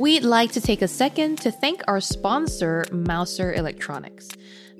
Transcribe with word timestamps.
We'd 0.00 0.24
like 0.24 0.52
to 0.52 0.62
take 0.62 0.80
a 0.80 0.88
second 0.88 1.42
to 1.42 1.50
thank 1.50 1.82
our 1.86 2.00
sponsor, 2.00 2.86
Mouser 2.90 3.52
Electronics. 3.52 4.30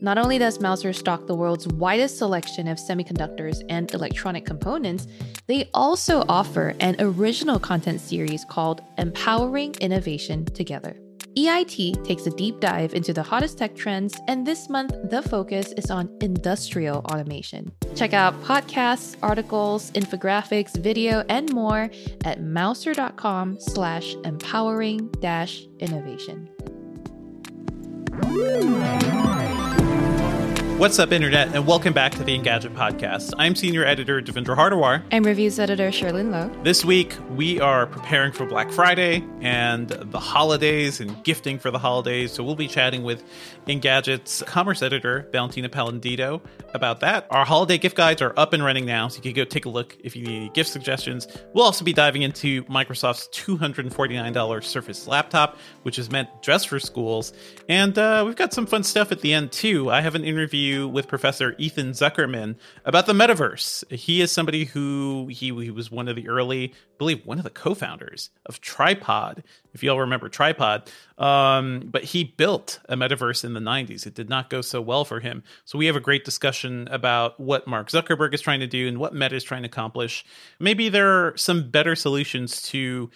Not 0.01 0.17
only 0.17 0.39
does 0.39 0.61
Mouser 0.61 0.95
stock 0.95 1.27
the 1.27 1.35
world's 1.35 1.69
widest 1.69 2.17
selection 2.17 2.67
of 2.67 2.79
semiconductors 2.79 3.63
and 3.69 3.93
electronic 3.93 4.47
components, 4.47 5.07
they 5.47 5.69
also 5.75 6.25
offer 6.27 6.75
an 6.81 6.97
original 7.01 7.59
content 7.59 8.01
series 8.01 8.47
called 8.47 8.81
Empowering 8.97 9.75
Innovation 9.75 10.47
Together. 10.47 10.97
EIT 11.37 12.05
takes 12.05 12.27
a 12.27 12.31
deep 12.31 12.59
dive 12.59 12.93
into 12.95 13.13
the 13.13 13.23
hottest 13.23 13.59
tech 13.59 13.77
trends, 13.77 14.19
and 14.27 14.45
this 14.45 14.69
month 14.69 14.93
the 15.11 15.23
focus 15.23 15.73
is 15.77 15.91
on 15.91 16.11
industrial 16.21 16.99
automation. 17.13 17.71
Check 17.95 18.15
out 18.15 18.35
podcasts, 18.43 19.17
articles, 19.23 19.93
infographics, 19.93 20.77
video, 20.77 21.25
and 21.29 21.53
more 21.53 21.89
at 22.25 22.43
mouser.com 22.43 23.61
slash 23.61 24.17
empowering 24.25 25.09
dash 25.21 25.67
innovation. 25.79 26.49
What's 30.81 30.99
up, 30.99 31.13
Internet, 31.13 31.55
and 31.55 31.67
welcome 31.67 31.93
back 31.93 32.13
to 32.13 32.25
the 32.25 32.39
Engadget 32.39 32.75
Podcast. 32.75 33.35
I'm 33.37 33.55
Senior 33.55 33.85
Editor 33.85 34.23
Devindra 34.23 34.57
Hardawar. 34.57 35.05
I'm 35.13 35.25
Reviews 35.25 35.59
Editor 35.59 35.91
Cherlynn 35.91 36.31
Low. 36.31 36.51
This 36.63 36.87
week, 36.87 37.15
we 37.33 37.61
are 37.61 37.87
preparing 37.87 38.33
for 38.33 38.47
Black 38.47 38.71
Friday 38.71 39.23
and 39.43 39.91
the 39.91 40.19
holidays 40.19 40.99
and 40.99 41.23
gifting 41.23 41.59
for 41.59 41.71
the 41.71 41.79
holidays. 41.79 42.33
So 42.33 42.43
we'll 42.43 42.55
be 42.55 42.67
chatting 42.67 43.03
with 43.03 43.23
Engadget's 43.67 44.43
Commerce 44.45 44.81
Editor, 44.81 45.29
Valentina 45.33 45.69
Palladino, 45.69 46.41
about 46.73 47.01
that. 47.01 47.27
Our 47.29 47.45
holiday 47.45 47.77
gift 47.77 47.95
guides 47.95 48.23
are 48.23 48.33
up 48.39 48.55
and 48.55 48.65
running 48.65 48.87
now, 48.87 49.09
so 49.09 49.17
you 49.17 49.23
can 49.23 49.35
go 49.35 49.45
take 49.45 49.67
a 49.67 49.69
look 49.69 49.99
if 50.03 50.17
you 50.17 50.25
need 50.25 50.37
any 50.37 50.49
gift 50.49 50.71
suggestions. 50.71 51.29
We'll 51.53 51.67
also 51.67 51.85
be 51.85 51.93
diving 51.93 52.23
into 52.23 52.65
Microsoft's 52.65 53.29
$249 53.39 54.65
Surface 54.65 55.07
laptop, 55.07 55.59
which 55.83 55.99
is 55.99 56.11
meant 56.11 56.31
just 56.41 56.69
for 56.69 56.81
schools. 56.81 57.35
And 57.69 57.99
uh, 57.99 58.23
we've 58.27 58.37
got 58.37 58.55
some 58.55 58.65
fun 58.65 58.83
stuff 58.83 59.13
at 59.13 59.21
the 59.21 59.35
end, 59.35 59.53
too. 59.53 59.91
I 59.91 60.01
have 60.01 60.15
an 60.15 60.25
interview 60.25 60.70
with 60.79 61.09
Professor 61.09 61.55
Ethan 61.59 61.93
Zuckerman 61.93 62.57
about 62.85 63.07
the 63.07 63.13
metaverse. 63.13 63.91
He 63.93 64.21
is 64.21 64.31
somebody 64.33 64.65
who 64.65 65.29
he, 65.31 65.47
he 65.47 65.71
was 65.71 65.91
one 65.91 66.09
of 66.09 66.17
the 66.17 66.29
early, 66.29 66.73
I 66.75 66.99
believe, 66.99 67.25
one 67.25 67.39
of 67.39 67.45
the 67.45 67.51
co-founders 67.51 68.31
of 68.47 68.61
Tripod. 68.61 69.43
If 69.73 69.83
you 69.83 69.91
all 69.91 70.01
remember 70.01 70.29
Tripod, 70.29 70.91
um, 71.19 71.89
but 71.91 72.05
he 72.05 72.25
built 72.25 72.81
a 72.89 72.97
metaverse 72.97 73.45
in 73.45 73.55
the 73.55 73.61
'90s. 73.61 74.07
It 74.07 74.15
did 74.15 74.29
not 74.29 74.51
go 74.51 74.61
so 74.61 74.81
well 74.81 75.05
for 75.05 75.21
him. 75.21 75.43
So 75.65 75.79
we 75.79 75.87
have 75.87 75.97
a 75.97 76.01
great 76.01 76.25
discussion 76.25 76.89
about 76.91 77.39
what 77.39 77.67
Mark 77.67 77.89
Zuckerberg 77.89 78.35
is 78.35 78.41
trying 78.41 78.61
to 78.61 78.67
do 78.67 78.89
and 78.89 78.99
what 78.99 79.15
Meta 79.15 79.37
is 79.37 79.45
trying 79.45 79.63
to 79.63 79.69
accomplish. 79.69 80.25
Maybe 80.59 80.89
there 80.89 81.09
are 81.09 81.37
some 81.37 81.71
better 81.71 81.95
solutions 81.95 82.63
to 82.63 83.11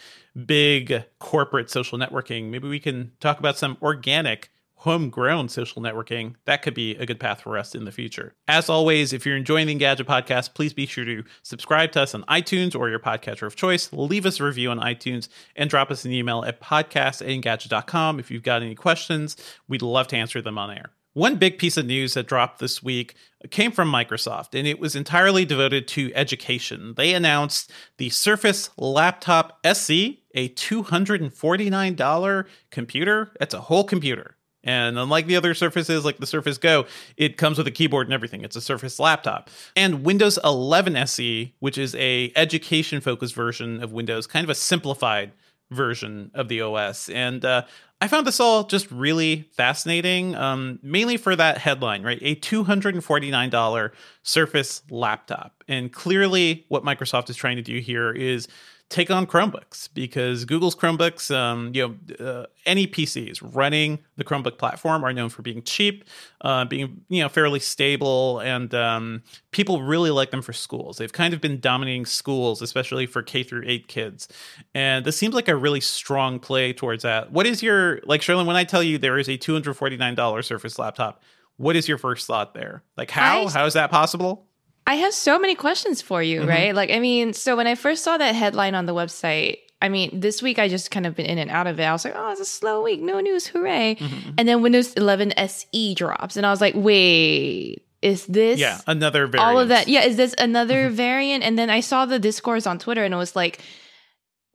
big 0.46 1.04
corporate 1.18 1.70
social 1.70 1.98
networking. 1.98 2.50
Maybe 2.50 2.68
we 2.68 2.80
can 2.80 3.12
talk 3.20 3.38
about 3.38 3.58
some 3.58 3.76
organic 3.82 4.50
homegrown 4.84 5.48
social 5.48 5.80
networking, 5.80 6.34
that 6.44 6.60
could 6.60 6.74
be 6.74 6.94
a 6.96 7.06
good 7.06 7.18
path 7.18 7.40
for 7.40 7.56
us 7.56 7.74
in 7.74 7.86
the 7.86 7.90
future. 7.90 8.34
As 8.46 8.68
always, 8.68 9.14
if 9.14 9.24
you're 9.24 9.34
enjoying 9.34 9.66
the 9.66 9.74
Engadget 9.74 10.04
podcast, 10.04 10.52
please 10.52 10.74
be 10.74 10.84
sure 10.84 11.06
to 11.06 11.24
subscribe 11.42 11.90
to 11.92 12.02
us 12.02 12.14
on 12.14 12.22
iTunes 12.24 12.78
or 12.78 12.90
your 12.90 12.98
podcatcher 12.98 13.46
of 13.46 13.56
choice. 13.56 13.90
Leave 13.94 14.26
us 14.26 14.40
a 14.40 14.44
review 14.44 14.70
on 14.70 14.78
iTunes 14.78 15.28
and 15.56 15.70
drop 15.70 15.90
us 15.90 16.04
an 16.04 16.12
email 16.12 16.44
at 16.44 16.60
podcast 16.60 17.22
at 17.22 17.28
engadget.com 17.28 18.20
if 18.20 18.30
you've 18.30 18.42
got 18.42 18.60
any 18.60 18.74
questions. 18.74 19.38
We'd 19.68 19.80
love 19.80 20.06
to 20.08 20.16
answer 20.18 20.42
them 20.42 20.58
on 20.58 20.70
air. 20.70 20.90
One 21.14 21.36
big 21.36 21.58
piece 21.58 21.76
of 21.76 21.86
news 21.86 22.14
that 22.14 22.26
dropped 22.26 22.58
this 22.58 22.82
week 22.82 23.14
came 23.50 23.70
from 23.70 23.90
Microsoft, 23.90 24.58
and 24.58 24.66
it 24.66 24.80
was 24.80 24.96
entirely 24.96 25.44
devoted 25.44 25.88
to 25.88 26.12
education. 26.14 26.92
They 26.96 27.14
announced 27.14 27.72
the 27.98 28.10
Surface 28.10 28.68
Laptop 28.76 29.60
SE, 29.64 30.22
a 30.34 30.48
$249 30.50 32.44
computer. 32.70 33.32
That's 33.38 33.54
a 33.54 33.60
whole 33.60 33.84
computer. 33.84 34.33
And 34.64 34.98
unlike 34.98 35.26
the 35.26 35.36
other 35.36 35.54
Surfaces, 35.54 36.04
like 36.04 36.18
the 36.18 36.26
Surface 36.26 36.58
Go, 36.58 36.86
it 37.16 37.36
comes 37.36 37.58
with 37.58 37.66
a 37.66 37.70
keyboard 37.70 38.06
and 38.06 38.14
everything. 38.14 38.42
It's 38.42 38.56
a 38.56 38.60
Surface 38.60 38.98
laptop. 38.98 39.50
And 39.76 40.04
Windows 40.04 40.38
11 40.42 40.96
SE, 40.96 41.54
which 41.60 41.78
is 41.78 41.94
a 41.94 42.32
education 42.34 43.00
focused 43.00 43.34
version 43.34 43.82
of 43.82 43.92
Windows, 43.92 44.26
kind 44.26 44.44
of 44.44 44.50
a 44.50 44.54
simplified 44.54 45.32
version 45.70 46.30
of 46.34 46.48
the 46.48 46.60
OS. 46.60 47.08
And 47.08 47.44
uh, 47.44 47.62
I 48.00 48.08
found 48.08 48.26
this 48.26 48.40
all 48.40 48.64
just 48.64 48.90
really 48.90 49.48
fascinating, 49.52 50.34
um, 50.34 50.78
mainly 50.82 51.16
for 51.16 51.34
that 51.36 51.58
headline, 51.58 52.02
right? 52.02 52.18
A 52.22 52.36
$249 52.36 53.90
Surface 54.22 54.82
laptop. 54.90 55.64
And 55.68 55.92
clearly, 55.92 56.64
what 56.68 56.84
Microsoft 56.84 57.30
is 57.30 57.36
trying 57.36 57.56
to 57.56 57.62
do 57.62 57.78
here 57.78 58.12
is 58.12 58.48
take 58.90 59.10
on 59.10 59.26
Chromebooks 59.26 59.88
because 59.94 60.44
Google's 60.44 60.76
Chromebooks, 60.76 61.34
um, 61.34 61.72
you 61.74 61.96
know, 62.18 62.24
uh, 62.24 62.46
any 62.66 62.86
PCs 62.86 63.38
running 63.54 63.98
the 64.16 64.24
Chromebook 64.24 64.58
platform 64.58 65.02
are 65.04 65.12
known 65.12 65.30
for 65.30 65.42
being 65.42 65.62
cheap, 65.62 66.04
uh, 66.42 66.64
being 66.64 67.00
you 67.08 67.22
know 67.22 67.28
fairly 67.28 67.58
stable, 67.60 68.40
and 68.40 68.74
um, 68.74 69.22
people 69.50 69.82
really 69.82 70.10
like 70.10 70.30
them 70.30 70.42
for 70.42 70.52
schools. 70.52 70.98
They've 70.98 71.12
kind 71.12 71.34
of 71.34 71.40
been 71.40 71.60
dominating 71.60 72.06
schools, 72.06 72.62
especially 72.62 73.06
for 73.06 73.22
K 73.22 73.42
through 73.42 73.62
eight 73.66 73.88
kids, 73.88 74.28
and 74.74 75.04
this 75.04 75.16
seems 75.16 75.34
like 75.34 75.48
a 75.48 75.56
really 75.56 75.80
strong 75.80 76.38
play 76.38 76.72
towards 76.72 77.02
that. 77.02 77.32
What 77.32 77.46
is 77.46 77.62
your 77.62 78.00
like, 78.04 78.20
Cherlynn? 78.20 78.46
When 78.46 78.56
I 78.56 78.64
tell 78.64 78.82
you 78.82 78.98
there 78.98 79.18
is 79.18 79.28
a 79.28 79.36
two 79.36 79.54
hundred 79.54 79.74
forty 79.74 79.96
nine 79.96 80.14
dollar 80.14 80.42
Surface 80.42 80.78
laptop, 80.78 81.22
what 81.56 81.74
is 81.74 81.88
your 81.88 81.98
first 81.98 82.26
thought 82.26 82.54
there? 82.54 82.82
Like, 82.96 83.10
how 83.10 83.46
I- 83.46 83.50
how 83.50 83.64
is 83.66 83.74
that 83.74 83.90
possible? 83.90 84.46
I 84.86 84.96
have 84.96 85.14
so 85.14 85.38
many 85.38 85.54
questions 85.54 86.02
for 86.02 86.22
you, 86.22 86.40
Mm-hmm. 86.40 86.48
right? 86.48 86.74
Like, 86.74 86.90
I 86.90 86.98
mean, 87.00 87.32
so 87.32 87.56
when 87.56 87.66
I 87.66 87.74
first 87.74 88.04
saw 88.04 88.18
that 88.18 88.34
headline 88.34 88.74
on 88.74 88.86
the 88.86 88.94
website, 88.94 89.58
I 89.80 89.88
mean, 89.88 90.20
this 90.20 90.42
week 90.42 90.58
I 90.58 90.68
just 90.68 90.90
kind 90.90 91.06
of 91.06 91.14
been 91.14 91.26
in 91.26 91.38
and 91.38 91.50
out 91.50 91.66
of 91.66 91.78
it. 91.80 91.84
I 91.84 91.92
was 91.92 92.04
like, 92.04 92.14
oh, 92.16 92.30
it's 92.32 92.40
a 92.40 92.44
slow 92.44 92.82
week, 92.82 93.00
no 93.00 93.20
news, 93.20 93.46
hooray. 93.46 93.96
Mm-hmm. 93.98 94.30
And 94.38 94.48
then 94.48 94.62
Windows 94.62 94.94
11 94.94 95.32
SE 95.38 95.94
drops, 95.94 96.36
and 96.36 96.46
I 96.46 96.50
was 96.50 96.60
like, 96.60 96.74
wait, 96.76 97.82
is 98.02 98.26
this 98.26 98.58
Yeah, 98.60 98.80
another 98.86 99.26
variant. 99.26 99.48
all 99.50 99.58
of 99.60 99.68
that? 99.68 99.88
Yeah, 99.88 100.04
is 100.04 100.16
this 100.16 100.34
another 100.38 100.90
variant? 100.90 101.44
And 101.44 101.58
then 101.58 101.70
I 101.70 101.80
saw 101.80 102.04
the 102.06 102.18
discourse 102.18 102.66
on 102.66 102.78
Twitter, 102.78 103.04
and 103.04 103.12
it 103.14 103.18
was 103.18 103.34
like, 103.36 103.60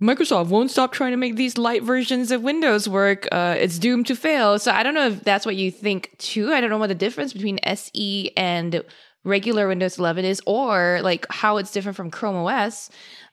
Microsoft 0.02 0.48
won't 0.48 0.72
stop 0.72 0.94
trying 0.94 1.12
to 1.12 1.18
make 1.18 1.36
these 1.36 1.58
light 1.58 1.84
versions 1.84 2.32
of 2.32 2.42
Windows 2.42 2.88
work. 2.88 3.28
Uh, 3.32 3.56
it's 3.60 3.78
doomed 3.78 4.08
to 4.08 4.16
fail. 4.16 4.58
So 4.58 4.72
I 4.72 4.82
don't 4.82 4.94
know 4.94 5.08
if 5.08 5.24
that's 5.25 5.46
what 5.46 5.58
you 5.58 5.72
think 5.72 6.16
too. 6.18 6.54
I 6.54 6.62
don't 6.62 6.70
know 6.70 6.78
what 6.78 6.88
the 6.88 6.96
difference 6.96 7.34
between 7.34 7.60
SE 7.64 8.32
and 8.38 8.82
regular 9.24 9.68
Windows 9.68 9.98
11 10.00 10.25
is, 10.25 10.42
or 10.45 11.00
like 11.04 11.25
how 11.30 11.57
it's 11.57 11.71
different 11.71 11.95
from 11.95 12.12
Chrome 12.12 12.36
OS, 12.36 12.89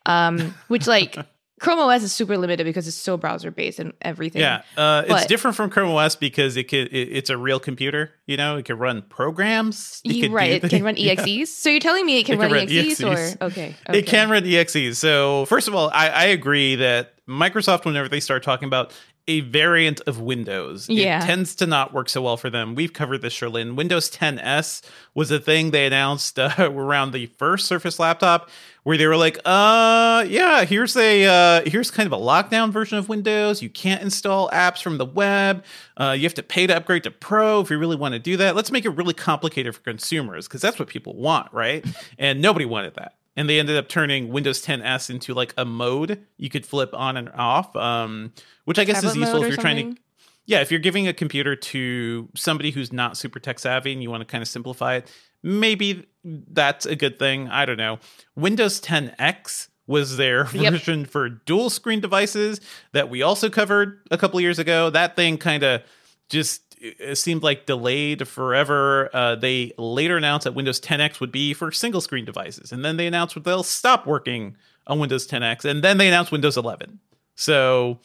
um, 0.06 0.54
which 0.68 0.86
like 0.86 1.16
Chrome 1.58 1.78
OS 1.78 2.02
is 2.02 2.12
super 2.12 2.36
limited 2.36 2.64
because 2.64 2.86
it's 2.86 2.96
so 2.96 3.16
browser 3.16 3.50
based 3.50 3.78
and 3.78 3.94
everything. 4.02 4.42
Yeah, 4.42 4.62
uh, 4.76 5.02
it's 5.06 5.22
But- 5.22 5.28
different 5.28 5.56
from 5.56 5.70
Chrome 5.70 5.90
OS 5.90 6.14
because 6.16 6.56
it 6.56 6.64
could 6.64 6.88
it, 6.88 7.08
it's 7.16 7.30
a 7.30 7.36
real 7.38 7.58
computer. 7.58 8.12
You 8.26 8.36
know, 8.36 8.56
it 8.58 8.66
can 8.66 8.76
run 8.78 9.02
programs. 9.02 10.02
It 10.04 10.30
right, 10.30 10.62
it 10.62 10.68
can 10.68 10.82
run 10.82 10.94
yeah. 10.98 11.14
EXEs. 11.14 11.46
So 11.48 11.70
you're 11.70 11.80
telling 11.80 12.04
me 12.04 12.18
it 12.20 12.24
can, 12.26 12.34
It 12.34 12.38
run, 12.40 12.48
can 12.50 12.58
run 12.58 12.66
EXEs, 12.68 13.00
EXEs. 13.00 13.36
or 13.40 13.44
okay, 13.46 13.74
okay. 13.88 13.98
It 13.98 14.06
can 14.06 14.28
run 14.28 14.42
EXEs. 14.44 14.96
So 14.96 15.46
first 15.46 15.66
of 15.68 15.74
all, 15.74 15.90
I, 15.94 16.08
I 16.08 16.24
agree 16.26 16.76
that 16.76 17.14
Microsoft, 17.28 17.84
whenever 17.84 18.08
they 18.08 18.20
start 18.20 18.42
talking 18.42 18.66
about 18.66 18.92
a 19.28 19.40
variant 19.40 20.00
of 20.02 20.20
Windows. 20.20 20.88
Yeah. 20.88 21.22
It 21.22 21.26
tends 21.26 21.56
to 21.56 21.66
not 21.66 21.92
work 21.92 22.08
so 22.08 22.22
well 22.22 22.36
for 22.36 22.48
them. 22.48 22.74
We've 22.76 22.92
covered 22.92 23.22
this, 23.22 23.34
Cherlynn. 23.34 23.74
Windows 23.74 24.08
10S 24.10 24.82
was 25.14 25.30
a 25.32 25.40
thing 25.40 25.72
they 25.72 25.86
announced 25.86 26.38
uh, 26.38 26.54
around 26.58 27.12
the 27.12 27.26
first 27.26 27.66
Surface 27.66 27.98
laptop 27.98 28.48
where 28.84 28.96
they 28.96 29.06
were 29.06 29.16
like, 29.16 29.38
uh, 29.44 30.24
yeah, 30.28 30.64
here's 30.64 30.96
a 30.96 31.24
uh, 31.24 31.68
here's 31.68 31.90
kind 31.90 32.06
of 32.06 32.12
a 32.12 32.22
lockdown 32.22 32.70
version 32.70 32.98
of 32.98 33.08
Windows. 33.08 33.60
You 33.60 33.68
can't 33.68 34.00
install 34.00 34.48
apps 34.50 34.80
from 34.80 34.98
the 34.98 35.06
web. 35.06 35.64
Uh, 35.96 36.14
you 36.16 36.22
have 36.22 36.34
to 36.34 36.42
pay 36.44 36.68
to 36.68 36.76
upgrade 36.76 37.02
to 37.02 37.10
Pro 37.10 37.60
if 37.60 37.70
you 37.70 37.78
really 37.78 37.96
want 37.96 38.12
to 38.12 38.20
do 38.20 38.36
that. 38.36 38.54
Let's 38.54 38.70
make 38.70 38.84
it 38.84 38.90
really 38.90 39.14
complicated 39.14 39.74
for 39.74 39.80
consumers 39.80 40.46
because 40.46 40.60
that's 40.60 40.78
what 40.78 40.86
people 40.86 41.16
want, 41.16 41.52
right? 41.52 41.84
and 42.18 42.40
nobody 42.40 42.64
wanted 42.64 42.94
that 42.94 43.14
and 43.36 43.48
they 43.48 43.58
ended 43.60 43.76
up 43.76 43.88
turning 43.88 44.28
Windows 44.28 44.64
10s 44.64 45.10
into 45.10 45.34
like 45.34 45.52
a 45.56 45.64
mode 45.64 46.24
you 46.38 46.48
could 46.50 46.64
flip 46.66 46.90
on 46.94 47.16
and 47.16 47.28
off, 47.34 47.74
um, 47.76 48.32
which 48.64 48.78
I 48.78 48.84
guess 48.84 48.96
Tablet 48.96 49.10
is 49.10 49.16
useful 49.16 49.42
if 49.42 49.48
you're 49.48 49.56
trying 49.56 49.94
to. 49.94 50.00
Yeah, 50.46 50.60
if 50.60 50.70
you're 50.70 50.80
giving 50.80 51.08
a 51.08 51.12
computer 51.12 51.56
to 51.56 52.28
somebody 52.36 52.70
who's 52.70 52.92
not 52.92 53.16
super 53.16 53.40
tech 53.40 53.58
savvy 53.58 53.92
and 53.92 54.00
you 54.02 54.10
want 54.10 54.20
to 54.20 54.24
kind 54.24 54.42
of 54.42 54.48
simplify 54.48 54.94
it, 54.94 55.10
maybe 55.42 56.06
that's 56.24 56.86
a 56.86 56.94
good 56.94 57.18
thing. 57.18 57.48
I 57.48 57.66
don't 57.66 57.76
know. 57.76 57.98
Windows 58.36 58.80
10X 58.80 59.68
was 59.88 60.16
their 60.16 60.44
Yep. 60.52 60.72
version 60.72 61.04
for 61.04 61.28
dual 61.28 61.68
screen 61.68 62.00
devices 62.00 62.60
that 62.92 63.08
we 63.10 63.22
also 63.22 63.50
covered 63.50 64.00
a 64.10 64.18
couple 64.18 64.40
years 64.40 64.58
ago. 64.60 64.88
That 64.90 65.16
thing 65.16 65.36
kind 65.36 65.62
of 65.64 65.82
just 66.28 66.65
it 66.98 67.16
seemed 67.16 67.42
like 67.42 67.66
delayed 67.66 68.26
forever. 68.28 69.10
Uh, 69.12 69.34
they 69.36 69.72
later 69.78 70.16
announced 70.16 70.44
that 70.44 70.52
Windows 70.54 70.80
10X 70.80 71.20
would 71.20 71.32
be 71.32 71.54
for 71.54 71.70
single 71.72 72.00
screen 72.00 72.24
devices, 72.24 72.72
and 72.72 72.84
then 72.84 72.96
they 72.96 73.06
announced 73.06 73.34
that 73.34 73.44
they'll 73.44 73.62
stop 73.62 74.06
working 74.06 74.56
on 74.86 74.98
Windows 74.98 75.26
10X, 75.26 75.64
and 75.64 75.82
then 75.82 75.98
they 75.98 76.08
announced 76.08 76.32
Windows 76.32 76.56
11. 76.56 76.98
So 77.34 77.98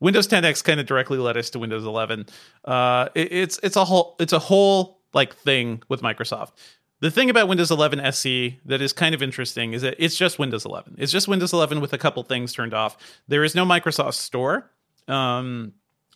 Windows 0.00 0.26
10X 0.28 0.62
kind 0.64 0.80
of 0.80 0.86
directly 0.86 1.18
led 1.18 1.36
us 1.36 1.50
to 1.50 1.58
Windows 1.58 1.84
11. 1.84 2.26
Uh, 2.64 3.08
it- 3.14 3.32
it's 3.32 3.60
it's 3.62 3.76
a 3.76 3.84
whole 3.84 4.16
it's 4.20 4.32
a 4.32 4.38
whole 4.38 5.00
like 5.12 5.34
thing 5.36 5.82
with 5.88 6.02
Microsoft. 6.02 6.52
The 7.00 7.10
thing 7.10 7.30
about 7.30 7.48
Windows 7.48 7.70
11 7.70 7.98
SE 8.00 8.60
that 8.66 8.82
is 8.82 8.92
kind 8.92 9.14
of 9.14 9.22
interesting 9.22 9.72
is 9.72 9.82
that 9.82 9.94
it's 9.98 10.16
just 10.16 10.38
Windows 10.38 10.64
11. 10.66 10.96
It's 10.98 11.10
just 11.10 11.28
Windows 11.28 11.52
11 11.52 11.80
with 11.80 11.92
a 11.94 11.98
couple 11.98 12.22
things 12.22 12.52
turned 12.52 12.74
off. 12.74 12.96
There 13.26 13.42
is 13.42 13.54
no 13.54 13.64
Microsoft 13.64 14.14
Store. 14.14 14.70
Um, 15.08 15.72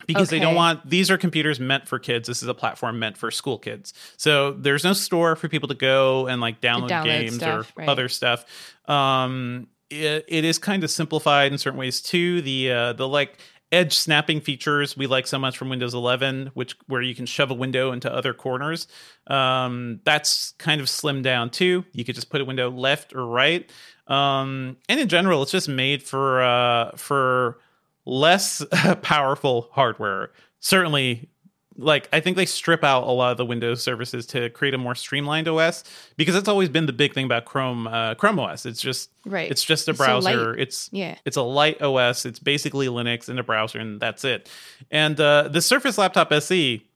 because 0.06 0.30
they 0.30 0.38
don't 0.38 0.54
want 0.54 0.88
these 0.88 1.10
are 1.10 1.18
computers 1.18 1.60
meant 1.60 1.88
for 1.88 1.98
kids. 1.98 2.28
This 2.28 2.42
is 2.42 2.48
a 2.48 2.54
platform 2.54 2.98
meant 2.98 3.16
for 3.16 3.30
school 3.30 3.58
kids. 3.58 3.94
So 4.16 4.52
there's 4.52 4.84
no 4.84 4.92
store 4.92 5.36
for 5.36 5.48
people 5.48 5.68
to 5.68 5.74
go 5.74 6.26
and 6.26 6.40
like 6.40 6.60
download, 6.60 6.90
download 6.90 7.04
games 7.04 7.34
stuff, 7.36 7.72
or 7.76 7.80
right. 7.80 7.88
other 7.88 8.08
stuff. 8.08 8.44
Um, 8.86 9.68
it, 9.90 10.24
it 10.28 10.44
is 10.44 10.58
kind 10.58 10.84
of 10.84 10.90
simplified 10.90 11.52
in 11.52 11.58
certain 11.58 11.78
ways 11.78 12.00
too. 12.00 12.42
The 12.42 12.70
uh, 12.70 12.92
the 12.94 13.08
like 13.08 13.38
edge 13.72 13.92
snapping 13.92 14.40
features 14.40 14.96
we 14.96 15.06
like 15.06 15.26
so 15.26 15.38
much 15.38 15.58
from 15.58 15.68
Windows 15.68 15.94
11, 15.94 16.52
which 16.54 16.76
where 16.86 17.02
you 17.02 17.14
can 17.14 17.26
shove 17.26 17.50
a 17.50 17.54
window 17.54 17.92
into 17.92 18.12
other 18.12 18.32
corners. 18.32 18.86
Um, 19.26 20.00
that's 20.04 20.52
kind 20.58 20.80
of 20.80 20.86
slimmed 20.86 21.24
down 21.24 21.50
too. 21.50 21.84
You 21.92 22.04
could 22.04 22.14
just 22.14 22.30
put 22.30 22.40
a 22.40 22.44
window 22.44 22.70
left 22.70 23.14
or 23.14 23.26
right. 23.26 23.68
Um, 24.06 24.76
and 24.88 25.00
in 25.00 25.08
general, 25.08 25.42
it's 25.42 25.50
just 25.50 25.68
made 25.68 26.02
for 26.02 26.42
uh, 26.42 26.92
for 26.96 27.58
less 28.04 28.62
powerful 29.02 29.68
hardware. 29.72 30.30
Certainly, 30.60 31.28
like 31.76 32.08
I 32.12 32.20
think 32.20 32.36
they 32.36 32.46
strip 32.46 32.84
out 32.84 33.02
a 33.02 33.10
lot 33.10 33.32
of 33.32 33.36
the 33.36 33.44
Windows 33.44 33.82
services 33.82 34.26
to 34.26 34.48
create 34.50 34.74
a 34.74 34.78
more 34.78 34.94
streamlined 34.94 35.48
OS 35.48 35.82
because 36.16 36.34
that's 36.34 36.48
always 36.48 36.68
been 36.68 36.86
the 36.86 36.92
big 36.92 37.12
thing 37.14 37.24
about 37.24 37.44
Chrome 37.46 37.86
uh, 37.88 38.14
Chrome 38.14 38.38
OS. 38.38 38.64
It's 38.64 38.80
just 38.80 39.10
Right. 39.26 39.50
It's 39.50 39.64
just 39.64 39.88
a 39.88 39.90
It's 39.90 39.98
browser. 39.98 40.50
light. 40.52 40.58
it's 40.60 40.88
Yeah. 40.92 41.16
It's 41.24 41.36
a 41.36 41.42
light 41.42 41.82
OS. 41.82 42.24
It's 42.26 42.38
basically 42.38 42.86
Linux 42.86 43.28
in 43.28 43.38
a 43.38 43.42
browser, 43.42 43.78
and 43.80 43.98
that's 44.00 44.24
it. 44.24 44.48
And 44.90 45.18
uh, 45.20 45.48
the 45.48 45.60
Surface 45.60 45.98
Laptop 45.98 46.30
SE 46.32 46.86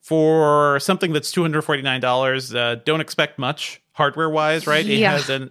for 0.00 0.78
something 0.80 1.12
that's 1.12 1.30
two 1.30 1.42
hundred 1.42 1.62
forty 1.62 1.82
nine 1.82 2.00
dollars. 2.00 2.54
Uh, 2.54 2.76
don't 2.84 3.00
expect 3.00 3.38
much 3.38 3.80
hardware 3.92 4.30
wise, 4.30 4.66
right? 4.66 4.84
Yeah. 4.84 5.14
It 5.14 5.20
has 5.20 5.28
an 5.30 5.50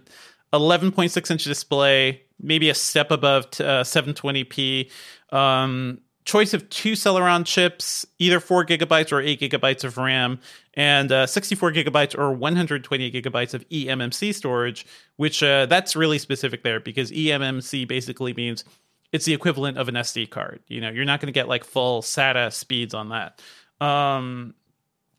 eleven 0.52 0.92
point 0.92 1.10
six 1.12 1.30
inch 1.30 1.44
display, 1.44 2.22
maybe 2.40 2.70
a 2.70 2.74
step 2.74 3.10
above 3.10 3.50
t- 3.50 3.64
uh, 3.64 3.84
seven 3.84 4.14
twenty 4.14 4.44
p. 4.44 4.90
Um, 5.30 6.00
choice 6.24 6.54
of 6.54 6.68
two 6.70 6.92
Celeron 6.92 7.44
chips, 7.44 8.06
either 8.18 8.40
four 8.40 8.64
gigabytes 8.64 9.12
or 9.12 9.20
eight 9.20 9.40
gigabytes 9.40 9.84
of 9.84 9.96
RAM, 9.96 10.40
and 10.74 11.12
uh, 11.12 11.26
sixty 11.26 11.54
four 11.54 11.72
gigabytes 11.72 12.16
or 12.16 12.32
one 12.32 12.56
hundred 12.56 12.84
twenty 12.84 13.10
gigabytes 13.10 13.54
of 13.54 13.68
eMMC 13.68 14.34
storage. 14.34 14.86
Which 15.16 15.42
uh, 15.42 15.66
that's 15.66 15.96
really 15.96 16.18
specific 16.18 16.62
there 16.62 16.80
because 16.80 17.10
eMMC 17.10 17.86
basically 17.86 18.34
means 18.34 18.64
it's 19.12 19.26
the 19.26 19.34
equivalent 19.34 19.78
of 19.78 19.88
an 19.88 19.94
SD 19.94 20.30
card. 20.30 20.60
You 20.66 20.80
know, 20.80 20.90
you're 20.90 21.04
not 21.04 21.20
going 21.20 21.32
to 21.32 21.32
get 21.32 21.48
like 21.48 21.62
full 21.62 22.02
SATA 22.02 22.52
speeds 22.52 22.94
on 22.94 23.10
that. 23.10 23.40
Um, 23.80 24.54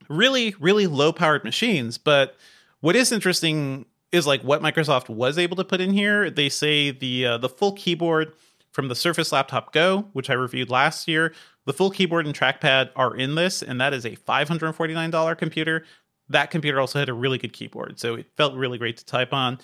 really, 0.09 0.53
really 0.59 0.88
low 0.88 1.13
powered 1.13 1.44
machines. 1.44 1.97
But 1.97 2.35
what 2.81 2.95
is 2.95 3.12
interesting 3.12 3.85
is 4.15 4.25
like 4.25 4.41
what 4.41 4.62
Microsoft 4.62 5.09
was 5.09 5.38
able 5.38 5.56
to 5.57 5.63
put 5.63 5.81
in 5.81 5.94
here. 5.94 6.29
They 6.29 6.50
say 6.50 6.91
the 6.91 7.25
uh, 7.25 7.38
the 7.38 7.50
full 7.50 7.73
keyboard 7.73 8.33
from 8.71 8.89
the 8.89 8.95
Surface 8.95 9.31
Laptop 9.31 9.71
Go, 9.71 10.09
which 10.13 10.29
I 10.29 10.33
reviewed 10.33 10.69
last 10.69 11.07
year, 11.07 11.33
the 11.65 11.73
full 11.73 11.89
keyboard 11.89 12.25
and 12.25 12.38
trackpad 12.38 12.89
are 12.95 13.15
in 13.15 13.35
this, 13.35 13.62
and 13.63 13.79
that 13.81 13.94
is 13.94 14.06
a 14.06 14.12
$549 14.12 15.38
computer. 15.38 15.85
That 16.29 16.51
computer 16.51 16.79
also 16.79 17.00
had 17.00 17.09
a 17.09 17.13
really 17.13 17.38
good 17.38 17.53
keyboard, 17.53 18.00
so 18.00 18.15
it 18.15 18.27
felt 18.35 18.53
really 18.56 18.77
great 18.77 18.97
to 18.97 19.06
type 19.06 19.33
on. 19.33 19.59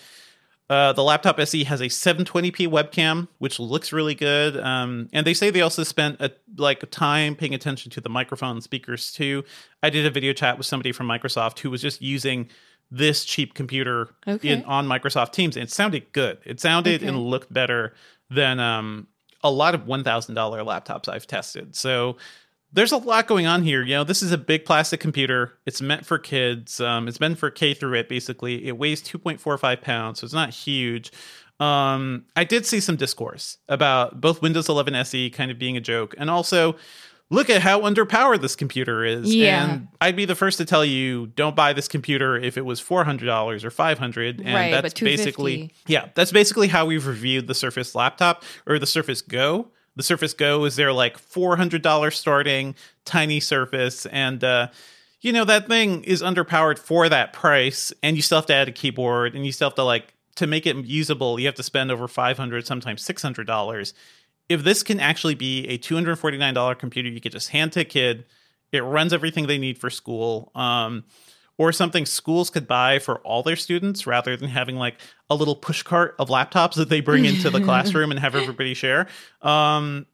Uh, 0.69 0.94
the 0.94 1.03
laptop 1.03 1.38
SE 1.42 1.65
has 1.65 1.81
a 1.81 1.88
720p 1.88 2.65
webcam, 2.65 3.27
which 3.39 3.59
looks 3.59 3.92
really 3.92 4.15
good. 4.15 4.57
Um, 4.57 5.09
and 5.12 5.27
they 5.27 5.33
say 5.33 5.50
they 5.50 5.59
also 5.59 5.83
spent 5.83 6.21
a, 6.21 6.31
like 6.56 6.89
time 6.92 7.36
paying 7.36 7.53
attention 7.53 7.92
to 7.92 8.00
the 8.00 8.07
microphone 8.07 8.62
speakers 8.62 9.12
too. 9.12 9.44
I 9.83 9.89
did 9.89 10.06
a 10.06 10.09
video 10.09 10.31
chat 10.31 10.57
with 10.57 10.65
somebody 10.65 10.94
from 10.94 11.07
Microsoft 11.07 11.59
who 11.59 11.69
was 11.69 11.81
just 11.81 12.01
using 12.01 12.48
this 12.92 13.24
cheap 13.24 13.54
computer 13.54 14.10
Okay. 14.28 14.50
in 14.50 14.66
on 14.66 14.88
Microsoft 14.88 15.32
Teams, 15.32 15.56
and 15.56 15.64
it 15.64 15.72
sounded 15.72 16.12
good. 16.12 16.38
It 16.46 16.60
sounded 16.60 17.02
and 17.04 17.18
looked 17.18 17.52
better 17.54 17.94
than 18.30 18.60
um, 18.60 19.08
a 19.44 19.50
lot 19.52 19.74
of 19.74 19.88
one 19.88 20.04
thousand 20.04 20.36
dollar 20.36 20.60
laptops 20.64 21.08
I've 21.08 21.26
tested. 21.26 21.76
So 21.76 22.18
there's 22.74 22.92
a 22.92 22.98
lot 22.98 23.28
going 23.28 23.48
on 23.48 23.64
here. 23.64 23.82
You 23.84 23.96
know, 23.96 24.04
this 24.04 24.22
is 24.22 24.32
a 24.32 24.38
big 24.38 24.66
plastic 24.66 25.00
computer. 25.00 25.54
It's 25.66 25.82
meant 25.82 26.06
for 26.06 26.18
kids. 26.18 26.80
Um, 26.80 27.08
it's 27.08 27.20
meant 27.20 27.38
for 27.38 27.50
K 27.50 27.74
through 27.74 27.96
it. 27.96 28.08
Basically, 28.10 28.66
it 28.68 28.78
weighs 28.78 29.02
2.45 29.02 29.82
pounds, 29.82 30.20
so 30.20 30.26
it's 30.26 30.34
not 30.34 30.52
huge. 30.52 31.12
Um, 31.60 32.26
I 32.36 32.44
did 32.44 32.66
see 32.66 32.80
some 32.80 32.96
discourse 32.96 33.58
about 33.70 34.20
both 34.20 34.42
Windows 34.42 34.68
11 34.68 34.96
SE 34.96 35.30
kind 35.30 35.52
of 35.52 35.60
being 35.60 35.78
a 35.78 35.82
joke, 35.82 36.16
and 36.18 36.30
also 36.30 36.76
look 37.31 37.50
at 37.50 37.62
how 37.62 37.81
underpowered 37.81 38.42
this 38.42 38.56
computer 38.56 39.04
is. 39.04 39.33
Yeah. 39.33 39.63
And 39.63 39.88
I'd 40.00 40.16
be 40.16 40.25
the 40.25 40.36
first 40.36 40.57
to 40.60 40.66
tell 40.66 40.86
you, 40.86 41.28
don't 41.28 41.56
buy 41.56 41.74
this 41.74 41.88
computer 41.88 42.38
if 42.38 42.57
it 42.57 42.66
was 42.66 42.80
four 42.80 43.04
hundred 43.04 43.25
dollars 43.25 43.66
or 43.66 43.72
five 43.72 43.98
hundred. 43.98 44.42
And 44.42 44.54
Right, 44.54 44.72
that's 44.72 44.94
but 44.94 45.04
basically 45.04 45.74
yeah, 45.88 46.10
that's 46.13 46.31
basically 46.31 46.68
how 46.68 46.86
we've 46.86 47.07
reviewed 47.07 47.48
the 47.48 47.56
Surface 47.56 47.95
laptop 47.95 48.44
or 48.68 48.78
the 48.78 48.86
Surface 48.86 49.22
Go. 49.22 49.70
The 49.96 50.03
Surface 50.03 50.34
Go 50.34 50.65
is 50.65 50.75
their 50.75 50.94
like 50.94 51.17
four 51.17 51.56
hundred 51.56 51.82
dollars 51.82 52.17
starting 52.17 52.75
tiny 53.06 53.39
Surface, 53.39 54.06
and 54.06 54.44
uh, 54.44 54.67
you 55.22 55.34
know 55.34 55.46
that 55.46 55.67
thing 55.67 56.03
is 56.03 56.22
underpowered 56.22 56.77
for 56.77 57.10
that 57.10 57.34
price, 57.34 57.91
and 58.03 58.15
you 58.15 58.22
still 58.22 58.38
have 58.38 58.46
to 58.48 58.53
add 58.53 58.67
a 58.67 58.72
keyboard, 58.72 59.36
and 59.36 59.46
you 59.46 59.51
still 59.51 59.70
have 59.70 59.75
to 59.75 59.84
like 59.84 60.13
to 60.36 60.48
make 60.48 60.65
it 60.65 60.75
usable. 60.77 61.39
You 61.39 61.46
have 61.48 61.56
to 61.56 61.63
spend 61.63 61.91
over 61.91 62.08
five 62.08 62.38
hundred, 62.38 62.65
sometimes 62.67 63.03
six 63.03 63.22
hundred 63.22 63.48
dollars. 63.48 63.94
If 64.51 64.63
this 64.63 64.84
can 64.84 65.00
actually 65.00 65.36
be 65.36 65.67
a 65.67 65.77
two 65.77 65.96
hundred 65.96 66.17
forty 66.17 66.38
nine 66.38 66.53
dollar 66.53 66.75
computer, 66.75 67.10
you 67.10 67.22
could 67.22 67.31
just 67.31 67.50
hand 67.50 67.72
to 67.74 67.81
a 67.81 67.86
kid. 67.86 68.25
It 68.72 68.81
runs 68.81 69.13
everything 69.13 69.48
they 69.48 69.58
need 69.58 69.77
for 69.77 69.89
school. 69.89 70.51
Um, 70.55 71.03
or 71.58 71.72
something 71.72 72.08
schools 72.08 72.50
could 72.50 72.67
buy 72.67 72.98
for 72.98 73.20
all 73.20 73.43
their 73.43 73.55
students 73.55 74.08
rather 74.08 74.36
than 74.36 74.50
having 74.50 74.77
like 74.77 74.96
a 75.29 75.36
little 75.36 75.55
push 75.55 75.84
cart 75.84 76.15
of 76.17 76.29
laptops 76.29 76.74
that 76.74 76.89
they 76.89 77.01
bring 77.01 77.25
into 77.25 77.51
the 77.51 77.62
classroom 77.63 78.10
and 78.10 78.20
have 78.20 78.34
everybody 78.34 78.74
share. 78.74 79.08
Um, 79.43 80.08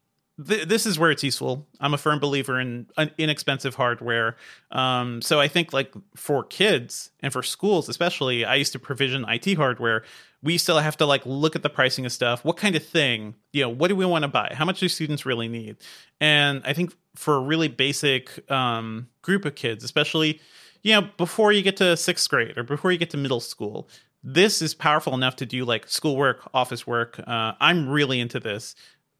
th- 0.46 0.68
this 0.68 0.84
is 0.84 0.98
where 0.98 1.10
it's 1.10 1.24
useful. 1.24 1.66
I'm 1.80 1.94
a 1.94 1.98
firm 1.98 2.18
believer 2.18 2.60
in 2.60 2.86
inexpensive 3.16 3.74
hardware. 3.74 4.36
Um, 4.70 5.22
so 5.22 5.40
I 5.40 5.48
think 5.48 5.72
like 5.72 5.92
for 6.14 6.44
kids 6.44 7.10
and 7.20 7.32
for 7.32 7.42
schools, 7.42 7.88
especially, 7.88 8.44
I 8.44 8.56
used 8.56 8.72
to 8.72 8.78
provision 8.78 9.24
IT 9.28 9.54
hardware. 9.54 10.04
We 10.42 10.56
still 10.58 10.78
have 10.78 10.96
to 10.98 11.06
like 11.06 11.26
look 11.26 11.56
at 11.56 11.62
the 11.62 11.68
pricing 11.68 12.06
of 12.06 12.12
stuff. 12.12 12.44
What 12.44 12.56
kind 12.56 12.76
of 12.76 12.86
thing, 12.86 13.34
you 13.52 13.62
know, 13.62 13.68
what 13.68 13.88
do 13.88 13.96
we 13.96 14.06
want 14.06 14.22
to 14.22 14.28
buy? 14.28 14.52
How 14.54 14.64
much 14.64 14.80
do 14.80 14.88
students 14.88 15.26
really 15.26 15.48
need? 15.48 15.76
And 16.20 16.62
I 16.64 16.72
think 16.72 16.94
for 17.16 17.34
a 17.34 17.40
really 17.40 17.68
basic 17.68 18.48
um, 18.50 19.08
group 19.22 19.44
of 19.44 19.56
kids, 19.56 19.82
especially, 19.82 20.40
you 20.82 20.94
know, 20.94 21.08
before 21.16 21.50
you 21.52 21.62
get 21.62 21.76
to 21.78 21.96
sixth 21.96 22.28
grade 22.30 22.56
or 22.56 22.62
before 22.62 22.92
you 22.92 22.98
get 22.98 23.10
to 23.10 23.16
middle 23.16 23.40
school, 23.40 23.88
this 24.22 24.62
is 24.62 24.74
powerful 24.74 25.14
enough 25.14 25.36
to 25.36 25.46
do 25.46 25.64
like 25.64 25.88
schoolwork, 25.88 26.48
office 26.54 26.86
work. 26.86 27.18
Uh, 27.26 27.52
I'm 27.60 27.88
really 27.88 28.20
into 28.20 28.40
this. 28.40 28.74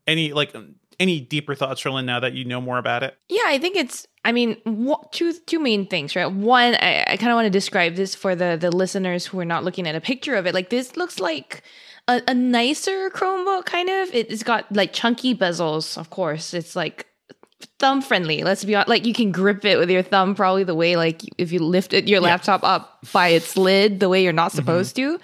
Any 0.06 0.32
like 0.32 0.54
any 0.98 1.20
deeper 1.20 1.54
thoughts, 1.54 1.82
Cherlynn, 1.82 2.04
now 2.04 2.20
that 2.20 2.32
you 2.32 2.44
know 2.44 2.60
more 2.60 2.78
about 2.78 3.02
it? 3.02 3.16
Yeah, 3.28 3.44
I 3.46 3.58
think 3.58 3.76
it's. 3.76 4.06
I 4.28 4.32
mean, 4.32 4.58
wha- 4.66 5.02
two 5.10 5.32
two 5.32 5.58
main 5.58 5.86
things, 5.86 6.14
right? 6.14 6.30
One, 6.30 6.74
I, 6.74 7.02
I 7.08 7.16
kind 7.16 7.32
of 7.32 7.36
want 7.36 7.46
to 7.46 7.50
describe 7.50 7.94
this 7.94 8.14
for 8.14 8.36
the 8.36 8.58
the 8.60 8.70
listeners 8.70 9.24
who 9.24 9.40
are 9.40 9.46
not 9.46 9.64
looking 9.64 9.86
at 9.88 9.94
a 9.94 10.02
picture 10.02 10.34
of 10.34 10.46
it. 10.46 10.52
Like 10.52 10.68
this 10.68 10.98
looks 10.98 11.18
like 11.18 11.62
a, 12.08 12.20
a 12.28 12.34
nicer 12.34 13.08
Chromebook, 13.08 13.64
kind 13.64 13.88
of. 13.88 14.14
It, 14.14 14.30
it's 14.30 14.42
got 14.42 14.70
like 14.70 14.92
chunky 14.92 15.34
bezels, 15.34 15.96
of 15.96 16.10
course. 16.10 16.52
It's 16.52 16.76
like 16.76 17.06
thumb 17.78 18.02
friendly. 18.02 18.42
Let's 18.42 18.66
be 18.66 18.74
honest. 18.74 18.90
Like 18.90 19.06
you 19.06 19.14
can 19.14 19.32
grip 19.32 19.64
it 19.64 19.78
with 19.78 19.88
your 19.88 20.02
thumb, 20.02 20.34
probably 20.34 20.64
the 20.64 20.74
way 20.74 20.96
like 20.96 21.22
if 21.38 21.50
you 21.50 21.60
lift 21.60 21.94
it, 21.94 22.06
your 22.06 22.20
laptop 22.20 22.62
up 22.64 22.98
by 23.14 23.28
its 23.28 23.56
lid, 23.56 23.98
the 23.98 24.10
way 24.10 24.22
you're 24.22 24.34
not 24.34 24.52
supposed 24.52 24.94
to. 24.96 25.18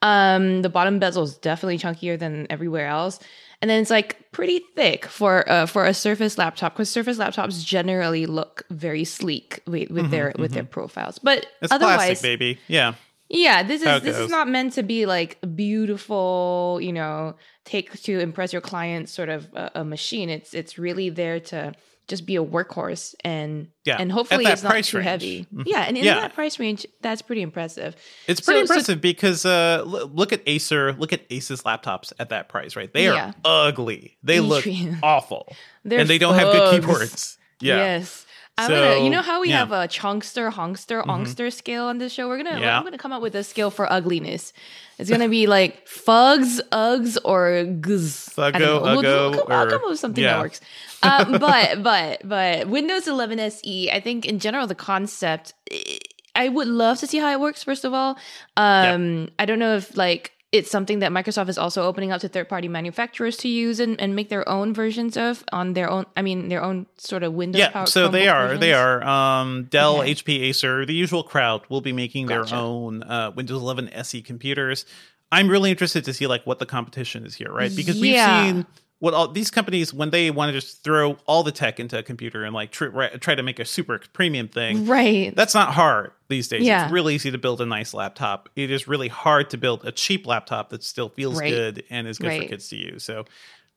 Um, 0.00 0.62
the 0.62 0.70
bottom 0.70 0.98
bezel 0.98 1.24
is 1.24 1.36
definitely 1.36 1.76
chunkier 1.76 2.18
than 2.18 2.46
everywhere 2.48 2.86
else, 2.86 3.18
and 3.62 3.70
then 3.70 3.80
it's 3.80 3.90
like 3.90 4.30
pretty 4.32 4.60
thick 4.74 5.06
for 5.06 5.48
uh, 5.50 5.66
for 5.66 5.86
a 5.86 5.94
Surface 5.94 6.38
laptop 6.38 6.74
because 6.74 6.90
Surface 6.90 7.18
laptops 7.18 7.64
generally 7.64 8.26
look 8.26 8.64
very 8.70 9.04
sleek 9.04 9.62
with, 9.66 9.90
with 9.90 10.04
mm-hmm, 10.04 10.10
their 10.10 10.32
with 10.38 10.52
their 10.52 10.62
mm-hmm. 10.62 10.70
profiles. 10.70 11.18
But 11.18 11.46
It's 11.62 11.72
otherwise, 11.72 11.96
plastic, 11.96 12.22
baby. 12.22 12.58
Yeah. 12.68 12.94
yeah, 13.28 13.62
this 13.62 13.82
is 13.82 14.02
this 14.02 14.18
is 14.18 14.30
not 14.30 14.48
meant 14.48 14.74
to 14.74 14.82
be 14.82 15.06
like 15.06 15.38
beautiful, 15.54 16.78
you 16.82 16.92
know, 16.92 17.36
take 17.64 18.00
to 18.02 18.20
impress 18.20 18.52
your 18.52 18.62
clients 18.62 19.12
sort 19.12 19.28
of 19.28 19.48
a, 19.54 19.70
a 19.76 19.84
machine. 19.84 20.28
It's 20.28 20.54
it's 20.54 20.78
really 20.78 21.08
there 21.10 21.40
to 21.40 21.74
just 22.08 22.24
be 22.26 22.36
a 22.36 22.44
workhorse 22.44 23.14
and 23.24 23.68
Yeah, 23.84 23.96
and 23.98 24.12
hopefully 24.12 24.44
it's 24.46 24.62
not 24.62 24.70
too 24.84 24.98
range. 24.98 25.04
heavy. 25.08 25.46
Mhm. 25.52 25.64
Yeah, 25.66 25.82
and 25.88 25.96
in 25.96 26.04
Yeah. 26.04 26.14
that 26.20 26.34
price 26.34 26.58
range, 26.58 26.86
that's 27.00 27.20
pretty 27.22 27.42
impressive. 27.42 27.96
It's 28.28 28.40
pretty 28.40 28.60
So- 28.60 28.66
so- 28.66 28.72
impressive 28.74 29.00
because 29.00 29.44
uh, 29.44 29.82
look 29.86 30.32
at 30.32 30.42
Acer, 30.46 30.92
look 30.92 31.12
at 31.12 31.28
Asus 31.30 31.62
laptops 31.64 32.12
at 32.18 32.28
that 32.28 32.48
price, 32.48 32.76
right? 32.76 32.92
They 32.92 33.04
Yeah. 33.06 33.32
are 33.44 33.68
ugly. 33.68 34.18
They 34.22 34.40
look 34.40 34.64
awful, 35.02 35.54
They're 35.84 36.00
and 36.00 36.08
they 36.10 36.18
don't 36.18 36.34
have 36.34 36.52
good 36.52 36.80
keyboards. 36.80 37.38
Yeah, 37.60 37.76
Yes. 37.76 38.25
I'm 38.58 38.70
gonna, 38.70 39.04
you 39.04 39.10
know 39.10 39.20
how 39.22 39.40
we 39.42 39.50
yeah. 39.50 39.62
Mm-hmm. 39.64 39.72
have 39.72 39.84
a 39.84 39.88
chunkster, 39.88 40.50
honkster, 40.50 41.06
onkster 41.06 41.50
scale 41.50 41.84
on 41.84 41.98
this 41.98 42.12
show? 42.12 42.26
We're 42.26 42.42
gonna, 42.42 42.58
Yeah. 42.58 42.78
I'm 42.78 42.84
gonna 42.84 42.96
come 42.96 43.12
up 43.12 43.20
with 43.20 43.34
a 43.34 43.44
scale 43.44 43.70
for 43.70 43.90
ugliness. 43.92 44.52
It's 44.98 45.10
gonna 45.10 45.28
be 45.28 45.46
like 45.46 45.86
fugs, 45.86 46.60
uggs, 46.72 47.18
or 47.22 47.64
gz. 47.80 48.38
I 48.42 48.52
Thuggo, 48.52 48.58
know. 48.60 48.80
We'll- 48.82 49.02
we'll 49.02 49.34
come- 49.34 49.52
I'll 49.52 49.66
come 49.68 49.82
up 49.82 49.90
with 49.90 49.98
something 49.98 50.24
yeah. 50.24 50.34
that 50.34 50.40
works. 50.40 50.60
Uh, 51.02 51.38
but 51.38 51.82
but 51.82 52.26
but 52.26 52.68
Windows 52.68 53.06
11 53.06 53.38
SE, 53.40 53.90
I 53.90 54.00
think 54.00 54.24
in 54.24 54.38
general 54.38 54.66
the 54.66 54.74
concept, 54.74 55.52
I 56.34 56.48
would 56.48 56.68
love 56.68 56.98
to 57.00 57.06
see 57.06 57.18
how 57.18 57.30
it 57.30 57.40
works. 57.40 57.62
First 57.62 57.84
of 57.84 57.92
all, 57.92 58.16
um, 58.56 59.28
I 59.38 59.44
don't 59.44 59.58
know 59.58 59.76
if 59.76 59.96
like 59.98 60.32
it's 60.52 60.70
something 60.70 61.00
that 61.00 61.10
Microsoft 61.12 61.48
is 61.48 61.58
also 61.58 61.82
opening 61.82 62.12
up 62.12 62.20
to 62.20 62.28
third 62.28 62.48
party 62.48 62.68
manufacturers 62.68 63.36
to 63.38 63.48
use 63.48 63.80
and, 63.80 64.00
and 64.00 64.14
make 64.14 64.28
their 64.28 64.48
own 64.48 64.72
versions 64.72 65.16
of 65.16 65.44
on 65.52 65.72
their 65.74 65.90
own. 65.90 66.06
I 66.16 66.22
mean, 66.22 66.48
their 66.48 66.62
own 66.62 66.86
sort 66.98 67.22
of 67.24 67.34
Windows. 67.34 67.58
yeah. 67.58 67.70
powered 67.70 67.88
So 67.88 68.08
they 68.08 68.28
are, 68.28 68.56
they 68.56 68.72
are. 68.72 69.02
Um, 69.04 69.64
Dell, 69.70 70.00
Okay. 70.00 70.14
HP, 70.14 70.40
Acer, 70.44 70.86
the 70.86 70.94
usual 70.94 71.22
crowd 71.24 71.62
will 71.68 71.80
be 71.80 71.92
making 71.92 72.26
Gotcha. 72.26 72.50
their 72.50 72.58
own 72.60 73.02
uh, 73.02 73.32
Windows 73.34 73.60
11 73.60 73.88
SE 73.90 74.22
computers. 74.22 74.86
I'm 75.32 75.48
really 75.48 75.70
interested 75.72 76.04
to 76.04 76.14
see 76.14 76.26
like 76.28 76.46
what 76.46 76.60
the 76.60 76.66
competition 76.66 77.26
is 77.26 77.34
here, 77.34 77.50
right? 77.52 77.74
Because 77.74 78.00
we've 78.00 78.16
seen 78.16 78.66
what 78.98 79.12
all 79.12 79.28
these 79.28 79.50
companies 79.50 79.92
when 79.92 80.10
they 80.10 80.30
want 80.30 80.48
to 80.48 80.52
just 80.58 80.82
throw 80.82 81.18
all 81.26 81.42
the 81.42 81.52
tech 81.52 81.78
into 81.78 81.98
a 81.98 82.02
computer 82.02 82.44
and 82.44 82.54
like 82.54 82.70
tr- 82.72 82.88
try 83.20 83.34
to 83.34 83.42
make 83.42 83.58
a 83.58 83.64
super 83.64 84.00
premium 84.14 84.48
thing. 84.48 84.86
Right. 84.86 85.34
That's 85.36 85.54
not 85.54 85.74
hard 85.74 86.12
these 86.28 86.48
days. 86.48 86.62
Yeah. 86.62 86.84
It's 86.84 86.92
really 86.92 87.14
easy 87.14 87.30
to 87.30 87.38
build 87.38 87.60
a 87.60 87.66
nice 87.66 87.92
laptop. 87.92 88.48
It 88.56 88.70
is 88.70 88.88
really 88.88 89.08
hard 89.08 89.50
to 89.50 89.58
build 89.58 89.84
a 89.84 89.92
cheap 89.92 90.26
laptop 90.26 90.70
that 90.70 90.82
still 90.82 91.10
feels 91.10 91.38
Right. 91.38 91.50
good 91.50 91.84
and 91.90 92.06
is 92.08 92.18
good 92.18 92.40
for 92.42 92.48
kids 92.48 92.68
to 92.70 92.76
use. 92.76 93.04
So 93.04 93.26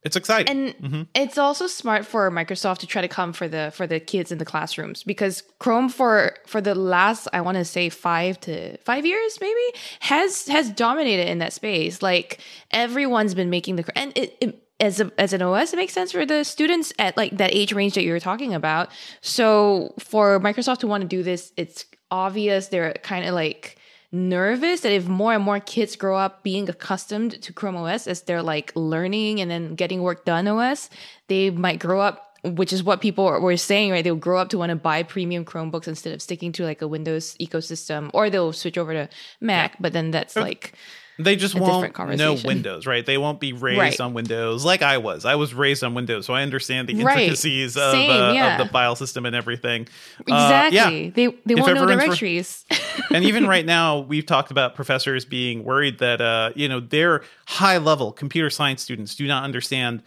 it's 0.03 0.15
exciting. 0.15 0.57
and 0.57 0.75
Mm-hmm. 0.77 1.01
it's 1.13 1.37
also 1.37 1.67
smart 1.67 2.05
for 2.05 2.31
Microsoft 2.31 2.77
to 2.77 2.87
try 2.87 3.01
to 3.01 3.09
come 3.09 3.33
for 3.33 3.49
the 3.49 3.73
for 3.75 3.85
the 3.85 3.99
kids 3.99 4.31
in 4.31 4.37
the 4.37 4.45
classrooms 4.45 5.03
because 5.03 5.43
Chrome 5.59 5.89
for 5.89 6.37
for 6.47 6.61
the 6.61 6.73
last 6.75 7.27
I 7.33 7.41
want 7.41 7.57
to 7.57 7.65
say 7.65 7.89
5 7.89 8.39
to 8.41 8.77
5 8.77 9.05
years 9.05 9.37
maybe 9.41 9.77
has 9.99 10.47
has 10.47 10.69
dominated 10.69 11.27
in 11.27 11.39
that 11.39 11.51
space 11.51 12.01
like 12.01 12.39
everyone's 12.71 13.35
been 13.35 13.49
making 13.49 13.75
the 13.75 13.97
and 13.99 14.13
it, 14.17 14.37
it 14.39 14.63
as 14.79 14.99
a, 14.99 15.11
as 15.17 15.33
an 15.33 15.41
OS, 15.41 15.73
it 15.73 15.77
makes 15.77 15.93
sense 15.93 16.11
for 16.11 16.25
the 16.25 16.43
students 16.43 16.93
at 16.99 17.17
like 17.17 17.37
that 17.37 17.53
age 17.53 17.73
range 17.73 17.95
that 17.95 18.03
you 18.03 18.11
were 18.11 18.19
talking 18.19 18.53
about. 18.53 18.89
So 19.21 19.93
for 19.99 20.39
Microsoft 20.39 20.79
to 20.79 20.87
want 20.87 21.01
to 21.01 21.07
do 21.07 21.23
this, 21.23 21.51
it's 21.57 21.85
obvious 22.11 22.67
they're 22.67 22.93
kind 23.03 23.25
of 23.25 23.33
like 23.33 23.77
nervous 24.11 24.81
that 24.81 24.91
if 24.91 25.07
more 25.07 25.33
and 25.33 25.43
more 25.43 25.59
kids 25.59 25.95
grow 25.95 26.17
up 26.17 26.43
being 26.43 26.67
accustomed 26.69 27.41
to 27.41 27.53
Chrome 27.53 27.75
OS 27.75 28.07
as 28.07 28.23
they're 28.23 28.41
like 28.41 28.71
learning 28.75 29.39
and 29.39 29.51
then 29.51 29.75
getting 29.75 30.01
work 30.01 30.25
done 30.25 30.47
OS, 30.47 30.89
they 31.27 31.49
might 31.49 31.79
grow 31.79 31.99
up 31.99 32.25
which 32.43 32.71
is 32.71 32.81
what 32.81 33.01
people 33.01 33.25
were 33.25 33.57
saying, 33.57 33.91
right? 33.91 34.03
They'll 34.03 34.15
grow 34.15 34.39
up 34.39 34.49
to 34.49 34.57
want 34.57 34.69
to 34.69 34.75
buy 34.77 35.03
premium 35.03 35.43
Chromebooks 35.43 35.89
instead 35.89 36.13
of 36.13 36.21
sticking 36.21 36.53
to 36.53 36.63
like 36.63 36.81
a 36.81 36.87
Windows 36.87 37.35
ecosystem, 37.37 38.09
or 38.13 38.29
they'll 38.29 38.53
switch 38.53 38.77
over 38.77 38.93
to 38.93 39.09
Mac. 39.41 39.75
But 39.81 39.91
then 39.91 40.11
that's 40.11 40.37
like, 40.37 40.73
They 41.21 41.35
just 41.35 41.53
won't 41.53 41.95
know. 42.17 42.37
Windows, 42.45 42.87
right? 42.87 43.05
They 43.05 43.17
won't 43.17 43.41
be 43.41 43.51
raised 43.51 43.77
Right. 43.77 43.99
on 43.99 44.13
Windows 44.13 44.63
like 44.63 44.81
I 44.81 44.97
was. 44.99 45.25
I 45.25 45.35
was 45.35 45.53
raised 45.53 45.83
on 45.83 45.93
Windows, 45.93 46.25
so 46.25 46.33
I 46.33 46.43
understand 46.43 46.87
the 46.87 46.95
Right. 47.03 47.17
intricacies 47.19 47.75
of, 47.75 47.91
Same, 47.91 48.09
uh, 48.09 48.31
yeah. 48.31 48.57
of 48.59 48.65
the 48.65 48.71
file 48.71 48.95
system 48.95 49.25
and 49.25 49.35
everything. 49.35 49.87
Uh, 50.19 50.23
exactly. 50.71 50.77
yeah. 51.05 51.11
They 51.13 51.27
they 51.45 51.53
If 51.55 51.59
won't 51.59 51.75
know 51.75 51.85
directories. 51.85 52.65
and 53.13 53.25
even 53.25 53.45
right 53.47 53.65
now, 53.65 53.99
we've 53.99 54.25
talked 54.25 54.49
about 54.49 54.75
professors 54.75 55.25
being 55.25 55.65
worried 55.65 55.99
that 55.99 56.21
uh, 56.21 56.51
you 56.55 56.69
know 56.69 56.79
their 56.79 57.23
high 57.47 57.77
level 57.77 58.13
computer 58.13 58.49
science 58.49 58.81
students 58.81 59.13
do 59.13 59.27
not 59.27 59.43
understand 59.43 60.01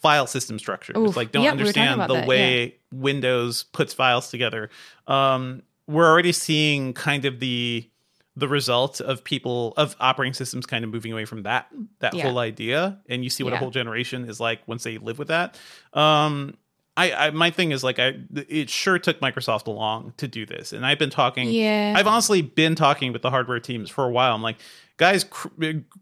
file 0.00 0.26
system 0.26 0.58
structures, 0.58 0.96
Oof. 0.96 1.14
like 1.16 1.30
don't 1.32 1.44
Yep, 1.44 1.56
we 1.56 1.62
were 1.64 1.72
talking 1.72 1.82
understand 1.82 2.10
the 2.10 2.14
that, 2.20 2.26
way 2.26 2.76
Windows 2.92 3.64
puts 3.72 3.92
files 3.92 4.30
together. 4.30 4.70
Um, 5.06 5.62
we're 5.86 6.08
already 6.10 6.32
seeing 6.32 6.94
kind 6.94 7.26
of 7.26 7.40
the 7.40 7.88
the 8.36 8.48
result 8.48 9.00
of 9.00 9.22
people 9.22 9.74
of 9.76 9.94
operating 10.00 10.34
systems 10.34 10.66
kind 10.66 10.84
of 10.84 10.90
moving 10.90 11.12
away 11.12 11.24
from 11.24 11.44
that 11.44 11.68
that 12.00 12.14
Yeah. 12.14 12.24
whole 12.24 12.38
idea. 12.38 12.98
And 13.08 13.22
you 13.22 13.30
see 13.30 13.44
what 13.44 13.52
a 13.52 13.56
whole 13.56 13.70
generation 13.70 14.28
is 14.28 14.40
like 14.40 14.60
once 14.66 14.82
they 14.82 14.98
live 14.98 15.18
with 15.18 15.28
that. 15.28 15.56
Um 15.92 16.56
I, 16.96 17.12
I 17.12 17.30
my 17.30 17.50
thing 17.50 17.70
is 17.72 17.82
like 17.84 17.98
I 17.98 18.14
it 18.48 18.70
sure 18.70 18.98
took 18.98 19.20
Microsoft 19.20 19.66
long 19.66 20.14
to 20.16 20.28
do 20.28 20.46
this. 20.46 20.72
And 20.72 20.84
I've 20.86 20.98
been 20.98 21.10
talking 21.10 21.48
Yeah. 21.50 21.94
I've 21.96 22.06
honestly 22.06 22.42
been 22.42 22.74
talking 22.74 23.12
with 23.12 23.22
the 23.22 23.30
hardware 23.30 23.60
teams 23.60 23.90
for 23.90 24.04
a 24.04 24.10
while. 24.10 24.34
I'm 24.34 24.42
like 24.42 24.56
guys 24.96 25.24
Chr- 25.24 25.48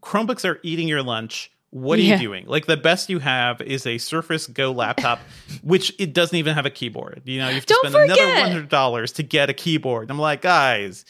Chromebooks 0.01 0.43
are 0.47 0.59
eating 0.63 0.87
your 0.87 1.03
lunch. 1.03 1.51
What 1.71 1.97
are 1.97 2.03
Yeah. 2.03 2.15
you 2.15 2.27
doing? 2.27 2.45
Like 2.47 2.65
the 2.67 2.77
best 2.77 3.09
you 3.09 3.17
have 3.19 3.59
is 3.61 3.87
a 3.87 3.97
Surface 3.97 4.45
Go 4.47 4.71
laptop 4.71 5.19
which 5.63 5.93
it 5.99 6.13
doesn't 6.13 6.37
even 6.37 6.53
have 6.55 6.65
a 6.65 6.69
keyboard. 6.71 7.21
You 7.25 7.39
know 7.39 7.49
you 7.49 7.55
have 7.55 7.65
to 7.67 7.73
Don't 7.81 7.91
spend 7.91 8.11
another 8.11 8.65
$100 8.67 9.13
to 9.15 9.23
get 9.23 9.49
a 9.49 9.53
keyboard. 9.53 10.09
I'm 10.11 10.19
like 10.19 10.41
guys 10.41 11.05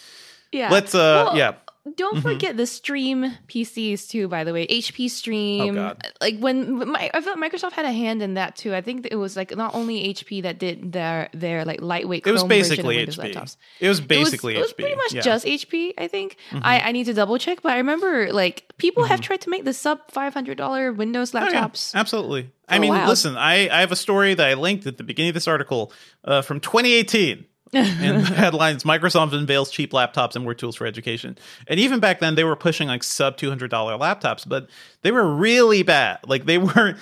yeah. 0.53 0.69
let's 0.71 0.93
uh 0.95 1.25
Well, 1.27 1.37
yeah 1.37 1.53
Don't 1.97 2.21
forget 2.21 2.55
the 2.55 2.65
Stream 2.65 3.35
PCs 3.49 4.07
too. 4.09 4.29
By 4.29 4.45
the 4.45 4.53
way, 4.53 4.65
HP 4.67 5.09
Stream. 5.09 5.71
Oh, 5.71 5.73
God. 5.73 6.07
Like 6.21 6.39
when 6.39 6.55
my, 6.89 7.11
I 7.13 7.19
felt 7.19 7.37
Microsoft 7.37 7.73
had 7.73 7.83
a 7.85 7.91
hand 7.91 8.21
in 8.23 8.35
that 8.35 8.55
too. 8.55 8.73
I 8.73 8.79
think 8.79 9.05
it 9.11 9.17
was 9.17 9.35
like 9.35 9.53
not 9.53 9.75
only 9.75 10.13
HP 10.13 10.43
that 10.43 10.59
did 10.59 10.93
their 10.93 11.27
their 11.33 11.65
like 11.65 11.81
lightweight. 11.81 12.25
it 12.25 12.31
was 12.31 12.41
Chrome 12.43 12.47
basically 12.47 12.95
HP 13.05 13.17
laptops. 13.33 13.57
it 13.81 13.89
was 13.89 13.99
It 13.99 14.07
was- 14.07 14.29
basically 14.29 14.55
it 14.55 14.61
was, 14.61 14.71
pretty 14.71 14.95
much 14.95 15.13
yeah. 15.13 15.19
Mm-hmm. 15.19 15.43
just 15.43 15.45
HP. 15.45 15.93
I 15.97 16.07
think 16.07 16.37
I, 16.53 16.79
I 16.87 16.91
need 16.93 17.03
to 17.11 17.13
double 17.13 17.37
check, 17.37 17.61
but 17.61 17.73
I 17.73 17.77
remember 17.77 18.31
like 18.31 18.63
people 18.77 19.03
have 19.03 19.19
tried 19.19 19.41
to 19.41 19.49
make 19.49 19.65
the 19.65 19.73
sub 19.73 19.99
five 20.09 20.33
hundred 20.33 20.57
dollar 20.57 20.93
Windows 20.93 21.35
Oh, 21.35 21.39
yeah. 21.39 21.67
laptops. 21.67 21.93
Absolutely. 21.93 22.49
I 22.69 22.79
mean, 22.79 22.93
listen, 23.07 23.35
I, 23.35 23.67
I 23.67 23.81
have 23.81 23.91
a 23.91 23.95
story 23.97 24.33
that 24.35 24.47
I 24.47 24.53
linked 24.53 24.87
at 24.87 24.95
the 24.97 25.03
beginning 25.03 25.31
of 25.31 25.33
this 25.35 25.49
article 25.49 25.91
uh, 26.23 26.41
from 26.41 26.61
2018. 26.61 27.45
And 27.73 28.25
the 28.25 28.33
headlines 28.33 28.83
Microsoft 28.83 29.33
unveils 29.33 29.71
cheap 29.71 29.91
laptops 29.91 30.35
and 30.35 30.43
more 30.43 30.53
tools 30.53 30.75
for 30.75 30.85
education. 30.85 31.37
And 31.67 31.79
even 31.79 31.99
back 31.99 32.19
then, 32.19 32.35
they 32.35 32.43
were 32.43 32.55
pushing 32.55 32.87
like 32.87 33.03
sub 33.03 33.37
$200 33.37 33.69
laptops, 33.69 34.47
but 34.47 34.69
they 35.01 35.11
were 35.11 35.35
really 35.35 35.83
bad. 35.83 36.19
Like 36.27 36.45
they 36.45 36.57
were. 36.57 36.95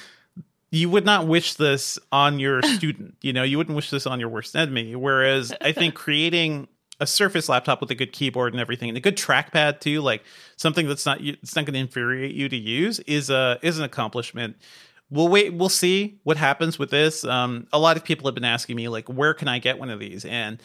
You 0.74 0.90
would 0.90 1.04
not 1.04 1.28
wish 1.28 1.56
this 1.56 2.00
on 2.14 2.40
your 2.40 2.62
student. 2.76 3.16
You 3.22 3.34
know, 3.34 3.44
you 3.44 3.58
wouldn't 3.58 3.76
wish 3.76 3.90
this 3.90 4.08
on 4.08 4.22
your 4.22 4.30
worst 4.30 4.56
enemy. 4.56 4.96
Whereas 4.96 5.54
I 5.60 5.74
think 5.74 5.96
creating 5.96 6.70
a 7.02 7.08
Surface 7.08 7.50
laptop 7.50 7.82
with 7.82 7.90
a 7.92 7.96
good 7.96 8.14
keyboard 8.14 8.54
and 8.54 8.62
everything, 8.62 8.88
and 8.88 8.98
a 8.98 9.02
good 9.02 9.18
trackpad 9.18 9.80
too, 9.80 10.02
like 10.02 10.24
something 10.56 10.88
that's 10.88 11.06
not 11.06 11.20
it's 11.20 11.56
not 11.56 11.66
going 11.66 11.74
to 11.74 11.80
infuriate 11.80 12.36
you 12.36 12.48
to 12.48 12.56
use, 12.56 13.00
is 13.02 13.30
a 13.30 13.60
is 13.62 13.80
an 13.80 13.84
accomplishment. 13.84 14.56
We'll 15.12 15.28
wait. 15.28 15.54
We'll 15.54 15.70
see 15.70 16.20
what 16.24 16.38
happens 16.38 16.80
with 16.80 16.90
this. 16.90 17.24
Um, 17.26 17.68
a 17.74 17.80
lot 17.80 17.98
of 17.98 18.04
people 18.04 18.28
have 18.28 18.36
been 18.36 18.46
asking 18.46 18.78
me 18.78 18.88
like, 18.88 19.08
where 19.10 19.34
can 19.34 19.48
I 19.48 19.60
get 19.60 19.78
one 19.78 19.90
of 19.90 20.00
these? 20.00 20.26
And 20.26 20.62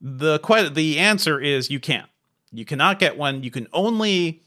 the 0.00 0.38
the 0.74 0.98
answer 0.98 1.40
is 1.40 1.70
you 1.70 1.80
can't. 1.80 2.10
You 2.50 2.64
cannot 2.64 2.98
get 2.98 3.16
one. 3.16 3.42
You 3.42 3.50
can 3.50 3.68
only 3.72 4.42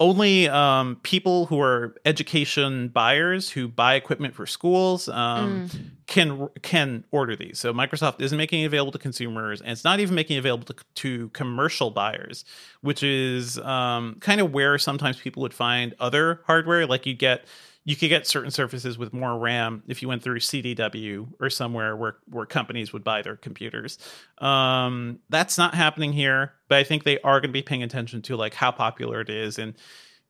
only 0.00 0.48
um, 0.48 0.96
people 1.02 1.46
who 1.46 1.60
are 1.60 1.94
education 2.04 2.88
buyers 2.88 3.48
who 3.48 3.68
buy 3.68 3.94
equipment 3.94 4.34
for 4.34 4.44
schools 4.44 5.08
um, 5.08 5.68
can 6.06 6.48
can 6.62 7.04
order 7.12 7.36
these. 7.36 7.60
So 7.60 7.72
Microsoft 7.72 8.20
isn't 8.20 8.36
making 8.36 8.62
it 8.62 8.66
available 8.66 8.92
to 8.92 8.98
consumers, 8.98 9.60
and 9.60 9.70
it's 9.70 9.84
not 9.84 10.00
even 10.00 10.14
making 10.14 10.36
it 10.36 10.40
available 10.40 10.66
to, 10.66 10.74
to 10.96 11.28
commercial 11.28 11.90
buyers, 11.90 12.44
which 12.80 13.02
is 13.02 13.58
um, 13.60 14.16
kind 14.20 14.40
of 14.40 14.52
where 14.52 14.78
sometimes 14.78 15.16
people 15.18 15.42
would 15.42 15.54
find 15.54 15.94
other 16.00 16.40
hardware. 16.46 16.86
Like 16.86 17.06
you 17.06 17.14
get 17.14 17.44
you 17.84 17.96
could 17.96 18.08
get 18.08 18.26
certain 18.26 18.50
surfaces 18.50 18.96
with 18.96 19.12
more 19.12 19.38
RAM 19.38 19.82
if 19.86 20.00
you 20.00 20.08
went 20.08 20.22
through 20.22 20.38
CDW 20.38 21.28
or 21.40 21.50
somewhere 21.50 21.96
where 21.96 22.16
where 22.28 22.46
companies 22.46 22.92
would 22.92 23.04
buy 23.04 23.22
their 23.22 23.36
computers. 23.36 23.98
Um, 24.38 25.20
that's 25.28 25.58
not 25.58 25.74
happening 25.74 26.12
here, 26.12 26.52
but 26.68 26.78
I 26.78 26.84
think 26.84 27.04
they 27.04 27.20
are 27.20 27.40
going 27.40 27.50
to 27.50 27.52
be 27.52 27.62
paying 27.62 27.82
attention 27.82 28.22
to 28.22 28.36
like 28.36 28.54
how 28.54 28.70
popular 28.70 29.20
it 29.20 29.28
is 29.30 29.58
and 29.58 29.74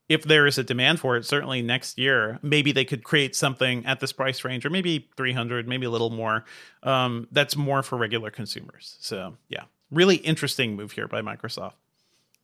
if 0.08 0.24
there 0.24 0.46
is 0.46 0.58
a 0.58 0.62
demand 0.62 1.00
for 1.00 1.16
it, 1.16 1.24
certainly 1.24 1.62
next 1.62 1.98
year, 1.98 2.38
maybe 2.42 2.72
they 2.72 2.84
could 2.84 3.04
create 3.04 3.34
something 3.34 3.86
at 3.86 4.00
this 4.00 4.12
price 4.12 4.44
range, 4.44 4.66
or 4.66 4.70
maybe 4.70 5.08
300, 5.16 5.66
maybe 5.66 5.86
a 5.86 5.90
little 5.90 6.10
more. 6.10 6.44
Um, 6.82 7.26
that's 7.32 7.56
more 7.56 7.82
for 7.82 7.96
regular 7.96 8.30
consumers. 8.30 8.98
So 9.00 9.38
yeah, 9.48 9.64
really 9.90 10.16
interesting 10.16 10.76
move 10.76 10.92
here 10.92 11.08
by 11.08 11.22
Microsoft. 11.22 11.72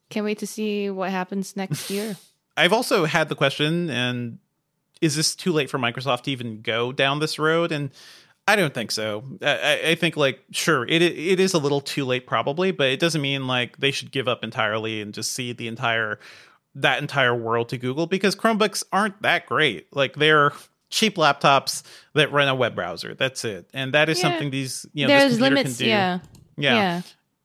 Can't 0.09 0.25
wait 0.25 0.39
to 0.39 0.47
see 0.47 0.91
what 0.91 1.11
happens 1.11 1.55
next 1.57 1.91
year. 1.91 2.17
I've 2.57 2.73
also 2.73 3.05
had 3.05 3.29
the 3.29 3.37
question, 3.37 3.91
and 3.91 4.39
is 5.01 5.17
this 5.17 5.35
too 5.35 5.53
late 5.53 5.71
for 5.71 5.79
Microsoft 5.79 6.23
to 6.23 6.31
even 6.31 6.61
go 6.63 6.93
down 6.93 7.19
this 7.21 7.39
road? 7.39 7.73
And 7.73 7.91
I 8.47 8.57
don't 8.57 8.75
think 8.75 8.91
so. 8.91 9.25
I, 9.43 9.81
I, 9.91 9.95
think 9.95 10.17
like 10.17 10.41
sure, 10.51 10.85
it 10.87 11.03
it 11.03 11.39
is 11.39 11.55
a 11.55 11.59
little 11.59 11.81
too 11.81 12.05
late 12.05 12.27
probably, 12.27 12.73
but 12.73 12.89
it 12.89 12.99
doesn't 13.01 13.21
mean 13.21 13.47
like 13.47 13.77
they 13.79 13.91
should 13.91 14.11
give 14.11 14.29
up 14.29 14.43
entirely 14.43 15.01
and 15.01 15.15
just 15.15 15.33
see 15.33 15.53
the 15.53 15.69
entire 15.69 16.19
that 16.75 17.01
entire 17.01 17.35
world 17.35 17.69
to 17.71 17.79
Google 17.79 18.07
because 18.07 18.35
Chromebooks 18.37 18.83
aren't 18.93 19.21
that 19.23 19.47
great. 19.47 19.95
Like 19.95 20.17
they're 20.17 20.53
cheap 20.89 21.17
laptops 21.17 21.83
that 22.15 22.33
run 22.33 22.49
a 22.49 22.55
web 22.55 22.75
browser. 22.75 23.15
That's 23.15 23.45
it. 23.45 23.71
And 23.73 23.95
that 23.95 24.09
is 24.09 24.19
Yeah. 24.19 24.31
something 24.31 24.51
these 24.51 24.85
you 24.93 25.07
know 25.07 25.09
There's 25.09 25.25
this 25.25 25.39
computer 25.39 25.55
limits, 25.55 25.77
can 25.79 25.85
do. 25.85 25.91
yeah. 25.91 26.19
yeah. 26.57 26.75
Yeah. 26.75 27.03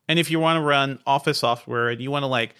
And 0.08 0.20
if 0.20 0.32
you 0.32 0.40
want 0.40 0.58
to 0.58 0.62
run 0.62 1.00
office 1.06 1.40
software 1.40 1.90
and 1.90 2.02
you 2.02 2.10
want 2.12 2.24
to 2.24 2.28
like 2.28 2.56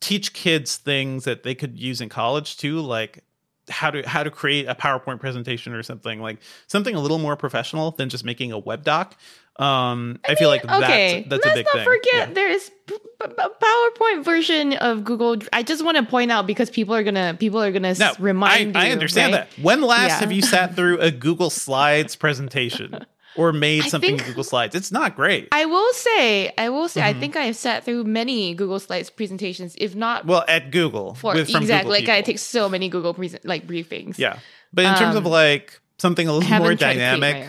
teach 0.00 0.32
kids 0.32 0.76
things 0.76 1.24
that 1.24 1.42
they 1.42 1.54
could 1.54 1.78
use 1.78 2.00
in 2.00 2.08
college 2.08 2.56
too, 2.56 2.80
like 2.80 3.24
how 3.70 3.90
to 3.90 4.02
how 4.08 4.22
to 4.22 4.30
create 4.30 4.66
a 4.66 4.74
PowerPoint 4.74 5.20
presentation 5.20 5.72
or 5.74 5.82
something 5.82 6.20
like 6.20 6.38
something 6.66 6.94
a 6.94 7.00
little 7.00 7.18
more 7.18 7.36
professional 7.36 7.92
than 7.92 8.08
just 8.08 8.24
making 8.24 8.52
a 8.52 8.58
web 8.58 8.84
doc. 8.84 9.16
Um, 9.56 10.20
I, 10.28 10.36
feel 10.36 10.48
like 10.50 10.64
okay, 10.64 11.26
that's 11.28 11.42
that's 11.42 11.44
a 11.44 11.48
let's 11.48 11.58
big 11.58 11.66
not 11.66 11.74
thing. 11.74 11.84
forget 11.84 12.28
Yeah. 12.28 12.32
there 12.34 12.48
is 12.48 12.70
p- 12.86 12.94
p- 12.96 13.26
a 13.38 13.48
PowerPoint 13.50 14.24
version 14.24 14.74
of 14.74 15.02
Google. 15.02 15.36
I 15.52 15.64
just 15.64 15.84
want 15.84 15.96
to 15.96 16.04
point 16.04 16.30
out 16.30 16.46
because 16.46 16.70
people 16.70 16.94
are 16.94 17.02
gonna 17.02 17.34
people 17.36 17.60
are 17.60 17.72
gonna 17.72 17.88
s- 17.88 17.98
No, 17.98 18.12
remind 18.20 18.76
I, 18.76 18.84
you. 18.84 18.88
I 18.90 18.92
understand 18.92 19.32
right? 19.32 19.50
that. 19.56 19.60
When 19.62 19.80
last 19.82 20.10
Yeah. 20.10 20.20
have 20.20 20.30
you 20.30 20.42
sat 20.42 20.76
through 20.76 21.00
a 21.00 21.10
Google 21.26 21.50
Slides 21.50 22.14
presentation 22.14 23.04
or 23.38 23.52
made 23.52 23.84
I 23.84 23.88
something 23.88 24.10
in 24.10 24.16
think- 24.18 24.28
Google 24.28 24.44
Slides? 24.44 24.74
It's 24.74 24.92
not 24.92 25.16
great. 25.16 25.48
I 25.52 25.64
will 25.66 25.92
say, 25.92 26.52
I 26.58 26.68
will 26.68 26.88
say, 26.88 27.00
Mm-hmm. 27.00 27.16
I 27.16 27.20
think 27.20 27.36
I 27.36 27.44
have 27.44 27.56
sat 27.56 27.84
through 27.84 28.04
many 28.04 28.54
Google 28.54 28.80
Slides 28.80 29.08
presentations, 29.10 29.74
if 29.78 29.94
not 29.94 30.26
well, 30.26 30.44
at 30.48 30.70
Google, 30.70 31.14
for 31.14 31.34
with, 31.34 31.50
from 31.50 31.62
exactly. 31.62 32.00
Google 32.00 32.14
Like 32.14 32.18
I 32.18 32.22
take 32.22 32.38
so 32.38 32.68
many 32.68 32.88
Google 32.88 33.14
present 33.14 33.44
like 33.46 33.66
briefings. 33.66 34.18
yeah, 34.18 34.38
but 34.72 34.84
in 34.84 34.94
terms 34.96 35.14
of 35.16 35.24
Um, 35.26 35.32
like 35.32 35.80
something 35.98 36.26
a 36.28 36.32
little 36.32 36.58
more 36.58 36.74
dynamic. 36.74 37.46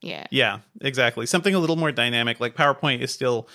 Yeah, 0.00 0.26
yeah, 0.30 0.58
exactly, 0.80 1.26
something 1.26 1.54
a 1.54 1.58
little 1.58 1.76
more 1.76 1.92
dynamic. 1.92 2.40
Like 2.40 2.56
PowerPoint 2.56 3.00
is 3.00 3.12
still 3.12 3.48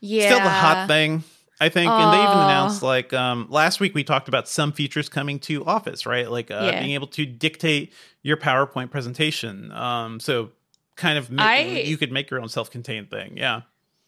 yeah. 0.00 0.26
still 0.26 0.40
the 0.40 0.48
hot 0.50 0.86
thing. 0.88 1.24
I 1.60 1.68
think, 1.68 1.88
and 1.90 2.12
they 2.12 2.18
even 2.18 2.38
announced 2.38 2.82
like 2.82 3.12
um, 3.12 3.46
last 3.48 3.78
week 3.78 3.94
we 3.94 4.02
talked 4.02 4.26
about 4.26 4.48
some 4.48 4.72
features 4.72 5.08
coming 5.08 5.38
to 5.40 5.64
Office, 5.64 6.06
right? 6.06 6.28
Like 6.28 6.50
uh, 6.50 6.70
Yeah. 6.72 6.80
being 6.80 6.92
able 6.94 7.06
to 7.08 7.24
dictate 7.24 7.92
your 8.22 8.36
PowerPoint 8.36 8.90
presentation. 8.90 9.70
Um, 9.70 10.18
so 10.18 10.50
kind 10.96 11.18
of 11.18 11.30
make, 11.30 11.40
I- 11.40 11.80
you 11.82 11.96
could 11.96 12.12
make 12.12 12.30
your 12.30 12.40
own 12.40 12.48
self-contained 12.48 13.10
thing. 13.10 13.36
Yeah. 13.36 13.62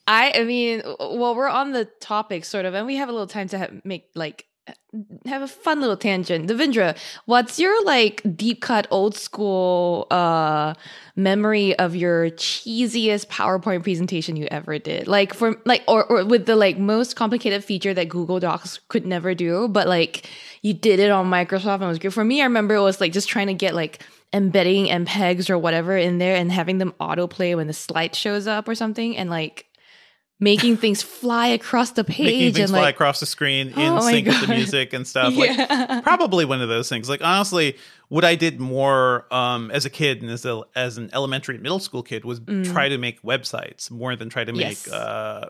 I, 0.06 0.32
I 0.36 0.44
mean, 0.44 0.82
well, 1.00 1.34
we're 1.34 1.48
on 1.48 1.72
the 1.72 1.86
topic 2.00 2.44
sort 2.44 2.66
of, 2.66 2.74
and 2.74 2.86
we 2.86 2.96
have 2.96 3.08
a 3.08 3.12
little 3.12 3.26
time 3.26 3.48
to 3.48 3.58
have, 3.58 3.84
make 3.84 4.10
like 4.14 4.46
have 5.26 5.42
a 5.42 5.48
fun 5.48 5.80
little 5.80 5.96
tangent. 5.96 6.48
Devindra, 6.48 6.96
what's 7.26 7.58
your 7.58 7.84
like 7.84 8.22
deep 8.34 8.62
cut 8.62 8.86
old 8.90 9.14
school 9.14 10.06
uh 10.10 10.72
memory 11.16 11.78
of 11.78 11.94
your 11.94 12.30
cheesiest 12.30 13.26
PowerPoint 13.26 13.82
presentation 13.82 14.36
you 14.36 14.46
ever 14.50 14.78
did? 14.78 15.06
Like 15.06 15.34
for 15.34 15.60
like 15.64 15.82
or, 15.88 16.04
or 16.04 16.24
with 16.24 16.46
the 16.46 16.56
like 16.56 16.78
most 16.78 17.16
complicated 17.16 17.64
feature 17.64 17.92
that 17.94 18.08
Google 18.08 18.40
Docs 18.40 18.80
could 18.88 19.06
never 19.06 19.34
do, 19.34 19.68
but 19.68 19.86
like 19.88 20.28
you 20.62 20.72
did 20.72 21.00
it 21.00 21.10
on 21.10 21.30
Microsoft 21.30 21.74
and 21.74 21.84
it 21.84 21.88
was 21.88 21.98
good. 21.98 22.14
For 22.14 22.24
me, 22.24 22.40
I 22.40 22.44
remember 22.44 22.74
it 22.74 22.80
was 22.80 23.00
like 23.00 23.12
just 23.12 23.28
trying 23.28 23.48
to 23.48 23.54
get 23.54 23.74
like 23.74 24.02
embedding 24.34 24.86
MPEGs 24.86 25.48
or 25.48 25.56
whatever 25.56 25.96
in 25.96 26.18
there 26.18 26.34
and 26.36 26.50
having 26.52 26.76
them 26.78 26.92
autoplay 27.00 27.56
when 27.56 27.68
the 27.68 27.72
slide 27.72 28.14
shows 28.14 28.46
up 28.46 28.68
or 28.68 28.74
something 28.74 29.16
and 29.16 29.30
like 29.30 29.66
making 30.40 30.76
things 30.76 31.00
fly 31.02 31.46
across 31.46 31.92
the 31.92 32.02
Making 32.02 32.14
page 32.26 32.54
things 32.54 32.58
and 32.58 32.70
fly 32.70 32.80
like 32.80 32.96
across 32.96 33.20
the 33.20 33.26
screen 33.26 33.68
in 33.68 33.74
Oh 33.78 33.94
my 33.96 34.10
sync 34.10 34.26
with 34.26 34.40
the 34.40 34.48
music 34.48 34.92
and 34.92 35.06
stuff. 35.06 35.32
Like 35.36 35.56
Yeah. 35.56 36.00
probably 36.00 36.44
one 36.44 36.60
of 36.60 36.68
those 36.68 36.88
things. 36.88 37.08
Like 37.08 37.22
honestly, 37.22 37.76
what 38.08 38.24
I 38.24 38.34
did 38.34 38.58
more 38.60 39.32
um, 39.32 39.70
as 39.70 39.84
a 39.86 39.90
kid 39.90 40.20
and 40.20 40.30
as 40.30 40.44
a, 40.44 40.62
as 40.74 40.98
an 40.98 41.08
elementary 41.12 41.54
and 41.54 41.62
middle 41.62 41.78
school 41.78 42.02
kid 42.02 42.24
was 42.24 42.40
try 42.64 42.88
to 42.88 42.98
make 42.98 43.22
websites 43.22 43.90
more 43.90 44.16
than 44.16 44.28
try 44.28 44.42
to 44.44 44.52
make 44.52 44.64
Mm. 44.78 44.86
Yes. 44.86 44.92
uh, 44.92 45.48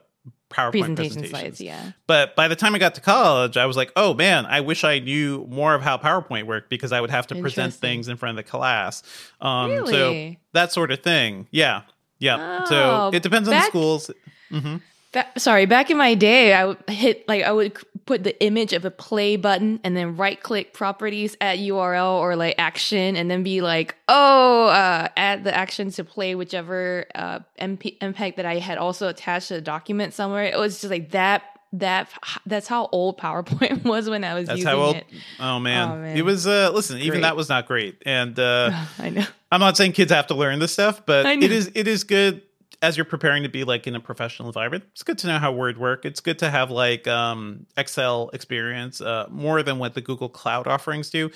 PowerPoint 0.55 0.71
presentation 0.71 0.97
presentations. 1.21 1.31
slides, 1.31 1.61
yeah. 1.61 1.93
But 2.07 2.35
by 2.37 2.49
the 2.49 2.57
time 2.57 2.75
I 2.75 2.79
got 2.79 2.95
to 2.95 3.01
college, 3.01 3.57
I 3.57 3.67
was 3.67 3.77
like, 3.77 3.93
oh 3.97 4.15
man, 4.15 4.47
I 4.47 4.61
wish 4.61 4.85
I 4.85 4.99
knew 5.01 5.47
more 5.51 5.75
of 5.75 5.83
how 5.83 5.99
PowerPoint 5.99 6.45
worked 6.45 6.71
because 6.71 6.93
I 6.93 7.01
would 7.01 7.11
have 7.11 7.27
to 7.29 7.35
present 7.35 7.75
things 7.75 8.09
in 8.09 8.17
front 8.17 8.39
of 8.39 8.45
the 8.45 8.49
class. 8.51 9.03
Um, 9.41 9.87
So 9.87 10.13
that 10.53 10.73
sort 10.73 10.91
of 10.91 11.01
thing. 11.01 11.49
Yeah. 11.51 11.83
Yeah. 12.19 12.61
Oh, 12.63 12.67
so 12.69 13.11
it 13.17 13.23
depends 13.23 13.49
on 13.49 13.55
the 13.55 13.63
schools. 13.63 14.11
hmm 14.51 14.77
Ba- 15.13 15.27
sorry, 15.37 15.67
back 15.67 15.91
in 15.91 15.97
my 15.97 16.15
day, 16.15 16.55
I 16.55 16.65
would 16.65 16.79
hit 16.89 17.29
like 17.29 17.45
I 17.45 17.53
would 17.53 17.79
put 18.07 18.23
the 18.23 18.39
image 18.45 18.73
of 18.73 18.85
a 18.85 18.91
play 18.91 19.37
button 19.37 19.81
and 19.83 19.97
then 19.97 20.17
right 20.17 20.43
click 20.43 20.73
properties 20.75 21.37
at 21.41 21.59
URL 21.59 22.19
or 22.19 22.37
like 22.37 22.55
action 22.59 23.17
and 23.17 23.31
then 23.31 23.43
be 23.43 23.61
like, 23.63 23.97
oh, 24.09 24.67
uh, 24.67 25.09
add 25.17 25.45
the 25.45 25.55
action 25.55 25.91
to 25.93 26.05
play 26.05 26.35
whichever 26.35 27.07
uh, 27.15 27.41
MP- 27.61 27.99
MPEG 27.99 28.37
that 28.37 28.47
I 28.47 28.59
had 28.59 28.79
also 28.79 29.09
attached 29.09 29.49
to 29.49 29.55
the 29.55 29.61
document 29.61 30.13
somewhere. 30.13 30.45
It 30.45 30.59
was 30.59 30.81
just 30.81 30.91
like 30.91 31.11
that. 31.13 31.43
That 31.73 32.09
that's 32.47 32.69
how 32.69 32.89
old 32.93 33.19
PowerPoint 33.19 33.83
was 33.85 34.09
when 34.09 34.23
I 34.23 34.35
was 34.35 34.47
That's 34.47 34.59
using 34.59 34.71
how 34.71 34.79
old. 34.81 34.97
it. 34.97 35.07
Oh 35.41 35.59
man. 35.59 35.91
Oh, 35.91 35.97
man. 35.97 36.17
it 36.17 36.25
was. 36.25 36.47
Uh, 36.47 36.71
listen, 36.73 36.99
even 36.99 37.23
that 37.23 37.35
was 37.35 37.49
not 37.49 37.67
great. 37.67 38.01
And 38.07 38.39
uh, 38.39 38.71
I 39.01 39.11
know. 39.11 39.25
I'm 39.51 39.59
not 39.59 39.77
saying 39.77 39.91
kids 39.91 40.13
have 40.13 40.29
to 40.29 40.35
learn 40.35 40.61
this 40.61 40.73
stuff, 40.73 41.05
but 41.05 41.27
it 41.27 41.51
is 41.51 41.73
it 41.75 41.89
is 41.89 42.05
good 42.05 42.43
as 42.85 42.97
you're 42.97 43.05
preparing 43.07 43.43
to 43.43 43.49
be 43.49 43.65
like 43.65 43.87
in 43.87 43.95
a 43.97 44.01
professional 44.01 44.49
environment. 44.49 44.85
It's 44.93 45.03
good 45.03 45.19
to 45.19 45.27
know 45.27 45.39
how 45.39 45.51
Word 45.53 45.79
work. 45.79 46.05
It's 46.05 46.21
good 46.21 46.39
to 46.41 46.51
have 46.51 46.71
like 46.71 47.09
um, 47.09 47.67
Excel 47.77 48.31
experience 48.33 49.01
uh, 49.01 49.27
more 49.31 49.63
than 49.63 49.79
what 49.79 49.95
the 49.95 50.01
Google 50.01 50.29
Cloud 50.29 50.67
offerings 50.67 51.09
do. 51.11 51.31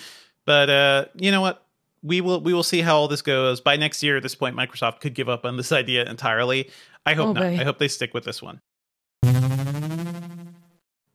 But 0.44 0.68
uh, 0.70 1.04
you 1.14 1.30
know 1.30 1.40
what? 1.40 1.64
We 2.02 2.20
will 2.20 2.40
we 2.40 2.52
will 2.54 2.62
see 2.62 2.80
how 2.82 2.96
all 2.96 3.08
this 3.08 3.22
goes. 3.22 3.60
By 3.60 3.76
next 3.76 4.02
year, 4.02 4.18
at 4.18 4.22
this 4.22 4.34
point, 4.34 4.54
Microsoft 4.56 5.00
could 5.00 5.14
give 5.14 5.28
up 5.28 5.44
on 5.44 5.56
this 5.56 5.72
idea 5.82 6.04
entirely. 6.04 6.70
I 7.06 7.14
hope 7.14 7.28
Oh, 7.28 7.32
not. 7.32 7.40
boy. 7.42 7.58
I 7.60 7.64
hope 7.64 7.78
they 7.78 7.88
stick 7.88 8.12
with 8.14 8.24
this 8.24 8.42
one. 8.42 8.60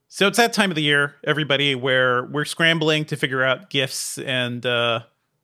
So 0.08 0.28
it's 0.28 0.38
that 0.38 0.54
time 0.54 0.70
of 0.70 0.76
the 0.76 0.84
year, 0.84 1.16
everybody, 1.24 1.74
where 1.74 2.26
we're 2.26 2.46
scrambling 2.46 3.06
to 3.06 3.16
figure 3.16 3.44
out 3.44 3.70
gifts 3.72 4.20
and 4.20 4.64
uh, 4.66 5.02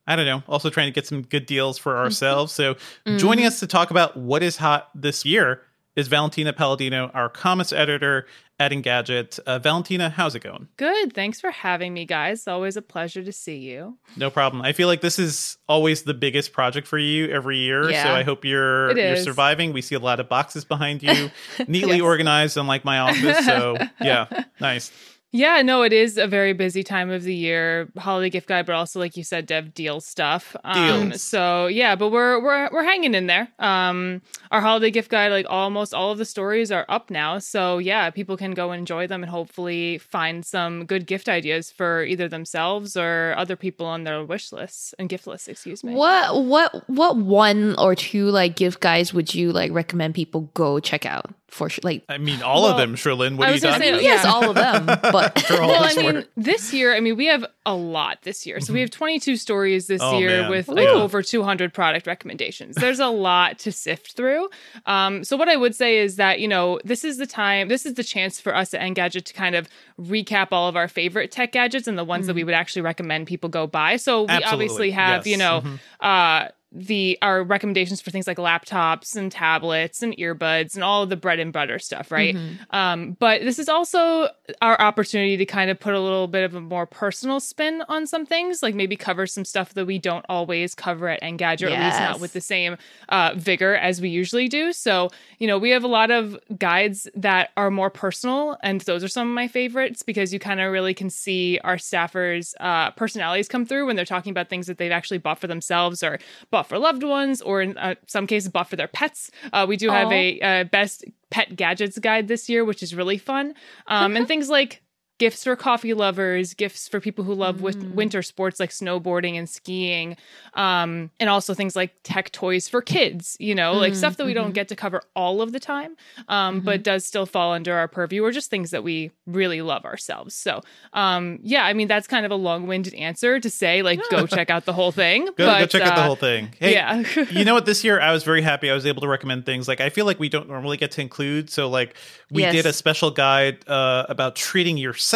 I 0.10 0.15
don't 0.17 0.26
know, 0.26 0.43
also 0.50 0.69
trying 0.69 0.88
to 0.88 0.91
get 0.91 1.08
some 1.08 1.22
good 1.22 1.45
deals 1.45 1.78
for 1.78 1.98
ourselves. 2.04 2.52
So 2.52 2.76
joining 3.17 3.45
us 3.45 3.60
to 3.62 3.67
talk 3.67 3.91
about 3.91 4.17
what 4.17 4.43
is 4.43 4.58
hot 4.58 4.89
this 4.93 5.24
year 5.24 5.62
is 5.95 6.08
Valentina 6.08 6.52
Palladino, 6.54 7.10
our 7.13 7.30
comics 7.30 7.72
editor 7.74 8.26
at 8.60 8.72
Engadget. 8.72 9.38
Uh, 9.39 9.60
Valentina, 9.60 10.10
how's 10.10 10.34
it 10.36 10.41
going? 10.41 10.67
Good. 10.78 11.13
Thanks 11.13 11.39
for 11.41 11.52
having 11.52 11.93
me, 11.93 12.06
guys. 12.06 12.48
Always 12.48 12.76
a 12.78 12.82
pleasure 12.82 13.24
to 13.24 13.32
see 13.32 13.58
you. 13.58 13.98
No 14.17 14.30
problem. 14.30 14.62
I 14.62 14.72
feel 14.74 14.88
like 14.88 15.02
this 15.02 15.19
is 15.19 15.58
always 15.67 16.04
the 16.04 16.13
biggest 16.13 16.54
project 16.54 16.88
for 16.88 16.98
you 16.98 17.28
every 17.30 17.58
year. 17.58 17.84
So 17.91 18.10
I 18.13 18.24
hope 18.24 18.45
you're 18.45 18.98
you're 18.98 19.15
surviving. 19.17 19.74
We 19.74 19.82
see 19.82 19.95
a 19.95 20.00
lot 20.00 20.19
of 20.19 20.28
boxes 20.30 20.63
behind 20.65 21.04
you, 21.04 21.32
neatly 21.67 21.98
Yes. 21.98 22.02
organized, 22.02 22.58
unlike 22.58 22.84
my 22.86 23.00
office. 23.00 23.45
So 23.45 23.78
yeah, 24.02 24.26
nice. 24.60 24.91
Yeah, 25.32 25.62
no, 25.62 25.84
it 25.84 25.94
is 25.94 26.18
a 26.18 26.26
very 26.26 26.54
busy 26.54 26.82
time 26.82 27.12
of 27.12 27.22
the 27.22 27.36
year, 27.36 27.92
holiday 27.98 28.32
gift 28.32 28.48
guide, 28.48 28.65
but 28.65 28.74
also, 28.74 29.00
like 29.00 29.15
you 29.15 29.24
said, 29.24 29.46
Dev 29.46 29.76
deal 29.76 30.02
stuff. 30.02 30.56
Um, 30.63 31.10
Deals. 31.10 31.22
So 31.22 31.68
yeah, 31.68 31.96
but 31.96 32.10
we're 32.10 32.42
we're 32.42 32.70
we're 32.72 32.84
hanging 32.84 33.13
in 33.13 33.28
there. 33.28 33.48
Um, 33.60 34.24
our 34.50 34.60
holiday 34.60 34.89
gift 34.89 35.12
guide, 35.12 35.32
like 35.32 35.46
almost 35.48 35.94
all 35.94 36.12
of 36.12 36.18
the 36.18 36.26
stories 36.26 36.72
are 36.72 36.86
up 36.89 37.12
now. 37.12 37.38
So 37.38 37.78
yeah, 37.78 38.10
people 38.10 38.38
can 38.38 38.52
go 38.54 38.72
enjoy 38.72 39.06
them 39.06 39.22
and 39.22 39.30
hopefully 39.30 40.00
find 40.00 40.44
some 40.44 40.86
good 40.86 41.06
gift 41.06 41.30
ideas 41.30 41.70
for 41.70 42.04
either 42.04 42.28
themselves 42.28 42.98
or 42.98 43.36
other 43.38 43.56
people 43.56 43.86
on 43.86 44.06
their 44.06 44.26
wish 44.26 44.52
lists 44.52 44.96
and 44.98 45.10
gift 45.10 45.28
lists. 45.28 45.48
Excuse 45.48 45.84
me. 45.84 45.94
What 45.94 46.44
what 46.44 46.89
what 46.89 47.18
one 47.18 47.76
or 47.78 47.94
two 47.94 48.26
like 48.32 48.56
gift 48.56 48.80
guides 48.80 49.13
would 49.13 49.36
you 49.36 49.52
like 49.52 49.72
recommend 49.72 50.15
people 50.15 50.50
go 50.56 50.80
check 50.80 51.06
out 51.06 51.32
for 51.50 51.70
sure? 51.70 51.82
Like 51.84 52.04
I 52.10 52.18
mean, 52.18 52.42
all 52.42 52.66
of 52.66 52.72
Well, 52.76 52.78
them, 52.78 52.96
Cherlynn. 52.96 53.38
What 53.38 53.48
I 53.48 53.52
are 53.52 53.52
you 53.52 53.56
was 53.56 53.62
talking 53.64 53.82
say, 53.82 53.90
about? 53.90 54.04
yes, 54.04 54.26
all 54.26 54.50
of 54.50 54.56
them, 54.56 54.86
but 55.12 55.40
For 55.42 55.62
all 55.62 55.68
well, 55.70 55.84
I 55.84 55.94
mean, 55.96 56.16
work. 56.16 56.28
this 56.38 56.74
year, 56.74 56.96
I 56.96 57.00
mean, 57.00 57.16
we 57.18 57.26
have 57.28 57.46
a 57.66 57.76
lot 57.76 58.20
this 58.24 58.46
year. 58.48 58.60
So 58.60 58.74
we 58.74 58.80
have 58.82 58.90
22 58.90 59.36
stories 59.36 59.88
this 59.88 60.02
Oh, 60.02 60.18
year 60.18 60.42
man. 60.42 60.50
with 60.50 60.68
like 60.68 60.88
Ooh. 60.88 61.02
over 61.02 61.22
200 61.22 61.74
product 61.74 62.08
recommendations. 62.08 62.76
There's 62.76 63.00
a 63.00 63.08
lot 63.08 63.60
to 63.60 63.72
sift 63.72 64.14
through. 64.14 64.50
Um, 64.86 65.24
so 65.24 65.38
what 65.38 65.50
I 65.50 65.56
would 65.56 65.76
say 65.76 66.00
is 66.00 66.16
that, 66.16 66.40
you 66.40 66.48
know, 66.48 66.80
this 66.84 67.04
is 67.04 67.18
the 67.18 67.28
time, 67.28 67.68
this 67.68 67.86
is 67.86 67.94
the 67.94 68.04
chance 68.04 68.40
for 68.40 68.56
us 68.56 68.74
at 68.74 68.82
Engadget 68.82 69.24
to 69.26 69.34
kind 69.34 69.56
of 69.56 69.68
recap 70.00 70.48
all 70.52 70.68
of 70.68 70.76
our 70.76 70.88
favorite 70.88 71.32
tech 71.32 71.52
gadgets 71.52 71.88
and 71.88 71.98
the 71.98 72.04
ones 72.04 72.26
that 72.28 72.34
we 72.36 72.44
would 72.44 72.56
actually 72.56 72.82
recommend 72.82 73.28
people 73.28 73.50
go 73.50 73.68
buy. 73.68 73.98
So 73.98 74.24
we 74.24 74.30
Absolutely. 74.30 74.54
obviously 74.54 74.92
have, 74.92 75.28
Yes. 75.28 75.38
Mm-hmm. 75.40 75.68
you 75.68 75.78
know, 75.78 76.08
uh, 76.08 76.48
the 76.72 77.18
our 77.24 77.44
recommendations 77.44 78.00
for 78.00 78.12
things 78.12 78.28
like 78.28 78.38
laptops 78.38 79.16
and 79.16 79.32
tablets 79.32 80.04
and 80.04 80.16
earbuds 80.18 80.76
and 80.76 80.84
all 80.84 81.02
of 81.02 81.10
the 81.10 81.18
bread 81.18 81.40
and 81.40 81.52
butter 81.52 81.80
stuff, 81.80 82.12
right? 82.12 82.36
Mm-hmm. 82.36 82.76
Um, 82.76 83.18
but 83.20 83.42
this 83.42 83.58
is 83.58 83.68
also 83.68 84.28
our 84.62 84.80
opportunity 84.80 85.36
to 85.38 85.46
kind 85.46 85.72
of 85.72 85.80
put 85.80 85.96
a 85.96 86.00
little 86.00 86.28
bit 86.28 86.44
of 86.44 86.54
a 86.54 86.62
more 86.62 86.86
personal 86.86 87.40
spin 87.40 87.84
on 87.90 88.06
some 88.06 88.26
things, 88.26 88.62
like 88.62 88.76
maybe 88.76 88.96
cover 88.96 89.26
some 89.26 89.46
stuff 89.46 89.74
that 89.74 89.86
we 89.86 89.98
don't 89.98 90.26
always 90.30 90.76
cover 90.76 91.10
at 91.10 91.22
Engadget, 91.24 91.64
or 91.64 91.70
at 91.70 91.84
least 91.84 92.00
not 92.00 92.20
with 92.20 92.34
the 92.34 92.42
same 92.42 92.78
uh, 93.10 93.34
vigor 93.36 93.76
as 93.76 94.00
we 94.00 94.10
usually 94.10 94.48
do. 94.48 94.72
So, 94.72 95.10
you 95.40 95.48
know, 95.48 95.58
we 95.58 95.72
have 95.72 95.84
a 95.84 95.88
lot 95.88 96.12
of 96.12 96.38
guides 96.60 97.08
that 97.16 97.50
are 97.58 97.72
more 97.72 97.90
personal, 97.90 98.58
and 98.62 98.82
those 98.82 99.04
are 99.04 99.08
some 99.08 99.28
of 99.28 99.34
my 99.34 99.48
favorites 99.48 100.04
because 100.04 100.32
you 100.32 100.40
kind 100.40 100.60
of 100.60 100.72
really 100.72 100.94
can 100.94 101.10
see 101.10 101.60
our 101.64 101.78
staffers' 101.78 102.54
uh, 102.60 102.92
personalities 102.92 103.48
come 103.48 103.66
through 103.66 103.88
when 103.88 103.96
they're 103.96 104.06
talking 104.06 104.30
about 104.32 104.50
things 104.50 104.68
that 104.68 104.78
they've 104.78 104.92
actually 104.92 105.18
bought 105.18 105.40
for 105.40 105.48
themselves 105.48 106.04
or 106.04 106.20
bought 106.52 106.59
for 106.63 106.80
loved 106.80 107.04
ones, 107.04 107.41
or 107.41 107.62
in 107.62 107.78
uh, 107.78 107.95
some 108.08 108.28
cases, 108.28 108.50
bought 108.50 108.69
for 108.69 108.76
their 108.76 108.88
pets. 108.88 109.32
Uh, 109.54 109.65
we 109.67 109.78
do 109.78 109.89
have 109.89 110.08
Aw. 110.08 110.12
a 110.12 110.39
uh, 110.41 110.63
best 110.65 111.06
pet 111.30 111.56
gadgets 111.56 111.98
guide 112.00 112.28
this 112.28 112.50
year, 112.50 112.65
which 112.65 112.82
is 112.82 112.95
really 112.95 113.17
fun. 113.17 113.54
Um, 113.88 114.15
and 114.15 114.28
things 114.28 114.50
like 114.50 114.82
gifts 115.20 115.44
for 115.44 115.56
coffee 115.56 115.94
lovers, 115.94 116.54
gifts 116.54 116.88
for 116.88 117.00
people 117.00 117.26
who 117.26 117.34
love 117.34 117.62
with 117.62 117.84
winter 117.94 118.24
sports 118.24 118.60
like 118.60 118.70
snowboarding 118.70 119.38
and 119.38 119.50
skiing, 119.50 120.16
um, 120.54 121.12
and 121.20 121.30
also 121.30 121.54
things 121.54 121.76
like 121.76 121.94
tech 122.04 122.32
toys 122.32 122.68
for 122.70 122.82
kids, 122.82 123.36
you 123.40 123.54
know, 123.54 123.74
like 123.74 123.94
stuff 123.94 124.18
that 124.18 124.26
we 124.26 124.34
don't 124.34 124.54
get 124.54 124.70
to 124.70 124.76
cover 124.76 125.02
all 125.16 125.42
of 125.42 125.52
the 125.52 125.60
time, 125.60 125.96
um, 126.30 126.62
but 126.62 126.84
does 126.84 127.06
still 127.06 127.26
fall 127.26 127.52
under 127.54 127.76
our 127.76 127.88
purview 127.88 128.24
or 128.24 128.32
just 128.32 128.50
things 128.50 128.72
that 128.72 128.82
we 128.82 129.12
really 129.28 129.62
love 129.62 129.84
ourselves. 129.84 130.34
So, 130.34 130.62
um, 130.94 131.40
yeah, 131.44 131.66
I 131.66 131.74
mean, 131.74 131.90
that's 131.90 132.08
kind 132.08 132.26
of 132.26 132.32
a 132.32 132.36
long 132.36 132.66
winded 132.66 132.94
answer 132.94 133.42
to 133.42 133.50
say, 133.50 133.82
like, 133.82 134.00
go 134.10 134.26
check 134.26 134.50
out 134.50 134.64
the 134.64 134.74
whole 134.74 134.94
thing. 134.94 135.26
Go, 135.26 135.32
go 135.32 135.46
but, 135.48 135.70
check 135.70 135.82
out 135.82 135.96
the 135.96 136.02
uh, 136.02 136.06
whole 136.06 136.16
thing. 136.16 136.54
Hey, 136.60 136.74
yeah. 136.74 137.04
you 137.30 137.44
know 137.44 137.54
what? 137.54 137.66
This 137.66 137.84
year 137.84 138.00
I 138.00 138.14
was 138.14 138.24
very 138.24 138.42
happy. 138.42 138.72
I 138.72 138.74
was 138.74 138.86
able 138.86 139.02
to 139.02 139.08
recommend 139.10 139.46
things 139.46 139.68
like 139.68 139.82
I 139.82 139.90
feel 139.90 140.06
like 140.06 140.20
we 140.20 140.30
don't 140.30 140.48
normally 140.48 140.78
get 140.78 140.92
to 140.92 141.02
include. 141.02 141.50
So 141.50 141.70
like 141.70 141.96
we 142.32 142.44
Yes. 142.44 142.54
did 142.54 142.66
a 142.66 142.72
special 142.72 143.12
guide 143.12 143.68
uh, 143.68 144.06
about 144.08 144.38
treating 144.38 144.78
yourself 144.78 145.09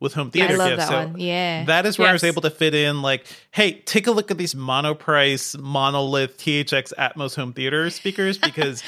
with 0.00 0.14
home 0.14 0.30
theater 0.30 0.54
I 0.54 0.56
love 0.56 0.68
gifts. 0.70 0.88
that 0.88 0.88
so 0.88 1.06
one. 1.08 1.20
Yeah. 1.20 1.64
that 1.64 1.86
is 1.86 1.98
where 1.98 2.08
I 2.08 2.12
was 2.12 2.24
able 2.24 2.42
to 2.42 2.50
fit 2.50 2.74
in 2.74 3.02
like, 3.02 3.26
hey, 3.50 3.72
take 3.72 4.06
a 4.06 4.10
look 4.10 4.30
at 4.30 4.38
these 4.38 4.54
monoprice 4.54 5.58
monolith 5.58 6.38
THX 6.38 6.94
Atmos 6.98 7.36
home 7.36 7.52
theater 7.52 7.90
speakers 7.90 8.38
because 8.38 8.82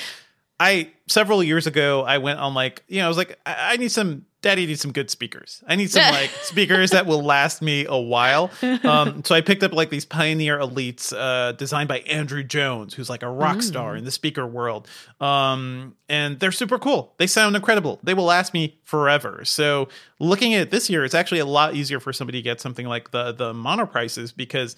I 0.58 0.90
several 1.08 1.42
years 1.42 1.66
ago 1.66 2.02
I 2.02 2.18
went 2.18 2.38
on 2.38 2.54
like 2.54 2.84
you 2.88 2.98
know 2.98 3.06
I 3.06 3.08
was 3.08 3.16
like 3.16 3.38
I, 3.44 3.74
I 3.74 3.76
need 3.76 3.90
some 3.90 4.24
daddy 4.42 4.66
needs 4.66 4.80
some 4.80 4.92
good 4.92 5.10
speakers. 5.10 5.62
I 5.66 5.76
need 5.76 5.90
some 5.90 6.02
like 6.12 6.30
speakers 6.42 6.90
that 6.90 7.06
will 7.06 7.22
last 7.22 7.62
me 7.62 7.86
a 7.88 7.96
while. 7.96 8.50
Um, 8.62 9.22
so 9.24 9.34
I 9.34 9.40
picked 9.40 9.62
up 9.62 9.72
like 9.72 9.88
these 9.88 10.04
Pioneer 10.04 10.58
Elites 10.58 11.12
uh, 11.16 11.52
designed 11.52 11.88
by 11.88 12.00
Andrew 12.00 12.42
Jones 12.42 12.92
who's 12.92 13.08
like 13.08 13.22
a 13.22 13.30
rock 13.30 13.62
star 13.62 13.96
in 13.96 14.04
the 14.04 14.10
speaker 14.10 14.46
world. 14.46 14.88
Um, 15.20 15.96
and 16.08 16.38
they're 16.40 16.52
super 16.52 16.78
cool. 16.78 17.14
They 17.18 17.26
sound 17.26 17.56
incredible. 17.56 18.00
They 18.02 18.14
will 18.14 18.24
last 18.24 18.52
me 18.52 18.78
forever. 18.84 19.44
So 19.44 19.88
looking 20.18 20.54
at 20.54 20.62
it 20.62 20.70
this 20.70 20.90
year 20.90 21.04
it's 21.04 21.14
actually 21.14 21.40
a 21.40 21.46
lot 21.46 21.74
easier 21.74 22.00
for 22.00 22.12
somebody 22.12 22.38
to 22.38 22.42
get 22.42 22.60
something 22.60 22.86
like 22.86 23.12
the 23.12 23.32
the 23.32 23.54
mono 23.54 23.86
prices 23.86 24.32
because 24.32 24.76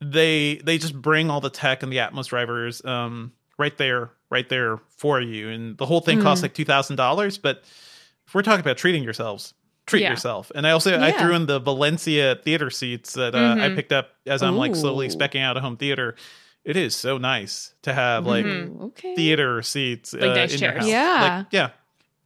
they 0.00 0.56
they 0.64 0.76
just 0.78 1.00
bring 1.00 1.30
all 1.30 1.40
the 1.40 1.50
tech 1.50 1.82
and 1.82 1.92
the 1.92 1.98
Atmos 1.98 2.26
drivers 2.26 2.84
um, 2.84 3.32
right 3.58 3.76
there, 3.78 4.10
right 4.28 4.48
there 4.48 4.78
for 4.88 5.20
you, 5.20 5.48
and 5.48 5.78
the 5.78 5.86
whole 5.86 6.00
thing 6.00 6.20
costs 6.20 6.42
like 6.42 6.54
two 6.54 6.64
thousand 6.64 6.96
dollars. 6.96 7.38
But 7.38 7.62
if 8.26 8.34
we're 8.34 8.42
talking 8.42 8.60
about 8.60 8.76
treating 8.76 9.02
yourselves, 9.04 9.54
treat 9.86 10.02
Yeah. 10.02 10.10
yourself. 10.10 10.50
And 10.54 10.66
I 10.66 10.70
also 10.70 10.98
I 11.00 11.12
threw 11.12 11.34
in 11.34 11.46
the 11.46 11.58
Valencia 11.60 12.36
theater 12.42 12.70
seats 12.70 13.14
that 13.14 13.34
uh, 13.34 13.56
I 13.60 13.70
picked 13.74 13.92
up 13.92 14.10
as 14.26 14.42
I'm 14.42 14.56
like 14.56 14.74
slowly 14.76 15.08
specking 15.08 15.42
out 15.42 15.56
a 15.56 15.60
home 15.60 15.76
theater. 15.76 16.16
It 16.64 16.76
is 16.78 16.94
so 16.96 17.18
nice 17.18 17.74
to 17.82 17.92
have 17.92 18.26
like 18.26 18.46
okay. 18.46 19.14
theater 19.14 19.60
seats 19.62 20.14
uh, 20.14 20.18
nice 20.18 20.54
in 20.54 20.60
your 20.60 20.70
chairs. 20.72 20.80
house. 20.84 20.88
Yeah. 20.90 21.36
Like, 21.38 21.46
yeah. 21.50 21.70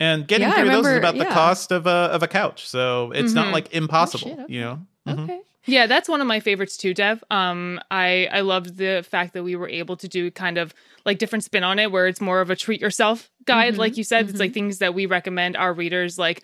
And 0.00 0.28
getting 0.28 0.46
Yeah, 0.46 0.54
I 0.54 0.56
through 0.60 0.68
those 0.70 0.78
is 0.78 0.86
remember- 0.92 0.98
about 1.08 1.18
the 1.18 1.24
cost 1.34 1.72
of 1.72 1.86
a 1.88 1.90
of 1.90 2.22
a 2.22 2.28
couch, 2.28 2.68
so 2.68 3.10
it's 3.12 3.32
not 3.32 3.52
like 3.52 3.74
impossible. 3.74 4.28
shit, 4.28 4.38
okay. 4.38 4.52
You 4.54 4.60
know. 4.60 4.80
Okay. 5.08 5.40
Yeah, 5.68 5.86
that's 5.86 6.08
one 6.08 6.20
of 6.22 6.26
my 6.26 6.40
favorites 6.40 6.76
too, 6.78 6.94
Dev. 6.94 7.22
Um, 7.30 7.78
I 7.90 8.28
I 8.32 8.40
loved 8.40 8.78
the 8.78 9.04
fact 9.08 9.34
that 9.34 9.42
we 9.44 9.54
were 9.54 9.68
able 9.68 9.96
to 9.98 10.08
do 10.08 10.30
kind 10.30 10.56
of 10.58 10.74
like 11.04 11.18
different 11.18 11.44
spin 11.44 11.62
on 11.62 11.78
it, 11.78 11.92
where 11.92 12.06
it's 12.06 12.20
more 12.20 12.40
of 12.40 12.48
a 12.50 12.56
treat 12.56 12.80
yourself 12.80 13.30
guide, 13.44 13.74
Mm-hmm. 13.74 13.80
like 13.80 13.96
you 13.98 14.04
said. 14.04 14.28
It's 14.30 14.40
like 14.40 14.54
things 14.54 14.78
that 14.78 14.94
we 14.94 15.06
recommend 15.06 15.56
our 15.56 15.72
readers 15.74 16.18
like 16.18 16.42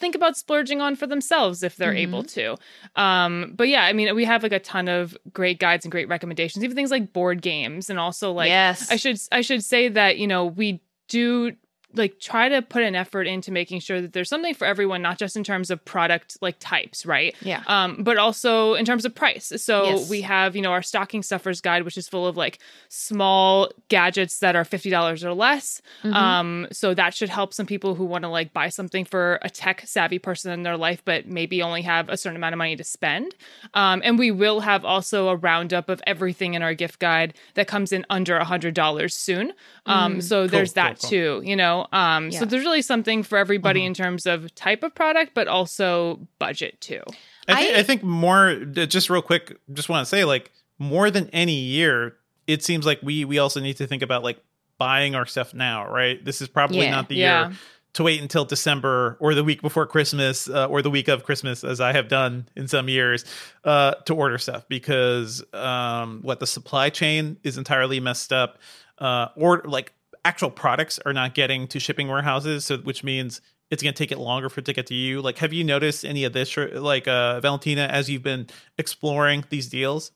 think 0.00 0.14
about 0.14 0.36
splurging 0.36 0.80
on 0.80 0.96
for 0.96 1.06
themselves 1.06 1.62
if 1.62 1.76
they're 1.76 1.94
able 1.94 2.22
Mm-hmm. 2.24 2.56
to. 2.96 3.00
Um, 3.00 3.52
but 3.54 3.68
yeah, 3.68 3.84
I 3.84 3.92
mean, 3.92 4.14
we 4.16 4.24
have 4.24 4.42
like 4.42 4.52
a 4.52 4.58
ton 4.58 4.88
of 4.88 5.16
great 5.32 5.58
guides 5.60 5.84
and 5.84 5.92
great 5.92 6.08
recommendations, 6.08 6.64
even 6.64 6.74
things 6.74 6.90
like 6.90 7.12
board 7.12 7.42
games, 7.42 7.90
and 7.90 7.98
also 7.98 8.32
like 8.32 8.48
Yes. 8.48 8.90
I 8.90 8.96
should 8.96 9.18
I 9.30 9.42
should 9.42 9.62
say 9.62 9.88
that 9.88 10.16
you 10.18 10.26
know 10.26 10.46
we 10.46 10.80
do 11.08 11.52
like 11.96 12.18
try 12.20 12.48
to 12.48 12.60
put 12.62 12.82
an 12.82 12.94
effort 12.94 13.26
into 13.26 13.50
making 13.52 13.80
sure 13.80 14.00
that 14.00 14.12
there's 14.12 14.28
something 14.28 14.54
for 14.54 14.66
everyone 14.66 15.00
not 15.02 15.18
just 15.18 15.36
in 15.36 15.44
terms 15.44 15.70
of 15.70 15.84
product 15.84 16.36
like 16.40 16.56
types 16.58 17.06
right 17.06 17.34
Yeah. 17.40 17.62
um 17.66 18.02
but 18.02 18.16
also 18.18 18.74
in 18.74 18.84
terms 18.84 19.04
of 19.04 19.14
price 19.14 19.52
so 19.56 19.84
Yes. 19.84 20.10
we 20.10 20.20
have 20.22 20.56
you 20.56 20.62
know 20.62 20.72
our 20.72 20.82
stocking 20.82 21.22
stuffers 21.22 21.60
guide 21.60 21.82
which 21.84 21.96
is 21.96 22.08
full 22.08 22.26
of 22.26 22.36
like 22.36 22.58
small 22.88 23.70
gadgets 23.88 24.38
that 24.38 24.56
are 24.56 24.64
$50 24.64 25.24
or 25.24 25.34
less 25.34 25.82
Mm-hmm. 26.02 26.14
um 26.14 26.66
so 26.72 26.94
that 26.94 27.14
should 27.14 27.28
help 27.28 27.52
some 27.54 27.66
people 27.66 27.94
who 27.94 28.04
want 28.04 28.22
to 28.24 28.28
like 28.28 28.52
buy 28.52 28.68
something 28.68 29.04
for 29.04 29.38
a 29.42 29.50
tech 29.50 29.82
savvy 29.86 30.18
person 30.18 30.52
in 30.52 30.62
their 30.62 30.76
life 30.76 31.02
but 31.04 31.26
maybe 31.26 31.62
only 31.62 31.82
have 31.82 32.08
a 32.08 32.16
certain 32.16 32.36
amount 32.36 32.52
of 32.54 32.58
money 32.58 32.76
to 32.76 32.84
spend 32.84 33.34
um 33.74 34.00
and 34.04 34.18
we 34.18 34.30
will 34.30 34.60
have 34.60 34.84
also 34.84 35.28
a 35.28 35.36
roundup 35.36 35.88
of 35.88 36.02
everything 36.06 36.54
in 36.54 36.62
our 36.62 36.74
gift 36.74 36.98
guide 36.98 37.34
that 37.54 37.66
comes 37.66 37.92
in 37.92 38.04
under 38.10 38.36
a 38.36 38.44
hundred 38.44 38.74
dollars 38.74 39.14
soon 39.14 39.52
um 39.86 40.20
so 40.20 40.46
there's 40.46 40.70
cool, 40.72 40.82
that 40.82 40.98
cool. 41.00 41.10
too 41.10 41.42
you 41.44 41.56
know 41.56 41.83
um 41.92 42.30
so 42.32 42.44
there's 42.44 42.62
really 42.64 42.82
something 42.82 43.22
for 43.22 43.38
everybody 43.38 43.84
in 43.84 43.94
terms 43.94 44.26
of 44.26 44.54
type 44.54 44.82
of 44.82 44.94
product 44.94 45.32
but 45.34 45.48
also 45.48 46.18
budget 46.38 46.80
too 46.80 47.02
I, 47.48 47.54
think, 47.62 47.76
I- 47.76 47.78
I 47.80 47.82
think 47.82 48.02
more 48.02 48.54
just 48.64 49.10
real 49.10 49.22
quick 49.22 49.58
just 49.72 49.88
want 49.88 50.04
to 50.04 50.08
say 50.08 50.24
like 50.24 50.50
more 50.78 51.10
than 51.10 51.28
any 51.30 51.54
year 51.54 52.16
it 52.46 52.62
seems 52.62 52.84
like 52.86 53.00
we 53.02 53.24
we 53.24 53.38
also 53.38 53.60
need 53.60 53.76
to 53.78 53.86
think 53.86 54.02
about 54.02 54.22
like 54.22 54.38
buying 54.78 55.14
our 55.14 55.26
stuff 55.26 55.54
now 55.54 55.88
right 55.90 56.24
this 56.24 56.40
is 56.42 56.48
probably 56.48 56.78
Yeah. 56.84 56.90
not 56.90 57.08
the 57.08 57.14
Yeah. 57.16 57.48
year 57.48 57.56
to 57.94 58.02
wait 58.02 58.20
until 58.20 58.44
december 58.44 59.16
or 59.20 59.34
the 59.34 59.44
week 59.44 59.62
before 59.62 59.86
christmas 59.86 60.48
uh, 60.48 60.66
or 60.66 60.82
the 60.82 60.90
week 60.90 61.06
of 61.06 61.22
christmas 61.24 61.62
as 61.62 61.80
i 61.80 61.92
have 61.92 62.08
done 62.08 62.48
in 62.56 62.66
some 62.66 62.88
years 62.88 63.24
uh, 63.64 63.92
to 64.06 64.14
order 64.14 64.36
stuff 64.36 64.66
because 64.68 65.44
um, 65.54 66.18
what 66.22 66.40
the 66.40 66.46
supply 66.46 66.90
chain 66.90 67.36
is 67.44 67.56
entirely 67.56 68.00
messed 68.00 68.32
up 68.32 68.58
uh, 68.98 69.28
or 69.36 69.62
like 69.64 69.92
actual 70.24 70.50
products 70.50 70.98
are 71.04 71.12
not 71.12 71.34
getting 71.34 71.66
to 71.68 71.78
shipping 71.78 72.08
warehouses 72.08 72.64
so 72.64 72.78
which 72.78 73.04
means 73.04 73.40
it's 73.70 73.82
going 73.82 73.94
to 73.94 73.98
take 73.98 74.12
it 74.12 74.18
longer 74.18 74.48
for 74.48 74.60
it 74.60 74.66
to 74.66 74.72
get 74.72 74.86
to 74.86 74.94
you. 74.94 75.20
Like 75.20 75.38
have 75.38 75.52
you 75.52 75.64
noticed 75.64 76.04
any 76.04 76.24
of 76.24 76.32
this 76.32 76.56
like 76.56 77.08
uh 77.08 77.40
valentina 77.40 77.82
as 77.82 78.08
you've 78.10 78.22
been 78.22 78.46
exploring 78.78 79.44
these 79.50 79.68
deals 79.68 80.12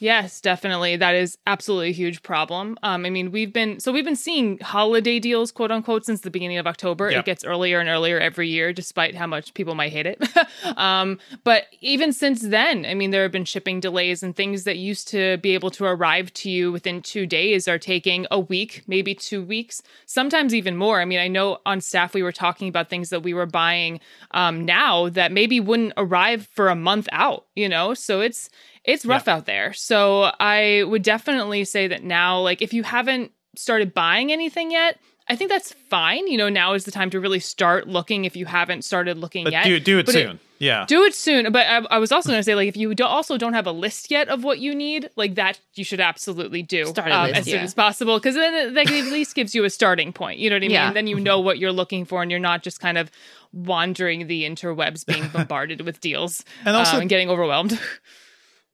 Yes, 0.00 0.40
definitely. 0.40 0.96
That 0.96 1.14
is 1.14 1.38
absolutely 1.46 1.88
a 1.88 1.92
huge 1.92 2.22
problem. 2.22 2.78
Um, 2.82 3.04
I 3.04 3.10
mean, 3.10 3.32
we've 3.32 3.52
been 3.52 3.80
so 3.80 3.92
we've 3.92 4.04
been 4.04 4.16
seeing 4.16 4.58
holiday 4.58 5.18
deals, 5.18 5.50
quote 5.50 5.72
unquote, 5.72 6.04
since 6.04 6.20
the 6.20 6.30
beginning 6.30 6.58
of 6.58 6.66
October. 6.66 7.10
Yeah. 7.10 7.18
It 7.18 7.24
gets 7.24 7.44
earlier 7.44 7.80
and 7.80 7.88
earlier 7.88 8.18
every 8.18 8.48
year, 8.48 8.72
despite 8.72 9.14
how 9.16 9.26
much 9.26 9.54
people 9.54 9.74
might 9.74 9.90
hate 9.92 10.06
it. 10.06 10.22
um, 10.76 11.18
but 11.42 11.64
even 11.80 12.12
since 12.12 12.42
then, 12.42 12.86
I 12.86 12.94
mean, 12.94 13.10
there 13.10 13.22
have 13.22 13.32
been 13.32 13.44
shipping 13.44 13.80
delays 13.80 14.22
and 14.22 14.36
things 14.36 14.64
that 14.64 14.76
used 14.76 15.08
to 15.08 15.38
be 15.38 15.54
able 15.54 15.70
to 15.72 15.84
arrive 15.84 16.32
to 16.34 16.50
you 16.50 16.70
within 16.70 17.02
two 17.02 17.26
days 17.26 17.66
are 17.66 17.78
taking 17.78 18.26
a 18.30 18.38
week, 18.38 18.84
maybe 18.86 19.14
two 19.14 19.42
weeks, 19.42 19.82
sometimes 20.06 20.54
even 20.54 20.76
more. 20.76 21.00
I 21.00 21.04
mean, 21.04 21.18
I 21.18 21.28
know 21.28 21.58
on 21.66 21.80
staff 21.80 22.14
we 22.14 22.22
were 22.22 22.32
talking 22.32 22.68
about 22.68 22.88
things 22.88 23.10
that 23.10 23.24
we 23.24 23.34
were 23.34 23.46
buying 23.46 24.00
um, 24.30 24.64
now 24.64 25.08
that 25.08 25.32
maybe 25.32 25.58
wouldn't 25.58 25.92
arrive 25.96 26.48
for 26.52 26.68
a 26.68 26.76
month 26.76 27.08
out. 27.10 27.46
You 27.56 27.68
know, 27.68 27.94
so 27.94 28.20
it's 28.20 28.48
it's 28.84 29.04
rough 29.04 29.28
out 29.28 29.46
there. 29.46 29.72
So 29.72 30.30
I 30.40 30.84
would 30.86 31.02
definitely 31.02 31.64
say 31.64 31.88
that 31.88 32.02
now, 32.02 32.40
like 32.40 32.62
if 32.62 32.72
you 32.72 32.82
haven't 32.82 33.32
started 33.56 33.94
buying 33.94 34.32
anything 34.32 34.70
yet, 34.70 34.98
I 35.28 35.36
think 35.36 35.50
that's 35.50 35.72
fine. 35.90 36.26
You 36.26 36.38
know, 36.38 36.48
now 36.48 36.72
is 36.72 36.84
the 36.84 36.90
time 36.90 37.10
to 37.10 37.20
really 37.20 37.40
start 37.40 37.86
looking 37.86 38.24
if 38.24 38.36
you 38.36 38.46
haven't 38.46 38.82
started 38.82 39.18
looking 39.18 39.44
but 39.44 39.52
yet. 39.52 39.64
do, 39.64 39.78
do 39.80 39.98
it 39.98 40.06
But 40.06 40.12
soon 40.12 40.40
yeah 40.58 40.84
do 40.86 41.04
it 41.04 41.14
soon. 41.14 41.52
But 41.52 41.66
I, 41.66 41.76
I 41.90 41.98
was 41.98 42.12
also 42.12 42.30
going 42.30 42.38
to 42.40 42.42
say, 42.42 42.54
like, 42.54 42.68
if 42.68 42.76
you 42.76 42.94
do 42.94 43.04
also 43.04 43.38
don't 43.38 43.54
have 43.54 43.66
a 43.66 43.72
list 43.72 44.10
yet 44.10 44.28
of 44.28 44.44
what 44.44 44.58
you 44.58 44.74
need, 44.74 45.10
like 45.16 45.36
that, 45.36 45.60
you 45.74 45.84
should 45.84 46.00
absolutely 46.00 46.62
do 46.62 46.86
Start 46.86 47.12
um, 47.12 47.28
list, 47.28 47.40
as 47.40 47.44
soon 47.46 47.60
as 47.60 47.74
possible, 47.74 48.18
because 48.18 48.34
then 48.34 48.54
it, 48.54 48.74
that 48.74 48.90
at 48.90 49.12
least 49.12 49.34
gives 49.34 49.54
you 49.54 49.64
a 49.64 49.70
starting 49.70 50.12
point. 50.12 50.38
You 50.38 50.50
know 50.50 50.56
what 50.56 50.60
I 50.62 50.68
mean? 50.68 50.70
Yeah. 50.72 50.92
Then 50.92 51.06
you 51.06 51.20
know 51.20 51.40
what 51.40 51.58
you're 51.58 51.72
looking 51.72 52.04
for, 52.04 52.22
and 52.22 52.30
you're 52.30 52.40
not 52.40 52.62
just 52.62 52.80
kind 52.80 52.98
of 52.98 53.10
wandering 53.52 54.26
the 54.26 54.44
interwebs, 54.44 55.06
being 55.06 55.28
bombarded 55.32 55.82
with 55.82 56.00
deals 56.00 56.44
And 56.64 56.76
also- 56.76 56.96
um, 56.96 57.02
and 57.02 57.10
getting 57.10 57.30
overwhelmed. 57.30 57.78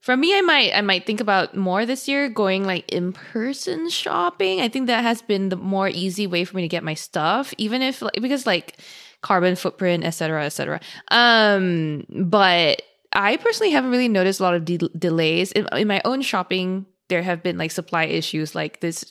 For 0.04 0.18
me, 0.18 0.36
I 0.36 0.42
might 0.42 0.74
I 0.74 0.82
might 0.82 1.06
think 1.06 1.22
about 1.22 1.56
more 1.56 1.86
this 1.86 2.06
year 2.08 2.28
going 2.28 2.66
like 2.66 2.92
in 2.92 3.14
person 3.14 3.88
shopping. 3.88 4.60
I 4.60 4.68
think 4.68 4.86
that 4.88 5.02
has 5.02 5.22
been 5.22 5.48
the 5.48 5.56
more 5.56 5.88
easy 5.88 6.26
way 6.26 6.44
for 6.44 6.54
me 6.56 6.60
to 6.60 6.68
get 6.68 6.84
my 6.84 6.92
stuff, 6.92 7.54
even 7.56 7.80
if 7.80 8.02
like, 8.02 8.20
because 8.20 8.46
like 8.46 8.76
carbon 9.22 9.56
footprint, 9.56 10.04
etc., 10.04 10.44
etc. 10.44 10.80
Um, 11.10 12.04
but 12.10 12.82
I 13.14 13.38
personally 13.38 13.70
haven't 13.70 13.92
really 13.92 14.10
noticed 14.10 14.40
a 14.40 14.42
lot 14.42 14.52
of 14.52 14.66
de- 14.66 14.90
delays 14.98 15.52
in, 15.52 15.66
in 15.72 15.88
my 15.88 16.02
own 16.04 16.20
shopping. 16.20 16.84
there 17.08 17.22
have 17.22 17.42
been 17.42 17.56
like 17.56 17.70
supply 17.70 18.04
issues 18.04 18.54
like 18.54 18.80
this 18.80 19.10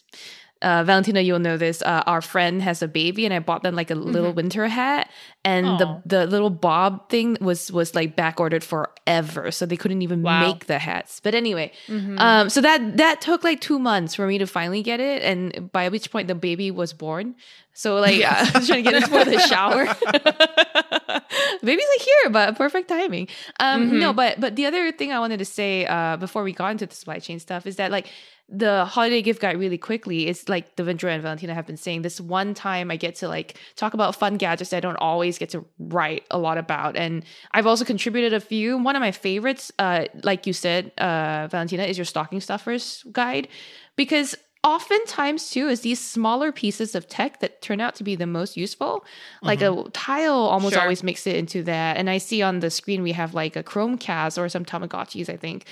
uh, 0.64 0.84
Valentina, 0.84 1.22
you'll 1.22 1.40
know 1.40 1.58
this. 1.58 1.82
Uh, 1.82 2.02
our 2.08 2.22
friend 2.22 2.62
has 2.62 2.82
a 2.82 2.88
baby, 2.88 3.26
and 3.26 3.34
I 3.34 3.40
bought 3.40 3.62
them 3.64 3.76
like 3.76 3.92
a 3.92 3.96
little 3.96 4.30
Mm-hmm. 4.30 4.36
winter 4.38 4.68
hat, 4.68 5.10
and 5.44 5.66
the 5.80 6.02
the 6.06 6.26
little 6.26 6.50
bob 6.50 7.10
thing 7.10 7.38
was 7.42 7.72
was 7.72 7.94
like 7.94 8.16
back 8.16 8.40
ordered 8.40 8.64
forever, 8.64 9.52
so 9.52 9.66
they 9.66 9.78
couldn't 9.78 10.02
even 10.02 10.22
Wow. 10.24 10.40
make 10.48 10.66
the 10.68 10.80
hats. 10.80 11.20
But 11.24 11.36
anyway, 11.36 11.72
Mm-hmm. 11.88 12.18
um, 12.20 12.50
so 12.50 12.62
that 12.62 12.98
that 12.98 13.22
took 13.22 13.44
like 13.44 13.60
two 13.62 13.78
months 13.80 14.16
for 14.16 14.26
me 14.28 14.38
to 14.40 14.48
finally 14.48 14.82
get 14.82 15.00
it, 15.00 15.22
and 15.22 15.72
by 15.72 15.90
which 15.90 16.10
point 16.12 16.28
the 16.28 16.36
baby 16.36 16.72
was 16.72 16.94
born. 16.94 17.36
So 17.74 17.96
like 17.96 18.22
I 18.24 18.52
was 18.54 18.68
trying 18.68 18.84
to 18.84 18.92
get 18.92 19.04
it 19.04 19.08
for 19.08 19.26
the 19.26 19.40
shower. 19.52 19.86
Baby's 21.64 21.88
like 21.98 22.02
here, 22.02 22.30
but 22.32 22.56
perfect 22.56 22.88
timing. 22.90 23.28
Um, 23.60 23.84
Mm-hmm. 23.84 24.00
No, 24.00 24.14
but 24.14 24.40
but 24.40 24.56
the 24.56 24.66
other 24.66 24.92
thing 24.92 25.12
I 25.12 25.20
wanted 25.20 25.40
to 25.40 25.46
say 25.46 25.86
uh, 25.86 26.18
before 26.18 26.44
we 26.44 26.54
got 26.54 26.72
into 26.72 26.86
the 26.86 26.96
supply 26.96 27.20
chain 27.20 27.40
stuff 27.40 27.66
is 27.66 27.76
that 27.78 27.92
like 27.92 28.08
the 28.50 28.86
holiday 28.86 29.22
gift 29.22 29.42
guide 29.42 29.58
really 29.58 29.78
quickly 29.78 30.28
is 30.28 30.48
like 30.48 30.76
Devindra 30.76 31.10
and 31.12 31.24
Valentina 31.24 31.54
have 31.56 31.66
been 31.66 31.78
saying 31.78 32.02
this 32.04 32.20
one 32.22 32.54
time 32.54 32.92
I 32.92 32.98
get 32.98 33.16
to 33.16 33.28
like 33.28 33.58
talk 33.76 33.94
about 33.94 34.16
fun 34.16 34.36
gadgets 34.38 34.70
that 34.72 34.78
I 34.78 34.80
don't 34.82 34.98
always 34.98 35.38
get 35.38 35.50
to 35.52 35.66
write 35.80 36.26
a 36.30 36.38
lot 36.38 36.58
about 36.58 36.96
and 36.96 37.24
I've 37.54 37.66
also 37.66 37.86
contributed 37.86 38.34
a 38.34 38.40
few 38.40 38.78
one 38.78 38.96
of 38.96 39.00
my 39.00 39.12
favorites 39.12 39.72
uh 39.80 40.06
like 40.24 40.46
you 40.46 40.54
said 40.54 40.92
uh 40.98 41.48
Valentina 41.50 41.84
is 41.84 41.98
your 41.98 42.06
stocking 42.06 42.42
stuffers 42.42 43.04
guide 43.12 43.48
because 43.96 44.36
oftentimes 44.64 45.50
too 45.50 45.68
is 45.68 45.82
these 45.82 46.00
smaller 46.00 46.52
pieces 46.52 46.96
of 46.96 47.08
tech 47.08 47.40
that 47.42 47.62
turn 47.62 47.82
out 47.82 47.96
to 47.96 48.04
be 48.04 48.16
the 48.16 48.26
most 48.26 48.56
useful. 48.56 49.06
Like 49.42 49.62
a 49.62 49.66
mm-hmm. 49.66 49.90
tile 49.92 50.34
almost 50.34 50.74
Sure. 50.74 50.82
always 50.82 51.04
makes 51.04 51.28
it 51.28 51.36
into 51.36 51.64
that. 51.64 51.98
And 51.98 52.10
i 52.10 52.18
see 52.18 52.42
on 52.42 52.60
the 52.60 52.70
screen 52.70 53.04
we 53.04 53.12
have 53.12 53.34
like 53.34 53.56
a 53.56 53.64
chromecast 53.64 54.38
or 54.38 54.48
some 54.50 54.66
tamagotchis 54.66 55.30
i 55.30 55.38
think 55.38 55.66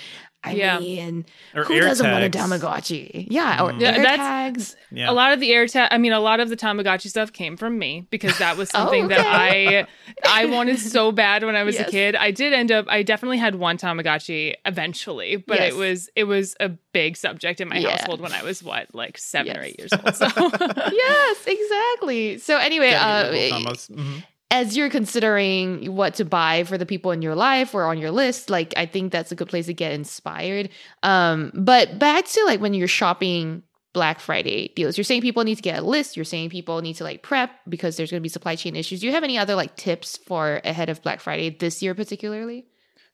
i 0.44 0.54
Yeah. 0.54 0.80
mean 0.80 1.26
Or 1.56 1.64
who 1.64 1.80
doesn't 1.80 2.10
want 2.12 2.24
a 2.24 2.30
tamagotchi 2.30 3.28
yeah 3.30 3.62
or 3.64 3.72
Yeah, 3.74 3.92
air 3.92 4.04
that's- 4.04 4.18
tags 4.18 4.76
Yeah. 4.94 5.10
A 5.10 5.14
lot 5.14 5.32
of 5.32 5.40
the 5.40 5.54
air 5.54 5.68
tag, 5.68 5.88
I 5.90 5.98
mean, 5.98 6.12
a 6.12 6.20
lot 6.20 6.42
of 6.42 6.50
the 6.50 6.58
Tamagotchi 6.58 7.08
stuff 7.08 7.32
came 7.32 7.56
from 7.56 7.80
me 7.80 8.06
because 8.10 8.38
that 8.40 8.58
was 8.58 8.70
Oh, 8.74 8.80
something 8.80 9.08
that. 9.08 9.26
I 9.26 9.88
I 10.28 10.48
wanted 10.48 10.80
so 10.80 11.14
bad 11.14 11.46
when 11.46 11.56
I 11.56 11.64
was 11.64 11.76
Yes. 11.76 11.88
a 11.88 11.92
kid. 11.92 12.14
I 12.18 12.32
did 12.32 12.52
end 12.52 12.74
up, 12.74 12.88
I 12.90 13.02
definitely 13.02 13.38
had 13.38 13.56
one 13.56 13.78
Tamagotchi 13.78 14.56
eventually, 14.66 15.38
but 15.38 15.60
Yes. 15.60 15.72
it 15.74 15.78
was 15.78 16.10
it 16.18 16.24
was 16.26 16.56
a 16.60 16.70
big 16.92 17.16
subject 17.16 17.62
in 17.62 17.70
my 17.70 17.78
Yeah. 17.78 17.92
household 17.92 18.20
when 18.20 18.34
I 18.34 18.44
was 18.44 18.62
what 18.62 18.94
like 18.94 19.18
seven 19.18 19.56
or 19.56 19.62
eight 19.64 19.80
years 19.80 19.94
old. 19.94 20.14
So 20.14 20.26
yes 20.92 21.38
exactly 21.48 22.38
so 22.40 22.58
anyway 22.58 22.92
uh, 22.92 23.30
Little 23.32 23.50
Thomas. 23.62 23.88
Mhm. 23.88 24.24
As 24.52 24.76
you're 24.76 24.90
considering 24.90 25.96
what 25.96 26.16
to 26.16 26.26
buy 26.26 26.66
for 26.66 26.78
the 26.78 26.86
people 26.86 27.12
in 27.12 27.22
your 27.22 27.36
life 27.36 27.74
or 27.74 27.86
on 27.86 27.98
your 27.98 28.12
list, 28.12 28.50
like 28.50 28.74
I 28.76 28.86
think 28.86 29.12
that's 29.12 29.32
a 29.32 29.36
good 29.36 29.48
place 29.48 29.68
to 29.68 29.74
get 29.74 29.94
inspired. 29.94 30.70
Um, 31.04 31.52
but 31.56 31.98
back 31.98 32.26
to 32.26 32.44
like 32.46 32.60
when 32.60 32.74
you're 32.74 32.90
shopping 32.90 33.64
Black 33.94 34.20
Friday 34.20 34.74
deals, 34.76 34.98
you're 34.98 35.06
saying 35.06 35.22
people 35.22 35.46
need 35.46 35.56
to 35.56 35.62
get 35.62 35.80
a 35.80 35.86
list. 35.86 36.18
You're 36.18 36.26
saying 36.26 36.50
people 36.50 36.82
need 36.82 36.96
to 36.96 37.06
like 37.06 37.24
prep 37.24 37.52
because 37.68 37.96
there's 37.96 38.12
going 38.12 38.20
to 38.20 38.24
be 38.24 38.30
supply 38.30 38.58
chain 38.58 38.76
issues. 38.76 39.00
Do 39.00 39.08
you 39.08 39.14
have 39.14 39.24
any 39.24 39.38
other 39.38 39.56
like 39.56 39.78
tips 39.78 40.18
for 40.18 40.62
ahead 40.66 40.90
of 40.90 41.02
Black 41.02 41.22
Friday 41.22 41.50
this 41.50 41.82
year, 41.82 41.96
particularly? 41.96 42.66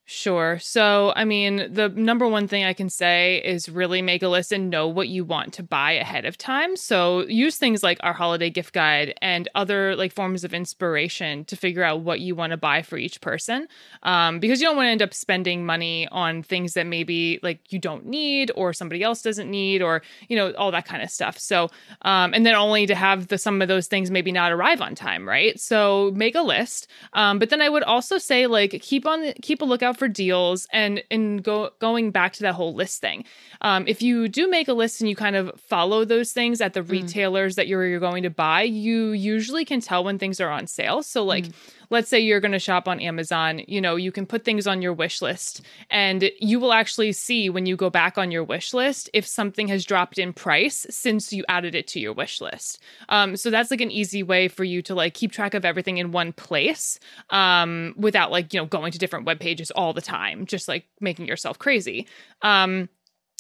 Sure. 0.10 0.58
So, 0.60 1.12
I 1.18 1.26
mean, 1.26 1.68
the 1.74 1.90
number 1.90 2.26
one 2.30 2.48
thing 2.48 2.64
I 2.64 2.72
can 2.72 2.90
say 2.90 3.42
is 3.44 3.68
really 3.68 4.02
make 4.02 4.24
a 4.24 4.30
list 4.30 4.54
and 4.54 4.70
know 4.70 4.88
what 4.88 5.10
you 5.10 5.26
want 5.26 5.52
to 5.56 5.64
buy 5.64 5.92
ahead 5.92 6.24
of 6.24 6.38
time. 6.38 6.78
So, 6.78 7.28
use 7.28 7.58
things 7.58 7.84
like 7.84 7.98
our 8.00 8.14
holiday 8.14 8.50
gift 8.50 8.74
guide 8.74 9.16
and 9.22 9.50
other 9.54 9.98
like 9.98 10.14
forms 10.14 10.46
of 10.46 10.54
inspiration 10.54 11.44
to 11.44 11.58
figure 11.58 11.84
out 11.84 12.00
what 12.04 12.22
you 12.22 12.36
want 12.36 12.52
to 12.52 12.58
buy 12.58 12.84
for 12.84 12.98
each 12.98 13.20
person. 13.20 13.68
Um, 14.04 14.40
because 14.40 14.62
you 14.62 14.68
don't 14.68 14.78
want 14.78 14.88
to 14.88 14.92
end 14.92 15.02
up 15.02 15.14
spending 15.14 15.66
money 15.66 16.08
on 16.10 16.42
things 16.42 16.76
that 16.76 16.88
maybe 16.88 17.42
like 17.44 17.74
you 17.74 17.78
don't 17.78 18.06
need 18.06 18.50
or 18.56 18.72
somebody 18.72 19.04
else 19.04 19.22
doesn't 19.22 19.52
need 19.52 19.82
or, 19.82 20.04
you 20.30 20.38
know, 20.38 20.54
all 20.54 20.72
that 20.72 20.86
kind 20.86 21.04
of 21.04 21.10
stuff. 21.10 21.38
So, 21.38 21.70
um, 22.04 22.34
and 22.34 22.46
then 22.46 22.56
only 22.56 22.86
to 22.86 22.96
have 22.96 23.28
the 23.28 23.38
some 23.38 23.62
of 23.62 23.68
those 23.68 23.88
things 23.88 24.10
maybe 24.10 24.32
not 24.32 24.54
arrive 24.54 24.80
on 24.80 24.96
time, 24.96 25.28
right? 25.28 25.60
So, 25.60 26.12
make 26.16 26.36
a 26.36 26.42
list. 26.42 26.88
Um, 27.12 27.40
but 27.40 27.50
then 27.50 27.62
I 27.62 27.68
would 27.68 27.84
also 27.84 28.18
say 28.18 28.48
like 28.48 28.72
keep 28.82 29.06
on 29.06 29.34
keep 29.42 29.62
a 29.62 29.66
lookout 29.66 29.97
for 29.98 30.08
deals 30.08 30.68
and 30.72 31.04
and 31.10 31.44
go 31.44 31.72
going 31.80 32.12
back 32.12 32.34
to 32.34 32.44
that 32.44 32.54
whole 32.54 32.74
list 32.74 33.02
thing. 33.02 33.26
Um, 33.62 33.88
if 33.88 34.02
you 34.02 34.28
do 34.28 34.50
make 34.50 34.68
a 34.68 34.74
list 34.74 35.02
and 35.02 35.10
you 35.10 35.16
kind 35.16 35.36
of 35.36 35.52
follow 35.60 36.06
those 36.06 36.32
things 36.32 36.62
at 36.62 36.74
the 36.74 36.84
retailers 36.84 37.56
that 37.56 37.68
you're 37.68 37.86
you're 37.86 38.00
going 38.00 38.24
to 38.24 38.30
buy, 38.30 38.62
you 38.64 39.12
usually 39.12 39.66
can 39.66 39.82
tell 39.82 40.04
when 40.04 40.20
things 40.20 40.40
are 40.40 40.50
on 40.50 40.68
sale. 40.68 41.04
So 41.04 41.24
like 41.24 41.46
let's 41.90 42.10
say 42.10 42.20
you're 42.20 42.40
going 42.40 42.52
to 42.52 42.60
shop 42.60 42.88
on 42.88 43.00
Amazon, 43.00 43.62
you 43.68 43.82
know, 43.82 43.96
you 43.96 44.12
can 44.12 44.26
put 44.26 44.44
things 44.44 44.68
on 44.68 44.82
your 44.82 44.94
wish 44.94 45.22
list 45.22 45.62
and 45.90 46.30
you 46.40 46.60
will 46.60 46.74
actually 46.74 47.12
see 47.12 47.50
when 47.50 47.66
you 47.66 47.76
go 47.76 47.90
back 47.90 48.18
on 48.18 48.32
your 48.32 48.44
wish 48.44 48.74
list 48.74 49.10
if 49.14 49.26
something 49.26 49.68
has 49.68 49.86
dropped 49.86 50.18
in 50.18 50.34
price 50.34 50.86
since 50.90 51.32
you 51.32 51.44
added 51.48 51.76
it 51.76 51.88
to 51.88 52.00
your 52.00 52.14
wish 52.14 52.42
list. 52.42 52.82
Um, 53.10 53.36
so 53.38 53.50
that's 53.50 53.72
like 53.72 53.82
an 53.82 53.92
easy 53.92 54.24
way 54.24 54.48
for 54.48 54.64
you 54.64 54.82
to 54.84 54.96
like 54.96 55.14
keep 55.14 55.32
track 55.32 55.54
of 55.54 55.66
everything 55.66 55.98
in 55.98 56.12
one 56.12 56.34
place 56.34 57.00
um, 57.30 57.94
without 57.98 58.32
like, 58.32 58.54
you 58.54 58.60
know, 58.60 58.66
going 58.66 58.92
to 58.92 59.00
different 59.00 59.26
web 59.26 59.40
pages 59.40 59.72
all 59.72 59.94
the 59.94 60.02
time, 60.02 60.46
just 60.46 60.68
like 60.68 60.86
making 61.00 61.28
yourself 61.28 61.60
crazy. 61.60 62.08
Um, 62.42 62.90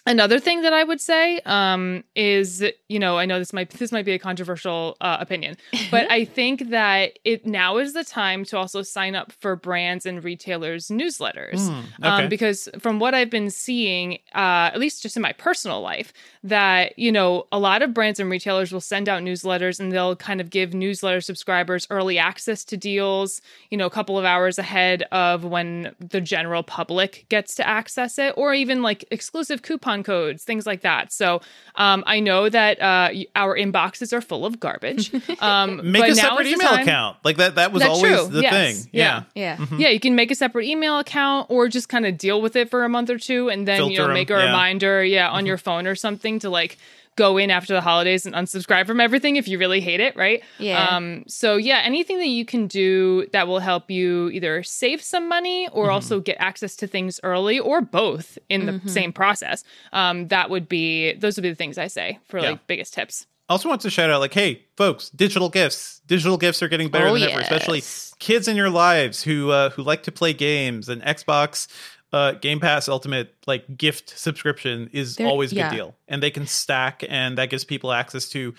Another 0.07 0.39
thing 0.39 0.61
that 0.61 0.71
I 0.71 0.83
would 0.85 1.01
say 1.01 1.41
um, 1.45 2.03
is, 2.15 2.63
you 2.87 2.97
know, 2.97 3.17
I 3.17 3.25
know 3.25 3.39
this 3.39 3.51
might 3.51 3.69
this 3.71 3.91
might 3.91 4.05
be 4.05 4.13
a 4.13 4.19
controversial 4.19 4.95
uh, 5.01 5.17
opinion, 5.19 5.57
but 5.91 6.09
I 6.09 6.23
think 6.23 6.69
that 6.69 7.19
it 7.25 7.45
now 7.45 7.77
is 7.77 7.93
the 7.93 8.05
time 8.05 8.45
to 8.45 8.57
also 8.57 8.81
sign 8.83 9.15
up 9.15 9.33
for 9.33 9.57
brands 9.57 10.05
and 10.05 10.23
retailers 10.23 10.87
newsletters, 10.87 11.55
Mm, 11.59 11.83
okay. 11.99 12.07
um, 12.23 12.29
because 12.29 12.69
from 12.79 12.99
what 12.99 13.13
I've 13.13 13.29
been 13.29 13.49
seeing, 13.49 14.13
uh, 14.33 14.71
at 14.73 14.79
least 14.79 15.03
just 15.03 15.17
in 15.17 15.21
my 15.21 15.33
personal 15.33 15.81
life, 15.81 16.13
that 16.41 16.97
you 16.97 17.11
know 17.11 17.45
a 17.51 17.59
lot 17.59 17.81
of 17.81 17.93
brands 17.93 18.19
and 18.19 18.29
retailers 18.31 18.71
will 18.71 18.79
send 18.79 19.09
out 19.09 19.21
newsletters 19.21 19.77
and 19.79 19.91
they'll 19.91 20.15
kind 20.15 20.39
of 20.39 20.49
give 20.49 20.73
newsletter 20.73 21.19
subscribers 21.19 21.85
early 21.89 22.17
access 22.17 22.63
to 22.63 22.77
deals, 22.77 23.41
you 23.71 23.77
know, 23.77 23.85
a 23.85 23.89
couple 23.89 24.17
of 24.17 24.23
hours 24.23 24.57
ahead 24.57 25.03
of 25.11 25.43
when 25.43 25.93
the 25.99 26.21
general 26.21 26.63
public 26.63 27.25
gets 27.27 27.55
to 27.55 27.67
access 27.67 28.17
it, 28.17 28.33
or 28.37 28.53
even 28.53 28.81
like 28.81 29.03
exclusive 29.11 29.61
coupon 30.03 30.03
codes, 30.03 30.43
things 30.43 30.65
like 30.65 30.81
that. 30.81 31.11
So 31.11 31.41
um, 31.75 32.03
I 32.07 32.19
know 32.19 32.49
that 32.49 32.81
uh, 32.81 33.09
our 33.35 33.57
inboxes 33.57 34.13
are 34.13 34.21
full 34.21 34.45
of 34.45 34.59
garbage. 34.59 35.11
Um, 35.39 35.91
Make 35.91 36.01
but 36.01 36.09
a 36.11 36.15
now 36.15 36.21
separate 36.29 36.47
email 36.47 36.67
time- 36.69 36.81
account. 36.81 37.17
Like 37.23 37.37
that. 37.37 37.55
That 37.55 37.71
was 37.71 37.81
That's 37.81 37.93
always 37.93 38.15
true. 38.15 38.27
the 38.29 38.41
Yes. 38.41 38.53
thing. 38.83 38.89
Yeah. 38.91 39.23
Yeah. 39.35 39.57
Yeah. 39.59 39.77
Yeah, 39.77 39.89
you 39.89 39.99
can 39.99 40.15
make 40.15 40.31
a 40.31 40.35
separate 40.35 40.65
email 40.65 40.97
account 40.99 41.49
or 41.49 41.67
just 41.67 41.87
kind 41.89 42.05
of 42.05 42.17
deal 42.17 42.41
with 42.41 42.55
it 42.55 42.69
for 42.69 42.83
a 42.83 42.89
month 42.89 43.09
or 43.09 43.17
two 43.19 43.49
and 43.49 43.67
then, 43.67 43.85
you 43.91 43.97
know 43.99 44.07
make 44.07 44.29
a 44.29 44.33
yeah. 44.33 44.45
reminder, 44.45 45.03
yeah, 45.03 45.29
on 45.29 45.45
your 45.45 45.57
phone 45.57 45.85
or 45.85 45.95
something 45.95 46.39
to 46.39 46.49
like 46.49 46.77
go 47.17 47.37
in 47.37 47.51
after 47.51 47.73
the 47.73 47.81
holidays 47.81 48.25
and 48.25 48.33
unsubscribe 48.33 48.87
from 48.87 49.01
everything 49.01 49.35
if 49.35 49.45
you 49.49 49.59
really 49.59 49.81
hate 49.81 49.99
it, 49.99 50.15
right? 50.15 50.41
Yeah. 50.59 50.95
Um 50.95 51.25
so 51.27 51.57
yeah, 51.57 51.81
anything 51.83 52.17
that 52.19 52.29
you 52.29 52.45
can 52.45 52.67
do 52.67 53.27
that 53.33 53.47
will 53.47 53.59
help 53.59 53.91
you 53.91 54.29
either 54.29 54.63
save 54.63 55.01
some 55.01 55.27
money 55.27 55.67
or 55.73 55.91
also 55.91 56.21
get 56.21 56.37
access 56.39 56.75
to 56.77 56.87
things 56.87 57.19
early 57.23 57.59
or 57.59 57.81
both 57.81 58.37
in 58.47 58.65
the 58.67 58.79
same 58.89 59.11
process. 59.11 59.65
Um 59.91 60.29
that 60.29 60.49
would 60.49 60.69
be 60.69 61.13
those 61.13 61.35
would 61.35 61.43
be 61.43 61.49
the 61.49 61.55
things 61.55 61.77
I 61.77 61.87
say 61.87 62.19
for 62.29 62.39
Yeah. 62.39 62.51
like 62.51 62.67
biggest 62.67 62.93
tips. 62.93 63.27
I 63.49 63.53
also 63.53 63.69
want 63.69 63.79
to 63.81 63.89
shout 63.89 64.09
out 64.09 64.19
like 64.19 64.33
hey 64.33 64.63
folks 64.75 65.09
digital 65.09 65.49
gifts 65.49 66.01
digital 66.05 66.37
gifts 66.37 66.61
are 66.61 66.67
getting 66.67 66.89
better 66.89 67.07
Oh, 67.07 67.13
than 67.17 67.29
ever 67.29 67.39
especially 67.41 67.81
kids 68.19 68.47
in 68.47 68.55
your 68.57 68.69
lives 68.69 69.23
who 69.23 69.51
uh, 69.51 69.69
who 69.71 69.83
like 69.83 70.03
to 70.03 70.11
play 70.11 70.33
games 70.33 70.89
and 70.89 71.01
xbox 71.03 71.67
uh, 72.13 72.31
game 72.33 72.59
pass 72.59 72.87
ultimate 72.87 73.35
like 73.47 73.77
gift 73.77 74.17
subscription 74.17 74.89
is 74.93 75.17
There- 75.17 75.27
always 75.27 75.51
a 75.51 75.55
good 75.55 75.71
deal. 75.71 75.95
And 76.07 76.23
they 76.23 76.31
can 76.31 76.47
stack 76.47 77.03
and 77.09 77.37
that 77.37 77.49
gives 77.49 77.65
people 77.65 77.91
access 77.91 78.29
to 78.29 78.53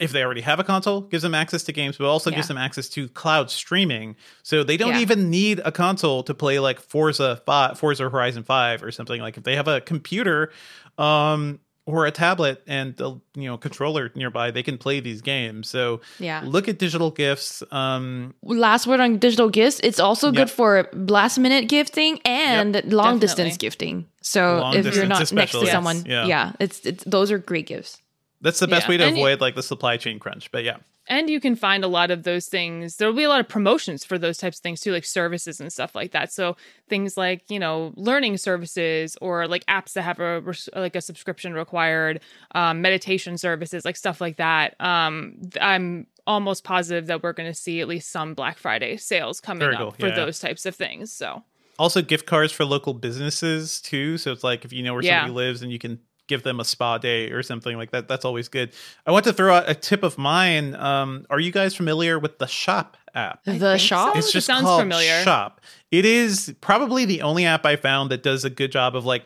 if 0.00 0.12
they 0.12 0.22
already 0.24 0.40
have 0.40 0.58
a 0.60 0.64
console 0.64 1.00
gives 1.02 1.22
them 1.24 1.34
access 1.34 1.62
to 1.64 1.72
games 1.72 1.98
but 1.98 2.06
also 2.06 2.30
gives 2.30 2.48
them 2.48 2.56
access 2.56 2.88
to 2.90 3.08
cloud 3.08 3.50
streaming. 3.50 4.14
So 4.44 4.62
they 4.64 4.76
don't 4.76 4.92
Yeah. 4.94 5.00
even 5.00 5.28
need 5.28 5.60
a 5.64 5.72
console 5.72 6.22
to 6.22 6.34
play 6.34 6.58
like 6.60 6.78
forza 6.80 7.42
5 7.44 7.78
forza 7.78 8.08
horizon 8.08 8.44
5 8.44 8.82
or 8.82 8.92
something. 8.92 9.20
Like 9.20 9.36
if 9.36 9.42
they 9.44 9.56
have 9.56 9.66
a 9.68 9.80
computer 9.80 10.52
um 10.96 11.58
or 11.86 12.06
a 12.06 12.10
tablet 12.10 12.62
and 12.66 12.98
a 13.00 13.10
you 13.34 13.46
know 13.48 13.58
controller 13.58 14.10
nearby 14.14 14.50
they 14.50 14.62
can 14.62 14.78
play 14.78 15.00
these 15.00 15.20
games 15.20 15.68
so 15.68 16.00
Yeah. 16.18 16.40
look 16.44 16.66
at 16.68 16.78
digital 16.78 17.10
gifts 17.10 17.62
um 17.72 18.34
last 18.42 18.86
word 18.86 19.00
on 19.00 19.18
digital 19.18 19.50
gifts 19.50 19.80
it's 19.84 20.00
also 20.00 20.28
Yep. 20.28 20.34
good 20.34 20.50
for 20.50 20.88
last 20.94 21.36
minute 21.38 21.68
gifting 21.68 22.20
and 22.24 22.82
long 22.92 23.18
distance 23.18 23.56
gifting 23.58 24.06
so 24.22 24.60
Long 24.60 24.74
if 24.76 24.84
you're 24.84 24.92
distance 24.92 25.08
not 25.10 25.18
next 25.18 25.52
to 25.52 25.58
especially. 25.58 25.70
someone 25.70 25.96
Yes. 25.96 26.06
Yeah. 26.06 26.26
yeah 26.26 26.52
it's, 26.58 26.80
it's 26.86 27.04
those 27.04 27.30
are 27.30 27.38
great 27.38 27.66
gifts 27.66 28.00
that's 28.40 28.60
the 28.60 28.68
best 28.68 28.86
Yeah. 28.86 28.90
way 28.90 28.96
to 28.96 29.04
And 29.04 29.16
y- 29.16 29.20
avoid 29.20 29.40
like 29.42 29.54
the 29.54 29.62
supply 29.62 29.96
chain 29.98 30.18
crunch 30.18 30.50
but 30.52 30.64
yeah 30.64 30.76
and 31.06 31.28
you 31.28 31.40
can 31.40 31.54
find 31.56 31.84
a 31.84 31.88
lot 31.88 32.10
of 32.10 32.22
those 32.22 32.46
things. 32.46 32.96
There'll 32.96 33.14
be 33.14 33.24
a 33.24 33.28
lot 33.28 33.40
of 33.40 33.48
promotions 33.48 34.04
for 34.04 34.18
those 34.18 34.38
types 34.38 34.58
of 34.58 34.62
things 34.62 34.80
too 34.80 34.92
like 34.92 35.04
services 35.04 35.60
and 35.60 35.72
stuff 35.72 35.94
like 35.94 36.12
that. 36.12 36.32
So 36.32 36.56
things 36.88 37.16
like 37.16 37.50
you 37.50 37.58
know 37.58 37.92
learning 37.96 38.38
services 38.38 39.16
or 39.20 39.46
like 39.46 39.64
apps 39.66 39.92
that 39.94 40.02
have 40.02 40.20
a 40.20 40.42
like 40.78 40.96
a 40.96 41.00
subscription 41.00 41.54
required 41.54 42.20
um, 42.54 42.80
meditation 42.80 43.36
services 43.38 43.84
like 43.84 43.96
stuff 43.96 44.20
like 44.20 44.36
that. 44.36 44.74
Um, 44.80 45.40
i'm 45.60 46.06
almost 46.26 46.64
positive 46.64 47.06
that 47.08 47.22
we're 47.22 47.34
going 47.34 47.50
to 47.50 47.54
see 47.54 47.80
at 47.82 47.88
least 47.88 48.10
some 48.10 48.32
black 48.32 48.56
friday 48.56 48.96
sales 48.96 49.40
coming 49.40 49.60
Very 49.60 49.74
up 49.74 49.80
cool, 49.80 49.90
for 49.92 50.08
yeah. 50.08 50.14
those 50.14 50.38
types 50.38 50.64
of 50.64 50.74
things 50.74 51.12
so. 51.12 51.42
Also 51.78 52.00
gift 52.02 52.24
cards 52.26 52.52
for 52.52 52.64
local 52.64 52.94
businesses 52.94 53.80
too. 53.80 54.16
So 54.16 54.30
it's 54.32 54.44
like 54.44 54.64
if 54.64 54.72
you 54.72 54.82
know 54.84 54.94
where 54.94 55.02
Yeah. 55.02 55.22
somebody 55.22 55.34
lives 55.34 55.60
and 55.62 55.72
you 55.72 55.78
can 55.78 55.98
give 56.26 56.42
them 56.42 56.60
a 56.60 56.64
spa 56.64 56.98
day 56.98 57.30
or 57.30 57.42
something 57.42 57.76
like 57.76 57.90
that. 57.90 58.08
That's 58.08 58.24
always 58.24 58.48
good. 58.48 58.72
I 59.06 59.12
want 59.12 59.24
to 59.24 59.32
throw 59.32 59.54
out 59.54 59.68
a 59.68 59.74
tip 59.74 60.02
of 60.02 60.18
mine. 60.18 60.74
Um, 60.74 61.26
are 61.30 61.40
you 61.40 61.52
guys 61.52 61.74
familiar 61.74 62.18
with 62.18 62.38
the 62.38 62.46
Shop 62.46 62.96
app? 63.14 63.44
the 63.44 63.78
shop? 63.78 64.14
so. 64.14 64.18
It's 64.18 64.28
it 64.28 64.32
just 64.32 64.46
sounds 64.46 64.62
called 64.62 64.82
familiar. 64.82 65.22
Shop. 65.22 65.60
It 65.90 66.04
is 66.04 66.54
probably 66.60 67.04
the 67.04 67.22
only 67.22 67.44
app 67.44 67.64
I 67.66 67.76
found 67.76 68.10
that 68.10 68.22
does 68.22 68.44
a 68.44 68.50
good 68.50 68.72
job 68.72 68.96
of 68.96 69.04
like 69.04 69.24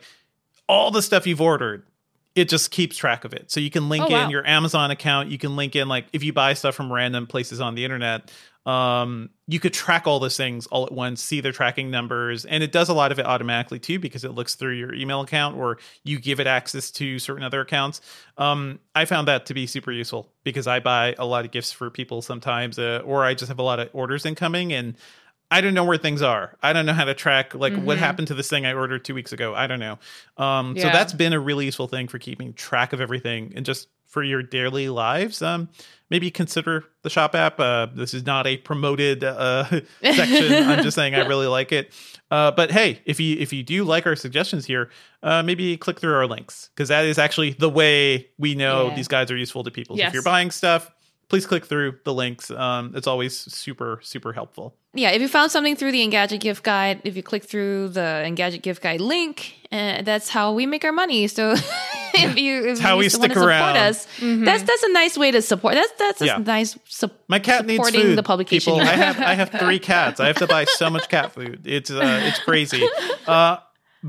all 0.67 0.91
the 0.91 1.01
stuff 1.01 1.25
you've 1.25 1.41
ordered. 1.41 1.83
It 2.39 2.49
just 2.49 2.71
keeps 2.71 2.95
track 2.95 3.25
of 3.25 3.33
it. 3.33 3.51
So 3.51 3.59
you 3.59 3.69
can 3.69 3.89
link 3.89 4.03
Oh, 4.05 4.07
in 4.07 4.11
wow. 4.13 4.29
your 4.29 4.47
Amazon 4.47 4.91
account. 4.91 5.29
You 5.29 5.37
can 5.37 5.55
link 5.55 5.75
in 5.75 5.87
like 5.89 6.05
if 6.13 6.23
you 6.23 6.31
buy 6.33 6.53
stuff 6.53 6.75
from 6.75 6.91
random 6.91 7.27
places 7.27 7.59
on 7.59 7.75
the 7.75 7.83
internet. 7.83 8.31
Um, 8.65 9.29
you 9.47 9.59
could 9.59 9.73
track 9.73 10.05
all 10.05 10.19
those 10.19 10.37
things 10.37 10.67
all 10.67 10.85
at 10.85 10.91
once, 10.91 11.23
see 11.23 11.41
their 11.41 11.53
tracking 11.53 11.89
numbers, 11.89 12.45
and 12.45 12.61
it 12.61 12.71
does 12.71 12.87
a 12.89 12.93
lot 12.93 13.11
of 13.11 13.17
it 13.17 13.25
automatically 13.25 13.79
too 13.79 13.97
because 13.99 14.23
it 14.23 14.31
looks 14.33 14.53
through 14.55 14.73
your 14.73 14.93
email 14.93 15.21
account 15.21 15.57
or 15.57 15.79
you 16.03 16.19
give 16.19 16.39
it 16.39 16.45
access 16.45 16.91
to 16.91 17.17
certain 17.19 17.43
other 17.43 17.61
accounts. 17.61 17.99
Um, 18.37 18.79
I 18.93 19.05
found 19.05 19.27
that 19.27 19.45
to 19.47 19.53
be 19.55 19.65
super 19.65 19.91
useful 19.91 20.31
because 20.43 20.67
I 20.67 20.79
buy 20.81 21.15
a 21.17 21.25
lot 21.25 21.45
of 21.45 21.51
gifts 21.51 21.71
for 21.71 21.89
people 21.89 22.21
sometimes, 22.21 22.77
uh, 22.77 23.01
or 23.05 23.23
I 23.25 23.33
just 23.33 23.47
have 23.49 23.59
a 23.59 23.63
lot 23.63 23.79
of 23.79 23.89
orders 23.93 24.25
incoming 24.25 24.71
and 24.73 24.95
I 25.51 25.61
don't 25.61 25.73
know 25.73 25.83
where 25.83 25.97
things 25.97 26.21
are. 26.21 26.55
I 26.61 26.73
don't 26.73 26.85
know 26.85 26.93
how 26.93 27.05
to 27.05 27.13
track 27.15 27.55
like 27.55 27.75
what 27.75 27.97
happened 27.97 28.27
to 28.27 28.35
this 28.35 28.47
thing 28.49 28.65
I 28.65 28.73
ordered 28.73 29.03
two 29.03 29.15
weeks 29.15 29.31
ago. 29.31 29.55
I 29.55 29.65
don't 29.67 29.79
know. 29.79 29.97
Um, 30.37 30.75
So 30.77 30.87
that's 30.87 31.13
been 31.13 31.33
a 31.33 31.39
really 31.39 31.65
useful 31.65 31.87
thing 31.87 32.07
for 32.07 32.19
keeping 32.19 32.53
track 32.53 32.93
of 32.93 33.01
everything 33.01 33.53
and 33.55 33.65
just 33.65 33.87
for 34.05 34.23
your 34.23 34.41
daily 34.43 34.89
lives. 34.89 35.41
Um, 35.41 35.69
maybe 36.09 36.31
consider 36.31 36.83
the 37.03 37.09
shop 37.11 37.35
app. 37.35 37.59
Uh, 37.59 37.87
this 37.93 38.13
is 38.15 38.25
not 38.25 38.47
a 38.47 38.57
promoted 38.57 39.23
uh, 39.23 39.63
section. 40.03 40.53
I'm 40.69 40.83
just 40.83 40.95
saying 40.95 41.13
I 41.15 41.25
really 41.27 41.45
like 41.47 41.71
it. 41.71 41.93
Uh, 42.31 42.51
but 42.51 42.71
hey, 42.71 43.01
if 43.05 43.19
you 43.19 43.37
if 43.39 43.51
you 43.53 43.63
do 43.63 43.83
like 43.83 44.05
our 44.07 44.15
suggestions 44.15 44.65
here, 44.65 44.89
uh, 45.23 45.41
maybe 45.43 45.77
click 45.77 45.99
through 45.99 46.13
our 46.15 46.27
links 46.27 46.69
because 46.75 46.89
that 46.89 47.05
is 47.05 47.17
actually 47.17 47.51
the 47.53 47.69
way 47.69 48.29
we 48.37 48.53
know 48.55 48.87
Yeah. 48.89 48.95
these 48.95 49.07
guides 49.07 49.31
are 49.31 49.37
useful 49.37 49.63
to 49.63 49.71
people. 49.71 49.95
So 49.95 49.99
Yes. 49.99 50.09
if 50.09 50.13
you're 50.15 50.23
buying 50.23 50.51
stuff, 50.51 50.91
please 51.27 51.45
click 51.47 51.65
through 51.65 51.99
the 52.05 52.13
links. 52.13 52.49
Um, 52.51 52.93
it's 52.95 53.07
always 53.07 53.35
super 53.37 53.99
super 54.03 54.33
helpful. 54.33 54.75
Yeah, 54.93 55.11
if 55.11 55.21
you 55.21 55.27
found 55.27 55.51
something 55.51 55.75
through 55.75 55.91
the 55.91 56.07
Engadget 56.07 56.39
gift 56.39 56.63
guide, 56.63 57.01
if 57.03 57.15
you 57.15 57.23
click 57.23 57.43
through 57.43 57.89
the 57.89 58.23
Engadget 58.25 58.61
gift 58.61 58.81
guide 58.81 59.01
link, 59.01 59.53
uh, 59.71 60.01
that's 60.01 60.29
how 60.29 60.51
we 60.53 60.65
make 60.65 60.83
our 60.83 60.91
money. 60.91 61.27
So 61.27 61.51
if 62.13 62.37
you 62.37 62.69
if 62.69 62.79
how 62.79 62.95
you 62.95 62.99
we 62.99 63.09
stick 63.09 63.31
support 63.33 63.47
around. 63.47 63.77
us, 63.77 64.07
that's 64.19 64.63
that's 64.63 64.83
a 64.83 64.91
nice 64.91 65.17
way 65.17 65.29
to 65.31 65.41
support. 65.43 65.75
That's 65.75 65.91
that's 65.97 66.21
a 66.21 66.39
nice 66.39 66.77
su- 66.85 67.11
My 67.27 67.37
cat 67.39 67.65
needs 67.67 67.77
supporting 67.77 68.01
food. 68.09 68.17
the 68.17 68.23
publication. 68.23 68.73
People. 68.73 68.87
I 68.87 68.93
have 68.93 69.19
I 69.19 69.33
have 69.35 69.49
three 69.59 69.79
cats. 69.79 70.19
I 70.19 70.25
have 70.27 70.37
to 70.37 70.47
buy 70.47 70.63
so 70.65 70.89
much 70.89 71.07
cat 71.07 71.33
food. 71.33 71.61
It's 71.65 71.91
uh, 71.91 72.21
it's 72.23 72.39
crazy. 72.39 72.83
Uh, 73.27 73.57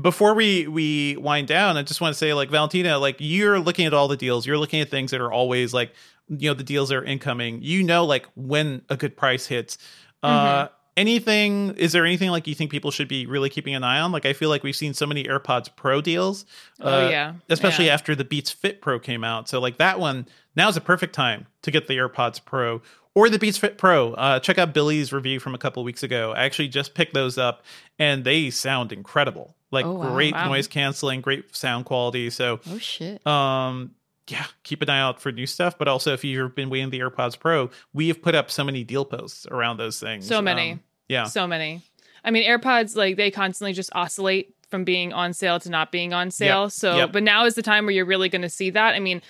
before 0.01 0.33
we 0.33 0.67
we 0.67 1.15
wind 1.17 1.47
down, 1.47 1.77
I 1.77 1.83
just 1.83 2.01
want 2.01 2.13
to 2.15 2.17
say, 2.17 2.33
like 2.33 2.49
Valentina, 2.49 2.97
like 2.97 3.17
you're 3.19 3.59
looking 3.59 3.85
at 3.85 3.93
all 3.93 4.07
the 4.07 4.17
deals. 4.17 4.47
You're 4.47 4.57
looking 4.57 4.81
at 4.81 4.89
things 4.89 5.11
that 5.11 5.21
are 5.21 5.31
always 5.31 5.75
like, 5.75 5.93
you 6.27 6.49
know, 6.49 6.55
the 6.55 6.63
deals 6.63 6.89
that 6.89 6.95
are 6.95 7.03
incoming. 7.03 7.59
You 7.61 7.83
know, 7.83 8.03
like 8.05 8.25
when 8.35 8.81
a 8.89 8.97
good 8.97 9.15
price 9.15 9.45
hits. 9.45 9.77
Uh, 10.23 10.67
anything? 10.97 11.75
Is 11.77 11.91
there 11.91 12.05
anything 12.05 12.29
like 12.29 12.47
you 12.47 12.55
think 12.55 12.69
people 12.71 12.91
should 12.91 13.07
be 13.07 13.25
really 13.25 13.49
keeping 13.49 13.75
an 13.75 13.83
eye 13.83 13.99
on? 13.99 14.11
Like 14.11 14.25
I 14.25 14.33
feel 14.33 14.49
like 14.49 14.63
we've 14.63 14.75
seen 14.75 14.93
so 14.93 15.05
many 15.05 15.23
AirPods 15.23 15.69
Pro 15.75 16.01
deals. 16.01 16.45
Oh, 16.79 17.05
uh, 17.05 17.09
yeah. 17.09 17.33
especially 17.49 17.85
Yeah. 17.87 17.93
after 17.93 18.15
the 18.15 18.25
Beats 18.25 18.51
Fit 18.51 18.81
Pro 18.81 18.99
came 18.99 19.23
out. 19.23 19.49
So 19.49 19.59
like 19.59 19.77
that 19.77 19.99
one, 19.99 20.27
now 20.55 20.69
is 20.69 20.77
a 20.77 20.81
perfect 20.81 21.13
time 21.15 21.47
to 21.63 21.71
get 21.71 21.87
the 21.87 21.97
AirPods 21.97 22.43
Pro 22.43 22.81
or 23.13 23.29
the 23.29 23.39
Beats 23.39 23.57
Fit 23.57 23.77
Pro. 23.77 24.13
Uh, 24.13 24.39
check 24.39 24.57
out 24.57 24.73
Billy's 24.73 25.11
review 25.11 25.39
from 25.39 25.53
a 25.55 25.57
couple 25.57 25.83
weeks 25.83 26.03
ago. 26.03 26.33
I 26.33 26.43
actually 26.45 26.67
just 26.69 26.93
picked 26.93 27.13
those 27.13 27.37
up, 27.37 27.63
and 27.99 28.23
they 28.23 28.49
sound 28.49 28.91
incredible. 28.93 29.55
Like 29.69 29.85
Oh, 29.85 29.93
wow. 29.93 30.13
great 30.13 30.33
Wow. 30.33 30.49
noise 30.49 30.67
canceling, 30.67 31.21
great 31.21 31.55
sound 31.55 31.85
quality. 31.85 32.29
So 32.29 32.59
oh 32.69 32.77
shit. 32.77 33.25
um 33.25 33.91
yeah 34.27 34.45
keep 34.63 34.81
an 34.81 34.89
eye 34.89 34.99
out 34.99 35.19
for 35.19 35.31
new 35.31 35.45
stuff 35.45 35.77
but 35.77 35.87
also 35.87 36.13
if 36.13 36.23
you've 36.23 36.55
been 36.55 36.69
waiting 36.69 36.89
the 36.89 36.99
airpods 36.99 37.37
pro 37.39 37.69
we 37.93 38.07
have 38.07 38.21
put 38.21 38.35
up 38.35 38.49
so 38.51 38.63
many 38.63 38.83
deal 38.83 39.03
posts 39.05 39.45
around 39.47 39.77
those 39.77 39.99
things 39.99 40.27
So 40.27 40.41
many. 40.41 40.73
Um, 40.73 40.79
yeah 41.07 41.23
So 41.25 41.47
many. 41.47 41.81
I 42.23 42.29
mean, 42.29 42.47
AirPods, 42.47 42.95
like, 42.95 43.17
they 43.17 43.31
constantly 43.31 43.73
just 43.73 43.89
oscillate 43.95 44.53
from 44.69 44.83
being 44.83 45.11
on 45.11 45.33
sale 45.33 45.59
to 45.59 45.69
not 45.71 45.91
being 45.91 46.13
on 46.13 46.29
sale. 46.29 46.63
Yep. 46.65 46.71
So, 46.71 46.97
Yep. 46.97 47.11
but 47.13 47.23
now 47.23 47.45
is 47.45 47.55
the 47.55 47.63
time 47.63 47.85
where 47.85 47.93
you're 47.95 48.05
really 48.05 48.29
going 48.29 48.43
to 48.43 48.49
see 48.49 48.69
that. 48.69 48.93
I 48.93 48.99
mean, 48.99 49.23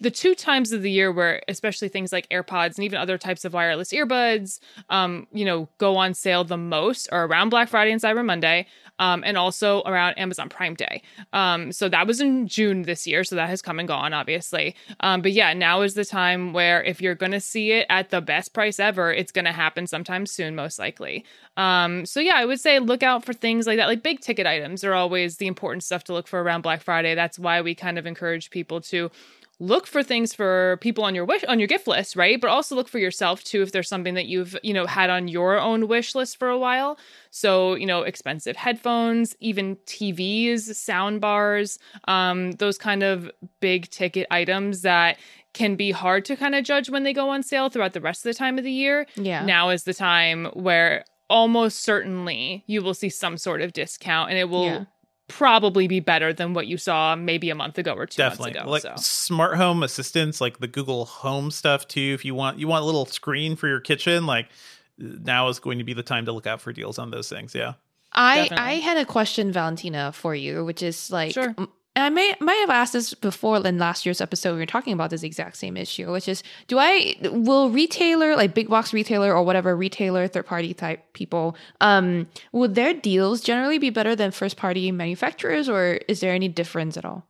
the 0.00 0.10
two 0.10 0.34
times 0.34 0.72
of 0.72 0.82
the 0.82 0.90
year 0.90 1.10
where 1.10 1.42
especially 1.48 1.88
things 1.88 2.12
like 2.12 2.28
AirPods 2.28 2.76
and 2.76 2.84
even 2.84 2.98
other 2.98 3.18
types 3.18 3.44
of 3.44 3.52
wireless 3.52 3.92
earbuds, 3.92 4.60
um, 4.90 5.26
you 5.32 5.44
know, 5.44 5.68
go 5.78 5.96
on 5.96 6.14
sale 6.14 6.44
the 6.44 6.56
most 6.56 7.08
are 7.10 7.26
around 7.26 7.48
Black 7.48 7.68
Friday 7.68 7.90
and 7.90 8.00
Cyber 8.00 8.24
Monday, 8.24 8.66
um, 9.00 9.22
and 9.24 9.36
also 9.36 9.82
around 9.82 10.18
Amazon 10.18 10.48
Prime 10.48 10.74
Day. 10.74 11.02
Um, 11.32 11.72
so 11.72 11.88
that 11.88 12.06
was 12.06 12.20
in 12.20 12.46
June 12.48 12.82
this 12.82 13.06
year, 13.06 13.24
so 13.24 13.36
that 13.36 13.48
has 13.48 13.62
come 13.62 13.78
and 13.78 13.88
gone, 13.88 14.12
obviously. 14.12 14.74
Um, 15.00 15.22
but 15.22 15.32
yeah, 15.32 15.52
now 15.52 15.82
is 15.82 15.94
the 15.94 16.04
time 16.04 16.52
where 16.52 16.82
if 16.82 17.00
you're 17.00 17.14
going 17.14 17.32
to 17.32 17.40
see 17.40 17.72
it 17.72 17.86
at 17.90 18.10
the 18.10 18.20
best 18.20 18.52
price 18.52 18.78
ever, 18.78 19.12
it's 19.12 19.32
going 19.32 19.44
to 19.44 19.52
happen 19.52 19.86
sometime 19.86 20.26
soon, 20.26 20.54
most 20.54 20.78
likely. 20.78 21.24
Um, 21.56 22.06
so 22.06 22.20
yeah, 22.20 22.34
I 22.36 22.44
would 22.44 22.60
say 22.60 22.78
look 22.78 23.02
out 23.02 23.24
for 23.24 23.32
things 23.32 23.66
like 23.66 23.78
that. 23.78 23.86
Like 23.86 24.02
big 24.02 24.20
ticket 24.20 24.46
items 24.46 24.84
are 24.84 24.94
always 24.94 25.36
the 25.36 25.48
important 25.48 25.82
stuff 25.82 26.04
to 26.04 26.12
look 26.12 26.28
for 26.28 26.40
around 26.40 26.62
Black 26.62 26.82
Friday. 26.82 27.14
That's 27.14 27.38
why 27.38 27.60
we 27.62 27.74
kind 27.74 27.98
of 27.98 28.06
encourage 28.06 28.50
people 28.50 28.80
to 28.82 29.10
look 29.60 29.86
for 29.88 30.02
things 30.04 30.32
for 30.32 30.78
people 30.80 31.02
on 31.02 31.14
your 31.16 31.24
wish 31.24 31.42
on 31.48 31.58
your 31.58 31.66
gift 31.66 31.88
list 31.88 32.14
right 32.14 32.40
but 32.40 32.48
also 32.48 32.76
look 32.76 32.88
for 32.88 32.98
yourself 33.00 33.42
too 33.42 33.60
if 33.60 33.72
there's 33.72 33.88
something 33.88 34.14
that 34.14 34.26
you've 34.26 34.56
you 34.62 34.72
know 34.72 34.86
had 34.86 35.10
on 35.10 35.26
your 35.26 35.58
own 35.58 35.88
wish 35.88 36.14
list 36.14 36.38
for 36.38 36.48
a 36.48 36.56
while 36.58 36.96
so 37.32 37.74
you 37.74 37.84
know 37.84 38.02
expensive 38.02 38.54
headphones 38.56 39.34
even 39.40 39.74
tvs 39.86 40.74
sound 40.76 41.20
bars 41.20 41.78
um 42.06 42.52
those 42.52 42.78
kind 42.78 43.02
of 43.02 43.28
big 43.60 43.90
ticket 43.90 44.26
items 44.30 44.82
that 44.82 45.18
can 45.54 45.74
be 45.74 45.90
hard 45.90 46.24
to 46.24 46.36
kind 46.36 46.54
of 46.54 46.62
judge 46.62 46.88
when 46.88 47.02
they 47.02 47.12
go 47.12 47.28
on 47.30 47.42
sale 47.42 47.68
throughout 47.68 47.94
the 47.94 48.00
rest 48.00 48.24
of 48.24 48.30
the 48.30 48.34
time 48.38 48.58
of 48.58 48.64
the 48.64 48.70
year 48.70 49.06
Yeah. 49.16 49.44
now 49.44 49.70
is 49.70 49.82
the 49.84 49.94
time 49.94 50.44
where 50.52 51.04
almost 51.28 51.80
certainly 51.80 52.62
you 52.66 52.80
will 52.80 52.94
see 52.94 53.08
some 53.10 53.36
sort 53.36 53.60
of 53.60 53.72
discount 53.72 54.30
and 54.30 54.38
it 54.38 54.48
will 54.48 54.64
Yeah. 54.64 54.84
Probably 55.28 55.86
be 55.86 56.00
better 56.00 56.32
than 56.32 56.54
what 56.54 56.66
you 56.66 56.76
saw 56.76 57.14
maybe 57.14 57.50
a 57.50 57.54
month 57.54 57.78
ago 57.78 57.92
or 57.94 58.06
two 58.06 58.16
definitely 58.16 58.52
months 58.54 58.60
ago 58.62 58.70
like 58.70 58.82
so. 58.82 58.94
smart 58.96 59.56
home 59.56 59.82
assistants 59.82 60.40
like 60.40 60.58
the 60.58 60.66
google 60.66 61.04
home 61.04 61.50
stuff 61.50 61.86
too 61.86 62.12
if 62.14 62.24
you 62.24 62.34
want 62.34 62.58
you 62.58 62.66
want 62.66 62.82
a 62.82 62.86
little 62.86 63.04
screen 63.06 63.54
for 63.54 63.68
your 63.68 63.78
kitchen 63.80 64.24
like 64.26 64.48
now 64.96 65.48
is 65.48 65.58
going 65.58 65.78
to 65.78 65.84
be 65.84 65.92
the 65.92 66.02
time 66.02 66.24
to 66.24 66.32
look 66.32 66.46
out 66.46 66.60
for 66.60 66.72
deals 66.72 66.98
on 66.98 67.10
those 67.10 67.28
things 67.28 67.54
yeah 67.54 67.74
I 68.12 68.36
Definitely. 68.36 68.64
I 68.64 68.72
had 68.76 68.96
a 68.96 69.04
question, 69.04 69.52
Valentina, 69.52 70.12
for 70.12 70.34
you, 70.34 70.64
which 70.64 70.82
is 70.82 71.10
like, 71.10 71.34
Sure. 71.34 71.54
m- 71.58 71.68
and 71.98 72.04
I 72.04 72.10
may 72.10 72.32
might 72.38 72.60
have 72.60 72.70
asked 72.70 72.92
this 72.92 73.12
before 73.12 73.66
in 73.66 73.78
last 73.78 74.06
year's 74.06 74.20
episode. 74.20 74.52
We 74.52 74.60
were 74.60 74.66
talking 74.66 74.92
about 74.92 75.10
this 75.10 75.24
exact 75.24 75.56
same 75.56 75.76
issue, 75.76 76.12
which 76.12 76.28
is, 76.28 76.44
do 76.68 76.78
I 76.78 77.16
will 77.22 77.70
retailer 77.70 78.36
like 78.36 78.54
big 78.54 78.68
box 78.68 78.92
retailer 78.92 79.34
or 79.34 79.42
whatever 79.42 79.76
retailer 79.76 80.28
third 80.28 80.46
party 80.46 80.74
type 80.74 81.12
people, 81.12 81.56
um, 81.80 82.28
would 82.52 82.76
their 82.76 82.94
deals 82.94 83.40
generally 83.40 83.78
be 83.78 83.90
better 83.90 84.14
than 84.14 84.30
first 84.30 84.56
party 84.56 84.92
manufacturers, 84.92 85.68
or 85.68 85.98
is 86.06 86.20
there 86.20 86.32
any 86.32 86.46
difference 86.46 86.96
at 86.96 87.04
all? 87.04 87.26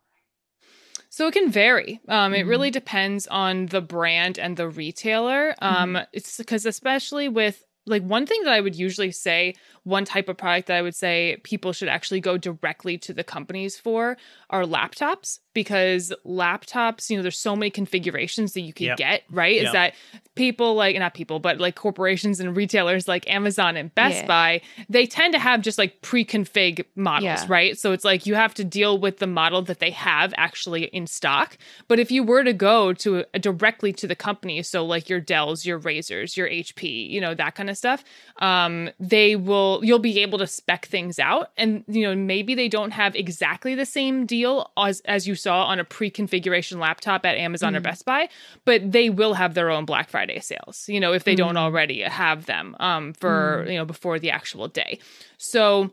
So 1.08 1.26
it 1.28 1.32
can 1.32 1.50
vary. 1.50 2.00
Um, 2.06 2.34
It 2.34 2.40
Mm-hmm. 2.40 2.48
really 2.50 2.70
depends 2.70 3.26
on 3.28 3.66
the 3.66 3.80
brand 3.80 4.38
and 4.38 4.58
the 4.58 4.68
retailer. 4.68 5.54
Um, 5.62 5.94
Mm-hmm. 5.94 6.04
It's 6.12 6.36
because 6.36 6.66
especially 6.66 7.28
with 7.30 7.64
like 7.86 8.02
one 8.02 8.26
thing 8.26 8.42
that 8.44 8.52
I 8.52 8.60
would 8.60 8.74
usually 8.76 9.10
say, 9.12 9.54
one 9.84 10.04
type 10.04 10.28
of 10.28 10.36
product 10.36 10.68
that 10.68 10.76
I 10.76 10.82
would 10.82 10.94
say 10.94 11.38
people 11.42 11.72
should 11.72 11.88
actually 11.88 12.20
go 12.20 12.36
directly 12.36 12.98
to 12.98 13.14
the 13.14 13.24
companies 13.24 13.78
for 13.78 14.18
are 14.50 14.62
laptops 14.64 15.40
because 15.54 16.12
laptops, 16.24 17.10
you 17.10 17.16
know, 17.16 17.22
there's 17.22 17.38
so 17.38 17.56
many 17.56 17.68
configurations 17.70 18.52
that 18.52 18.60
you 18.60 18.72
can 18.72 18.86
Yep. 18.86 18.96
get, 18.96 19.22
right? 19.30 19.56
Yep. 19.56 19.66
Is 19.66 19.72
that 19.72 19.94
people 20.36 20.74
like 20.74 20.96
not 20.96 21.14
people, 21.14 21.40
but 21.40 21.58
like 21.58 21.74
corporations 21.74 22.38
and 22.38 22.56
retailers 22.56 23.08
like 23.08 23.28
Amazon 23.28 23.76
and 23.76 23.92
Best 23.94 24.18
Yeah. 24.20 24.26
Buy, 24.26 24.60
they 24.88 25.04
tend 25.04 25.32
to 25.34 25.38
have 25.40 25.60
just 25.62 25.76
like 25.76 26.00
pre-config 26.00 26.84
models, 26.94 27.24
Yeah. 27.24 27.46
right? 27.48 27.76
So 27.76 27.90
it's 27.92 28.04
like 28.04 28.24
you 28.24 28.36
have 28.36 28.54
to 28.54 28.62
deal 28.64 28.98
with 28.98 29.18
the 29.18 29.26
model 29.26 29.60
that 29.62 29.80
they 29.80 29.90
have 29.90 30.32
actually 30.36 30.84
in 30.84 31.08
stock. 31.08 31.58
But 31.88 31.98
if 31.98 32.12
you 32.12 32.22
were 32.22 32.44
to 32.44 32.52
go 32.52 32.92
to 32.94 33.24
directly 33.40 33.92
to 33.94 34.06
the 34.06 34.14
company, 34.14 34.62
so 34.62 34.84
like 34.86 35.08
your 35.08 35.20
Dells, 35.20 35.66
your 35.66 35.80
Razers, 35.80 36.36
your 36.36 36.46
HP, 36.48 37.10
you 37.10 37.20
know, 37.20 37.34
that 37.34 37.56
kind 37.56 37.68
of 37.68 37.76
stuff, 37.76 38.04
um, 38.40 38.90
they 39.00 39.34
will 39.34 39.80
you'll 39.82 39.98
be 39.98 40.20
able 40.20 40.38
to 40.38 40.46
spec 40.46 40.86
things 40.86 41.18
out. 41.18 41.50
And 41.56 41.82
you 41.88 42.02
know, 42.02 42.14
maybe 42.14 42.54
they 42.54 42.68
don't 42.68 42.92
have 42.92 43.16
exactly 43.16 43.74
the 43.74 43.84
same 43.86 44.24
deal 44.24 44.37
as 44.76 45.00
as 45.04 45.26
you 45.26 45.34
saw 45.34 45.64
on 45.64 45.78
a 45.78 45.84
pre-configuration 45.84 46.78
laptop 46.78 47.24
at 47.24 47.36
Amazon 47.36 47.76
or 47.76 47.80
Best 47.80 48.04
Buy, 48.04 48.28
but 48.64 48.92
they 48.92 49.10
will 49.10 49.34
have 49.34 49.54
their 49.54 49.70
own 49.70 49.84
Black 49.84 50.08
Friday 50.08 50.40
sales, 50.40 50.84
you 50.88 51.00
know, 51.00 51.12
if 51.12 51.24
they 51.24 51.34
don't 51.34 51.56
already 51.56 52.02
have 52.02 52.46
them 52.46 52.76
um 52.80 53.12
for 53.14 53.66
you 53.68 53.76
know 53.76 53.84
before 53.84 54.18
the 54.18 54.30
actual 54.30 54.68
day. 54.68 54.98
So 55.38 55.90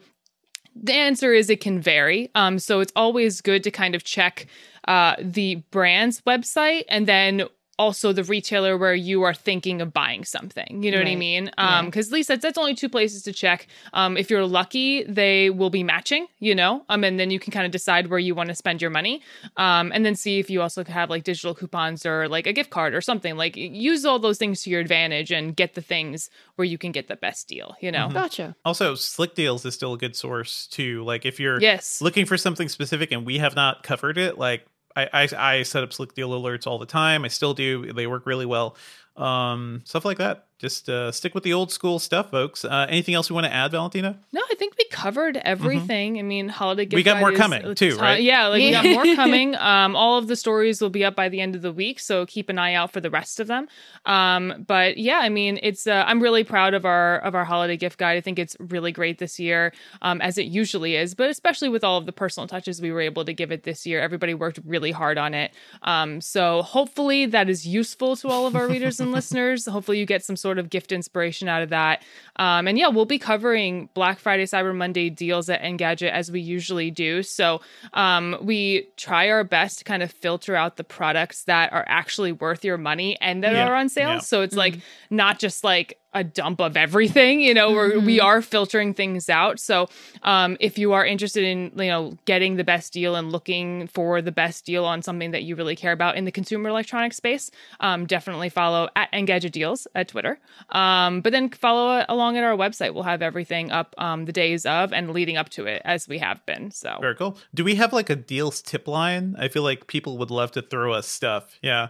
the 0.76 0.93
answer 0.93 1.34
is 1.34 1.50
it 1.50 1.62
can 1.62 1.80
vary. 1.80 2.30
Um, 2.36 2.60
so 2.60 2.82
it's 2.82 2.91
always 2.96 3.41
good 3.41 3.64
to 3.64 3.72
kind 3.72 3.96
of 3.96 4.04
check 4.04 4.48
uh, 4.88 5.16
the 5.20 5.56
brand's 5.72 6.22
website 6.22 6.84
and 6.89 7.08
then 7.08 7.48
also 7.78 8.13
the 8.13 8.23
retailer 8.23 8.78
where 8.78 8.95
you 8.95 9.23
are 9.23 9.34
thinking 9.34 9.82
of 9.82 9.91
buying 9.93 10.23
something. 10.23 10.82
You 10.82 10.91
know 10.91 10.97
what 10.97 11.07
I 11.07 11.11
Right. 11.11 11.17
mean? 11.17 11.51
Um, 11.57 11.86
because 11.88 12.07
at 12.07 12.13
least 12.13 12.28
that's 12.30 12.41
that's 12.41 12.57
only 12.57 12.73
two 12.76 12.89
places 12.89 13.21
to 13.23 13.34
check. 13.34 13.67
Um, 13.93 14.15
if 14.17 14.30
you're 14.30 14.45
lucky, 14.45 15.03
they 15.03 15.49
will 15.49 15.69
be 15.69 15.84
matching. 15.84 16.28
You 16.39 16.55
know, 16.55 16.86
um, 16.89 17.03
and 17.03 17.19
then 17.19 17.32
you 17.32 17.39
can 17.39 17.51
kind 17.51 17.65
of 17.65 17.71
decide 17.71 18.07
where 18.07 18.19
you 18.19 18.36
want 18.36 18.49
to 18.49 18.55
spend 18.55 18.82
your 18.82 18.91
money. 18.91 19.21
Um, 19.57 19.91
and 19.93 20.05
then 20.05 20.15
see 20.15 20.39
if 20.39 20.49
you 20.49 20.61
also 20.61 20.84
have 20.86 21.09
like 21.09 21.23
digital 21.23 21.53
coupons 21.55 22.05
or 22.05 22.28
like 22.28 22.47
a 22.47 22.53
gift 22.53 22.69
card 22.69 22.93
or 22.95 23.01
something. 23.01 23.36
Like 23.36 23.55
use 23.57 24.05
all 24.05 24.19
those 24.19 24.38
things 24.38 24.61
to 24.63 24.69
your 24.69 24.80
advantage 24.80 25.32
and 25.32 25.55
get 25.55 25.73
the 25.73 25.82
things 25.82 26.30
where 26.55 26.65
you 26.65 26.78
can 26.78 26.91
get 26.91 27.07
the 27.07 27.15
best 27.15 27.47
deal. 27.47 27.76
You 27.82 27.91
know? 27.91 28.09
Gotcha. 28.09 28.55
Also, 28.63 28.95
Slickdeals 28.95 29.65
is 29.65 29.73
still 29.73 29.93
a 29.93 29.97
good 29.97 30.15
source 30.15 30.67
too. 30.67 31.03
Like 31.03 31.26
if 31.26 31.39
you're 31.39 31.59
Yes. 31.61 32.01
looking 32.01 32.26
for 32.26 32.38
something 32.38 32.69
specific 32.69 33.11
and 33.11 33.26
we 33.26 33.38
have 33.39 33.55
not 33.55 33.84
covered 33.84 34.17
it, 34.17 34.38
like 34.38 34.65
I, 34.96 35.10
I 35.14 35.30
I 35.38 35.64
set 35.64 35.84
up 35.84 35.93
Slick 35.93 36.14
Deal 36.14 36.30
alerts 36.32 36.68
all 36.68 36.80
the 36.80 36.86
time. 36.86 37.26
I 37.26 37.28
still 37.28 37.54
do. 37.54 37.91
They 37.93 38.08
work 38.08 38.26
really 38.26 38.46
well. 38.46 38.76
Um, 39.18 39.82
stuff 39.86 40.06
like 40.06 40.18
that. 40.18 40.48
Just 40.58 40.88
uh, 40.88 41.12
stick 41.12 41.36
with 41.36 41.43
the 41.43 41.51
old 41.51 41.70
school 41.70 41.99
stuff, 41.99 42.32
folks. 42.32 42.64
Uh, 42.64 42.86
anything 42.88 43.14
else 43.14 43.30
you 43.30 43.36
want 43.36 43.45
to 43.45 43.53
add, 43.53 43.72
Valentina? 43.72 44.18
No, 44.32 44.41
I 44.49 44.56
think 44.56 44.76
we 44.78 44.86
covered 44.86 45.36
everything. 45.36 46.18
I 46.18 46.22
mean, 46.22 46.47
holiday 46.47 46.86
gift. 46.86 46.91
Mm-hmm. 46.91 46.95
We 46.95 47.03
got 47.03 47.20
more 47.20 47.34
is 47.34 47.38
coming, 47.38 47.76
too, 47.76 47.97
right? 47.97 48.24
Yeah, 48.24 48.47
like 48.47 48.60
we 48.60 48.72
got 48.72 48.86
more 49.06 49.16
coming. 49.16 49.56
Um, 49.56 49.97
all 49.97 50.18
of 50.18 50.28
the 50.28 50.38
stories 50.38 50.80
will 50.80 50.89
be 50.89 51.03
up 51.03 51.14
by 51.14 51.28
the 51.28 51.41
end 51.41 51.56
of 51.56 51.62
the 51.62 51.74
week, 51.74 51.99
so 51.99 52.26
keep 52.26 52.47
an 52.47 52.58
eye 52.58 52.74
out 52.74 52.93
for 52.93 53.01
the 53.01 53.10
rest 53.10 53.41
of 53.41 53.47
them. 53.47 53.68
Um, 54.06 54.64
but 54.66 54.97
yeah, 54.97 55.20
I 55.20 55.28
mean, 55.28 55.60
it's 55.62 55.88
uh, 55.88 56.06
I'm 56.08 56.22
really 56.22 56.45
proud 56.45 56.74
of 56.74 56.86
our 56.86 57.18
of 57.20 57.36
our 57.36 57.43
holiday 57.43 57.76
gift 57.76 57.99
guide. 57.99 58.16
I 58.16 58.22
think 58.22 58.39
it's 58.39 58.56
really 58.60 58.93
great 58.93 59.18
this 59.18 59.38
year, 59.38 59.74
um, 60.01 60.22
as 60.22 60.38
it 60.38 60.45
usually 60.45 60.95
is, 60.95 61.16
but 61.16 61.30
especially 61.30 61.68
with 61.68 61.84
all 61.84 61.97
of 61.97 62.06
the 62.06 62.14
personal 62.14 62.47
touches 62.47 62.82
we 62.82 62.93
were 62.93 63.01
able 63.01 63.26
to 63.26 63.34
give 63.34 63.51
it 63.51 63.64
this 63.64 63.86
year. 63.86 63.99
Everybody 63.99 64.34
worked 64.34 64.60
really 64.66 64.91
hard 64.91 65.18
on 65.18 65.34
it. 65.34 65.51
Um, 65.82 66.22
so 66.22 66.62
hopefully 66.62 67.26
that 67.26 67.49
is 67.49 67.68
useful 67.68 68.16
to 68.16 68.30
all 68.30 68.47
of 68.47 68.56
our 68.56 68.70
readers 68.70 69.01
and 69.01 69.12
listeners. 69.12 69.66
Hopefully 69.66 69.99
you 69.99 70.06
get 70.06 70.24
some 70.24 70.38
sort 70.46 70.60
of 70.60 70.70
gift 70.70 70.91
inspiration 70.91 71.48
out 71.50 71.64
of 71.64 71.70
that. 71.70 72.04
Um, 72.36 72.68
and 72.68 72.78
yeah, 72.78 72.89
we'll 72.89 73.06
be 73.06 73.18
covering 73.18 73.89
Black 73.96 74.20
Friday, 74.20 74.43
Cyber 74.46 74.76
Monday 74.76 75.10
deals 75.10 75.50
at 75.50 75.60
Engadget 75.64 76.12
as 76.12 76.30
we 76.30 76.39
usually 76.39 76.91
do. 76.91 77.24
So 77.24 77.62
um, 77.96 78.38
we 78.41 78.88
try 78.96 79.30
our 79.32 79.43
best 79.43 79.80
to 79.80 79.84
kind 79.86 80.04
of 80.04 80.12
filter 80.12 80.56
out 80.56 80.78
the 80.78 80.84
products 80.84 81.46
that 81.46 81.74
are 81.74 81.84
actually 81.88 82.32
worth 82.32 82.64
your 82.64 82.78
money 82.78 83.18
and 83.22 83.43
that 83.43 83.54
Yeah, 83.54 83.68
are 83.68 83.74
on 83.76 83.89
sale. 83.89 84.10
yeah. 84.10 84.20
So 84.20 84.41
it's 84.41 84.56
like 84.56 84.78
not 85.10 85.39
just 85.39 85.64
like 85.64 85.98
a 86.16 86.24
dump 86.24 86.61
of 86.61 86.76
everything, 86.78 87.41
you 87.41 87.53
know, 87.53 87.72
where 87.72 87.99
we 87.99 88.20
are 88.20 88.41
filtering 88.41 88.93
things 88.93 89.30
out. 89.30 89.59
So 89.59 89.88
um, 90.24 90.57
if 90.59 90.78
you 90.80 90.93
are 90.93 91.05
interested 91.05 91.43
in, 91.43 91.72
you 91.76 91.89
know, 91.89 92.18
getting 92.26 92.55
the 92.55 92.63
best 92.63 92.93
deal 92.93 93.16
and 93.16 93.32
looking 93.32 93.88
for 93.88 94.22
the 94.22 94.32
best 94.32 94.66
deal 94.66 94.86
on 94.86 95.01
something 95.01 95.32
that 95.32 95.43
you 95.43 95.55
really 95.55 95.76
care 95.76 95.91
about 95.91 96.16
in 96.16 96.26
the 96.26 96.32
consumer 96.32 96.70
electronics 96.70 97.18
space, 97.18 97.51
um, 97.82 98.05
definitely 98.07 98.49
follow 98.49 98.89
at 98.95 99.11
Engadget 99.11 99.51
Deals 99.51 99.88
at 99.93 100.07
Twitter. 100.07 100.39
Um, 100.70 101.22
but 101.22 101.32
then 101.34 101.49
follow 101.49 102.05
along 102.09 102.38
at 102.38 102.43
our 102.43 102.55
website. 102.55 102.93
We'll 102.93 103.03
have 103.03 103.22
everything 103.22 103.72
up 103.72 103.93
um, 103.97 104.26
the 104.26 104.32
days 104.32 104.66
of 104.66 104.93
and 104.93 105.11
leading 105.11 105.38
up 105.38 105.49
to 105.49 105.66
it 105.66 105.82
as 105.86 106.07
we 106.07 106.18
have 106.20 106.43
been. 106.45 106.72
So 106.72 106.97
Very 107.01 107.16
cool. 107.16 107.38
Do 107.53 107.63
we 107.66 107.76
have 107.76 107.91
like 107.91 108.09
a 108.09 108.16
deals 108.16 108.61
tip 108.61 108.88
line? 108.88 109.36
I 109.38 109.49
feel 109.49 109.63
like 109.63 109.88
people 109.88 110.18
would 110.20 110.32
love 110.32 110.51
to 110.53 110.61
throw 110.61 110.93
us 110.93 111.07
stuff. 111.07 111.59
Yeah. 111.61 111.89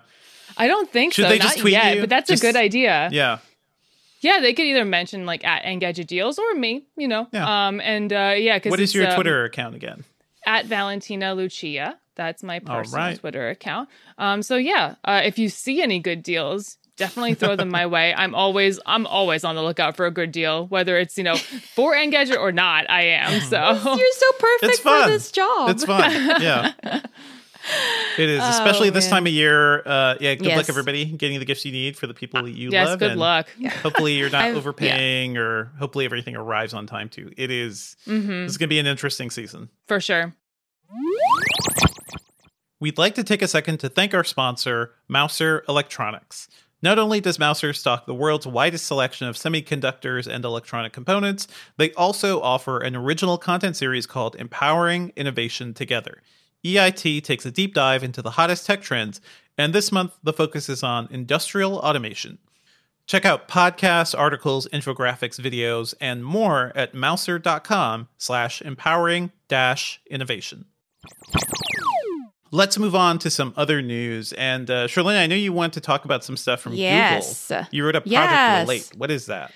I 0.58 0.68
don't 0.68 0.90
think 0.92 1.14
Should 1.14 1.26
so, 1.26 1.30
they 1.30 1.40
just 1.40 1.58
not 1.58 1.62
tweet 1.62 1.74
yet, 1.74 1.96
you? 1.96 2.02
but 2.02 2.10
that's 2.10 2.30
Just- 2.30 2.44
a 2.44 2.46
good 2.46 2.56
idea. 2.56 3.10
Yeah. 3.12 3.40
Yeah, 4.26 4.40
they 4.40 4.54
could 4.54 4.66
either 4.66 4.86
mention 4.86 5.26
like 5.28 5.46
at 5.46 5.64
Engadget 5.64 6.08
Deals 6.08 6.40
or 6.40 6.56
me, 6.56 6.86
you 6.98 7.08
know. 7.08 7.28
Yeah. 7.32 7.68
Um, 7.68 7.80
and 7.80 8.12
uh, 8.12 8.34
yeah, 8.36 8.58
because 8.58 8.72
What 8.72 8.80
is 8.80 8.96
your 8.96 9.14
Twitter 9.14 9.46
account 9.46 9.76
again? 9.76 10.04
at 10.48 10.66
Valentina 10.66 11.34
Lucia. 11.36 11.98
That's 12.16 12.42
my 12.44 12.60
personal 12.60 13.06
right. 13.06 13.20
Twitter 13.20 13.50
account. 13.50 13.90
Um, 14.18 14.42
so 14.42 14.56
yeah, 14.56 14.96
uh, 15.04 15.22
if 15.26 15.38
you 15.38 15.50
see 15.50 15.82
any 15.82 16.00
good 16.00 16.24
deals, 16.24 16.78
definitely 16.98 17.34
throw 17.36 17.56
them 17.56 17.70
my 17.70 17.86
way. 17.88 18.14
I'm 18.16 18.34
always 18.34 18.80
I'm 18.86 19.06
always 19.06 19.44
on 19.44 19.56
the 19.56 19.62
lookout 19.62 19.96
for 19.98 20.06
a 20.06 20.12
good 20.12 20.32
deal, 20.32 20.66
whether 20.68 20.98
it's 20.98 21.18
you 21.18 21.24
know 21.24 21.36
for 21.36 21.94
Engadget 21.94 22.40
or 22.40 22.52
not. 22.52 22.90
I 22.90 23.02
am 23.04 23.42
so. 23.42 23.58
You're 23.58 24.12
so 24.14 24.32
perfect 24.40 24.74
It's 24.74 24.80
fun. 24.80 25.04
for 25.04 25.10
this 25.12 25.32
job. 25.32 25.70
It's 25.70 25.86
fun. 25.86 26.12
Yeah. 26.42 26.72
It 28.18 28.30
is, 28.30 28.42
especially 28.44 28.90
this 28.92 29.06
man. 29.06 29.12
time 29.12 29.28
of 29.28 29.34
year. 29.34 29.80
Uh, 29.86 30.16
yeah, 30.22 30.36
good 30.36 30.48
luck, 30.56 30.70
everybody, 30.70 31.06
getting 31.06 31.40
the 31.40 31.46
gifts 31.46 31.66
you 31.66 31.72
need 31.72 31.98
for 31.98 32.08
the 32.08 32.14
people 32.14 32.44
that 32.44 32.52
you 32.52 32.70
yes, 32.72 32.88
love. 32.88 33.00
good 33.00 33.12
and 33.12 33.20
luck. 33.20 33.48
Hopefully, 33.84 34.14
you're 34.14 34.30
not 34.30 34.46
I've- 34.46 34.58
overpaying, 34.58 35.38
or 35.38 35.66
hopefully 35.80 36.06
everything 36.06 36.36
arrives 36.36 36.74
on 36.74 36.88
time 36.88 37.10
too. 37.10 37.32
It 37.38 37.52
is- 37.52 37.98
Mm-hmm. 38.08 38.44
This 38.44 38.52
is 38.52 38.58
going 38.58 38.68
to 38.70 38.74
be 38.74 38.80
an 38.80 38.88
interesting 38.88 39.30
season. 39.30 39.70
For 39.88 40.00
sure. 40.00 40.34
We'd 42.80 42.98
like 42.98 43.16
to 43.16 43.24
take 43.24 43.42
a 43.42 43.48
second 43.48 43.80
to 43.80 43.90
thank 43.90 44.14
our 44.14 44.24
sponsor, 44.24 44.92
Mouser 45.08 45.64
Electronics. 45.68 46.48
Not 46.82 47.00
only 47.00 47.20
does 47.20 47.40
Mouser 47.40 47.74
stock 47.74 48.06
the 48.06 48.14
world's 48.14 48.46
widest 48.46 48.86
selection 48.86 49.28
of 49.28 49.36
semiconductors 49.38 50.28
and 50.32 50.44
electronic 50.46 50.94
components, 50.94 51.48
they 51.78 51.92
also 51.94 52.42
offer 52.42 52.80
an 52.80 52.96
original 52.96 53.38
content 53.38 53.76
series 53.76 54.06
called 54.06 54.36
Empowering 54.36 55.12
Innovation 55.16 55.74
Together. 55.74 56.22
EIT 56.66 57.24
takes 57.24 57.46
a 57.46 57.52
deep 57.52 57.74
dive 57.74 58.04
into 58.04 58.22
the 58.22 58.32
hottest 58.32 58.66
tech 58.66 58.82
trends, 58.82 59.22
and 59.58 59.74
this 59.74 59.92
month 59.92 60.18
the 60.24 60.34
focus 60.34 60.68
is 60.70 60.84
on 60.84 61.08
industrial 61.12 61.78
automation. 61.80 62.40
Check 63.08 63.24
out 63.24 63.48
podcasts, 63.48 64.18
articles, 64.18 64.68
infographics, 64.74 65.40
videos, 65.40 65.94
and 66.02 66.26
more 66.26 66.72
at 66.76 66.96
mouser.com 66.96 68.08
slash 68.18 68.62
empowering 68.64 69.32
dash 69.48 70.02
innovation. 70.10 70.66
Let's 72.52 72.78
move 72.80 72.96
on 72.96 73.20
to 73.20 73.30
some 73.30 73.54
other 73.58 73.82
news. 73.82 74.32
And 74.34 74.70
uh, 74.72 74.88
Cherlynn, 74.88 75.20
I 75.20 75.28
know 75.28 75.36
you 75.36 75.52
want 75.54 75.74
to 75.74 75.82
talk 75.82 76.06
about 76.06 76.24
some 76.24 76.38
stuff 76.38 76.62
from 76.62 76.74
Yes. 76.74 77.48
Google. 77.50 77.68
You 77.72 77.86
wrote 77.86 77.96
a 77.96 78.02
project 78.02 78.12
Yes. 78.12 78.62
relate. 78.68 78.92
What 78.98 79.12
is 79.12 79.26
that? 79.28 79.52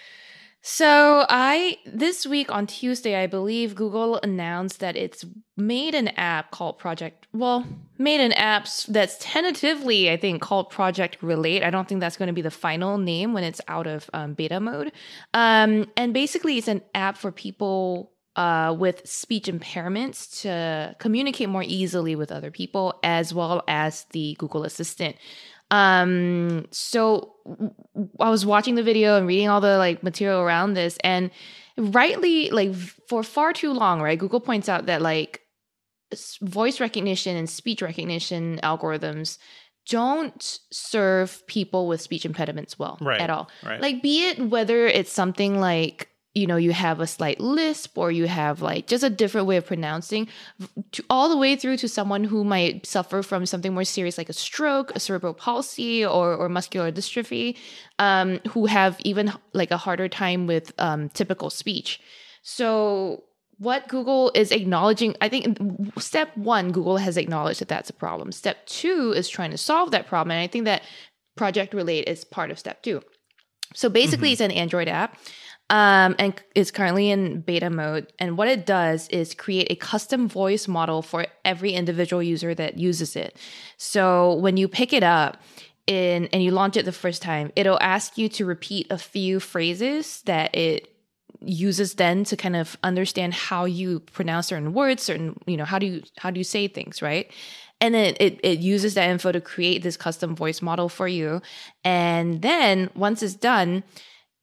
So 0.71 1.25
I 1.27 1.79
this 1.83 2.27
week 2.27 2.51
on 2.51 2.67
Tuesday, 2.67 3.15
I 3.15 3.25
believe 3.25 3.73
Google 3.73 4.19
announced 4.21 4.81
that 4.81 4.95
it's 4.95 5.25
made 5.57 5.95
an 5.95 6.09
app 6.09 6.51
called 6.51 6.77
Project. 6.77 7.25
Well, 7.33 7.65
made 7.97 8.21
an 8.21 8.33
app 8.33 8.67
that's 8.87 9.17
tentatively, 9.19 10.11
I 10.11 10.17
think, 10.17 10.43
called 10.43 10.69
Project 10.69 11.23
Relate. 11.23 11.63
I 11.63 11.71
don't 11.71 11.87
think 11.87 12.01
that's 12.01 12.17
going 12.17 12.27
to 12.27 12.33
be 12.33 12.43
the 12.43 12.51
final 12.51 12.99
name 12.99 13.33
when 13.33 13.43
it's 13.43 13.59
out 13.67 13.87
of 13.87 14.11
um, 14.13 14.35
beta 14.35 14.59
mode. 14.59 14.91
Um, 15.33 15.87
and 15.97 16.13
basically, 16.13 16.59
it's 16.59 16.67
an 16.67 16.83
app 16.93 17.17
for 17.17 17.31
people 17.31 18.11
uh, 18.35 18.75
with 18.77 19.01
speech 19.09 19.45
impairments 19.45 20.41
to 20.43 20.95
communicate 20.99 21.49
more 21.49 21.63
easily 21.65 22.15
with 22.15 22.31
other 22.31 22.51
people, 22.51 22.99
as 23.01 23.33
well 23.33 23.63
as 23.67 24.05
the 24.11 24.35
Google 24.37 24.65
Assistant. 24.65 25.15
Um, 25.71 26.65
so 26.71 27.33
I 28.19 28.29
was 28.29 28.45
watching 28.45 28.75
the 28.75 28.83
video 28.83 29.17
and 29.17 29.27
reading 29.27 29.49
all 29.49 29.61
the 29.61 29.77
like 29.77 30.01
material 30.03 30.41
around 30.41 30.73
this, 30.73 30.97
and 31.03 31.29
rightly, 31.77 32.49
like 32.49 32.73
for 33.07 33.23
far 33.23 33.53
too 33.53 33.71
long, 33.73 34.01
right? 34.01 34.17
Google 34.17 34.39
points 34.39 34.67
out 34.69 34.87
that 34.87 35.01
like 35.01 35.41
voice 36.41 36.79
recognition 36.79 37.35
and 37.37 37.49
speech 37.49 37.81
recognition 37.83 38.59
algorithms 38.63 39.37
don't 39.87 40.59
serve 40.71 41.45
people 41.47 41.87
with 41.87 42.01
speech 42.01 42.25
impediments 42.25 42.77
well 42.77 42.97
Right, 43.01 43.21
at 43.21 43.29
all. 43.29 43.49
right. 43.63 43.79
Like, 43.81 44.01
be 44.01 44.27
it 44.27 44.39
whether 44.49 44.87
it's 44.87 45.11
something 45.11 45.59
like 45.59 46.09
you 46.35 46.45
know 46.45 46.57
you 46.57 46.71
have 46.71 46.99
a 46.99 47.07
slight 47.07 47.39
lisp 47.39 47.97
or 47.97 48.11
you 48.11 48.27
have 48.27 48.61
like 48.61 48.87
just 48.87 49.03
a 49.03 49.09
different 49.09 49.47
way 49.47 49.57
of 49.57 49.65
pronouncing 49.65 50.27
to 50.91 51.03
all 51.09 51.27
the 51.29 51.37
way 51.37 51.55
through 51.55 51.77
to 51.77 51.87
someone 51.87 52.23
who 52.23 52.43
might 52.43 52.85
suffer 52.85 53.23
from 53.23 53.45
something 53.45 53.73
more 53.73 53.83
serious 53.83 54.17
like 54.17 54.29
a 54.29 54.33
stroke 54.33 54.91
a 54.95 54.99
cerebral 54.99 55.33
palsy 55.33 56.05
or, 56.05 56.35
or 56.35 56.47
muscular 56.47 56.91
dystrophy 56.91 57.57
um, 57.97 58.39
who 58.49 58.67
have 58.67 58.97
even 59.03 59.33
like 59.53 59.71
a 59.71 59.77
harder 59.77 60.07
time 60.07 60.45
with 60.45 60.71
um, 60.77 61.09
typical 61.09 61.49
speech. 61.49 61.99
So 62.41 63.23
what 63.57 63.87
google 63.89 64.31
is 64.35 64.53
acknowledging 64.53 65.13
i 65.19 65.27
think 65.27 65.57
step 65.97 66.29
one 66.37 66.71
google 66.71 66.95
has 66.95 67.17
acknowledged 67.17 67.59
that 67.59 67.67
that's 67.67 67.89
a 67.89 67.93
problem. 67.93 68.31
Step 68.31 68.65
two 68.67 69.13
is 69.15 69.27
trying 69.27 69.51
to 69.51 69.57
solve 69.57 69.91
that 69.91 70.07
problem 70.07 70.31
and 70.31 70.41
i 70.41 70.47
think 70.47 70.65
that 70.65 70.83
project 71.35 71.73
relate 71.73 72.07
is 72.07 72.23
part 72.23 72.51
of 72.51 72.59
step 72.59 72.83
two. 72.83 73.01
So 73.75 73.87
basically, 73.87 74.31
it's 74.31 74.41
an 74.41 74.51
Android 74.51 74.87
app, 74.87 75.17
um, 75.69 76.15
and 76.17 76.33
it's 76.55 76.71
currently 76.71 77.11
in 77.11 77.41
beta 77.41 77.69
mode. 77.69 78.11
And 78.17 78.37
what 78.37 78.47
it 78.47 78.65
does 78.65 79.07
is 79.09 79.35
create 79.35 79.71
a 79.71 79.75
custom 79.75 80.27
voice 80.27 80.67
model 80.67 81.01
for 81.01 81.27
every 81.45 81.73
individual 81.73 82.23
user 82.23 82.55
that 82.55 82.77
uses 82.77 83.15
it. 83.15 83.37
So 83.77 84.33
when 84.35 84.57
you 84.57 84.67
pick 84.67 84.93
it 84.93 85.03
up 85.03 85.41
in 85.85 86.25
and 86.33 86.43
you 86.43 86.51
launch 86.51 86.75
it 86.75 86.85
the 86.85 86.91
first 86.91 87.21
time, 87.21 87.51
it'll 87.55 87.81
ask 87.81 88.17
you 88.17 88.29
to 88.29 88.45
repeat 88.45 88.87
a 88.89 88.97
few 88.97 89.39
phrases 89.39 90.21
that 90.23 90.55
it 90.55 90.95
uses 91.41 91.93
then 91.93 92.23
to 92.25 92.35
kind 92.35 92.55
of 92.55 92.77
understand 92.83 93.33
how 93.33 93.65
you 93.65 94.01
pronounce 94.01 94.47
certain 94.47 94.73
words 94.73 95.03
certain 95.03 95.39
you 95.45 95.55
know 95.55 95.63
how 95.63 95.79
do 95.79 95.85
you 95.85 96.03
how 96.17 96.29
do 96.29 96.37
you 96.37 96.43
say 96.43 96.67
things 96.67 97.01
right 97.01 97.31
and 97.79 97.95
then 97.95 98.13
it, 98.19 98.37
it 98.43 98.59
uses 98.59 98.95
that 98.95 99.09
info 99.09 99.31
to 99.31 99.39
create 99.39 99.81
this 99.81 99.95
custom 99.95 100.35
voice 100.35 100.61
model 100.61 100.89
for 100.89 101.07
you 101.07 101.41
and 101.85 102.41
then 102.41 102.89
once 102.93 103.23
it's 103.23 103.35
done 103.35 103.83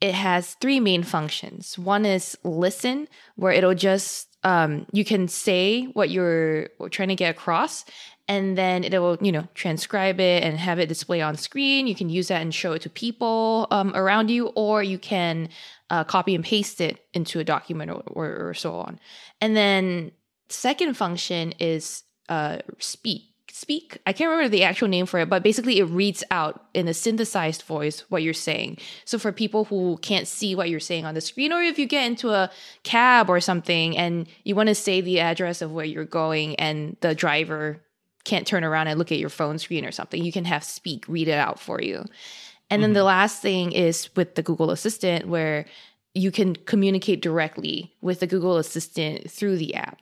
it 0.01 0.15
has 0.15 0.55
three 0.55 0.81
main 0.81 1.03
functions. 1.03 1.79
One 1.79 2.05
is 2.05 2.37
listen 2.45 3.09
where 3.37 3.53
it'll 3.53 3.75
just 3.75 4.37
um, 4.43 4.87
you 4.93 5.05
can 5.05 5.27
say 5.29 5.85
what 5.87 6.11
you're 6.11 6.69
trying 6.91 7.09
to 7.09 7.17
get 7.17 7.31
across 7.31 7.85
and 8.29 8.57
then 8.59 8.85
it 8.85 8.99
will 8.99 9.19
you 9.21 9.33
know 9.33 9.49
transcribe 9.55 10.21
it 10.21 10.43
and 10.43 10.59
have 10.59 10.79
it 10.79 10.89
display 10.89 11.21
on 11.23 11.37
screen. 11.37 11.87
You 11.87 11.95
can 11.95 12.09
use 12.11 12.29
that 12.29 12.43
and 12.43 12.55
show 12.55 12.73
it 12.73 12.83
to 12.83 12.91
people 12.91 13.67
um, 13.71 13.93
around 13.95 14.31
you 14.31 14.49
or 14.49 14.83
you 14.83 14.99
can 14.99 15.49
uh, 15.91 16.05
copy 16.05 16.35
and 16.35 16.45
paste 16.45 16.81
it 16.81 17.05
into 17.15 17.41
a 17.41 17.45
document 17.45 17.91
or, 17.91 18.03
or, 18.07 18.49
or 18.49 18.55
so 18.55 18.75
on. 18.75 19.01
And 19.41 19.57
then 19.57 20.13
second 20.49 20.97
function 20.97 21.53
is 21.59 22.03
uh, 22.29 22.59
speak 22.79 23.23
speak 23.57 23.99
i 24.07 24.13
can't 24.13 24.31
remember 24.31 24.49
the 24.49 24.65
actual 24.65 24.89
name 24.89 25.07
for 25.07 25.19
it 25.21 25.31
but 25.31 25.43
basically 25.43 25.79
it 25.79 25.85
reads 25.85 26.23
out 26.31 26.67
in 26.77 26.89
a 26.89 26.95
synthesized 26.95 27.63
voice 27.63 28.01
what 28.09 28.23
you're 28.23 28.35
saying. 28.35 28.79
So 29.05 29.19
for 29.19 29.33
people 29.33 29.65
who 29.65 29.99
can't 30.03 30.29
see 30.29 30.55
what 30.55 30.69
you're 30.69 30.79
saying 30.79 31.05
on 31.05 31.15
the 31.15 31.21
screen 31.21 31.53
or 31.53 31.63
if 31.63 31.79
you 31.79 31.87
get 31.87 32.07
into 32.07 32.31
a 32.31 32.51
cab 32.83 33.31
or 33.31 33.41
something 33.41 33.97
and 33.97 34.29
you 34.45 34.55
want 34.55 34.69
to 34.69 34.75
say 34.75 35.01
the 35.01 35.21
address 35.21 35.63
of 35.63 35.73
where 35.73 35.85
you're 35.85 36.05
going 36.05 36.55
and 36.57 36.97
the 37.01 37.15
driver 37.15 37.83
can't 38.25 38.47
turn 38.47 38.63
around 38.63 38.89
and 38.89 38.99
look 38.99 39.11
at 39.11 39.19
your 39.19 39.31
phone 39.31 39.59
screen 39.59 39.85
or 39.85 39.93
something 39.93 40.23
you 40.23 40.33
can 40.33 40.45
have 40.45 40.63
speak 40.63 41.05
read 41.09 41.29
it 41.29 41.39
out 41.39 41.59
for 41.59 41.81
you. 41.81 42.05
And 42.69 42.83
then 42.83 42.93
the 42.93 43.01
mm-hmm. 43.01 43.07
last 43.07 43.41
thing 43.41 43.73
is 43.73 44.15
with 44.17 44.35
the 44.35 44.43
google 44.43 44.71
assistant 44.71 45.29
where 45.29 45.67
you 46.17 46.31
can 46.31 46.57
communicate 46.57 47.21
directly 47.21 47.95
with 48.01 48.21
the 48.21 48.27
Google 48.27 48.57
Assistant 48.57 49.31
through 49.31 49.59
the 49.59 49.75
app. 49.75 50.01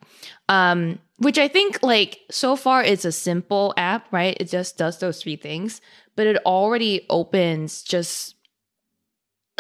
Um, 0.49 1.01
which 1.19 1.39
I 1.39 1.49
think, 1.49 1.83
like, 1.83 2.21
so 2.31 2.57
far 2.57 2.83
it's 2.83 3.05
a 3.05 3.13
simple 3.13 3.75
app, 3.77 4.13
right? 4.13 4.37
It 4.39 4.49
just 4.49 4.79
does 4.79 4.99
those 4.99 5.23
three 5.23 5.37
things, 5.37 5.81
but 6.17 6.27
it 6.27 6.37
already 6.47 7.05
opens 7.11 7.83
just 7.83 8.35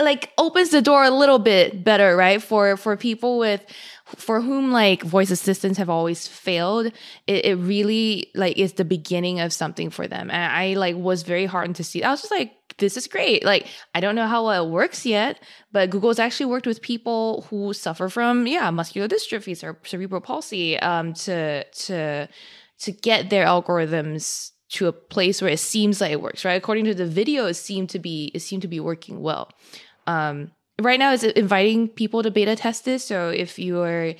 like 0.00 0.32
opens 0.38 0.70
the 0.70 0.82
door 0.82 1.04
a 1.04 1.10
little 1.10 1.38
bit 1.38 1.84
better 1.84 2.16
right 2.16 2.42
for 2.42 2.76
for 2.76 2.96
people 2.96 3.38
with 3.38 3.64
for 4.06 4.40
whom 4.40 4.72
like 4.72 5.04
voice 5.04 5.30
assistants 5.30 5.78
have 5.78 5.88
always 5.88 6.26
failed 6.26 6.86
it, 7.28 7.44
it 7.44 7.54
really 7.54 8.28
like 8.34 8.58
is 8.58 8.72
the 8.72 8.84
beginning 8.84 9.38
of 9.38 9.52
something 9.52 9.90
for 9.90 10.08
them 10.08 10.32
and 10.32 10.52
i 10.52 10.74
like 10.74 10.96
was 10.96 11.22
very 11.22 11.46
heartened 11.46 11.76
to 11.76 11.84
see 11.84 12.02
i 12.02 12.10
was 12.10 12.22
just 12.22 12.32
like 12.32 12.52
this 12.78 12.96
is 12.96 13.06
great. 13.06 13.44
Like 13.44 13.66
i 13.94 14.00
don't 14.00 14.14
know 14.14 14.26
how 14.26 14.46
well 14.46 14.66
it 14.66 14.70
works 14.70 15.06
yet 15.06 15.42
but 15.72 15.90
google's 15.90 16.18
actually 16.18 16.46
worked 16.46 16.66
with 16.66 16.82
people 16.82 17.46
who 17.50 17.72
suffer 17.72 18.08
from 18.08 18.46
yeah 18.46 18.70
muscular 18.70 19.08
dystrophies 19.08 19.62
or 19.62 19.78
cerebral 19.84 20.20
palsy 20.20 20.78
um 20.80 21.12
to 21.12 21.64
to 21.64 22.28
to 22.78 22.92
get 22.92 23.30
their 23.30 23.46
algorithms 23.46 24.50
to 24.70 24.86
a 24.86 24.92
place 24.92 25.40
where 25.40 25.52
it 25.52 25.60
seems 25.60 26.00
like 26.00 26.10
it 26.10 26.20
works 26.20 26.44
right? 26.44 26.54
According 26.54 26.84
to 26.86 26.94
the 26.94 27.06
video 27.06 27.46
it 27.46 27.54
seemed 27.54 27.90
to 27.90 27.98
be 27.98 28.30
it 28.34 28.40
seemed 28.40 28.62
to 28.62 28.68
be 28.68 28.80
working 28.80 29.20
well. 29.20 29.50
Um 30.06 30.50
right 30.80 30.98
now 30.98 31.12
it's 31.12 31.22
inviting 31.24 31.88
people 31.88 32.22
to 32.22 32.30
beta 32.30 32.56
test 32.56 32.84
this. 32.84 33.04
So 33.04 33.28
if 33.28 33.58
you're 33.58 34.14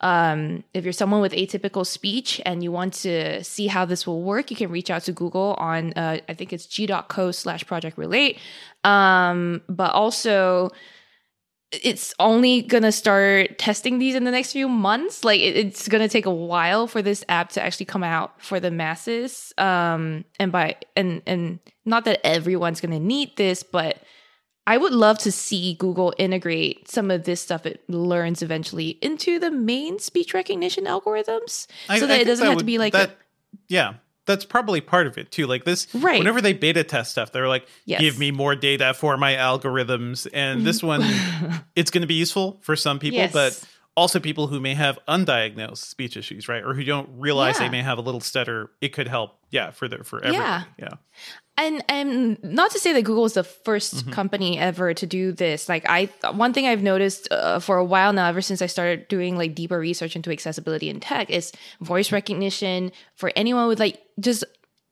um, 0.00 0.62
if 0.74 0.84
you're 0.84 0.92
someone 0.92 1.20
with 1.20 1.32
atypical 1.32 1.84
speech 1.84 2.40
and 2.46 2.62
you 2.62 2.70
want 2.70 2.94
to 2.94 3.42
see 3.42 3.66
how 3.66 3.84
this 3.84 4.06
will 4.06 4.22
work, 4.22 4.50
you 4.50 4.56
can 4.56 4.70
reach 4.70 4.90
out 4.90 5.02
to 5.02 5.12
Google 5.12 5.54
on, 5.58 5.92
uh, 5.94 6.18
I 6.28 6.34
think 6.34 6.52
it's 6.52 6.66
g.co 6.66 7.32
slash 7.32 7.66
project 7.66 7.98
relate. 7.98 8.38
Um, 8.84 9.62
but 9.68 9.92
also, 9.92 10.70
it's 11.70 12.14
only 12.18 12.62
gonna 12.62 12.92
start 12.92 13.58
testing 13.58 13.98
these 13.98 14.14
in 14.14 14.24
the 14.24 14.30
next 14.30 14.52
few 14.52 14.68
months. 14.68 15.24
Like 15.24 15.40
it, 15.40 15.56
it's 15.56 15.88
gonna 15.88 16.08
take 16.08 16.26
a 16.26 16.32
while 16.32 16.86
for 16.86 17.02
this 17.02 17.24
app 17.28 17.50
to 17.50 17.62
actually 17.62 17.86
come 17.86 18.04
out 18.04 18.40
for 18.42 18.58
the 18.60 18.70
masses. 18.70 19.52
Um, 19.58 20.24
and 20.38 20.50
by 20.50 20.76
and 20.96 21.22
and 21.26 21.58
not 21.84 22.04
that 22.04 22.24
everyone's 22.24 22.80
gonna 22.80 23.00
need 23.00 23.36
this, 23.36 23.62
but 23.62 23.98
I 24.68 24.76
would 24.76 24.92
love 24.92 25.18
to 25.20 25.32
see 25.32 25.74
Google 25.74 26.12
integrate 26.18 26.88
some 26.90 27.10
of 27.10 27.24
this 27.24 27.40
stuff 27.40 27.64
it 27.64 27.82
learns 27.88 28.42
eventually 28.42 28.98
into 29.00 29.38
the 29.38 29.50
main 29.50 29.98
speech 29.98 30.34
recognition 30.34 30.84
algorithms, 30.84 31.66
I- 31.88 31.98
so 31.98 32.06
that 32.06 32.20
it 32.20 32.26
doesn't 32.26 32.44
have 32.44 32.56
would- 32.56 32.60
to 32.60 32.66
be 32.66 32.76
like 32.76 32.92
that. 32.92 33.10
a, 33.10 33.12
yeah, 33.68 33.94
that's 34.26 34.44
probably 34.44 34.82
part 34.82 35.06
of 35.06 35.16
it 35.16 35.30
too. 35.32 35.46
Like 35.46 35.64
this, 35.64 35.86
Right. 35.94 36.18
Whenever 36.18 36.42
they 36.42 36.52
beta 36.52 36.84
test 36.84 37.12
stuff, 37.12 37.32
they're 37.32 37.48
like, 37.48 37.66
Yes. 37.86 38.02
"Give 38.02 38.18
me 38.18 38.30
more 38.30 38.54
data 38.54 38.92
for 38.92 39.16
my 39.16 39.36
algorithms." 39.36 40.28
And 40.34 40.66
this 40.66 40.82
mm-hmm. 40.82 41.46
one, 41.46 41.64
it's 41.74 41.90
going 41.90 42.02
to 42.02 42.06
be 42.06 42.14
useful 42.14 42.58
for 42.60 42.76
some 42.76 42.98
people, 42.98 43.20
Yes. 43.20 43.32
but 43.32 43.64
also 43.96 44.20
people 44.20 44.48
who 44.48 44.60
may 44.60 44.74
have 44.74 44.98
undiagnosed 45.08 45.78
speech 45.78 46.16
issues, 46.16 46.46
right, 46.46 46.62
or 46.62 46.74
who 46.74 46.84
don't 46.84 47.08
realize 47.16 47.56
Yeah. 47.58 47.68
they 47.68 47.70
may 47.70 47.82
have 47.82 47.96
a 47.96 48.02
little 48.02 48.20
stutter. 48.20 48.70
It 48.82 48.90
could 48.90 49.08
help, 49.08 49.38
yeah, 49.50 49.70
for 49.70 49.88
the 49.88 50.04
for 50.04 50.18
everyone. 50.22 50.42
Yeah. 50.42 50.62
yeah. 50.78 50.94
And 51.58 51.84
and 51.88 52.42
not 52.42 52.70
to 52.70 52.78
say 52.78 52.92
that 52.94 53.02
Google 53.02 53.24
is 53.26 53.34
the 53.34 53.42
1st 53.42 53.94
Mm-hmm. 53.94 54.10
company 54.12 54.58
ever 54.58 54.94
to 54.94 55.06
do 55.06 55.32
this. 55.32 55.68
Like 55.68 55.84
I, 55.88 56.08
one 56.32 56.52
thing 56.52 56.66
I've 56.66 56.82
noticed 56.82 57.28
uh, 57.30 57.58
for 57.58 57.76
a 57.76 57.84
while 57.84 58.12
now, 58.12 58.28
ever 58.28 58.40
since 58.40 58.62
I 58.62 58.66
started 58.66 59.08
doing 59.08 59.36
like 59.36 59.54
deeper 59.54 59.78
research 59.78 60.14
into 60.16 60.30
accessibility 60.30 60.88
in 60.88 61.00
tech, 61.00 61.28
is 61.30 61.52
voice 61.80 62.12
recognition 62.12 62.92
for 63.16 63.32
anyone 63.36 63.68
with 63.68 63.80
like 63.80 64.00
just 64.20 64.44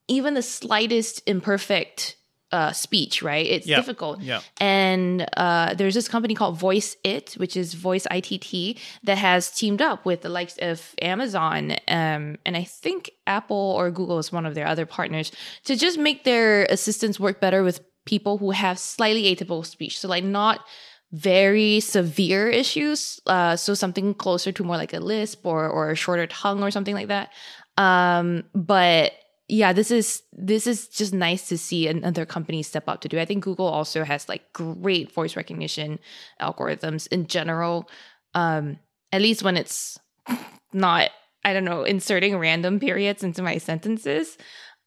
even 0.09 0.35
the 0.35 0.43
slightest 0.43 1.23
imperfect 1.27 2.17
uh, 2.57 2.73
speech. 2.73 3.23
Right, 3.23 3.47
it's 3.47 3.67
difficult. 3.67 4.21
Yeah. 4.21 4.41
And 4.59 5.27
uh, 5.37 5.75
there's 5.75 5.95
this 5.95 6.09
company 6.09 6.35
called 6.35 6.59
Voice 6.59 6.97
It, 7.05 7.35
which 7.37 7.57
is 7.57 7.75
Voice 7.75 8.07
ITT, 8.11 8.79
that 9.05 9.19
has 9.19 9.51
teamed 9.51 9.83
up 9.83 10.05
with 10.05 10.23
the 10.23 10.29
likes 10.29 10.57
of 10.59 10.95
Amazon, 11.03 11.73
um, 11.89 12.39
and 12.47 12.57
I 12.57 12.65
think 12.65 13.11
Apple 13.27 13.75
or 13.77 13.91
Google 13.91 14.19
is 14.19 14.33
one 14.33 14.47
of 14.47 14.55
their 14.55 14.67
other 14.67 14.87
partners 14.87 15.33
to 15.65 15.77
just 15.77 15.99
make 15.99 16.25
their 16.25 16.65
assistants 16.65 17.21
work 17.21 17.41
better 17.41 17.63
with 17.63 17.81
people 18.07 18.39
who 18.39 18.53
have 18.53 18.79
slightly 18.79 19.25
atypical 19.25 19.67
speech. 19.67 20.01
So, 20.01 20.09
like, 20.09 20.25
not 20.25 20.65
very 21.13 21.81
severe 21.81 22.49
issues. 22.49 23.21
Uh, 23.27 23.57
so 23.57 23.75
something 23.75 24.15
closer 24.15 24.53
to 24.53 24.65
more 24.65 24.77
like 24.77 24.93
a 24.93 25.01
lisp 25.01 25.47
or 25.47 25.69
or 25.69 25.91
a 25.91 25.95
shorter 25.95 26.27
tongue 26.27 26.63
or 26.63 26.71
something 26.71 26.95
like 26.95 27.09
that. 27.09 27.31
Um, 27.77 28.45
but 28.55 29.13
yeah, 29.49 29.73
this 29.73 29.91
is 29.91 30.23
this 30.33 30.67
is 30.67 30.89
just 30.89 31.15
nice 31.15 31.49
to 31.49 31.59
see 31.59 31.87
another 31.87 32.27
company 32.27 32.63
step 32.63 32.89
up 32.89 33.01
to 33.03 33.09
do. 33.09 33.21
I 33.21 33.25
think 33.25 33.45
Google 33.45 33.67
also 33.67 34.03
has 34.03 34.29
like 34.29 34.53
great 34.53 35.13
voice 35.13 35.37
recognition 35.37 36.01
algorithms 36.41 37.07
in 37.09 37.27
general. 37.27 37.89
Um, 38.35 38.79
at 39.13 39.23
least 39.23 39.45
when 39.45 39.57
it's 39.57 39.99
not, 40.73 41.11
I 41.45 41.53
don't 41.53 41.65
know, 41.65 41.85
inserting 41.85 42.37
random 42.39 42.81
periods 42.81 43.23
into 43.23 43.43
my 43.43 43.59
sentences. 43.59 44.37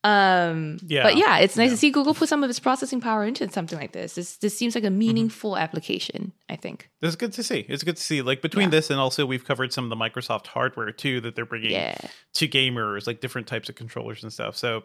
Um, 0.04 0.78
Yeah. 0.88 1.04
but 1.04 1.18
yeah, 1.18 1.40
it's 1.40 1.58
nice 1.58 1.68
Yeah. 1.70 1.74
to 1.74 1.78
see 1.78 1.90
Google 1.92 2.14
put 2.14 2.30
some 2.30 2.44
of 2.44 2.50
its 2.50 2.60
processing 2.60 3.02
power 3.02 3.26
into 3.26 3.50
something 3.52 3.78
like 3.78 3.92
this. 3.92 4.16
This 4.16 4.38
this 4.38 4.58
seems 4.58 4.74
like 4.76 4.86
a 4.86 4.90
meaningful 4.90 5.58
application. 5.58 6.32
I 6.50 6.56
think. 6.56 6.90
This 7.02 7.10
is 7.10 7.16
good 7.16 7.34
to 7.34 7.44
see. 7.44 7.66
It's 7.68 7.84
good 7.84 7.98
to 7.98 8.04
see. 8.04 8.22
Like 8.22 8.42
between 8.42 8.68
Yeah. 8.68 8.72
this 8.80 8.90
and 8.90 9.00
also 9.00 9.26
we've 9.26 9.44
covered 9.44 9.74
some 9.74 9.84
of 9.84 9.90
the 9.90 9.98
Microsoft 9.98 10.48
hardware 10.48 10.92
too 10.92 11.20
that 11.22 11.36
they're 11.36 11.46
bringing 11.46 11.72
Yeah. 11.72 11.98
to 12.36 12.48
gamers, 12.48 13.08
like 13.08 13.20
different 13.20 13.48
types 13.48 13.68
of 13.68 13.76
controllers 13.76 14.24
and 14.24 14.32
stuff. 14.32 14.56
So 14.56 14.84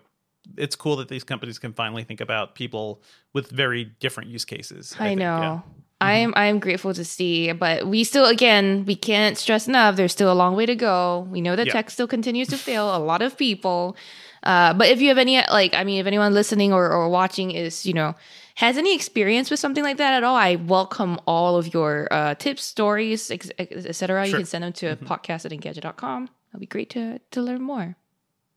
it's 0.58 0.76
cool 0.76 0.96
that 0.96 1.08
these 1.08 1.24
companies 1.24 1.58
can 1.58 1.72
finally 1.72 2.02
think 2.04 2.20
about 2.20 2.54
people 2.54 3.00
with 3.32 3.50
very 3.50 3.84
different 4.00 4.28
use 4.30 4.44
cases. 4.44 4.94
I, 4.98 5.08
think, 5.10 5.20
know. 5.20 5.38
yeah. 5.40 5.60
I 6.00 6.14
am 6.16 6.34
I 6.36 6.46
am 6.46 6.58
grateful 6.58 6.92
to 6.92 7.04
see, 7.04 7.52
but 7.52 7.86
we 7.86 8.02
still 8.04 8.26
again 8.26 8.84
we 8.84 8.96
can't 8.96 9.38
stress 9.38 9.68
enough. 9.68 9.94
There's 9.96 10.12
still 10.12 10.30
a 10.30 10.34
long 10.34 10.56
way 10.56 10.66
to 10.66 10.74
go. 10.74 11.26
We 11.30 11.40
know 11.40 11.54
that 11.56 11.66
Yeah. 11.68 11.72
tech 11.72 11.88
still 11.90 12.08
continues 12.08 12.48
to 12.48 12.58
fail 12.58 12.94
a 12.94 12.98
lot 12.98 13.22
of 13.22 13.38
people. 13.38 13.96
Uh, 14.44 14.74
but 14.74 14.88
if 14.88 15.00
you 15.00 15.08
have 15.08 15.18
any 15.18 15.38
like, 15.50 15.74
I 15.74 15.84
mean, 15.84 15.98
if 16.00 16.06
anyone 16.06 16.34
listening 16.34 16.72
or, 16.72 16.90
or 16.92 17.08
watching 17.08 17.50
is 17.50 17.84
you 17.86 17.94
know 17.94 18.14
has 18.56 18.76
any 18.78 18.94
experience 18.94 19.50
with 19.50 19.58
something 19.58 19.82
like 19.82 19.96
that 19.96 20.14
at 20.14 20.22
all, 20.22 20.36
I 20.36 20.56
welcome 20.56 21.18
all 21.26 21.56
of 21.56 21.72
your 21.74 22.06
uh, 22.12 22.34
tips, 22.36 22.62
stories, 22.62 23.30
etc. 23.30 24.24
You 24.26 24.30
Sure. 24.30 24.38
can 24.40 24.46
send 24.46 24.64
them 24.64 24.72
to 24.74 24.96
podcast 24.96 25.44
at 25.46 25.50
engadget.com. 25.52 26.28
It'll 26.50 26.60
be 26.60 26.66
great 26.66 26.90
to 26.90 27.18
to 27.32 27.42
learn 27.42 27.62
more. 27.62 27.96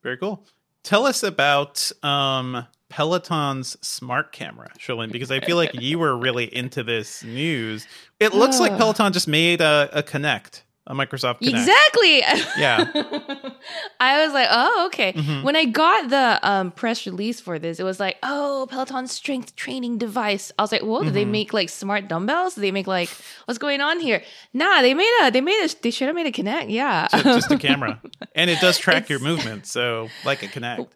Very 0.03 0.17
cool. 0.17 0.43
Tell 0.83 1.05
us 1.05 1.23
about 1.23 1.91
um, 2.03 2.65
Peloton's 2.89 3.75
smart 3.85 4.31
camera, 4.31 4.69
Cherlynn, 4.79 5.11
because 5.11 5.31
I 5.31 5.39
feel 5.41 5.57
like 5.57 5.73
you 5.73 5.99
were 5.99 6.15
really 6.17 6.53
into 6.55 6.83
this 6.83 7.23
news. 7.23 7.85
It 8.19 8.33
looks 8.33 8.59
like 8.59 8.71
Peloton 8.77 9.11
just 9.11 9.27
made 9.27 9.59
a, 9.61 9.89
a 9.91 10.01
Kinect, 10.03 10.61
a 10.88 10.95
Microsoft. 10.95 11.38
Exactly. 11.41 12.19
Yeah. 12.57 12.85
I 13.99 14.23
was 14.25 14.33
like, 14.33 14.47
oh, 14.49 14.85
okay. 14.88 15.13
Mhm. 15.13 15.43
When 15.43 15.55
I 15.55 15.65
got 15.65 16.09
the 16.09 16.39
um, 16.49 16.71
press 16.71 17.05
release 17.05 17.39
for 17.39 17.59
this, 17.59 17.79
it 17.79 17.83
was 17.83 17.99
like, 17.99 18.17
oh, 18.23 18.67
Peloton 18.69 19.07
strength 19.07 19.55
training 19.55 19.97
device. 19.97 20.51
I 20.57 20.61
was 20.61 20.71
like, 20.71 20.81
whoa, 20.83 21.03
do 21.03 21.11
they 21.11 21.25
make 21.25 21.53
like 21.53 21.69
smart 21.69 22.07
dumbbells? 22.07 22.55
Do 22.55 22.61
they 22.61 22.71
make 22.71 22.88
like 22.88 23.09
what's 23.45 23.57
going 23.57 23.81
on 23.81 23.99
here? 23.99 24.23
Nah, 24.53 24.81
they 24.81 24.93
made 24.93 25.11
a 25.23 25.31
they 25.31 25.41
made 25.41 25.61
a 25.63 25.69
they 25.81 25.91
should 25.91 26.07
have 26.07 26.15
made 26.15 26.27
a 26.27 26.31
Kinect. 26.31 26.67
Yeah. 26.69 27.07
Ju- 27.13 27.23
just 27.23 27.51
a 27.51 27.57
camera. 27.57 28.01
And 28.35 28.49
it 28.49 28.59
does 28.61 28.77
track 28.77 29.09
your 29.09 29.17
It's- 29.19 29.29
movements, 29.29 29.71
so 29.71 30.09
like 30.23 30.41
a 30.43 30.47
Kinect. 30.47 30.88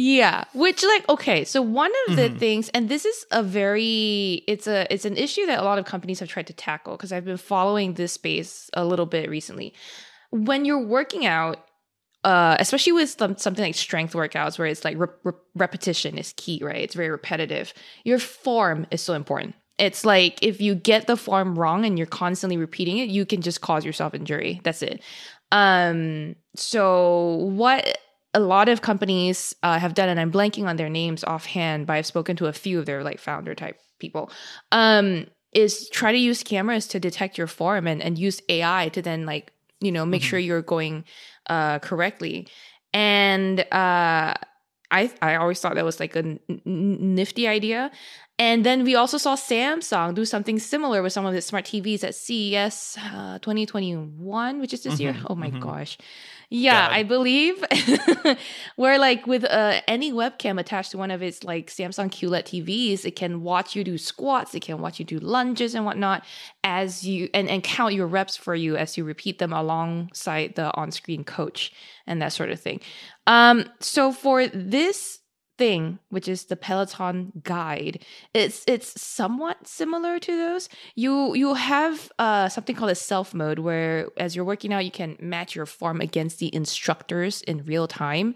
Yeah, 0.00 0.44
which 0.54 0.84
like 0.84 1.08
okay, 1.08 1.44
so 1.44 1.60
one 1.60 1.90
of 2.06 2.14
the 2.14 2.30
Mhm. 2.30 2.38
things 2.38 2.68
and 2.68 2.88
this 2.88 3.04
is 3.04 3.26
a 3.32 3.42
very 3.42 4.44
it's 4.46 4.68
a 4.68 4.86
it's 4.94 5.04
an 5.04 5.16
issue 5.16 5.44
that 5.46 5.58
a 5.58 5.64
lot 5.64 5.80
of 5.80 5.86
companies 5.86 6.20
have 6.20 6.28
tried 6.28 6.46
to 6.46 6.52
tackle 6.52 6.96
because 6.96 7.10
I've 7.10 7.24
been 7.24 7.36
following 7.36 7.94
this 7.94 8.12
space 8.12 8.70
a 8.74 8.84
little 8.84 9.06
bit 9.06 9.28
recently. 9.28 9.74
When 10.30 10.64
you're 10.64 10.86
working 10.86 11.26
out 11.26 11.66
uh 12.22 12.56
especially 12.60 12.92
with 12.92 13.10
some, 13.10 13.36
something 13.36 13.64
like 13.64 13.74
strength 13.74 14.14
workouts 14.14 14.56
where 14.56 14.68
it's 14.68 14.84
like 14.84 14.96
re- 14.98 15.08
re- 15.24 15.32
repetition 15.56 16.16
is 16.16 16.32
key, 16.36 16.60
right? 16.62 16.76
It's 16.84 16.94
very 16.94 17.10
repetitive. 17.10 17.74
Your 18.04 18.20
form 18.20 18.86
is 18.92 19.02
so 19.02 19.14
important. 19.14 19.56
It's 19.78 20.04
like 20.04 20.38
if 20.42 20.60
you 20.60 20.76
get 20.76 21.08
the 21.08 21.16
form 21.16 21.58
wrong 21.58 21.84
and 21.84 21.98
you're 21.98 22.06
constantly 22.06 22.56
repeating 22.56 22.98
it, 22.98 23.08
you 23.08 23.26
can 23.26 23.42
just 23.42 23.62
cause 23.62 23.84
yourself 23.84 24.14
injury. 24.14 24.60
That's 24.62 24.82
it. 24.82 25.02
Um, 25.50 26.36
so 26.54 27.34
what 27.50 27.98
a 28.38 28.40
lot 28.40 28.68
of 28.68 28.82
companies 28.82 29.54
uh, 29.64 29.80
have 29.80 29.94
done, 29.94 30.08
and 30.08 30.20
I'm 30.20 30.30
blanking 30.30 30.66
on 30.68 30.76
their 30.76 30.88
names 30.88 31.24
offhand, 31.24 31.88
but 31.88 31.94
I've 31.94 32.06
spoken 32.06 32.36
to 32.36 32.46
a 32.46 32.52
few 32.52 32.78
of 32.78 32.86
their 32.86 33.02
like 33.02 33.18
founder 33.18 33.54
type 33.54 33.80
people. 33.98 34.30
Um, 34.70 35.26
is 35.52 35.88
try 35.88 36.12
to 36.12 36.18
use 36.18 36.44
cameras 36.44 36.86
to 36.88 37.00
detect 37.00 37.36
your 37.36 37.48
form 37.48 37.88
and, 37.88 38.00
and 38.00 38.16
use 38.16 38.40
AI 38.48 38.90
to 38.90 39.00
then 39.02 39.26
like 39.26 39.50
you 39.80 39.90
know 39.90 40.06
make 40.06 40.22
mm-hmm. 40.22 40.28
sure 40.28 40.38
you're 40.38 40.62
going 40.62 41.04
uh, 41.48 41.80
correctly. 41.80 42.46
And 42.92 43.60
uh, 43.72 44.34
I 44.90 45.10
I 45.20 45.34
always 45.34 45.60
thought 45.60 45.74
that 45.74 45.84
was 45.84 45.98
like 45.98 46.14
a 46.14 46.20
n- 46.20 46.40
n- 46.48 47.14
nifty 47.16 47.48
idea. 47.48 47.90
And 48.38 48.64
then 48.64 48.84
we 48.84 48.94
also 48.94 49.18
saw 49.18 49.34
Samsung 49.34 50.14
do 50.14 50.24
something 50.24 50.60
similar 50.60 51.02
with 51.02 51.12
some 51.12 51.26
of 51.26 51.34
its 51.34 51.46
smart 51.46 51.64
TVs 51.64 52.04
at 52.04 52.14
CES 52.14 52.96
uh, 53.12 53.40
2021, 53.40 54.60
which 54.60 54.72
is 54.72 54.84
this 54.84 54.94
mm-hmm, 54.94 55.02
year. 55.02 55.16
Oh 55.28 55.34
my 55.34 55.50
mm-hmm. 55.50 55.58
gosh. 55.58 55.98
Yeah, 56.50 56.88
God. 56.88 56.94
I 56.94 57.02
believe. 57.02 57.62
where 58.76 58.98
like 58.98 59.26
with 59.26 59.44
uh, 59.44 59.80
any 59.86 60.12
webcam 60.12 60.58
attached 60.58 60.92
to 60.92 60.98
one 60.98 61.10
of 61.10 61.22
its 61.22 61.44
like 61.44 61.66
Samsung 61.66 62.10
QLED 62.10 62.64
TVs, 62.64 63.04
it 63.04 63.16
can 63.16 63.42
watch 63.42 63.76
you 63.76 63.84
do 63.84 63.98
squats, 63.98 64.54
it 64.54 64.60
can 64.60 64.80
watch 64.80 64.98
you 64.98 65.04
do 65.04 65.18
lunges 65.18 65.74
and 65.74 65.84
whatnot 65.84 66.24
as 66.64 67.04
you 67.04 67.28
and, 67.34 67.48
and 67.48 67.62
count 67.62 67.92
your 67.92 68.06
reps 68.06 68.36
for 68.36 68.54
you 68.54 68.76
as 68.76 68.96
you 68.96 69.04
repeat 69.04 69.38
them 69.38 69.52
alongside 69.52 70.54
the 70.54 70.74
on-screen 70.74 71.24
coach 71.24 71.72
and 72.06 72.22
that 72.22 72.32
sort 72.32 72.50
of 72.50 72.58
thing. 72.58 72.80
Um, 73.26 73.66
so 73.80 74.10
for 74.10 74.46
this 74.46 75.17
thing, 75.58 75.98
which 76.08 76.28
is 76.28 76.44
the 76.44 76.56
Peloton 76.56 77.32
guide. 77.42 78.04
It's 78.32 78.64
it's 78.66 79.00
somewhat 79.00 79.66
similar 79.66 80.18
to 80.20 80.36
those. 80.36 80.68
You 80.94 81.34
you 81.34 81.54
have 81.54 82.10
uh, 82.18 82.48
something 82.48 82.74
called 82.74 82.92
a 82.92 82.94
self 82.94 83.34
mode 83.34 83.58
where 83.58 84.08
as 84.16 84.34
you're 84.34 84.44
working 84.44 84.72
out, 84.72 84.84
you 84.84 84.90
can 84.90 85.16
match 85.20 85.54
your 85.54 85.66
form 85.66 86.00
against 86.00 86.38
the 86.38 86.54
instructors 86.54 87.42
in 87.42 87.64
real 87.64 87.88
time, 87.88 88.34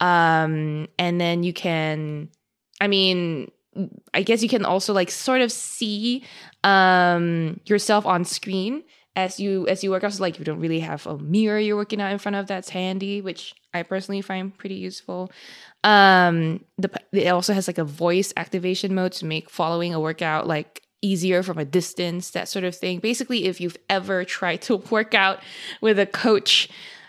um, 0.00 0.88
and 0.98 1.20
then 1.20 1.42
you 1.42 1.52
can. 1.52 2.28
I 2.80 2.88
mean, 2.88 3.50
I 4.12 4.22
guess 4.22 4.42
you 4.42 4.48
can 4.48 4.64
also 4.64 4.92
like 4.92 5.10
sort 5.10 5.40
of 5.40 5.52
see 5.52 6.24
um, 6.64 7.60
yourself 7.64 8.04
on 8.04 8.24
screen 8.24 8.82
as 9.16 9.38
you 9.38 9.66
as 9.68 9.84
you 9.84 9.90
work 9.90 10.04
out. 10.04 10.12
So 10.12 10.22
like 10.22 10.38
you 10.38 10.44
don't 10.44 10.60
really 10.60 10.80
have 10.80 11.06
a 11.06 11.18
mirror 11.18 11.58
you're 11.58 11.76
working 11.76 12.00
out 12.00 12.12
in 12.12 12.18
front 12.18 12.36
of. 12.36 12.46
That's 12.46 12.70
handy, 12.70 13.20
which 13.20 13.54
I 13.72 13.82
personally 13.82 14.22
find 14.22 14.56
pretty 14.56 14.76
useful. 14.76 15.30
Um, 15.82 16.64
the 16.78 16.90
it 17.12 17.28
also 17.28 17.52
has 17.52 17.66
like 17.68 17.78
a 17.78 17.84
voice 17.84 18.32
activation 18.36 18.94
mode 18.94 19.12
to 19.12 19.26
make 19.26 19.50
following 19.50 19.94
a 19.94 20.00
workout 20.00 20.46
like 20.46 20.82
easier 21.02 21.42
from 21.42 21.58
a 21.58 21.64
distance, 21.64 22.30
that 22.30 22.48
sort 22.48 22.64
of 22.64 22.74
thing. 22.74 22.98
Basically, 22.98 23.44
if 23.44 23.60
you've 23.60 23.76
ever 23.88 24.24
tried 24.38 24.62
to 24.62 24.76
work 24.76 25.14
out 25.14 25.40
with 25.80 25.98
a 25.98 26.06
coach, 26.06 26.68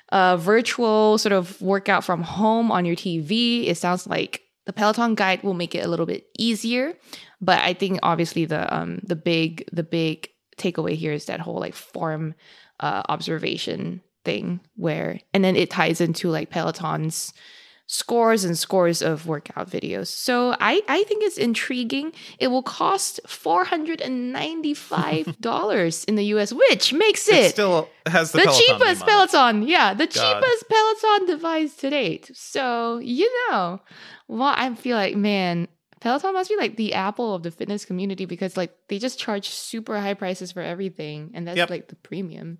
a 0.09 0.37
virtual 0.37 1.17
sort 1.17 1.33
of 1.33 1.59
workout 1.61 2.03
from 2.03 2.21
home 2.21 2.71
on 2.71 2.85
your 2.85 2.95
TV, 2.95 3.67
it 3.67 3.77
sounds 3.77 4.05
like 4.05 4.41
the 4.65 4.73
Peloton 4.73 5.15
guide 5.15 5.43
will 5.43 5.53
make 5.53 5.75
it 5.75 5.85
a 5.85 5.87
little 5.87 6.05
bit 6.05 6.27
easier. 6.37 6.93
But 7.39 7.59
I 7.59 7.73
think 7.73 7.99
obviously 8.03 8.45
the 8.45 8.73
um 8.75 8.99
the 9.03 9.15
big 9.15 9.65
the 9.71 9.83
big 9.83 10.29
takeaway 10.57 10.95
here 10.95 11.11
is 11.11 11.25
that 11.25 11.39
whole 11.39 11.59
like 11.59 11.75
form 11.75 12.35
uh, 12.79 13.03
observation 13.09 14.01
thing 14.23 14.59
where 14.75 15.19
and 15.33 15.43
then 15.43 15.55
it 15.55 15.69
ties 15.69 16.01
into 16.01 16.29
like 16.29 16.49
Peloton's 16.49 17.33
scores 17.87 18.43
and 18.43 18.57
scores 18.57 19.03
of 19.03 19.27
workout 19.27 19.69
videos. 19.69 20.07
So 20.07 20.55
I, 20.59 20.81
I 20.87 21.03
think 21.03 21.23
it's 21.23 21.37
intriguing. 21.37 22.13
It 22.39 22.47
will 22.47 22.63
cost 22.63 23.19
$495 23.27 26.05
in 26.05 26.15
the 26.15 26.25
US, 26.25 26.51
which 26.51 26.93
makes 26.93 27.27
it, 27.27 27.35
it 27.35 27.51
still 27.51 27.87
has 28.07 28.31
the, 28.31 28.39
the 28.39 28.45
Peloton 28.45 28.63
cheapest 28.67 29.05
Peloton. 29.05 29.67
Yeah, 29.67 29.93
the 29.93 30.07
God. 30.07 30.13
cheapest 30.13 30.67
Peloton 30.67 31.27
device 31.27 31.75
to 31.75 31.91
date. 31.91 32.31
So, 32.33 32.97
you 32.97 33.31
know, 33.49 33.79
well, 34.27 34.55
I 34.55 34.73
feel 34.73 34.97
like, 34.97 35.15
man, 35.15 35.67
Peloton 36.01 36.33
must 36.33 36.49
be 36.49 36.57
like 36.57 36.75
the 36.75 36.93
Apple 36.93 37.33
of 37.33 37.43
the 37.43 37.51
fitness 37.51 37.85
community 37.85 38.25
because 38.25 38.57
like 38.57 38.75
they 38.87 38.99
just 38.99 39.19
charge 39.19 39.49
super 39.49 39.99
high 39.99 40.13
prices 40.13 40.51
for 40.51 40.61
everything. 40.61 41.31
And 41.33 41.47
that's 41.47 41.57
yep. 41.57 41.69
like 41.69 41.87
the 41.87 41.95
premium. 41.95 42.59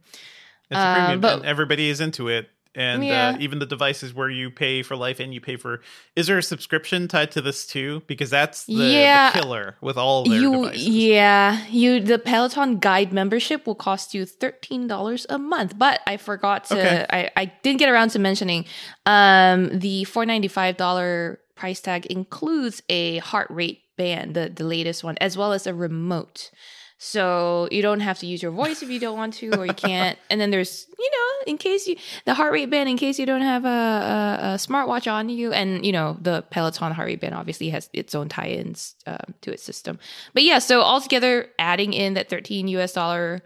It's 0.72 0.80
a 0.80 0.94
premium, 0.96 1.20
uh, 1.20 1.22
but, 1.22 1.34
and 1.38 1.46
everybody 1.46 1.90
is 1.90 2.02
into 2.02 2.28
it 2.28 2.50
and 2.76 3.02
uh, 3.02 3.06
yeah. 3.06 3.30
uh, 3.30 3.38
even 3.40 3.60
the 3.60 3.66
devices 3.66 4.14
where 4.14 4.30
you 4.30 4.52
pay 4.52 4.84
for 4.84 4.96
life 4.96 5.20
and 5.20 5.34
you 5.34 5.42
pay 5.42 5.56
for 5.56 5.82
is 6.16 6.28
there 6.28 6.38
a 6.38 6.44
subscription 6.44 7.08
tied 7.08 7.32
to 7.32 7.42
this 7.42 7.66
too 7.66 8.04
because 8.08 8.30
that's 8.30 8.66
the, 8.66 8.74
yeah. 8.74 9.32
the 9.32 9.40
killer 9.40 9.76
with 9.82 9.98
all 9.98 10.26
their 10.26 10.40
you, 10.40 10.52
devices 10.52 10.88
yeah 10.88 11.66
you 11.68 12.00
the 12.00 12.20
peloton 12.20 12.78
guide 12.78 13.14
membership 13.14 13.66
will 13.66 13.76
cost 13.76 14.14
you 14.14 14.26
$13 14.26 15.26
a 15.30 15.38
month 15.38 15.78
but 15.78 16.02
i 16.06 16.18
forgot 16.18 16.66
to 16.66 16.78
okay. 16.78 17.06
I, 17.10 17.32
I 17.36 17.46
didn't 17.64 17.80
get 17.80 17.90
around 17.90 18.10
to 18.10 18.20
mentioning 18.20 18.66
um 19.06 19.80
the 19.80 20.06
$495 20.06 21.38
price 21.56 21.82
tag 21.82 22.06
includes 22.08 22.82
a 22.90 23.18
heart 23.20 23.48
rate 23.50 23.82
band 23.98 24.36
the, 24.36 24.50
the 24.50 24.64
latest 24.64 25.04
one 25.04 25.18
as 25.20 25.38
well 25.38 25.54
as 25.54 25.66
a 25.66 25.74
remote 25.74 26.52
so 26.98 27.68
you 27.72 27.82
don't 27.82 28.00
have 28.00 28.20
to 28.20 28.26
use 28.26 28.42
your 28.42 28.52
voice 28.52 28.82
if 28.82 28.90
you 28.90 29.00
don't 29.00 29.18
want 29.18 29.34
to, 29.36 29.52
or 29.60 29.66
you 29.66 29.74
can't. 29.74 30.18
and 30.30 30.40
then 30.40 30.50
there's, 30.50 30.88
you 30.98 31.12
know, 31.12 31.52
in 31.52 31.58
case 31.58 31.88
you, 31.88 31.98
the 32.26 32.34
heart 32.34 32.54
rate 32.54 32.70
band, 32.70 32.88
in 32.88 32.98
case 32.98 33.20
you 33.20 33.26
don't 33.26 33.42
have 33.42 33.66
a, 33.66 33.68
a, 33.68 34.40
a 34.42 34.48
smartwatch 34.56 35.12
on 35.12 35.28
you. 35.28 35.52
And, 35.52 35.86
you 35.86 35.92
know, 35.92 36.18
the 36.22 36.44
Peloton 36.50 36.94
heart 36.94 37.08
rate 37.08 37.20
band 37.20 37.36
obviously 37.36 37.70
has 37.70 37.90
its 37.92 38.16
own 38.16 38.30
tie 38.30 38.48
ins 38.48 38.96
uh, 39.06 39.18
to 39.42 39.52
its 39.52 39.64
system. 39.64 40.00
But 40.34 40.44
yeah, 40.44 40.60
so 40.60 40.82
altogether, 40.82 41.50
adding 41.60 41.92
in 41.92 42.14
that 42.14 42.30
13 42.30 42.70
US 42.70 42.94
dollar 42.94 43.42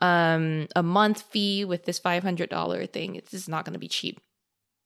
um, 0.00 0.68
a 0.76 0.82
month 0.82 1.22
fee 1.22 1.64
with 1.64 1.84
this 1.84 1.98
$500 1.98 2.92
thing, 2.92 3.16
it's 3.16 3.32
just 3.32 3.48
not 3.48 3.64
going 3.64 3.74
to 3.74 3.80
be 3.80 3.88
cheap 3.88 4.20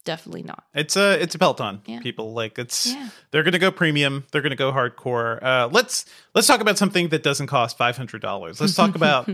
definitely 0.06 0.42
not. 0.42 0.64
It's 0.72 0.96
a 0.96 1.20
it's 1.20 1.34
a 1.34 1.38
Peloton. 1.38 1.82
Yeah. 1.84 2.00
People 2.00 2.32
like 2.32 2.58
it's 2.58 2.86
yeah. 2.86 3.10
they're 3.30 3.42
gonna 3.42 3.58
go 3.58 3.70
premium. 3.70 4.24
They're 4.32 4.40
gonna 4.40 4.56
go 4.56 4.72
hardcore. 4.72 5.42
Uh, 5.42 5.68
let's 5.70 6.06
let's 6.34 6.46
talk 6.46 6.62
about 6.62 6.78
something 6.78 7.10
that 7.10 7.22
doesn't 7.22 7.48
cost 7.48 7.76
five 7.76 7.98
hundred 7.98 8.22
dollars. 8.22 8.58
Let's 8.58 8.74
talk 8.74 8.94
about 8.94 9.28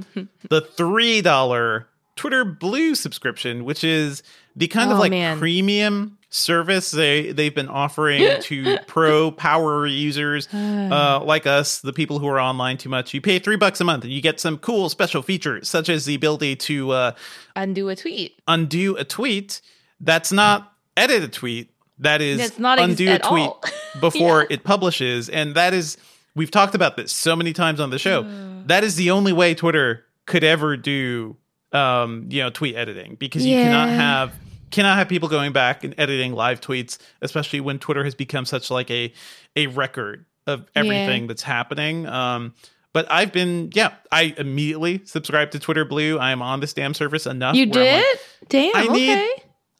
the 0.48 0.62
three 0.62 1.22
dollar 1.22 1.86
Twitter 2.16 2.44
Blue 2.44 2.96
subscription, 2.96 3.64
which 3.64 3.84
is 3.84 4.24
the 4.56 4.66
kind 4.66 4.90
oh, 4.90 4.94
of 4.94 4.98
like 4.98 5.10
man. 5.10 5.38
premium 5.38 6.18
service 6.34 6.90
they 6.90 7.30
they've 7.30 7.54
been 7.54 7.68
offering 7.68 8.26
to 8.40 8.78
pro 8.86 9.30
power 9.30 9.86
users 9.86 10.48
uh, 10.54 11.22
like 11.22 11.46
us, 11.46 11.80
the 11.80 11.92
people 11.92 12.18
who 12.18 12.26
are 12.26 12.40
online 12.40 12.78
too 12.78 12.88
much. 12.88 13.14
You 13.14 13.20
pay 13.20 13.38
three 13.38 13.56
bucks 13.56 13.80
a 13.80 13.84
month 13.84 14.02
and 14.02 14.12
you 14.12 14.20
get 14.20 14.40
some 14.40 14.58
cool 14.58 14.88
special 14.88 15.22
features, 15.22 15.68
such 15.68 15.88
as 15.88 16.06
the 16.06 16.14
ability 16.14 16.56
to 16.56 16.90
uh, 16.90 17.12
undo 17.54 17.88
a 17.88 17.94
tweet. 17.94 18.40
Undo 18.48 18.96
a 18.96 19.04
tweet 19.04 19.60
that's 20.02 20.32
not 20.32 20.72
edit 20.96 21.22
a 21.22 21.28
tweet. 21.28 21.70
That 21.98 22.20
is 22.20 22.58
not 22.58 22.78
undo 22.78 23.12
a 23.12 23.18
tweet 23.18 23.50
before 24.00 24.42
yeah. 24.42 24.56
it 24.56 24.64
publishes. 24.64 25.28
And 25.28 25.54
that 25.54 25.72
is, 25.72 25.96
we've 26.34 26.50
talked 26.50 26.74
about 26.74 26.96
this 26.96 27.12
so 27.12 27.36
many 27.36 27.52
times 27.52 27.80
on 27.80 27.90
the 27.90 27.98
show. 27.98 28.24
Uh. 28.24 28.62
That 28.66 28.84
is 28.84 28.96
the 28.96 29.12
only 29.12 29.32
way 29.32 29.54
Twitter 29.54 30.04
could 30.26 30.44
ever 30.44 30.76
do, 30.76 31.36
um, 31.72 32.26
you 32.30 32.42
know, 32.42 32.50
tweet 32.50 32.76
editing 32.76 33.16
because 33.16 33.46
you 33.46 33.56
cannot 33.56 33.88
have 33.88 34.34
cannot 34.70 34.96
have 34.96 35.06
people 35.08 35.28
going 35.28 35.52
back 35.52 35.84
and 35.84 35.94
editing 35.98 36.32
live 36.32 36.60
tweets, 36.60 36.98
especially 37.20 37.60
when 37.60 37.78
Twitter 37.78 38.04
has 38.04 38.14
become 38.14 38.44
such 38.44 38.70
like 38.70 38.90
a 38.90 39.12
a 39.54 39.66
record 39.68 40.24
of 40.46 40.66
everything 40.74 41.22
yeah. 41.22 41.28
that's 41.28 41.42
happening. 41.42 42.06
Um, 42.06 42.54
but 42.92 43.10
I've 43.10 43.32
been, 43.32 43.70
yeah, 43.72 43.94
I 44.10 44.34
immediately 44.36 45.02
subscribed 45.04 45.52
to 45.52 45.58
Twitter 45.58 45.84
Blue. 45.84 46.18
I 46.18 46.30
am 46.32 46.42
on 46.42 46.60
this 46.60 46.74
damn 46.74 46.94
service 46.94 47.26
enough. 47.26 47.54
You 47.54 47.66
did? 47.66 48.04
Like, 48.04 48.48
Damn. 48.48 48.76
I 48.76 48.86
need, 48.86 49.12
okay. 49.12 49.28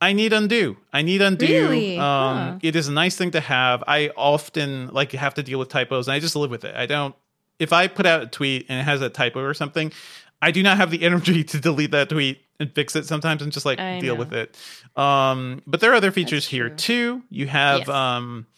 I 0.02 0.14
need 0.14 0.32
undo. 0.32 0.76
I 0.92 1.02
need 1.02 1.22
undo. 1.22 1.46
Really? 1.46 1.96
Um, 1.96 2.36
huh. 2.36 2.58
It 2.60 2.74
is 2.74 2.88
a 2.88 2.92
nice 2.92 3.16
thing 3.16 3.30
to 3.30 3.40
have. 3.40 3.84
I 3.86 4.10
often 4.16 4.88
like 4.88 5.12
have 5.12 5.34
to 5.34 5.44
deal 5.44 5.60
with 5.60 5.68
typos, 5.68 6.08
and 6.08 6.14
I 6.14 6.18
just 6.18 6.34
live 6.34 6.50
with 6.50 6.64
it. 6.64 6.74
I 6.74 6.86
don't. 6.86 7.14
If 7.60 7.72
I 7.72 7.86
put 7.86 8.04
out 8.04 8.20
a 8.20 8.26
tweet 8.26 8.66
and 8.68 8.80
it 8.80 8.82
has 8.82 9.00
a 9.00 9.08
typo 9.08 9.40
or 9.40 9.54
something, 9.54 9.92
I 10.42 10.50
do 10.50 10.60
not 10.60 10.76
have 10.76 10.90
the 10.90 11.02
energy 11.08 11.44
to 11.44 11.60
delete 11.60 11.92
that 11.92 12.08
tweet 12.08 12.42
and 12.58 12.74
fix 12.74 12.96
it 12.96 13.06
sometimes 13.06 13.42
and 13.42 13.52
just 13.52 13.64
like 13.64 13.78
I 13.78 14.00
deal 14.00 14.14
know. 14.14 14.18
with 14.18 14.32
it. 14.32 14.56
Um, 14.96 15.62
but 15.68 15.80
there 15.80 15.92
are 15.92 15.94
other 15.94 16.10
features 16.10 16.48
here 16.48 16.68
too. 16.68 17.22
You 17.30 17.46
have 17.46 17.80
yes. 17.80 17.88
um, 17.88 18.48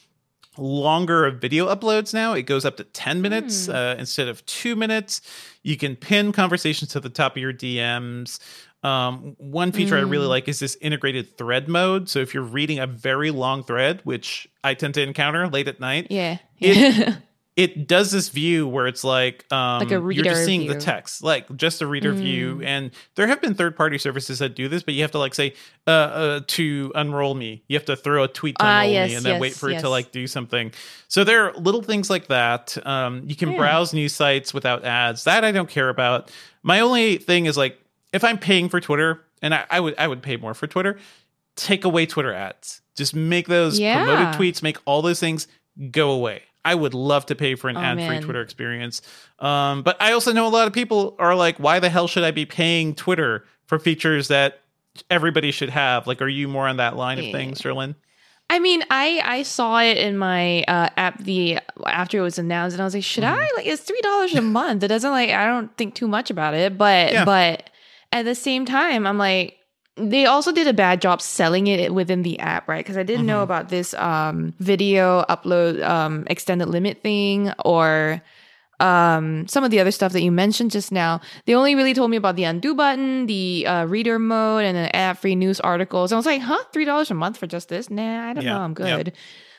longer 0.56 1.30
video 1.30 1.72
uploads 1.74 2.14
now. 2.14 2.32
It 2.32 2.44
goes 2.44 2.64
up 2.64 2.78
to 2.78 2.84
10 2.84 3.20
minutes 3.20 3.66
mm. 3.66 3.74
uh, 3.74 3.96
instead 3.98 4.28
of 4.28 4.44
two 4.46 4.76
minutes. 4.76 5.20
You 5.62 5.76
can 5.76 5.94
pin 5.94 6.32
conversations 6.32 6.92
to 6.92 7.00
the 7.00 7.10
top 7.10 7.32
of 7.32 7.42
your 7.42 7.52
DMs. 7.52 8.38
Um, 8.84 9.34
one 9.38 9.72
feature 9.72 9.94
mm. 9.94 10.00
I 10.00 10.02
really 10.02 10.26
mm. 10.26 10.30
like 10.30 10.46
is 10.46 10.60
this 10.60 10.76
integrated 10.80 11.38
thread 11.38 11.68
mode. 11.68 12.08
So 12.08 12.18
if 12.18 12.34
you're 12.34 12.42
reading 12.42 12.78
a 12.78 12.86
very 12.86 13.30
long 13.30 13.64
thread, 13.64 14.02
which 14.04 14.46
I 14.62 14.74
tend 14.74 14.94
to 14.94 15.02
encounter 15.02 15.48
late 15.48 15.68
at 15.68 15.80
night, 15.80 16.08
yeah, 16.10 16.36
it, 16.60 17.16
it 17.56 17.88
does 17.88 18.10
this 18.10 18.28
view 18.28 18.68
where 18.68 18.86
it's 18.86 19.02
like, 19.02 19.50
um, 19.50 19.78
like 19.78 19.90
a 19.90 19.98
reader 19.98 20.22
you're 20.22 20.34
just 20.34 20.44
seeing 20.44 20.62
view. 20.62 20.74
the 20.74 20.80
text, 20.80 21.22
like 21.22 21.54
just 21.56 21.80
a 21.80 21.86
reader 21.86 22.12
mm. 22.12 22.18
view. 22.18 22.62
And 22.62 22.90
there 23.14 23.26
have 23.26 23.40
been 23.40 23.54
third 23.54 23.74
party 23.74 23.96
services 23.96 24.40
that 24.40 24.54
do 24.54 24.68
this, 24.68 24.82
but 24.82 24.92
you 24.92 25.00
have 25.00 25.12
to 25.12 25.18
like 25.18 25.34
say 25.34 25.54
uh, 25.86 25.90
uh, 25.90 26.40
to 26.48 26.92
unroll 26.94 27.34
me. 27.34 27.64
You 27.68 27.78
have 27.78 27.86
to 27.86 27.96
throw 27.96 28.24
a 28.24 28.28
tweet 28.28 28.58
to 28.58 28.66
uh, 28.66 28.68
unroll 28.68 28.92
yes, 28.92 29.08
me 29.08 29.14
and 29.16 29.24
then 29.24 29.32
yes, 29.34 29.40
wait 29.40 29.54
for 29.54 29.70
yes. 29.70 29.80
it 29.80 29.82
to 29.84 29.88
like 29.88 30.12
do 30.12 30.26
something. 30.26 30.72
So 31.08 31.24
there 31.24 31.44
are 31.44 31.54
little 31.54 31.82
things 31.82 32.10
like 32.10 32.26
that. 32.26 32.76
Um, 32.86 33.22
you 33.24 33.34
can 33.34 33.52
yeah. 33.52 33.58
browse 33.58 33.94
news 33.94 34.14
sites 34.14 34.52
without 34.52 34.84
ads. 34.84 35.24
That 35.24 35.42
I 35.42 35.52
don't 35.52 35.70
care 35.70 35.88
about. 35.88 36.30
My 36.62 36.80
only 36.80 37.16
thing 37.16 37.46
is 37.46 37.56
like 37.56 37.78
if 38.14 38.24
I'm 38.24 38.38
paying 38.38 38.68
for 38.70 38.80
Twitter 38.80 39.20
and 39.42 39.54
I, 39.54 39.64
I 39.70 39.80
would 39.80 39.94
I 39.98 40.08
would 40.08 40.22
pay 40.22 40.36
more 40.38 40.54
for 40.54 40.66
Twitter. 40.66 40.98
Take 41.56 41.84
away 41.84 42.06
Twitter 42.06 42.32
ads. 42.32 42.80
Just 42.96 43.14
make 43.14 43.46
those 43.48 43.78
Yeah. 43.78 44.04
promoted 44.04 44.40
tweets, 44.40 44.62
make 44.62 44.78
all 44.86 45.02
those 45.02 45.20
things 45.20 45.46
go 45.90 46.10
away. 46.12 46.42
I 46.64 46.74
would 46.74 46.94
love 46.94 47.26
to 47.26 47.34
pay 47.34 47.56
for 47.56 47.68
an 47.68 47.76
Oh, 47.76 47.80
ad-free. 47.80 48.20
Twitter 48.20 48.40
experience. 48.40 49.02
Um, 49.38 49.82
but 49.82 50.00
I 50.00 50.12
also 50.12 50.32
know 50.32 50.46
a 50.46 50.48
lot 50.48 50.66
of 50.66 50.72
people 50.72 51.14
are 51.18 51.34
like, 51.34 51.58
why 51.58 51.78
the 51.78 51.90
hell 51.90 52.06
should 52.08 52.24
I 52.24 52.30
be 52.30 52.46
paying 52.46 52.94
Twitter 52.94 53.44
for 53.66 53.78
features 53.78 54.28
that 54.28 54.60
everybody 55.10 55.50
should 55.50 55.68
have? 55.70 56.06
Like, 56.06 56.22
are 56.22 56.28
you 56.28 56.48
more 56.48 56.66
on 56.66 56.78
that 56.78 56.96
line 56.96 57.18
of 57.18 57.26
things, 57.32 57.60
Cherlynn? 57.60 57.94
I 58.50 58.58
mean, 58.60 58.82
I 58.90 59.20
I 59.24 59.42
saw 59.42 59.80
it 59.80 59.96
in 59.98 60.16
my 60.18 60.62
uh, 60.64 60.88
app 60.96 61.22
the 61.22 61.58
after 61.86 62.18
it 62.18 62.22
was 62.22 62.38
announced, 62.38 62.74
and 62.74 62.80
I 62.82 62.84
was 62.84 62.94
like, 62.94 63.02
should 63.04 63.24
Mm-hmm. 63.24 63.40
I? 63.40 63.48
Like, 63.56 63.66
it's 63.66 63.82
three 63.82 64.00
dollars 64.02 64.34
a 64.34 64.42
month. 64.42 64.82
It 64.82 64.88
doesn't 64.88 65.10
like 65.10 65.30
I 65.30 65.46
don't 65.46 65.74
think 65.76 65.94
too 65.94 66.08
much 66.08 66.30
about 66.30 66.54
it, 66.54 66.76
but 66.78 67.12
Yeah. 67.12 67.24
but 67.24 67.68
at 68.14 68.24
the 68.24 68.34
same 68.34 68.64
time, 68.66 69.06
I'm 69.06 69.18
like. 69.18 69.58
They 69.96 70.26
also 70.26 70.50
did 70.52 70.66
a 70.66 70.72
bad 70.72 71.00
job 71.00 71.22
selling 71.22 71.68
it 71.68 71.94
within 71.94 72.22
the 72.24 72.40
app, 72.40 72.66
right? 72.68 72.84
Because 72.84 72.96
I 72.96 73.04
didn't 73.04 73.26
know 73.26 73.40
Mhm. 73.40 73.44
about 73.44 73.68
this 73.68 73.94
um, 73.94 74.52
video 74.58 75.24
upload 75.30 75.80
um, 75.84 76.24
extended 76.28 76.66
limit 76.68 77.02
thing 77.02 77.52
or 77.64 78.20
um, 78.80 79.46
some 79.46 79.62
of 79.64 79.70
the 79.70 79.80
other 79.80 79.92
stuff 79.92 80.12
that 80.12 80.22
you 80.22 80.32
mentioned 80.32 80.72
just 80.72 80.90
now. 80.90 81.20
They 81.46 81.54
only 81.54 81.76
really 81.76 81.94
told 81.94 82.10
me 82.10 82.16
about 82.16 82.36
the 82.36 82.44
undo 82.44 82.74
button, 82.74 83.26
the 83.26 83.66
uh, 83.68 83.84
reader 83.86 84.18
mode, 84.18 84.64
and 84.64 84.76
the 84.76 84.94
ad 84.96 85.18
free 85.18 85.36
news 85.36 85.60
articles. 85.60 86.12
I 86.12 86.16
was 86.16 86.26
like, 86.26 86.42
huh, 86.42 86.62
three 86.72 86.84
dollars 86.84 87.10
a 87.10 87.14
month 87.14 87.36
for 87.38 87.46
just 87.46 87.68
this? 87.68 87.88
Nah, 87.88 88.28
I 88.30 88.32
don't 88.32 88.44
Yeah, 88.44 88.54
know. 88.54 88.62
I'm 88.62 88.74
good. 88.74 89.12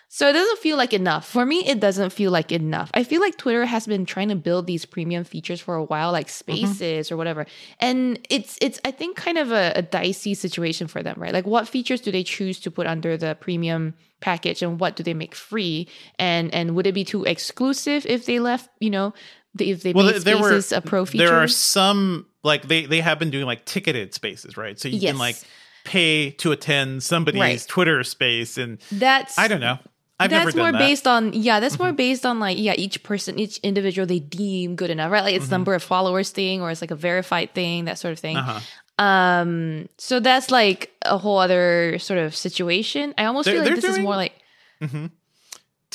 So 0.07 0.29
it 0.29 0.33
doesn't 0.33 0.59
feel 0.59 0.77
like 0.77 0.93
enough. 0.93 1.27
For 1.27 1.45
me, 1.45 1.65
it 1.67 1.79
doesn't 1.79 2.11
feel 2.11 2.31
like 2.31 2.51
enough. 2.51 2.89
I 2.93 3.03
feel 3.03 3.19
like 3.19 3.37
Twitter 3.37 3.65
has 3.65 3.85
been 3.85 4.05
trying 4.05 4.29
to 4.29 4.35
build 4.35 4.65
these 4.65 4.85
premium 4.85 5.23
features 5.25 5.59
for 5.59 5.75
a 5.75 5.83
while, 5.83 6.11
like 6.11 6.27
Mm-hmm. 6.27 6.65
spaces 6.71 7.11
or 7.11 7.17
whatever. 7.17 7.45
And 7.79 8.19
it's 8.29 8.57
it's 8.61 8.79
I 8.85 8.91
think 8.91 9.17
kind 9.17 9.37
of 9.37 9.51
a, 9.51 9.73
a 9.75 9.81
dicey 9.81 10.33
situation 10.33 10.87
for 10.87 11.03
them, 11.03 11.15
right? 11.19 11.33
Like 11.33 11.45
what 11.45 11.67
features 11.67 11.99
do 12.01 12.11
they 12.11 12.23
choose 12.23 12.59
to 12.61 12.71
put 12.71 12.87
under 12.87 13.17
the 13.17 13.35
premium 13.35 13.93
package 14.21 14.61
and 14.61 14.79
what 14.79 14.95
do 14.95 15.03
they 15.03 15.13
make 15.13 15.35
free? 15.35 15.87
And 16.17 16.53
and 16.53 16.75
would 16.75 16.87
it 16.87 16.93
be 16.93 17.03
too 17.03 17.25
exclusive 17.25 18.05
if 18.05 18.25
they 18.25 18.39
left, 18.39 18.69
you 18.79 18.89
know, 18.89 19.13
the- 19.53 19.71
if 19.71 19.83
they 19.83 19.91
Well, 19.93 20.05
made 20.05 20.11
th- 20.13 20.23
there 20.23 20.37
were 20.37 20.61
a 20.71 20.81
pro 20.81 21.05
feature? 21.05 21.25
there 21.25 21.35
are 21.35 21.47
some 21.47 22.25
like 22.43 22.67
they 22.67 22.85
they 22.85 23.01
have 23.01 23.19
been 23.19 23.31
doing 23.31 23.45
like 23.45 23.65
ticketed 23.65 24.13
spaces, 24.13 24.55
right? 24.55 24.79
So 24.79 24.87
you 24.87 24.99
Yes. 24.99 25.11
can 25.11 25.19
like 25.19 25.35
pay 25.83 26.31
to 26.31 26.51
attend 26.51 27.03
somebody's 27.03 27.39
Right. 27.41 27.65
Twitter 27.67 28.03
space, 28.03 28.57
and 28.57 28.79
That's 28.91 29.37
I 29.37 29.47
don't 29.47 29.59
know. 29.61 29.77
I've 30.19 30.29
that's 30.29 30.55
more 30.55 30.71
that. 30.71 30.77
Mm-hmm. 30.77 30.87
based 30.87 31.07
on 31.07 31.33
yeah 31.33 31.59
that's 31.59 31.77
more 31.77 31.91
based 31.91 32.25
on 32.25 32.39
like 32.39 32.57
yeah 32.57 32.73
each 32.77 33.03
person 33.03 33.37
each 33.37 33.57
individual 33.59 34.05
they 34.05 34.19
deem 34.19 34.75
good 34.75 34.89
enough 34.89 35.11
right 35.11 35.23
like 35.23 35.35
it's 35.35 35.51
number 35.51 35.73
of 35.73 35.83
followers 35.83 36.29
thing 36.31 36.61
or 36.61 36.71
it's 36.71 36.81
like 36.81 36.91
a 36.91 36.95
verified 36.95 37.53
thing 37.53 37.85
that 37.85 37.97
sort 37.99 38.13
of 38.13 38.19
thing 38.19 38.37
Mm-hmm. 38.37 38.49
Uh-huh. 38.49 39.03
um 39.03 39.89
so 39.97 40.19
that's 40.21 40.51
like 40.51 40.91
a 41.03 41.17
whole 41.17 41.37
other 41.37 41.99
sort 41.99 42.17
of 42.19 42.33
situation 42.35 43.13
i 43.17 43.25
almost 43.25 43.45
They're- 43.45 43.55
feel 43.55 43.63
like 43.65 43.75
this 43.75 43.83
is 43.83 43.99
more 43.99 44.15
like 44.15 44.33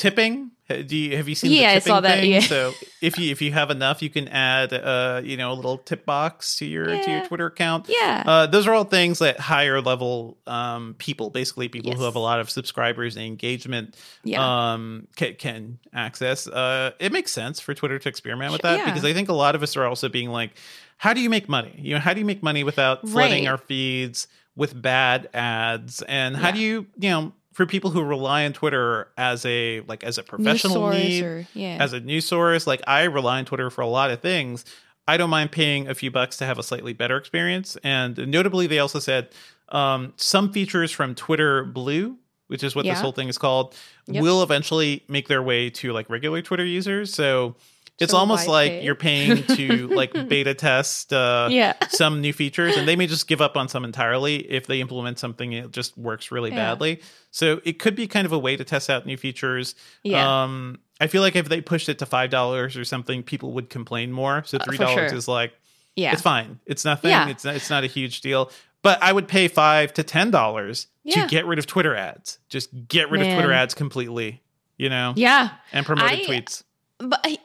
tipping. 0.01 0.51
Do 0.69 0.97
you 0.97 1.17
have 1.17 1.29
you 1.29 1.35
seen? 1.35 1.51
Yeah, 1.51 1.71
I 1.73 1.81
saw 1.81 2.01
that, 2.01 2.21
thing? 2.21 2.31
yeah. 2.31 2.39
So 2.41 2.73
if 3.03 3.19
you 3.19 3.33
if 3.33 3.43
you 3.43 3.51
have 3.51 3.71
enough, 3.73 4.03
you 4.03 4.09
can 4.09 4.29
add 4.29 4.73
uh 4.73 5.21
you 5.25 5.37
know 5.37 5.51
a 5.51 5.55
little 5.55 5.79
tip 5.79 6.07
box 6.07 6.57
to 6.59 6.65
your 6.65 6.85
to 6.87 7.11
your 7.11 7.27
Twitter 7.27 7.47
account. 7.47 7.87
Yeah. 7.89 8.23
Uh, 8.25 8.47
those 8.47 8.69
are 8.69 8.73
all 8.73 8.85
things 8.85 9.19
that 9.19 9.41
higher 9.41 9.81
level 9.81 10.39
um 10.47 10.95
people, 10.99 11.31
basically 11.31 11.69
people 11.69 11.93
who 11.93 12.05
have 12.05 12.15
a 12.15 12.21
lot 12.21 12.39
of 12.39 12.49
subscribers 12.51 13.17
and 13.17 13.25
engagement, 13.27 13.97
Yeah. 14.23 14.73
um 14.75 15.09
can, 15.17 15.35
can 15.35 15.79
access. 15.93 16.47
Uh, 16.47 16.93
it 17.01 17.11
makes 17.11 17.33
sense 17.33 17.59
for 17.59 17.75
Twitter 17.75 17.99
to 17.99 18.09
experiment 18.09 18.53
with 18.53 18.63
that 18.63 18.79
yeah. 18.79 18.85
because 18.85 19.05
I 19.05 19.13
think 19.13 19.29
a 19.29 19.33
lot 19.35 19.57
of 19.57 19.65
us 19.65 19.77
are 19.77 19.85
also 19.87 20.09
being 20.09 20.31
like, 20.31 20.53
how 20.99 21.13
do 21.15 21.21
you 21.21 21.29
make 21.31 21.49
money? 21.49 21.75
You 21.83 21.95
know, 21.95 22.01
how 22.01 22.15
do 22.15 22.21
you 22.21 22.27
make 22.27 22.45
money 22.45 22.63
without 22.63 23.09
flooding 23.09 23.45
Right. 23.47 23.51
our 23.51 23.59
feeds 23.59 24.29
with 24.55 24.81
bad 24.81 25.29
ads? 25.35 26.01
And 26.03 26.37
how 26.37 26.49
Yeah. 26.51 26.55
do 26.55 26.61
you 26.61 26.87
you 26.97 27.11
know 27.11 27.33
for 27.53 27.67
people 27.67 27.91
who 27.91 28.03
rely 28.03 28.45
on 28.45 28.53
Twitter 28.53 29.09
as 29.17 29.45
a 29.45 29.81
like 29.83 30.05
as 30.05 30.19
a 30.19 30.23
professional 30.23 30.91
need, 30.91 31.23
or 31.25 31.47
yeah 31.55 31.79
as 31.81 31.93
a 31.93 32.01
news 32.01 32.25
source, 32.27 32.67
like 32.67 32.81
I 32.87 33.05
rely 33.05 33.39
on 33.39 33.45
Twitter 33.45 33.71
for 33.71 33.83
a 33.83 33.87
lot 33.89 34.11
of 34.11 34.21
things. 34.21 34.65
I 35.09 35.17
don't 35.17 35.31
mind 35.31 35.51
paying 35.51 35.89
a 35.89 35.95
few 35.95 36.11
bucks 36.11 36.37
to 36.37 36.47
have 36.47 36.59
a 36.59 36.63
slightly 36.63 36.93
better 36.93 37.17
experience. 37.17 37.77
And 37.83 38.17
notably, 38.29 38.69
they 38.69 38.79
also 38.79 39.01
said 39.01 39.31
um, 39.71 40.13
some 40.17 40.53
features 40.53 40.93
from 40.93 41.17
Twitter 41.17 41.65
Blue, 41.65 42.17
which 42.47 42.63
is 42.63 42.77
what 42.77 42.85
this 42.85 43.01
whole 43.01 43.13
thing 43.13 43.29
is 43.29 43.39
called, 43.39 43.75
Yep. 44.07 44.23
will 44.23 44.43
eventually 44.43 45.03
make 45.09 45.27
their 45.29 45.43
way 45.43 45.71
to 45.71 45.93
like 45.93 46.09
regular 46.11 46.43
Twitter 46.43 46.65
users. 46.65 47.13
So 47.13 47.57
it's 48.01 48.15
almost 48.15 48.49
like 48.49 48.71
pay? 48.71 48.85
you're 48.85 48.95
paying 48.95 49.43
to 49.45 49.89
like 49.95 50.13
beta 50.29 50.55
test 50.55 51.13
uh, 51.13 51.49
Yeah. 51.51 51.75
some 51.91 52.21
new 52.21 52.33
features, 52.33 52.77
and 52.77 52.89
they 52.89 52.97
may 52.97 53.07
just 53.07 53.27
give 53.29 53.41
up 53.41 53.57
on 53.57 53.69
some 53.69 53.85
entirely 53.85 54.37
if 54.51 54.67
they 54.67 54.81
implement 54.81 55.19
something 55.19 55.53
it 55.53 55.71
just 55.71 55.97
works 55.99 56.31
really 56.31 56.51
Yeah. 56.51 56.57
badly. 56.57 57.01
So 57.31 57.61
it 57.65 57.79
could 57.79 57.95
be 57.95 58.07
kind 58.07 58.27
of 58.27 58.33
a 58.33 58.39
way 58.39 58.57
to 58.57 58.65
test 58.65 58.89
out 58.91 59.07
new 59.07 59.17
features. 59.17 59.75
Yeah. 60.03 60.43
Um, 60.45 60.79
I 61.01 61.07
feel 61.07 61.23
like 61.23 61.37
if 61.37 61.49
they 61.49 61.61
pushed 61.61 61.89
it 61.89 61.99
to 62.01 62.07
five 62.07 62.31
dollars 62.31 62.77
or 62.77 62.85
something, 62.85 63.23
people 63.23 63.53
would 63.53 63.71
complain 63.71 64.13
more. 64.13 64.43
So 64.45 64.59
Uh, 64.59 64.65
three 64.65 64.79
dollars 64.79 65.11
sure. 65.11 65.19
is 65.19 65.29
like 65.29 65.53
yeah 65.97 66.13
it's 66.13 66.23
fine. 66.23 66.61
It's 66.67 66.85
nothing. 66.85 67.11
Yeah. 67.11 67.29
It's 67.29 67.45
not, 67.45 67.55
it's 67.57 67.71
not 67.71 67.85
a 67.85 67.89
huge 67.89 68.21
deal. 68.21 68.51
But 68.83 69.03
I 69.03 69.13
would 69.13 69.29
pay 69.29 69.49
five 69.49 69.93
to 69.95 70.03
ten 70.03 70.31
dollars 70.31 70.87
Yeah. 71.05 71.23
to 71.25 71.29
get 71.29 71.45
rid 71.47 71.59
of 71.59 71.67
Twitter 71.67 71.95
ads. 71.95 72.39
Just 72.49 72.71
get 72.89 73.11
rid 73.11 73.21
of 73.21 73.27
Twitter 73.35 73.53
ads 73.53 73.75
completely. 73.75 74.43
You 74.79 74.89
know, 74.89 75.13
yeah 75.17 75.51
and 75.75 75.85
promoted 75.85 76.11
I- 76.21 76.25
tweets. 76.25 76.63
but 76.99 77.21
I, 77.23 77.37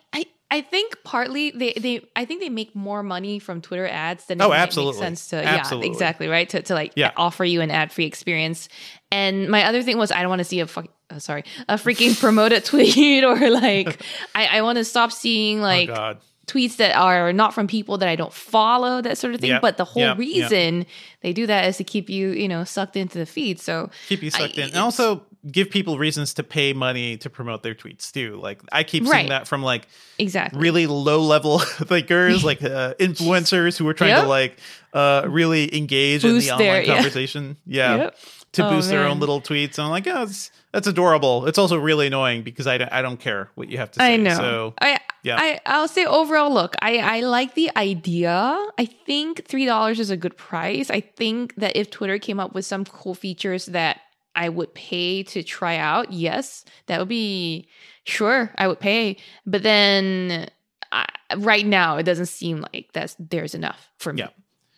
I 0.51 0.61
think 0.61 0.97
partly 1.03 1.51
they 1.51 1.73
they 1.73 2.01
I 2.15 2.25
think 2.25 2.41
they 2.41 2.49
make 2.49 2.75
more 2.75 3.01
money 3.03 3.39
from 3.39 3.61
Twitter 3.61 3.87
ads 3.87 4.25
than 4.27 4.41
Oh, 4.41 4.53
absolutely. 4.53 4.99
sense 5.01 5.27
to 5.29 5.37
Absolutely. 5.43 5.87
yeah 5.87 5.93
exactly 5.93 6.27
right 6.27 6.47
to 6.49 6.61
to 6.61 6.73
like 6.73 6.93
Yeah. 6.95 7.11
offer 7.17 7.43
you 7.43 7.61
an 7.61 7.71
ad 7.71 7.91
free 7.91 8.05
experience. 8.05 8.69
And 9.11 9.49
my 9.49 9.63
other 9.65 9.81
thing 9.81 9.97
was 9.97 10.11
I 10.11 10.21
don't 10.21 10.29
want 10.29 10.39
to 10.39 10.45
see 10.45 10.59
a 10.59 10.67
fuck 10.67 10.87
uh, 11.09 11.19
sorry 11.19 11.43
a 11.67 11.75
freaking 11.75 12.17
promoted 12.19 12.63
tweet 12.65 13.23
or 13.23 13.49
like 13.49 14.01
I 14.35 14.45
I 14.57 14.61
want 14.61 14.77
to 14.77 14.85
stop 14.85 15.11
seeing 15.11 15.61
like 15.61 15.89
oh 15.89 16.15
tweets 16.47 16.75
that 16.77 16.95
are 16.95 17.33
not 17.33 17.55
from 17.55 17.65
people 17.65 17.97
that 17.97 18.07
I 18.07 18.15
don't 18.15 18.31
follow, 18.31 19.01
that 19.01 19.17
sort 19.17 19.33
of 19.33 19.41
thing. 19.41 19.49
Yep, 19.49 19.61
But 19.63 19.77
the 19.77 19.83
whole 19.83 20.03
yep, 20.03 20.09
yep. 20.11 20.19
reason 20.19 20.85
they 21.21 21.33
do 21.33 21.47
that 21.47 21.65
is 21.65 21.77
to 21.77 21.83
keep 21.83 22.07
you, 22.07 22.29
you 22.29 22.47
know, 22.47 22.63
sucked 22.63 22.95
into 22.95 23.17
the 23.17 23.25
feed. 23.25 23.59
So 23.59 23.89
keep 24.07 24.21
you 24.21 24.29
sucked 24.29 24.55
I- 24.59 24.61
in 24.61 24.67
and 24.69 24.77
also 24.77 25.25
give 25.51 25.69
people 25.69 25.97
reasons 25.97 26.33
to 26.33 26.43
pay 26.43 26.73
money 26.73 27.17
to 27.17 27.29
promote 27.29 27.61
their 27.63 27.75
tweets 27.75 28.11
too 28.11 28.39
like 28.41 28.61
i 28.71 28.83
keep 28.83 29.03
seeing 29.03 29.11
Right. 29.11 29.29
that 29.29 29.47
from 29.47 29.61
like 29.61 29.87
exactly. 30.17 30.59
really 30.59 30.87
low 30.87 31.21
level 31.21 31.59
thinkers 31.89 32.43
like 32.43 32.63
uh, 32.63 32.93
influencers 32.99 33.77
who 33.77 33.87
are 33.87 33.93
trying 33.93 34.09
Yep. 34.11 34.23
to 34.23 34.27
like 34.29 34.57
uh 34.93 35.23
really 35.27 35.75
engage 35.75 36.21
Boost 36.23 36.49
in 36.49 36.57
the 36.57 36.63
their- 36.63 36.71
online 36.73 36.85
yeah. 36.87 36.93
conversation 36.95 37.57
yeah 37.65 37.95
Yep. 37.95 38.15
to 38.53 38.65
Oh, 38.65 38.69
boost 38.71 38.89
their 38.89 39.05
own 39.05 39.19
little 39.19 39.41
tweets 39.41 39.77
and 39.77 39.85
i'm 39.85 39.91
like 39.91 40.07
oh 40.07 40.27
that's 40.71 40.87
adorable 40.87 41.45
it's 41.45 41.57
also 41.57 41.77
really 41.77 42.07
annoying 42.07 42.41
because 42.43 42.65
i 42.67 42.77
don't, 42.77 42.91
I 42.91 43.01
don't 43.01 43.19
care 43.19 43.49
what 43.55 43.69
you 43.69 43.77
have 43.77 43.91
to 43.91 43.99
say 43.99 44.13
I 44.13 44.17
know. 44.17 44.35
so 44.37 44.73
I, 44.81 44.99
yeah. 45.23 45.37
I 45.39 45.59
I'll 45.65 45.87
say 45.87 46.05
overall, 46.05 46.53
look, 46.53 46.75
I 46.83 46.97
I 46.99 47.21
like 47.21 47.55
the 47.55 47.71
idea. 47.75 48.31
I 48.77 48.85
think 49.07 49.47
three 49.47 49.65
dollars 49.65 49.99
is 49.99 50.11
a 50.11 50.17
good 50.17 50.37
price. 50.37 50.91
I 50.91 50.99
think 51.01 51.55
that 51.55 51.75
if 51.75 51.89
Twitter 51.89 52.19
came 52.19 52.39
up 52.39 52.53
with 52.53 52.63
some 52.63 52.85
cool 52.85 53.15
features 53.15 53.65
that 53.67 54.01
I 54.35 54.49
would 54.49 54.73
pay 54.73 55.23
to 55.23 55.43
try 55.43 55.77
out, 55.77 56.11
yes, 56.11 56.65
that 56.87 56.99
would 56.99 57.07
be 57.09 57.67
sure. 58.03 58.51
I 58.57 58.67
would 58.67 58.79
pay, 58.79 59.17
but 59.45 59.63
then. 59.63 60.49
I, 60.91 61.07
right 61.37 61.65
now, 61.65 61.97
it 61.97 62.03
doesn't 62.03 62.27
seem 62.27 62.63
like 62.71 62.89
that's 62.93 63.15
there's 63.19 63.55
enough 63.55 63.89
for 63.97 64.13
me. 64.13 64.19
Yeah. 64.21 64.27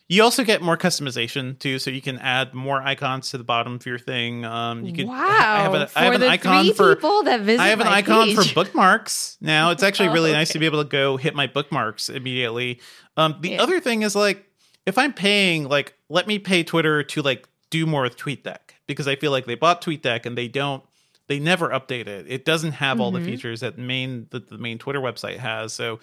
You 0.08 0.24
also 0.24 0.45
get 0.45 0.62
more 0.62 0.78
customization 0.78 1.60
too, 1.60 1.78
so 1.80 1.91
you 1.91 2.01
can 2.01 2.18
add 2.20 2.53
more 2.53 2.82
icons 2.82 3.30
to 3.32 3.38
the 3.38 3.43
bottom 3.43 3.76
of 3.76 3.86
your 3.86 3.99
thing. 3.99 4.45
Um, 4.45 4.86
you 4.86 4.93
could. 4.93 5.05
wow! 5.08 5.16
I 5.18 5.60
have, 5.64 5.74
a, 5.74 5.88
for 5.88 5.99
I 5.99 6.03
have 6.05 6.14
an 6.16 6.22
the 6.22 6.30
icon 6.30 6.64
three 6.64 6.74
for. 6.74 6.95
people 6.95 7.24
that 7.24 7.41
visit 7.41 7.62
I 7.62 7.68
have 7.68 7.82
an 7.82 7.88
icon 7.88 8.34
for 8.34 8.53
bookmarks 8.55 9.38
now. 9.41 9.72
It's 9.72 9.84
actually 9.88 10.10
Oh, 10.10 10.14
really 10.14 10.32
nice 10.32 10.49
to 10.53 10.60
be 10.60 10.66
able 10.66 10.82
to 10.82 10.89
go 10.89 11.18
hit 11.18 11.36
my 11.36 11.45
bookmarks 11.45 12.08
immediately. 12.10 12.80
Um, 13.18 13.36
the 13.41 13.49
Yeah. 13.51 13.62
other 13.62 13.82
thing 13.82 14.01
is 14.03 14.16
like 14.16 14.45
if 14.86 14.97
I'm 14.97 15.12
paying, 15.14 15.66
like 15.68 15.93
let 16.10 16.26
me 16.26 16.39
pay 16.39 16.64
Twitter 16.64 17.03
to 17.03 17.22
like 17.22 17.47
do 17.70 17.86
more 17.86 18.03
with 18.03 18.16
TweetDeck 18.18 18.60
because 18.88 19.08
I 19.08 19.16
feel 19.16 19.32
like 19.32 19.46
they 19.46 19.56
bought 19.56 19.82
TweetDeck 19.82 20.26
and 20.26 20.38
they 20.38 20.48
don't. 20.48 20.84
They 21.28 21.40
never 21.40 21.70
update 21.70 22.08
it. 22.08 22.26
It 22.30 22.46
doesn't 22.46 22.72
have 22.74 23.02
all 23.02 23.12
the 23.12 23.20
Mhm. 23.20 23.26
features 23.26 23.60
that 23.60 23.78
main 23.78 24.28
that 24.32 24.50
the 24.50 24.58
main 24.58 24.78
Twitter 24.78 25.02
website 25.02 25.38
has. 25.40 25.74
So 25.74 26.00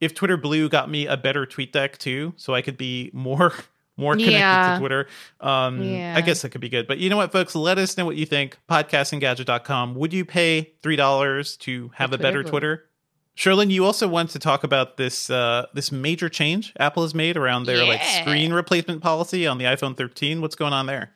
if 0.00 0.14
Twitter 0.14 0.36
Blue 0.38 0.68
got 0.70 0.90
me 0.90 1.06
a 1.06 1.16
better 1.16 1.44
TweetDeck 1.46 1.98
too, 1.98 2.32
so 2.36 2.54
I 2.54 2.62
could 2.62 2.76
be 2.78 3.10
more 3.14 3.52
more 3.98 4.14
connected 4.14 4.32
Yeah. 4.38 4.72
to 4.74 4.78
Twitter, 4.80 5.06
um, 5.42 5.82
Yeah. 5.82 6.14
I 6.16 6.22
guess 6.22 6.40
that 6.40 6.48
could 6.48 6.62
be 6.62 6.70
good. 6.70 6.86
But 6.86 6.96
you 6.98 7.10
know 7.10 7.18
what, 7.18 7.30
folks? 7.30 7.54
Let 7.54 7.76
us 7.76 7.98
know 7.98 8.06
what 8.06 8.16
you 8.16 8.24
think. 8.24 8.56
Podcastinggadget.com. 8.68 9.94
Would 9.94 10.12
you 10.14 10.24
pay 10.24 10.70
three 10.82 10.96
dollars 10.96 11.56
to 11.58 11.90
have 11.96 12.12
a 12.12 12.18
better 12.18 12.42
Blue. 12.42 12.50
Twitter? 12.50 12.84
Cherlynn, 13.36 13.70
you 13.70 13.84
also 13.84 14.06
want 14.08 14.30
to 14.30 14.38
talk 14.38 14.62
about 14.64 14.96
this 14.96 15.30
uh, 15.30 15.66
this 15.74 15.90
major 15.92 16.28
change 16.28 16.72
Apple 16.78 17.02
has 17.02 17.14
made 17.14 17.36
around 17.36 17.64
their 17.64 17.84
like 17.84 18.02
screen 18.02 18.52
replacement 18.52 19.02
policy 19.02 19.46
on 19.46 19.58
the 19.58 19.64
iPhone 19.64 19.96
13. 19.96 20.40
What's 20.40 20.54
going 20.54 20.72
on 20.72 20.86
there? 20.86 21.12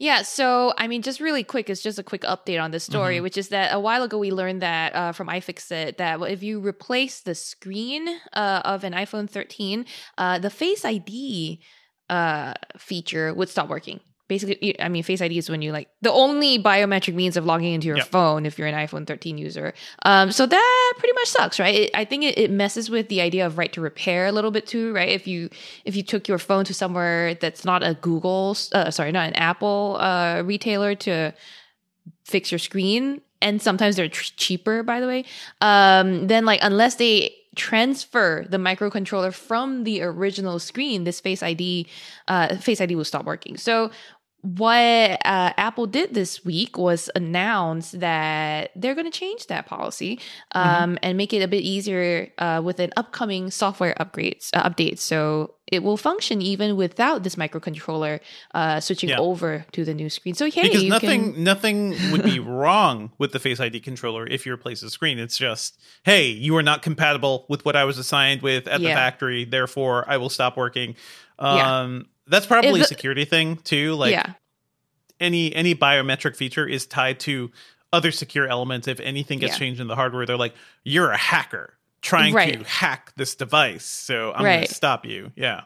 Yeah, 0.00 0.22
so 0.22 0.72
I 0.78 0.88
mean, 0.88 1.02
just 1.02 1.20
really 1.20 1.44
quick, 1.44 1.68
it's 1.68 1.82
just 1.82 1.98
a 1.98 2.02
quick 2.02 2.22
update 2.22 2.60
on 2.60 2.70
this 2.70 2.84
story, 2.84 3.16
Mm-hmm. 3.16 3.22
which 3.22 3.36
is 3.36 3.48
that 3.48 3.74
a 3.74 3.78
while 3.78 4.02
ago 4.02 4.16
we 4.16 4.30
learned 4.32 4.62
that 4.62 4.94
uh, 4.94 5.12
from 5.12 5.28
iFixit 5.28 5.98
that 5.98 6.18
if 6.22 6.42
you 6.42 6.58
replace 6.58 7.20
the 7.20 7.34
screen 7.34 8.08
uh, 8.32 8.62
of 8.64 8.82
an 8.82 8.94
iPhone 8.94 9.28
13, 9.28 9.84
uh, 10.16 10.38
the 10.38 10.48
Face 10.48 10.86
ID 10.86 11.60
uh, 12.08 12.54
feature 12.78 13.34
would 13.34 13.50
stop 13.50 13.68
working. 13.68 14.00
Basically, 14.30 14.80
I 14.80 14.88
mean, 14.88 15.02
Face 15.02 15.20
ID 15.20 15.36
is 15.36 15.50
when 15.50 15.60
you 15.60 15.72
like 15.72 15.88
the 16.02 16.12
only 16.12 16.62
biometric 16.62 17.14
means 17.14 17.36
of 17.36 17.44
logging 17.44 17.74
into 17.74 17.88
your 17.88 17.96
Yep. 17.96 18.06
phone 18.06 18.46
if 18.46 18.58
you're 18.58 18.68
an 18.68 18.74
iPhone 18.86 19.04
13 19.06 19.36
user. 19.36 19.74
Um, 20.04 20.30
so 20.30 20.46
that 20.46 20.92
pretty 20.98 21.12
much 21.14 21.26
sucks, 21.26 21.58
right? 21.58 21.74
It, 21.74 21.90
I 21.92 22.04
think 22.04 22.22
it, 22.22 22.38
it 22.38 22.50
messes 22.50 22.88
with 22.88 23.08
the 23.08 23.20
idea 23.20 23.44
of 23.44 23.58
right 23.58 23.72
to 23.72 23.80
repair 23.80 24.26
a 24.26 24.32
little 24.32 24.52
bit 24.52 24.68
too, 24.68 24.94
right? 24.94 25.08
If 25.08 25.26
you 25.26 25.50
if 25.84 25.96
you 25.96 26.04
took 26.04 26.28
your 26.28 26.38
phone 26.38 26.64
to 26.66 26.72
somewhere 26.72 27.34
that's 27.34 27.64
not 27.64 27.82
a 27.82 27.94
Google, 27.94 28.56
uh, 28.72 28.90
sorry, 28.92 29.10
not 29.10 29.26
an 29.26 29.34
Apple 29.34 29.96
uh, 30.00 30.42
retailer 30.42 30.94
to 30.94 31.34
fix 32.24 32.52
your 32.52 32.60
screen 32.60 33.20
and 33.42 33.60
sometimes 33.60 33.96
they're 33.96 34.08
tr- 34.08 34.32
cheaper 34.36 34.82
by 34.84 35.00
the 35.00 35.06
way 35.06 35.24
um 35.62 36.26
then 36.28 36.44
like 36.44 36.60
unless 36.62 36.94
they 36.96 37.34
transfer 37.56 38.44
the 38.48 38.56
microcontroller 38.56 39.32
from 39.34 39.82
the 39.84 40.00
original 40.02 40.58
screen 40.60 41.02
this 41.04 41.18
face 41.20 41.42
id 41.42 41.86
uh 42.28 42.54
face 42.56 42.80
id 42.80 42.94
will 42.94 43.04
stop 43.04 43.24
working 43.24 43.56
so 43.56 43.90
what 44.42 45.20
uh, 45.24 45.52
Apple 45.56 45.86
did 45.86 46.14
this 46.14 46.44
week 46.44 46.78
was 46.78 47.10
announce 47.14 47.90
that 47.92 48.70
they're 48.74 48.94
going 48.94 49.10
to 49.10 49.18
change 49.18 49.46
that 49.48 49.66
policy 49.66 50.18
um, 50.52 50.98
and 51.02 51.18
make 51.18 51.32
it 51.32 51.42
a 51.42 51.48
bit 51.48 51.62
easier 51.62 52.32
uh, 52.38 52.60
with 52.64 52.80
an 52.80 52.90
upcoming 52.96 53.50
software 53.50 53.94
upgrades 54.00 54.48
uh, 54.54 54.68
update. 54.68 54.98
So 54.98 55.54
it 55.66 55.82
will 55.82 55.96
function 55.96 56.42
even 56.42 56.76
without 56.76 57.22
this 57.22 57.36
microcontroller 57.36 58.20
uh, 58.54 58.80
switching 58.80 59.10
Yeah. 59.10 59.18
over 59.18 59.64
to 59.72 59.84
the 59.84 59.94
new 59.94 60.08
screen. 60.10 60.34
So 60.34 60.50
hey, 60.50 60.62
because 60.62 60.84
nothing 60.84 61.34
can, 61.34 61.44
nothing 61.44 61.90
would 62.10 62.24
be 62.24 62.40
wrong 62.40 63.12
with 63.18 63.32
the 63.32 63.38
Face 63.38 63.60
ID 63.60 63.80
controller 63.80 64.26
if 64.26 64.46
you 64.46 64.52
replace 64.52 64.80
the 64.80 64.90
screen. 64.90 65.18
It's 65.18 65.36
just, 65.38 65.78
hey, 66.04 66.26
you 66.28 66.56
are 66.56 66.62
not 66.62 66.82
compatible 66.82 67.46
with 67.48 67.64
what 67.64 67.76
I 67.76 67.84
was 67.84 67.98
assigned 67.98 68.42
with 68.42 68.66
at 68.66 68.80
the 68.80 68.88
factory, 68.88 69.44
therefore 69.44 70.04
I 70.08 70.16
will 70.16 70.30
stop 70.30 70.56
working. 70.56 70.96
Yeah. 71.40 71.98
That's 72.30 72.46
probably 72.46 72.80
a 72.80 72.84
security 72.84 73.24
thing 73.26 73.56
too. 73.56 73.94
Like 73.94 74.12
yeah, 74.12 74.32
any 75.18 75.54
any 75.54 75.74
biometric 75.74 76.36
feature 76.36 76.66
is 76.66 76.86
tied 76.86 77.20
to 77.20 77.50
other 77.92 78.12
secure 78.12 78.46
elements. 78.46 78.88
If 78.88 79.00
anything 79.00 79.38
gets 79.40 79.54
Yeah. 79.54 79.58
changed 79.58 79.80
in 79.80 79.88
the 79.88 79.96
hardware, 79.96 80.24
they're 80.24 80.36
like, 80.36 80.54
you're 80.84 81.10
a 81.10 81.16
hacker 81.16 81.74
trying 82.02 82.32
to 82.34 82.64
hack 82.64 83.12
this 83.16 83.34
device. 83.34 83.84
So 83.84 84.32
I'm 84.32 84.44
Right. 84.44 84.54
gonna 84.58 84.66
stop 84.68 85.04
you. 85.04 85.32
Yeah. 85.36 85.62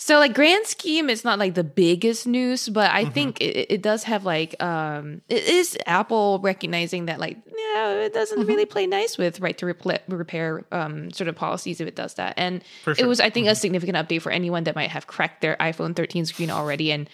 So 0.00 0.18
like 0.20 0.32
grand 0.32 0.64
scheme, 0.66 1.10
it's 1.10 1.24
not 1.24 1.40
like 1.40 1.54
the 1.54 1.64
biggest 1.64 2.26
news, 2.26 2.68
but 2.68 2.88
Mm-hmm. 2.88 2.96
I 3.08 3.10
think 3.10 3.40
it, 3.40 3.66
it 3.70 3.82
does 3.82 4.04
have 4.04 4.24
like 4.24 4.60
um 4.62 5.22
it 5.28 5.42
is 5.44 5.76
Apple 5.86 6.38
recognizing 6.42 7.06
that 7.06 7.18
like 7.18 7.36
yeah 7.74 7.90
it 7.94 8.14
doesn't 8.14 8.38
Mm-hmm. 8.38 8.48
really 8.48 8.64
play 8.64 8.86
nice 8.86 9.18
with 9.18 9.40
right 9.40 9.58
to 9.58 9.66
repla- 9.66 9.98
repair 10.08 10.64
um 10.70 11.10
sort 11.10 11.26
of 11.28 11.34
policies 11.34 11.80
if 11.80 11.88
it 11.88 11.96
does 11.96 12.14
that, 12.14 12.34
and 12.36 12.62
For 12.84 12.92
it. 12.92 12.98
Mm-hmm. 12.98 13.08
was 13.08 13.20
I 13.20 13.30
think 13.30 13.48
a 13.48 13.54
significant 13.56 13.98
update 13.98 14.22
for 14.22 14.30
anyone 14.30 14.64
that 14.64 14.76
might 14.76 14.90
have 14.90 15.06
cracked 15.08 15.40
their 15.42 15.56
iPhone 15.56 15.96
13 15.96 16.26
screen 16.26 16.50
already 16.50 16.92
and 16.92 17.10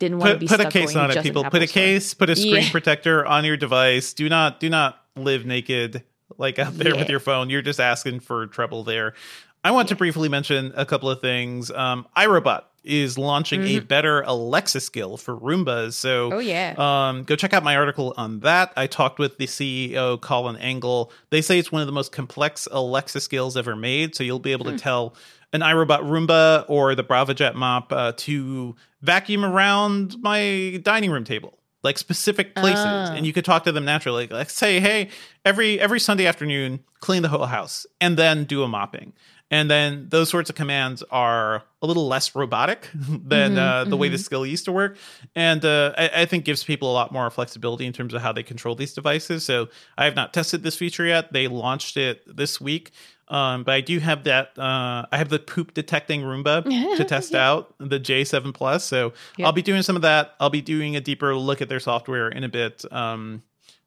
didn't 0.00 0.18
want 0.18 0.32
to 0.32 0.38
be 0.38 0.48
put 0.48 0.60
a 0.60 0.68
case 0.68 0.96
on 0.96 1.12
it 1.12 1.22
people 1.22 1.44
put 1.44 1.62
a 1.62 1.68
store. 1.68 1.82
case 1.82 2.14
put 2.14 2.28
a 2.30 2.34
screen 2.36 2.56
Yeah. 2.64 2.70
protector 2.72 3.24
on 3.24 3.44
your 3.44 3.56
device 3.56 4.12
do 4.12 4.28
not 4.28 4.58
do 4.58 4.68
not 4.68 5.00
live 5.16 5.46
naked 5.46 6.02
like 6.36 6.58
out 6.58 6.76
there 6.76 6.96
with 6.96 7.08
your 7.08 7.20
phone 7.20 7.48
you're 7.48 7.62
just 7.62 7.78
asking 7.78 8.18
for 8.18 8.48
trouble 8.48 8.82
there 8.82 9.14
i 9.64 9.70
want 9.70 9.88
to 9.88 9.96
briefly 9.96 10.28
mention 10.28 10.72
a 10.76 10.86
couple 10.86 11.10
of 11.10 11.20
things 11.20 11.70
um 11.72 12.06
iRobot 12.16 12.62
is 12.86 13.16
launching 13.16 13.62
a 13.64 13.78
better 13.80 14.20
Alexa 14.26 14.78
skill 14.80 15.16
for 15.16 15.34
Roombas. 15.34 15.94
So, 15.94 16.28
Mm-hmm. 16.28 16.36
Oh, 16.36 16.40
yeah. 16.40 16.74
um, 17.08 17.22
go 17.22 17.34
check 17.34 17.54
out 17.54 17.64
my 17.64 17.76
article 17.76 18.12
on 18.18 18.40
that. 18.40 18.74
I 18.76 18.86
talked 18.86 19.18
with 19.18 19.38
the 19.38 19.46
CEO, 19.46 20.20
Colin 20.20 20.56
Angle. 20.56 21.10
They 21.30 21.40
say 21.40 21.58
it's 21.58 21.72
one 21.72 21.80
of 21.80 21.86
the 21.86 21.94
most 21.94 22.12
complex 22.12 22.68
Alexa 22.70 23.20
skills 23.22 23.56
ever 23.56 23.74
made. 23.74 24.14
So, 24.14 24.22
you'll 24.22 24.38
be 24.38 24.52
able 24.52 24.66
to 24.66 24.76
tell 24.76 25.14
an 25.54 25.62
iRobot 25.62 26.00
Roomba 26.02 26.66
or 26.68 26.94
the 26.94 27.02
Braava 27.02 27.34
Jet 27.34 27.56
mop 27.56 27.90
uh, 27.90 28.12
to 28.18 28.76
vacuum 29.00 29.46
around 29.46 30.20
my 30.20 30.78
dining 30.82 31.10
room 31.10 31.24
table 31.24 31.58
like 31.82 31.96
specific 31.96 32.54
places 32.54 32.84
Ah. 32.84 33.12
and 33.14 33.24
you 33.26 33.32
could 33.32 33.44
talk 33.46 33.64
to 33.64 33.72
them 33.72 33.84
naturally 33.86 34.26
like 34.26 34.48
say 34.50 34.80
hey 34.80 35.08
every 35.44 35.78
every 35.78 36.00
sunday 36.00 36.24
afternoon 36.26 36.80
clean 37.00 37.20
the 37.20 37.28
whole 37.28 37.44
house 37.44 37.84
and 38.00 38.16
then 38.16 38.44
do 38.44 38.62
a 38.62 38.68
mopping 38.68 39.12
and 39.50 39.70
then 39.70 40.06
those 40.08 40.30
sorts 40.30 40.50
of 40.50 40.56
commands 40.56 41.02
are 41.10 41.62
a 41.82 41.86
little 41.86 42.06
less 42.08 42.34
robotic 42.34 42.88
than 42.94 43.58
uh, 43.58 43.84
the 43.84 43.96
way 43.96 44.08
the 44.08 44.18
skill 44.18 44.44
used 44.46 44.64
to 44.64 44.72
work 44.72 44.96
and 45.36 45.64
uh, 45.64 45.92
I, 45.96 46.10
I 46.22 46.24
think 46.24 46.44
gives 46.44 46.64
people 46.64 46.90
a 46.90 46.94
lot 46.94 47.12
more 47.12 47.28
flexibility 47.30 47.86
in 47.86 47.92
terms 47.92 48.14
of 48.14 48.22
how 48.22 48.32
they 48.32 48.42
control 48.42 48.74
these 48.74 48.94
devices 48.94 49.44
so 49.44 49.68
i 49.98 50.04
have 50.04 50.16
not 50.16 50.32
tested 50.32 50.62
this 50.62 50.76
feature 50.76 51.04
yet 51.04 51.32
they 51.32 51.48
launched 51.48 51.96
it 51.96 52.22
this 52.26 52.60
week 52.60 52.92
um, 53.28 53.64
but 53.64 53.72
I 53.74 53.80
do 53.80 53.98
have 54.00 54.24
that. 54.24 54.58
Uh, 54.58 55.06
I 55.10 55.16
have 55.16 55.30
the 55.30 55.38
poop 55.38 55.72
detecting 55.72 56.22
Roomba 56.22 56.62
to 56.98 57.04
test 57.04 57.34
out 57.34 57.74
the 57.78 57.98
J7 57.98 58.52
Plus. 58.52 58.84
So 58.84 59.14
Yeah. 59.38 59.46
I'll 59.46 59.52
be 59.52 59.62
doing 59.62 59.82
some 59.82 59.96
of 59.96 60.02
that. 60.02 60.34
I'll 60.40 60.50
be 60.50 60.60
doing 60.60 60.94
a 60.94 61.00
deeper 61.00 61.34
look 61.34 61.62
at 61.62 61.68
their 61.68 61.80
software 61.80 62.28
in 62.28 62.44
a 62.44 62.48
bit. 62.48 62.84
Um, 62.92 63.42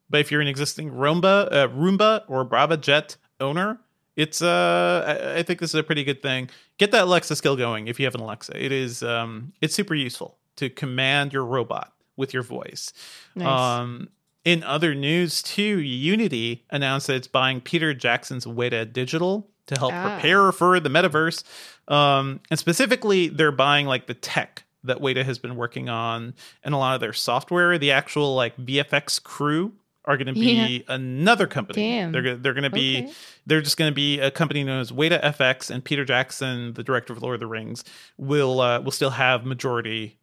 but 0.10 0.22
if 0.22 0.32
you're 0.32 0.42
an 0.42 0.48
existing 0.48 0.92
Roomba, 0.92 1.52
uh, 1.52 1.68
Roomba 1.68 2.24
or 2.28 2.46
Braava 2.46 2.82
Jet 2.82 3.18
owner, 3.40 3.80
it's 4.18 4.42
uh, 4.42 5.32
I, 5.36 5.40
I 5.40 5.44
think 5.44 5.60
this 5.62 5.70
is 5.70 5.76
a 5.80 5.84
pretty 5.84 6.04
good 6.04 6.22
thing. 6.22 6.50
Get 6.78 6.92
that 6.92 7.04
Alexa 7.04 7.36
skill 7.38 7.56
going 7.56 7.88
if 7.88 8.00
you 8.00 8.06
have 8.06 8.16
an 8.16 8.22
Alexa. 8.22 8.62
It 8.62 8.74
is 8.74 9.02
um, 9.04 9.54
it's 9.62 9.74
super 9.74 9.96
useful 9.96 10.38
to 10.58 10.70
command 10.70 11.32
your 11.32 11.46
robot 11.46 11.94
with 12.18 12.34
your 12.34 12.44
voice. 12.44 12.92
Nice. 13.36 13.48
Um, 13.48 14.10
in 14.44 14.64
other 14.64 14.96
news, 14.96 15.42
too, 15.42 15.80
Unity 15.80 16.66
announced 16.72 17.08
that 17.08 17.16
it's 17.18 17.28
buying 17.28 17.62
Peter 17.62 17.94
Jackson's 17.94 18.46
Weta 18.46 18.92
Digital 18.92 19.48
to 19.68 19.78
help 19.78 19.94
Ah. 19.94 20.14
prepare 20.14 20.52
for 20.54 20.80
the 20.80 20.90
metaverse. 20.90 21.44
Um, 21.92 22.40
and 22.50 22.58
specifically, 22.58 23.28
they're 23.28 23.52
buying 23.52 23.86
like 23.86 24.08
the 24.08 24.14
tech 24.14 24.64
that 24.84 25.00
Weta 25.00 25.24
has 25.26 25.38
been 25.38 25.58
working 25.58 25.90
on 25.90 26.34
and 26.64 26.74
a 26.74 26.78
lot 26.78 26.96
of 26.96 27.02
their 27.02 27.12
software. 27.14 27.78
The 27.78 27.92
actual 27.92 28.36
like 28.36 28.56
VFX 28.58 29.22
crew 29.22 29.74
are 30.08 30.18
going 30.18 30.28
to 30.28 30.34
be 30.34 30.78
Yeah. 30.88 30.96
another 30.96 31.46
company. 31.46 31.82
Damn. 31.84 32.12
They're 32.14 32.36
they're 32.38 32.54
going 32.54 32.64
to 32.64 32.70
be 32.70 33.04
Okay. 33.04 33.14
they're 33.46 33.62
just 33.62 33.78
going 33.78 33.92
to 33.92 33.96
be 33.96 34.20
a 34.20 34.32
company 34.32 34.64
known 34.64 34.80
as 34.80 34.92
Weta 34.92 35.22
FX 35.24 35.70
and 35.70 35.84
Peter 35.84 36.06
Jackson, 36.06 36.74
the 36.74 36.84
director 36.84 37.14
of 37.14 37.22
Lord 37.22 37.36
of 37.36 37.40
the 37.42 37.48
Rings, 37.48 37.84
will 38.18 38.60
uh, 38.62 38.80
will 38.80 38.92
still 38.92 39.12
have 39.12 39.46
majority 39.46 40.18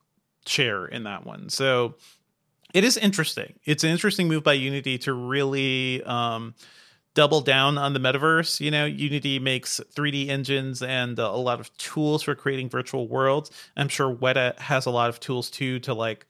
share 0.46 0.86
in 0.86 1.04
that 1.04 1.24
one. 1.24 1.48
So 1.50 1.94
it 2.72 2.82
is 2.82 2.96
interesting. 2.96 3.54
It's 3.64 3.84
an 3.84 3.90
interesting 3.90 4.26
move 4.26 4.42
by 4.42 4.54
Unity 4.54 4.98
to 4.98 5.12
really 5.12 6.02
um, 6.02 6.54
double 7.14 7.40
down 7.40 7.78
on 7.78 7.92
the 7.92 8.00
metaverse. 8.00 8.58
You 8.60 8.70
know, 8.72 8.84
Unity 8.84 9.38
makes 9.38 9.80
3D 9.94 10.28
engines 10.28 10.82
and 10.82 11.20
uh, 11.20 11.30
a 11.32 11.36
lot 11.36 11.60
of 11.60 11.74
tools 11.76 12.22
for 12.24 12.34
creating 12.34 12.68
virtual 12.70 13.06
worlds. 13.06 13.50
I'm 13.76 13.88
sure 13.88 14.12
Weta 14.12 14.58
has 14.58 14.86
a 14.86 14.90
lot 14.90 15.08
of 15.08 15.20
tools 15.20 15.50
too 15.50 15.78
to 15.80 15.94
like 15.94 16.26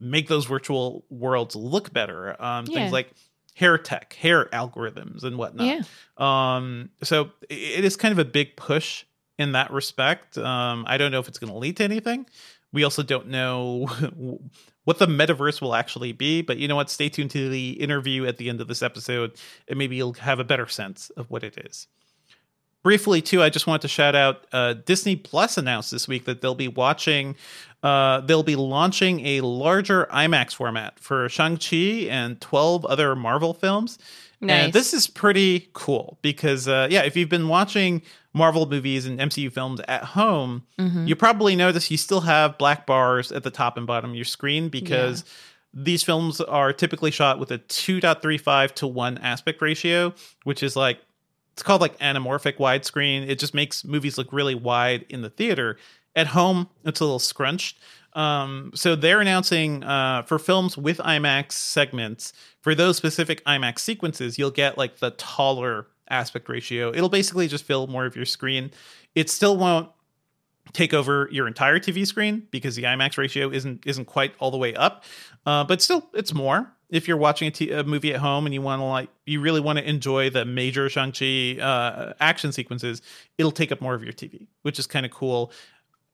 make 0.00 0.28
those 0.28 0.46
virtual 0.46 1.04
worlds 1.10 1.56
look 1.56 1.92
better. 1.92 2.40
Um, 2.42 2.66
Yeah. 2.66 2.74
Things 2.80 2.92
like 2.92 3.12
hair 3.54 3.76
tech, 3.78 4.12
hair 4.14 4.46
algorithms, 4.46 5.24
and 5.24 5.36
whatnot. 5.36 5.66
Yeah. 5.66 5.82
Um, 6.16 6.90
so 7.02 7.30
it 7.48 7.84
is 7.84 7.96
kind 7.96 8.12
of 8.12 8.18
a 8.18 8.24
big 8.24 8.56
push 8.56 9.04
in 9.38 9.52
that 9.52 9.72
respect. 9.72 10.38
Um, 10.38 10.84
I 10.86 10.96
don't 10.96 11.10
know 11.10 11.20
if 11.20 11.28
it's 11.28 11.38
going 11.38 11.52
to 11.52 11.58
lead 11.58 11.76
to 11.78 11.84
anything. 11.84 12.26
We 12.72 12.84
also 12.84 13.02
don't 13.02 13.28
know 13.28 13.86
what 14.84 14.98
the 14.98 15.06
metaverse 15.06 15.60
will 15.60 15.74
actually 15.74 16.12
be, 16.12 16.42
but 16.42 16.58
you 16.58 16.68
know 16.68 16.76
what? 16.76 16.90
Stay 16.90 17.08
tuned 17.08 17.30
to 17.32 17.48
the 17.48 17.70
interview 17.72 18.26
at 18.26 18.36
the 18.36 18.48
end 18.48 18.60
of 18.60 18.68
this 18.68 18.82
episode, 18.82 19.32
and 19.68 19.78
maybe 19.78 19.96
you'll 19.96 20.12
have 20.14 20.38
a 20.38 20.44
better 20.44 20.66
sense 20.68 21.10
of 21.10 21.30
what 21.30 21.42
it 21.42 21.58
is. 21.66 21.86
Briefly, 22.84 23.20
too, 23.20 23.42
I 23.42 23.50
just 23.50 23.66
want 23.66 23.82
to 23.82 23.88
shout 23.88 24.14
out 24.14 24.46
uh, 24.52 24.74
Disney 24.74 25.16
Plus 25.16 25.58
announced 25.58 25.90
this 25.90 26.06
week 26.06 26.26
that 26.26 26.40
they'll 26.40 26.54
be 26.54 26.68
watching, 26.68 27.34
uh, 27.82 28.20
they'll 28.22 28.42
be 28.42 28.56
launching 28.56 29.24
a 29.24 29.40
larger 29.40 30.06
IMAX 30.12 30.54
format 30.54 30.98
for 30.98 31.28
Shang-Chi 31.28 32.08
and 32.10 32.40
12 32.40 32.84
other 32.84 33.14
Marvel 33.14 33.54
films. 33.54 33.98
Nice. 34.40 34.64
And 34.64 34.72
this 34.72 34.94
is 34.94 35.06
pretty 35.06 35.68
cool 35.72 36.18
because, 36.22 36.68
uh, 36.68 36.88
yeah, 36.90 37.02
if 37.02 37.16
you've 37.16 37.28
been 37.28 37.48
watching 37.48 38.02
Marvel 38.32 38.66
movies 38.66 39.04
and 39.06 39.18
MCU 39.18 39.52
films 39.52 39.80
at 39.88 40.04
home, 40.04 40.64
you 41.06 41.16
probably 41.16 41.56
notice 41.56 41.90
you 41.90 41.96
still 41.96 42.20
have 42.20 42.56
black 42.58 42.86
bars 42.86 43.32
at 43.32 43.42
the 43.42 43.50
top 43.50 43.76
and 43.76 43.86
bottom 43.86 44.10
of 44.10 44.16
your 44.16 44.24
screen 44.24 44.68
because 44.68 45.24
these 45.74 46.02
films 46.02 46.40
are 46.40 46.72
typically 46.72 47.10
shot 47.10 47.38
with 47.38 47.50
a 47.50 47.58
2.35 47.58 48.72
to 48.74 48.86
1 48.86 49.18
aspect 49.18 49.60
ratio, 49.60 50.14
which 50.44 50.62
is 50.62 50.76
like 50.76 51.00
it's 51.52 51.64
called 51.64 51.80
like 51.80 51.98
anamorphic 51.98 52.58
widescreen. 52.58 53.28
It 53.28 53.40
just 53.40 53.52
makes 53.52 53.84
movies 53.84 54.16
look 54.16 54.32
really 54.32 54.54
wide 54.54 55.04
in 55.08 55.22
the 55.22 55.30
theater. 55.30 55.76
At 56.18 56.26
home, 56.26 56.68
it's 56.84 56.98
a 56.98 57.04
little 57.04 57.20
scrunched. 57.20 57.78
Um, 58.14 58.72
so 58.74 58.96
they're 58.96 59.20
announcing 59.20 59.84
uh, 59.84 60.22
for 60.22 60.40
films 60.40 60.76
with 60.76 60.98
IMAX 60.98 61.52
segments, 61.52 62.32
for 62.60 62.74
those 62.74 62.96
specific 62.96 63.44
IMAX 63.44 63.78
sequences, 63.78 64.36
you'll 64.36 64.50
get 64.50 64.76
like 64.76 64.98
the 64.98 65.12
taller 65.12 65.86
aspect 66.10 66.48
ratio. 66.48 66.92
It'll 66.92 67.08
basically 67.08 67.46
just 67.46 67.64
fill 67.64 67.86
more 67.86 68.04
of 68.04 68.16
your 68.16 68.24
screen. 68.24 68.72
It 69.14 69.30
still 69.30 69.56
won't 69.56 69.90
take 70.72 70.92
over 70.92 71.28
your 71.30 71.46
entire 71.46 71.78
TV 71.78 72.04
screen 72.04 72.48
because 72.50 72.74
the 72.74 72.82
IMAX 72.82 73.16
ratio 73.16 73.50
isn't 73.50 73.86
isn't 73.86 74.06
quite 74.06 74.34
all 74.40 74.50
the 74.50 74.58
way 74.58 74.74
up, 74.74 75.04
uh, 75.46 75.62
but 75.62 75.80
still 75.80 76.10
it's 76.14 76.34
more. 76.34 76.72
If 76.90 77.06
you're 77.06 77.18
watching 77.18 77.48
a, 77.48 77.50
t- 77.50 77.70
a 77.70 77.84
movie 77.84 78.14
at 78.14 78.20
home 78.20 78.46
and 78.46 78.54
you 78.54 78.62
want 78.62 78.80
to 78.80 78.84
like 78.84 79.08
you 79.26 79.40
really 79.40 79.60
want 79.60 79.78
to 79.78 79.88
enjoy 79.88 80.30
the 80.30 80.44
major 80.44 80.88
Shang 80.88 81.12
Chi 81.12 81.60
uh, 81.60 82.14
action 82.18 82.50
sequences, 82.50 83.02
it'll 83.36 83.52
take 83.52 83.70
up 83.70 83.80
more 83.80 83.94
of 83.94 84.02
your 84.02 84.12
TV, 84.12 84.48
which 84.62 84.78
is 84.78 84.86
kind 84.86 85.06
of 85.06 85.12
cool. 85.12 85.52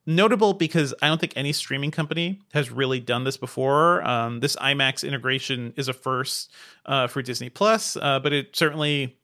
Notable 0.06 0.54
because 0.54 0.94
I 1.00 1.08
don't 1.08 1.20
think 1.20 1.32
any 1.36 1.52
streaming 1.52 1.90
company 1.90 2.40
has 2.52 2.70
really 2.70 3.00
done 3.00 3.24
this 3.24 3.36
before. 3.36 4.06
Um, 4.06 4.40
this 4.40 4.56
IMAX 4.56 5.06
integration 5.06 5.72
is 5.76 5.88
a 5.88 5.92
first 5.92 6.50
uh, 6.86 7.06
for 7.06 7.22
Disney 7.22 7.48
Plus, 7.48 7.96
uh, 7.96 8.20
but 8.20 8.32
it 8.32 8.54
certainly 8.54 9.16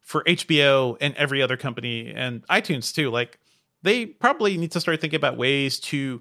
for 0.00 0.22
HBO 0.24 0.96
and 1.00 1.14
every 1.14 1.40
other 1.40 1.56
company 1.56 2.12
and 2.14 2.46
iTunes 2.48 2.94
too. 2.94 3.10
Like 3.10 3.38
they 3.82 4.06
probably 4.06 4.56
need 4.58 4.72
to 4.72 4.80
start 4.80 5.00
thinking 5.00 5.16
about 5.16 5.36
ways 5.36 5.78
to 5.80 6.20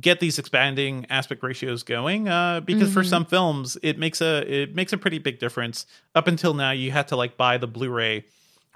get 0.00 0.18
these 0.18 0.38
expanding 0.38 1.06
aspect 1.08 1.42
ratios 1.42 1.84
going 1.84 2.28
uh, 2.28 2.60
because 2.60 2.92
for 2.92 3.04
some 3.04 3.24
films 3.24 3.78
it 3.80 3.96
makes 3.96 4.20
a 4.20 4.62
it 4.62 4.74
makes 4.74 4.92
a 4.92 4.98
pretty 4.98 5.18
big 5.18 5.38
difference 5.38 5.86
up 6.16 6.26
until 6.26 6.52
now 6.52 6.72
you 6.72 6.90
had 6.90 7.06
to 7.06 7.14
like 7.14 7.36
buy 7.36 7.58
the 7.58 7.68
blu-ray 7.68 8.24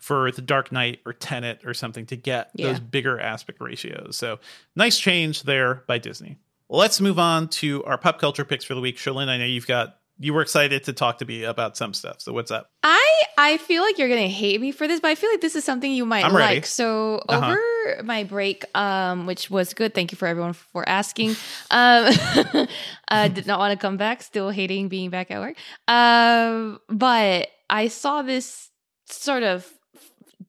for 0.00 0.30
the 0.32 0.42
dark 0.42 0.70
knight 0.72 1.00
or 1.06 1.12
tenet 1.12 1.60
or 1.64 1.74
something 1.74 2.06
to 2.06 2.16
get 2.16 2.50
Yeah. 2.54 2.68
those 2.68 2.80
bigger 2.80 3.18
aspect 3.20 3.60
ratios 3.60 4.16
so 4.16 4.38
nice 4.76 4.98
change 4.98 5.42
there 5.42 5.82
by 5.86 5.98
disney 5.98 6.38
let's 6.68 7.00
move 7.00 7.18
on 7.18 7.48
to 7.48 7.82
our 7.84 7.98
pop 7.98 8.18
culture 8.20 8.44
picks 8.44 8.64
for 8.64 8.74
the 8.74 8.80
week 8.80 8.96
Cherlynn, 8.96 9.28
i 9.28 9.36
know 9.38 9.44
you've 9.44 9.66
got 9.66 9.96
you 10.20 10.34
were 10.34 10.42
excited 10.42 10.82
to 10.84 10.92
talk 10.92 11.18
to 11.18 11.24
me 11.24 11.44
about 11.44 11.76
some 11.76 11.94
stuff 11.94 12.20
so 12.20 12.32
what's 12.32 12.50
up 12.50 12.70
I 12.82 13.04
I 13.36 13.56
feel 13.58 13.82
like 13.82 13.98
you're 13.98 14.08
gonna 14.08 14.26
hate 14.26 14.60
me 14.60 14.72
for 14.72 14.88
this, 14.88 14.98
but 15.00 15.08
I 15.08 15.14
feel 15.14 15.30
like 15.30 15.40
this 15.40 15.54
is 15.54 15.62
something 15.64 15.92
you 15.92 16.04
might 16.04 16.26
like. 16.32 16.66
So 16.66 17.22
Uh-huh. 17.28 17.52
over 17.52 18.02
my 18.02 18.24
break, 18.24 18.64
um, 18.76 19.26
which 19.26 19.48
was 19.48 19.74
good. 19.74 19.94
Thank 19.94 20.10
you 20.10 20.16
for 20.16 20.26
everyone 20.26 20.54
for 20.54 20.88
asking. 20.88 21.36
Um, 21.70 22.12
uh, 23.08 23.28
did 23.28 23.46
not 23.46 23.58
want 23.60 23.78
to 23.78 23.80
come 23.80 23.96
back. 23.96 24.22
Still 24.22 24.50
hating 24.50 24.88
being 24.88 25.10
back 25.10 25.30
at 25.30 25.38
work. 25.40 25.56
Um, 25.86 26.80
but 26.88 27.48
I 27.70 27.88
saw 27.88 28.22
this 28.22 28.70
sort 29.06 29.44
of 29.44 29.66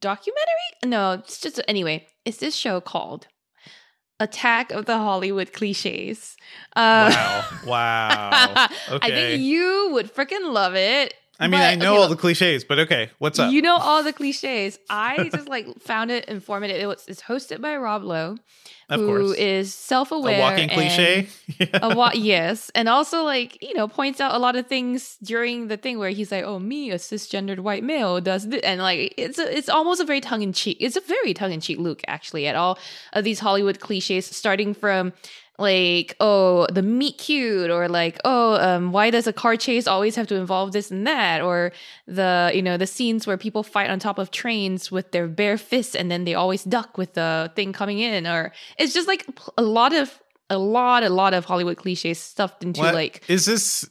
documentary. 0.02 0.70
No, 0.86 1.14
it's 1.14 1.40
just 1.40 1.62
anyway. 1.68 2.08
It's 2.26 2.38
this 2.38 2.56
show 2.56 2.82
called 2.82 3.28
Attack 4.20 4.72
of 4.72 4.86
the 4.86 4.98
Hollywood 4.98 5.54
Cliches. 5.54 6.36
Uh, 6.76 7.12
wow 7.14 7.46
wow 7.66 8.68
okay 8.90 9.00
I 9.02 9.10
think 9.10 9.42
you 9.42 9.90
would 9.94 10.14
freaking 10.14 10.52
love 10.54 10.76
it. 10.76 11.14
I 11.42 11.48
mean, 11.48 11.60
But- 11.62 11.72
I 11.72 11.76
know 11.76 11.94
okay, 11.94 12.02
all 12.02 12.08
the 12.10 12.18
cliches, 12.18 12.64
but 12.66 12.80
okay, 12.80 13.10
what's 13.20 13.40
up? 13.40 13.52
you 13.54 13.62
know 13.62 13.78
all 13.78 14.04
the 14.04 14.12
cliches. 14.14 14.78
I 14.90 15.30
just 15.32 15.48
like 15.48 15.68
found 15.82 16.12
it 16.12 16.26
informative. 16.26 16.78
It 16.82 16.86
was 16.86 17.06
it's 17.08 17.22
hosted 17.22 17.62
by 17.62 17.78
Rob 17.78 18.04
Lowe, 18.04 18.36
of 18.90 19.00
who 19.00 19.08
course, 19.08 19.38
is 19.38 19.74
self-aware, 19.74 20.38
a 20.38 20.42
walking 20.42 20.68
cliche. 20.70 21.30
A 21.82 21.96
wa- 21.96 22.12
yes, 22.14 22.70
and 22.76 22.90
also 22.90 23.24
like 23.24 23.58
you 23.64 23.74
know 23.74 23.88
points 23.88 24.20
out 24.20 24.36
a 24.36 24.38
lot 24.40 24.58
of 24.58 24.68
things 24.68 25.18
during 25.24 25.68
the 25.70 25.78
thing 25.78 25.98
where 25.98 26.10
he's 26.10 26.30
like, 26.32 26.44
"Oh, 26.44 26.60
me, 26.60 26.92
a 26.92 26.96
cisgendered 26.96 27.60
white 27.60 27.86
male, 27.86 28.20
does 28.20 28.48
this," 28.50 28.62
and 28.64 28.82
like 28.82 29.14
it's 29.18 29.40
a, 29.40 29.58
it's 29.58 29.70
almost 29.70 30.02
a 30.02 30.06
very 30.06 30.20
tongue 30.20 30.42
in 30.42 30.52
cheek. 30.52 30.76
It's 30.82 30.98
a 30.98 31.02
very 31.02 31.34
tongue 31.34 31.54
in 31.54 31.62
cheek 31.62 31.80
look 31.80 32.02
actually 32.08 32.48
at 32.48 32.56
all 32.58 32.78
of 33.14 33.24
these 33.24 33.40
Hollywood 33.40 33.80
cliches, 33.80 34.26
starting 34.26 34.74
from 34.74 35.14
like 35.60 36.16
oh 36.20 36.66
the 36.72 36.82
meet 36.82 37.18
cute 37.18 37.70
or 37.70 37.88
like 37.88 38.18
oh 38.26 38.56
um 38.56 38.92
why 38.92 39.10
does 39.10 39.28
a 39.28 39.34
car 39.34 39.56
chase 39.58 39.88
always 39.88 40.16
have 40.16 40.28
to 40.28 40.36
involve 40.36 40.72
this 40.72 40.90
and 40.92 41.06
that 41.06 41.42
or 41.42 41.72
the 42.08 42.52
you 42.54 42.62
know 42.62 42.78
the 42.78 42.88
scenes 42.88 43.28
where 43.28 43.38
people 43.38 43.62
fight 43.64 43.90
on 43.90 44.00
top 44.00 44.18
of 44.18 44.32
trains 44.32 44.92
with 44.92 45.12
their 45.12 45.28
bare 45.28 45.58
fists 45.58 45.96
and 45.96 46.10
then 46.10 46.24
they 46.24 46.34
always 46.34 46.64
duck 46.64 46.98
with 46.98 47.14
the 47.14 47.52
thing 47.56 47.74
coming 47.74 48.00
in 48.00 48.26
or 48.26 48.52
it's 48.78 48.94
just 48.94 49.08
like 49.08 49.26
a 49.58 49.62
lot 49.62 49.94
of 49.94 50.20
a 50.50 50.58
lot 50.58 51.04
a 51.04 51.10
lot 51.10 51.34
of 51.34 51.46
hollywood 51.46 51.78
cliches 51.78 52.18
stuffed 52.20 52.64
into 52.64 52.82
What- 52.82 52.94
like 52.96 53.24
is 53.28 53.46
this? 53.46 53.90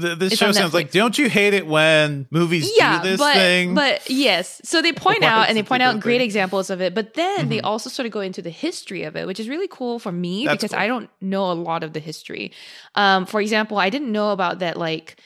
Th- 0.00 0.18
this 0.18 0.32
It's 0.32 0.40
show 0.40 0.52
sounds 0.52 0.72
like. 0.72 0.90
Don't 0.90 1.18
you 1.18 1.28
hate 1.28 1.52
it 1.52 1.66
when 1.66 2.26
movies 2.30 2.70
yeah 2.76 3.02
do 3.02 3.10
this 3.10 3.18
but 3.20 3.34
thing? 3.34 3.74
but 3.74 4.08
yes 4.08 4.60
so 4.64 4.80
they 4.80 4.92
point 4.92 5.22
out 5.22 5.48
and 5.48 5.56
they 5.56 5.62
point 5.62 5.82
out 5.82 6.00
great 6.00 6.18
thing? 6.18 6.24
examples 6.24 6.70
of 6.70 6.80
it 6.80 6.94
but 6.94 7.12
then 7.14 7.50
they 7.50 7.60
also 7.60 7.90
sort 7.90 8.06
of 8.06 8.12
go 8.12 8.20
into 8.20 8.40
the 8.40 8.48
history 8.50 9.02
of 9.02 9.16
it 9.16 9.26
which 9.26 9.38
is 9.38 9.48
really 9.50 9.68
cool 9.68 9.98
for 9.98 10.10
me 10.10 10.46
That's 10.46 10.56
because 10.62 10.70
cool. 10.70 10.80
i 10.80 10.86
don't 10.86 11.10
know 11.20 11.50
a 11.50 11.52
lot 11.52 11.82
of 11.84 11.92
the 11.92 12.00
history 12.00 12.52
um 12.94 13.26
for 13.26 13.40
example 13.40 13.76
i 13.78 13.90
didn't 13.90 14.10
know 14.12 14.30
about 14.30 14.60
that 14.60 14.78
like 14.78 15.20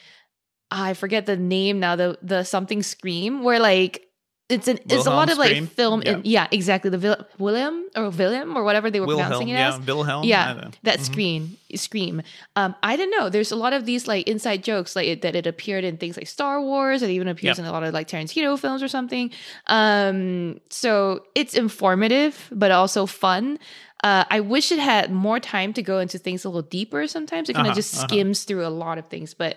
i 0.69 0.93
forget 0.93 1.25
the 1.27 1.37
name 1.37 1.79
now 1.79 1.95
the 1.95 2.17
the 2.21 2.43
something 2.43 2.83
scream 2.83 3.43
where 3.43 3.59
like 3.59 4.06
it's 4.49 4.67
an 4.69 4.79
it's 4.89 5.05
a 5.05 5.09
lot 5.09 5.29
of 5.29 5.37
like 5.37 5.67
film 5.71 6.01
Yeah. 6.05 6.11
in, 6.13 6.21
yeah 6.23 6.47
exactly 6.51 6.89
the 6.89 6.97
Vil- 6.97 7.25
William 7.37 7.83
or 7.97 8.09
William 8.11 8.55
or 8.55 8.63
whatever 8.63 8.89
they 8.89 9.01
were 9.01 9.05
Wilhelm, 9.07 9.27
pronouncing 9.27 9.49
it 9.49 9.53
yeah, 9.59 9.75
as 9.75 9.79
Wilhelm. 9.85 10.23
Yeah 10.23 10.69
that 10.83 10.99
Mhm. 10.99 11.05
scream 11.05 11.57
scream 11.75 12.21
um 12.55 12.73
i 12.81 12.95
don't 12.95 13.11
know 13.11 13.27
there's 13.29 13.51
a 13.51 13.57
lot 13.57 13.73
of 13.73 13.85
these 13.85 14.07
like 14.07 14.25
inside 14.25 14.63
jokes 14.63 14.95
like 14.95 15.05
it, 15.07 15.21
that 15.21 15.35
it 15.35 15.45
appeared 15.45 15.83
in 15.83 15.97
things 15.97 16.15
like 16.15 16.27
star 16.27 16.61
wars 16.61 17.01
it 17.01 17.09
even 17.09 17.27
appears 17.27 17.57
Yep. 17.57 17.65
in 17.65 17.65
a 17.65 17.73
lot 17.73 17.83
of 17.83 17.93
like 17.93 18.07
tarantino 18.07 18.57
films 18.57 18.81
or 18.81 18.87
something 18.87 19.31
um 19.67 20.59
so 20.69 21.23
it's 21.35 21.53
informative 21.53 22.47
but 22.51 22.71
also 22.71 23.05
fun 23.05 23.59
uh, 24.03 24.23
I 24.29 24.41
wish 24.41 24.71
it 24.71 24.77
had 24.77 25.11
more 25.11 25.39
time 25.39 25.73
to 25.73 25.81
go 25.81 25.97
into 25.97 26.19
things 26.19 26.45
a 26.45 26.49
little 26.49 26.61
deeper. 26.61 27.07
Sometimes 27.07 27.49
it 27.49 27.53
kind 27.53 27.65
of 27.65 27.71
Uh-huh, 27.71 27.75
just 27.81 27.95
uh-huh. 27.97 28.07
skims 28.07 28.43
through 28.43 28.63
a 28.63 28.69
lot 28.69 28.99
of 28.99 29.07
things, 29.07 29.33
but 29.33 29.55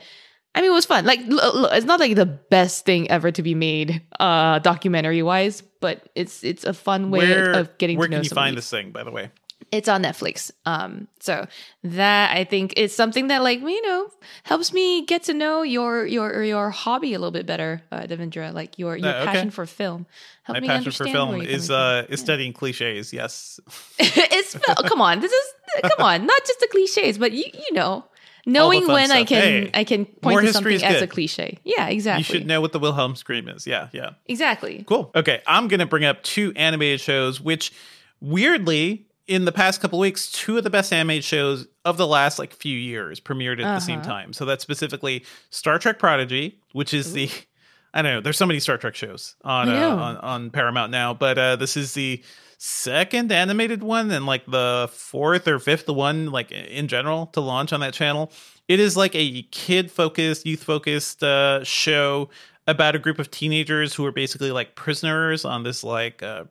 I 0.54 0.60
mean, 0.62 0.70
it 0.70 0.74
was 0.74 0.86
fun. 0.86 1.04
Like, 1.04 1.20
it's 1.22 1.86
not 1.86 2.00
like 2.00 2.16
the 2.16 2.26
best 2.26 2.84
thing 2.84 3.08
ever 3.10 3.30
to 3.30 3.42
be 3.42 3.54
made, 3.54 4.02
uh, 4.18 4.58
documentary 4.58 5.22
wise, 5.22 5.62
but 5.80 6.08
it's 6.16 6.42
it's 6.42 6.64
a 6.64 6.72
fun 6.74 7.10
way 7.10 7.18
Where, 7.30 7.52
of 7.52 7.78
getting 7.78 7.98
where 7.98 8.08
to 8.08 8.10
know 8.10 8.16
can 8.18 8.24
you 8.24 8.30
find 8.30 8.56
this 8.56 8.68
thing, 8.68 8.90
by 8.90 9.04
the 9.04 9.12
way? 9.12 9.30
It's 9.70 9.88
on 9.88 10.02
Netflix. 10.02 10.50
Um, 10.66 11.06
so 11.20 11.46
that 11.84 12.36
I 12.36 12.42
think 12.42 12.74
is 12.76 12.92
something 12.92 13.28
that 13.28 13.44
like 13.44 13.60
you 13.60 13.82
know 13.86 14.10
helps 14.42 14.72
me 14.72 15.06
get 15.06 15.22
to 15.24 15.34
know 15.34 15.62
your 15.62 16.04
your 16.04 16.42
your 16.42 16.70
hobby 16.70 17.14
a 17.14 17.18
little 17.20 17.30
bit 17.30 17.46
better, 17.46 17.80
uh, 17.92 18.00
Devindra. 18.00 18.52
Like 18.52 18.76
your 18.80 18.96
your 18.96 19.06
Uh, 19.08 19.22
okay. 19.22 19.26
passion 19.26 19.50
for 19.50 19.66
film. 19.66 20.06
Help 20.42 20.56
My 20.56 20.60
me 20.60 20.66
passion 20.66 20.90
for 20.90 21.04
film 21.04 21.40
is 21.42 21.70
uh 21.70 22.02
from. 22.04 22.12
is 22.14 22.20
studying 22.20 22.52
cliches. 22.52 23.12
Yes, 23.12 23.60
it's 24.00 24.56
come 24.88 25.00
on. 25.00 25.20
This 25.20 25.30
is 25.30 25.46
come 25.82 26.04
on. 26.04 26.26
Not 26.26 26.40
just 26.44 26.58
the 26.58 26.68
cliches, 26.72 27.18
but 27.18 27.30
you 27.30 27.44
you 27.54 27.72
know 27.72 28.04
knowing 28.52 28.86
when 28.86 29.10
I 29.10 29.24
can 29.24 29.40
Hey, 29.42 29.70
I 29.74 29.84
can 29.84 30.04
point 30.06 30.40
to 30.46 30.52
something 30.52 30.82
as 30.82 31.02
a 31.02 31.06
cliche. 31.06 31.58
Yeah, 31.64 31.88
exactly. 31.88 32.20
you 32.20 32.24
should 32.40 32.46
know 32.46 32.60
what 32.60 32.72
the 32.72 32.78
Wilhelm 32.78 33.16
scream 33.16 33.48
is. 33.48 33.66
Yeah, 33.66 33.88
yeah. 33.92 34.10
exactly. 34.26 34.84
Cool. 34.86 35.10
Okay, 35.14 35.40
I'm 35.46 35.68
going 35.68 35.80
to 35.80 35.86
bring 35.86 36.04
up 36.04 36.22
two 36.22 36.52
animated 36.56 37.00
shows, 37.00 37.40
which 37.40 37.72
weirdly, 38.20 39.06
in 39.26 39.44
the 39.44 39.52
past 39.52 39.80
couple 39.80 39.98
weeks, 39.98 40.30
two 40.30 40.58
of 40.58 40.64
the 40.64 40.70
best 40.70 40.92
animated 40.92 41.24
shows 41.24 41.66
of 41.84 41.96
the 41.96 42.06
last 42.06 42.38
like 42.38 42.52
few 42.52 42.76
years 42.76 43.20
premiered 43.20 43.60
at 43.64 43.74
the 43.74 43.80
same 43.80 44.00
Uh-huh. 44.00 44.08
time. 44.08 44.32
So 44.32 44.44
that's 44.44 44.62
specifically 44.62 45.24
Star 45.50 45.78
Trek 45.78 45.98
Prodigy, 45.98 46.58
which 46.72 46.92
is 46.94 47.12
the 47.12 47.30
I 47.94 48.02
don't 48.02 48.12
know. 48.14 48.20
There's 48.20 48.38
so 48.38 48.46
many 48.46 48.60
Star 48.60 48.78
Trek 48.78 48.94
shows 48.94 49.34
on 49.42 49.68
uh, 49.68 49.72
on, 49.96 50.16
on 50.18 50.50
Paramount 50.50 50.92
now, 50.92 51.12
but 51.14 51.38
uh, 51.38 51.56
this 51.56 51.76
is 51.76 51.94
the 51.94 52.22
second 52.62 53.32
animated 53.32 53.82
one 53.82 54.10
and 54.10 54.26
like 54.26 54.44
the 54.44 54.86
fourth 54.92 55.48
or 55.48 55.58
fifth 55.58 55.88
one 55.88 56.30
like 56.30 56.52
in 56.52 56.88
general 56.88 57.24
to 57.28 57.40
launch 57.40 57.72
on 57.72 57.80
that 57.80 57.94
channel. 57.94 58.30
It 58.68 58.78
is 58.78 58.98
like 58.98 59.14
a 59.14 59.42
kid 59.44 59.90
focused, 59.90 60.44
youth 60.44 60.62
focused 60.62 61.24
uh, 61.24 61.64
show 61.64 62.28
about 62.66 62.94
a 62.94 62.98
group 62.98 63.18
of 63.18 63.30
teenagers 63.30 63.94
who 63.94 64.04
are 64.04 64.12
basically 64.12 64.52
like 64.52 64.74
prisoners 64.74 65.46
on 65.46 65.62
this 65.62 65.82
like 65.82 66.22
uh, 66.22 66.44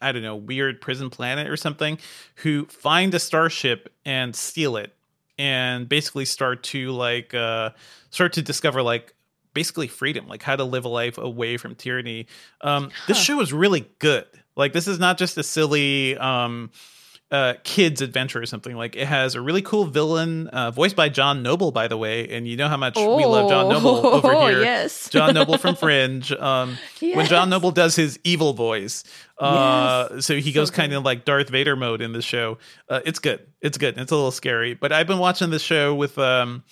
I 0.00 0.10
don't 0.12 0.22
know 0.22 0.36
weird 0.36 0.80
prison 0.80 1.10
planet 1.10 1.48
or 1.48 1.56
something 1.58 1.98
who 2.36 2.64
find 2.64 3.12
a 3.12 3.18
starship 3.18 3.92
and 4.06 4.34
steal 4.34 4.78
it 4.78 4.96
and 5.38 5.86
basically 5.86 6.24
start 6.24 6.62
to 6.62 6.92
like 6.92 7.34
uh 7.34 7.70
start 8.08 8.32
to 8.32 8.42
discover 8.42 8.82
like 8.82 9.12
basically 9.52 9.86
freedom 9.86 10.26
like 10.28 10.42
how 10.42 10.56
to 10.56 10.64
live 10.64 10.86
a 10.86 10.88
life 10.88 11.18
away 11.18 11.58
from 11.58 11.74
tyranny 11.74 12.26
um 12.62 12.90
this 13.06 13.20
show 13.20 13.40
is 13.40 13.52
really 13.52 13.86
good 13.98 14.26
like 14.60 14.72
this 14.72 14.86
is 14.86 14.98
not 15.00 15.18
just 15.18 15.36
a 15.36 15.42
silly 15.42 16.16
um 16.18 16.70
uh 17.32 17.54
kids 17.62 18.00
adventure 18.02 18.40
or 18.42 18.46
something. 18.46 18.74
Like 18.74 18.96
it 18.96 19.06
has 19.06 19.36
a 19.36 19.40
really 19.40 19.62
cool 19.62 19.84
villain 19.84 20.48
uh 20.48 20.72
voiced 20.72 20.96
by 20.96 21.08
john 21.08 21.42
noble 21.44 21.70
by 21.70 21.86
the 21.86 21.96
way 21.96 22.28
and 22.28 22.46
you 22.48 22.56
know 22.56 22.66
how 22.68 22.76
much 22.76 22.96
we 22.96 23.24
love 23.24 23.48
john 23.48 23.68
noble 23.68 24.04
over 24.06 24.32
Oh, 24.34 24.46
here. 24.48 24.60
yes. 24.62 25.08
john 25.10 25.34
noble 25.34 25.56
from 25.56 25.76
fringe 25.76 26.32
um 26.32 26.76
when 27.00 27.26
john 27.26 27.48
noble 27.48 27.70
does 27.70 27.94
his 27.94 28.18
evil 28.24 28.52
voice 28.52 29.04
uh 29.38 30.08
Yes. 30.10 30.26
so 30.26 30.34
he 30.36 30.50
So 30.52 30.60
goes 30.60 30.70
kind 30.72 30.92
of 30.92 31.04
like 31.04 31.24
darth 31.24 31.48
vader 31.50 31.76
mode 31.76 32.00
in 32.02 32.12
the 32.12 32.20
show. 32.22 32.58
Uh, 32.88 33.00
it's 33.04 33.20
good. 33.20 33.46
It's 33.60 33.78
good. 33.78 33.96
It's 33.96 34.10
a 34.10 34.16
little 34.16 34.32
scary. 34.32 34.74
But 34.74 34.90
i've 34.92 35.06
been 35.06 35.18
watching 35.20 35.50
this 35.50 35.62
show 35.62 35.94
with 35.94 36.18
um 36.18 36.64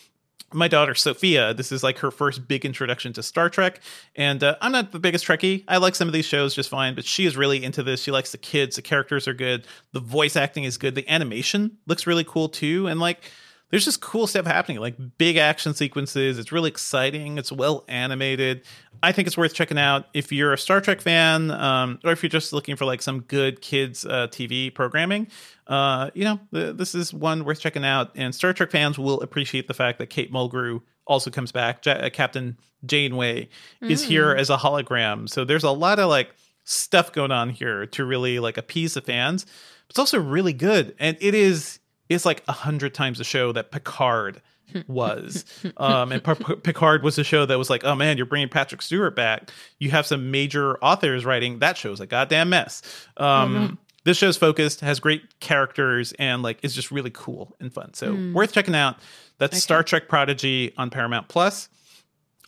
my 0.53 0.69
daughter 0.69 0.95
Sophia, 0.95 1.53
this 1.53 1.71
is 1.73 1.83
like 1.83 1.99
her 1.99 2.11
first 2.11 2.49
big 2.49 2.65
introduction 2.65 3.13
to 3.15 3.23
Star 3.23 3.51
Trek. 3.51 3.81
And 4.17 4.43
uh, 4.43 4.57
I'm 4.61 4.73
not 4.73 4.93
the 4.93 4.99
biggest 4.99 5.27
Trekkie. 5.27 5.65
I 5.69 5.77
like 5.77 5.95
some 5.95 6.09
of 6.09 6.15
these 6.15 6.25
shows 6.25 6.55
just 6.55 6.71
fine, 6.71 6.95
but 6.95 7.05
she 7.05 7.27
is 7.27 7.37
really 7.37 7.63
into 7.63 7.83
this. 7.83 8.03
She 8.03 8.11
likes 8.11 8.33
the 8.33 8.39
kids. 8.39 8.77
The 8.77 8.83
characters 8.83 9.29
are 9.29 9.35
good. 9.35 9.67
The 9.93 10.01
voice 10.01 10.37
acting 10.37 10.65
is 10.65 10.79
good. 10.79 10.95
The 10.95 11.09
animation 11.11 11.79
looks 11.87 12.07
really 12.07 12.25
cool 12.25 12.49
too. 12.49 12.87
And 12.87 12.99
like, 12.99 13.31
there's 13.71 13.85
just 13.85 14.01
cool 14.01 14.27
stuff 14.27 14.47
happening, 14.47 14.79
like 14.79 14.97
big 15.19 15.37
action 15.37 15.75
sequences. 15.75 16.39
It's 16.39 16.53
really 16.53 16.71
exciting. 16.71 17.39
It's 17.39 17.53
well 17.53 17.85
animated. 17.89 18.63
I 19.03 19.13
think 19.13 19.29
it's 19.29 19.37
worth 19.37 19.55
checking 19.55 19.79
out 19.79 20.07
if 20.15 20.33
you're 20.33 20.53
a 20.53 20.59
Star 20.59 20.81
Trek 20.81 21.01
fan, 21.01 21.51
um, 21.51 22.01
or 22.03 22.13
if 22.13 22.23
you're 22.23 22.31
just 22.31 22.53
looking 22.53 22.77
for 22.77 22.85
like 22.85 23.03
some 23.03 23.21
good 23.21 23.61
kids 23.61 24.05
uh, 24.05 24.29
TV 24.29 24.75
programming. 24.75 25.29
Uh, 25.67 26.11
you 26.15 26.25
know, 26.25 26.41
th- 26.53 26.77
this 26.77 26.95
is 26.95 27.13
one 27.13 27.45
worth 27.45 27.61
checking 27.61 27.85
out. 27.85 28.11
And 28.17 28.35
Star 28.35 28.53
Trek 28.53 28.71
fans 28.71 28.99
will 28.99 29.21
appreciate 29.21 29.69
the 29.69 29.75
fact 29.75 29.99
that 29.99 30.07
Kate 30.09 30.33
Mulgrew 30.33 30.81
also 31.07 31.31
comes 31.31 31.53
back. 31.53 31.85
Ja- 31.85 31.93
uh, 31.93 32.11
Captain 32.11 32.57
Janeway 32.87 33.49
is 33.83 34.03
here 34.03 34.33
as 34.35 34.51
a 34.51 34.57
hologram. 34.57 35.29
So 35.29 35.45
there's 35.45 35.65
a 35.65 35.71
lot 35.71 35.99
of 35.99 36.09
like 36.09 36.35
stuff 36.65 37.13
going 37.13 37.33
on 37.33 37.51
here 37.51 37.87
to 37.87 38.05
really 38.05 38.39
like 38.39 38.57
appease 38.57 38.95
the 38.95 39.01
fans. 39.01 39.47
It's 39.91 39.99
also 39.99 40.21
really 40.21 40.53
good, 40.53 40.95
and 40.99 41.17
it 41.21 41.35
is 41.35 41.79
it's 42.09 42.25
like 42.25 42.43
a 42.49 42.53
hundred 42.53 42.95
times 42.95 43.19
the 43.19 43.25
show 43.25 43.53
that 43.53 43.71
Picard 43.71 44.41
was. 44.87 45.45
um, 45.79 46.13
and 46.13 46.23
P- 46.23 46.57
Picard 46.57 47.03
was 47.03 47.19
a 47.19 47.25
show 47.25 47.47
that 47.47 47.59
was 47.59 47.71
like, 47.71 47.85
oh 47.85 47.95
man, 47.95 48.17
you're 48.17 48.27
bringing 48.27 48.49
Patrick 48.49 48.83
Stewart 48.83 49.17
back. 49.17 49.51
You 49.79 49.91
have 49.91 50.07
some 50.07 50.31
major 50.31 50.77
authors 50.85 51.25
writing 51.25 51.59
that 51.61 51.77
show's 51.77 52.01
a 52.01 52.07
goddamn 52.07 52.51
mess. 52.51 52.83
Um, 53.17 53.55
Mm-hmm. 53.55 53.75
This 54.05 54.17
show's 54.17 54.39
focused, 54.39 54.81
has 54.81 55.01
great 55.01 55.39
characters, 55.41 56.13
and 56.19 56.43
like 56.43 56.59
is 56.63 56.75
just 56.75 56.91
really 56.91 57.11
cool 57.11 57.55
and 57.61 57.71
fun. 57.71 57.93
So 57.93 58.15
Hmm. 58.15 58.33
worth 58.33 58.53
checking 58.53 58.75
out. 58.75 58.97
That's 59.39 59.63
Star 59.63 59.83
Trek 59.83 60.09
Prodigy 60.09 60.73
on 60.79 60.89
Paramount 60.89 61.29
Plus. 61.29 61.69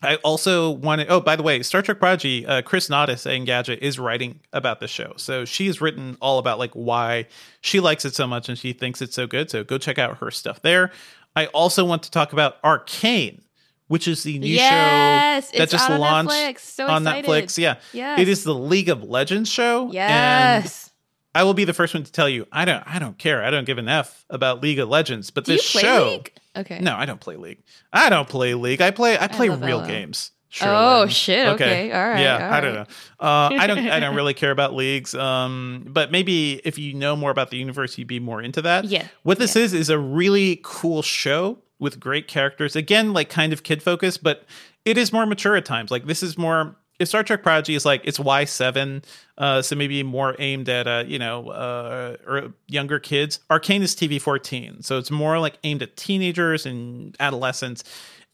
I 0.02 0.16
also 0.16 0.70
wanted. 0.70 1.08
Oh, 1.10 1.20
by 1.20 1.36
the 1.36 1.42
way, 1.42 1.62
Star 1.62 1.82
Trek 1.82 1.98
Prodigy, 1.98 2.46
uh, 2.46 2.62
Kris 2.62 2.88
Naudus 2.88 3.26
and 3.26 3.44
Gadget 3.46 3.80
is 3.82 3.98
writing 3.98 4.40
about 4.52 4.80
the 4.80 4.88
show, 4.88 5.12
so 5.16 5.44
she 5.44 5.66
has 5.66 5.80
written 5.80 6.16
all 6.22 6.38
about 6.38 6.58
like 6.58 6.72
why 6.72 7.26
she 7.60 7.80
likes 7.80 8.04
it 8.06 8.14
so 8.14 8.26
much 8.26 8.48
and 8.48 8.56
she 8.58 8.72
thinks 8.72 9.02
it's 9.02 9.14
so 9.14 9.26
good. 9.26 9.50
So 9.50 9.62
go 9.62 9.76
check 9.76 9.98
out 9.98 10.18
her 10.18 10.30
stuff 10.30 10.62
there. 10.62 10.90
I 11.36 11.46
also 11.46 11.84
want 11.84 12.02
to 12.04 12.10
talk 12.10 12.32
about 12.32 12.56
Arcane, 12.64 13.42
which 13.88 14.08
is 14.08 14.22
the 14.22 14.38
new 14.38 14.48
Yes, 14.48 15.50
show 15.52 15.58
that 15.58 15.68
just 15.68 15.84
out 15.84 15.92
on 15.92 16.00
launched 16.00 16.32
Netflix. 16.32 16.58
So 16.60 16.86
on 16.88 17.06
excited. 17.06 17.24
Netflix. 17.30 17.58
Yeah, 17.58 17.76
Yes. 17.92 18.20
it 18.20 18.28
is 18.28 18.42
the 18.44 18.54
League 18.54 18.88
of 18.88 19.02
Legends 19.04 19.50
show. 19.50 19.84
and 19.84 19.94
Yes. 19.94 20.89
I 21.34 21.44
will 21.44 21.54
be 21.54 21.64
the 21.64 21.72
first 21.72 21.94
one 21.94 22.02
to 22.02 22.10
tell 22.12 22.28
you, 22.28 22.46
I 22.50 22.64
don't, 22.64 22.82
I 22.86 22.98
don't 22.98 23.16
care. 23.16 23.44
I 23.44 23.50
don't 23.50 23.64
give 23.64 23.78
an 23.78 23.88
f 23.88 24.24
about 24.30 24.62
League 24.62 24.78
of 24.80 24.88
Legends, 24.88 25.30
but 25.30 25.44
Do 25.44 25.52
this 25.52 25.62
show. 25.64 26.10
League? 26.16 26.32
Okay. 26.56 26.80
No, 26.80 26.96
I 26.96 27.06
don't 27.06 27.20
play 27.20 27.36
League. 27.36 27.62
I 27.92 28.08
don't 28.10 28.28
play 28.28 28.54
League. 28.54 28.80
I 28.80 28.90
play 28.90 29.16
I 29.18 29.28
play 29.28 29.48
love 29.48 29.62
real 29.62 29.86
games. 29.86 30.32
Oh, 30.62 30.64
Cherlynn. 31.06 31.10
shit, 31.10 31.46
okay. 31.50 31.92
All 31.92 32.08
right, 32.08 32.20
Yeah, 32.20 32.48
all 32.48 32.52
I 32.54 32.60
don't 32.60 32.74
right. 32.74 32.88
know. 33.20 33.24
Uh, 33.26 33.50
I 33.62 33.66
don't. 33.68 33.78
I 33.88 34.00
don't 34.00 34.16
really 34.20 34.34
care 34.34 34.50
about 34.50 34.74
leagues. 34.74 35.14
Um, 35.14 35.84
but 35.88 36.10
maybe 36.10 36.60
if 36.64 36.76
you 36.76 36.92
know 36.94 37.14
more 37.14 37.30
about 37.30 37.50
the 37.50 37.56
universe, 37.56 37.96
you'd 37.96 38.08
be 38.08 38.18
more 38.18 38.42
into 38.42 38.60
that. 38.62 38.86
Yeah, 38.86 39.06
What 39.22 39.38
this 39.38 39.54
is 39.54 39.72
is 39.72 39.90
a 39.90 39.98
really 39.98 40.58
cool 40.64 41.02
show 41.02 41.58
with 41.78 42.00
great 42.00 42.26
characters. 42.26 42.74
Again, 42.74 43.12
like 43.12 43.30
kind 43.30 43.52
of 43.52 43.62
kid 43.62 43.80
focused, 43.80 44.24
but 44.24 44.44
it 44.84 44.98
is 44.98 45.12
more 45.12 45.24
mature 45.24 45.54
at 45.54 45.64
times. 45.64 45.92
Like 45.92 46.06
this 46.06 46.20
is 46.20 46.36
more. 46.36 46.74
If 47.00 47.08
Star 47.08 47.24
Trek 47.24 47.42
Prodigy 47.42 47.74
is 47.74 47.86
like 47.86 48.02
it's 48.04 48.20
Y 48.20 48.44
seven, 48.44 49.02
uh, 49.38 49.62
so 49.62 49.74
maybe 49.74 50.02
more 50.02 50.36
aimed 50.38 50.68
at 50.68 50.86
uh, 50.86 51.02
you 51.06 51.18
know 51.18 51.48
uh, 51.48 52.16
or 52.26 52.52
younger 52.68 53.00
kids. 53.00 53.40
Arcane 53.48 53.82
is 53.82 53.96
TV 53.96 54.20
fourteen, 54.20 54.82
so 54.82 54.98
it's 54.98 55.10
more 55.10 55.38
like 55.38 55.58
aimed 55.64 55.82
at 55.82 55.96
teenagers 55.96 56.66
and 56.66 57.16
adolescents, 57.18 57.84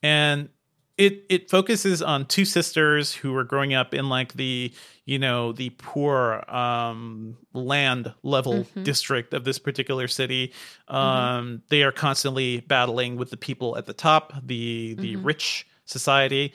and 0.02 0.48
it 0.98 1.24
it 1.28 1.48
focuses 1.48 2.02
on 2.02 2.26
two 2.26 2.44
sisters 2.44 3.14
who 3.14 3.36
are 3.36 3.44
growing 3.44 3.72
up 3.72 3.94
in 3.94 4.08
like 4.08 4.32
the 4.32 4.72
you 5.04 5.20
know 5.20 5.52
the 5.52 5.70
poor 5.78 6.42
um 6.48 7.36
land 7.52 8.12
level 8.24 8.66
district 8.82 9.32
of 9.32 9.44
this 9.44 9.60
particular 9.60 10.08
city. 10.08 10.52
Um 10.88 11.62
they 11.68 11.84
are 11.84 11.92
constantly 11.92 12.60
battling 12.60 13.14
with 13.16 13.30
the 13.30 13.36
people 13.36 13.76
at 13.78 13.86
the 13.86 13.92
top 13.94 14.32
the 14.44 14.94
the 14.98 15.14
rich 15.14 15.68
society 15.84 16.52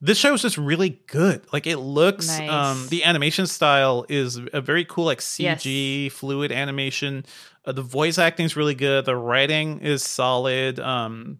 this 0.00 0.16
show 0.18 0.32
is 0.34 0.42
just 0.42 0.56
really 0.58 1.00
good 1.06 1.44
like 1.52 1.66
it 1.66 1.76
looks 1.78 2.26
Nice. 2.28 2.50
um 2.50 2.86
the 2.88 3.04
animation 3.04 3.46
style 3.46 4.06
is 4.08 4.40
a 4.52 4.60
very 4.60 4.84
cool 4.84 5.04
like 5.04 5.20
Yes. 5.38 5.62
cg 5.62 6.10
fluid 6.12 6.52
animation 6.52 7.24
uh, 7.66 7.72
the 7.72 7.82
voice 7.82 8.18
acting 8.18 8.46
is 8.46 8.56
really 8.56 8.74
good 8.74 9.04
the 9.04 9.16
writing 9.16 9.80
is 9.80 10.02
solid 10.02 10.80
um 10.80 11.38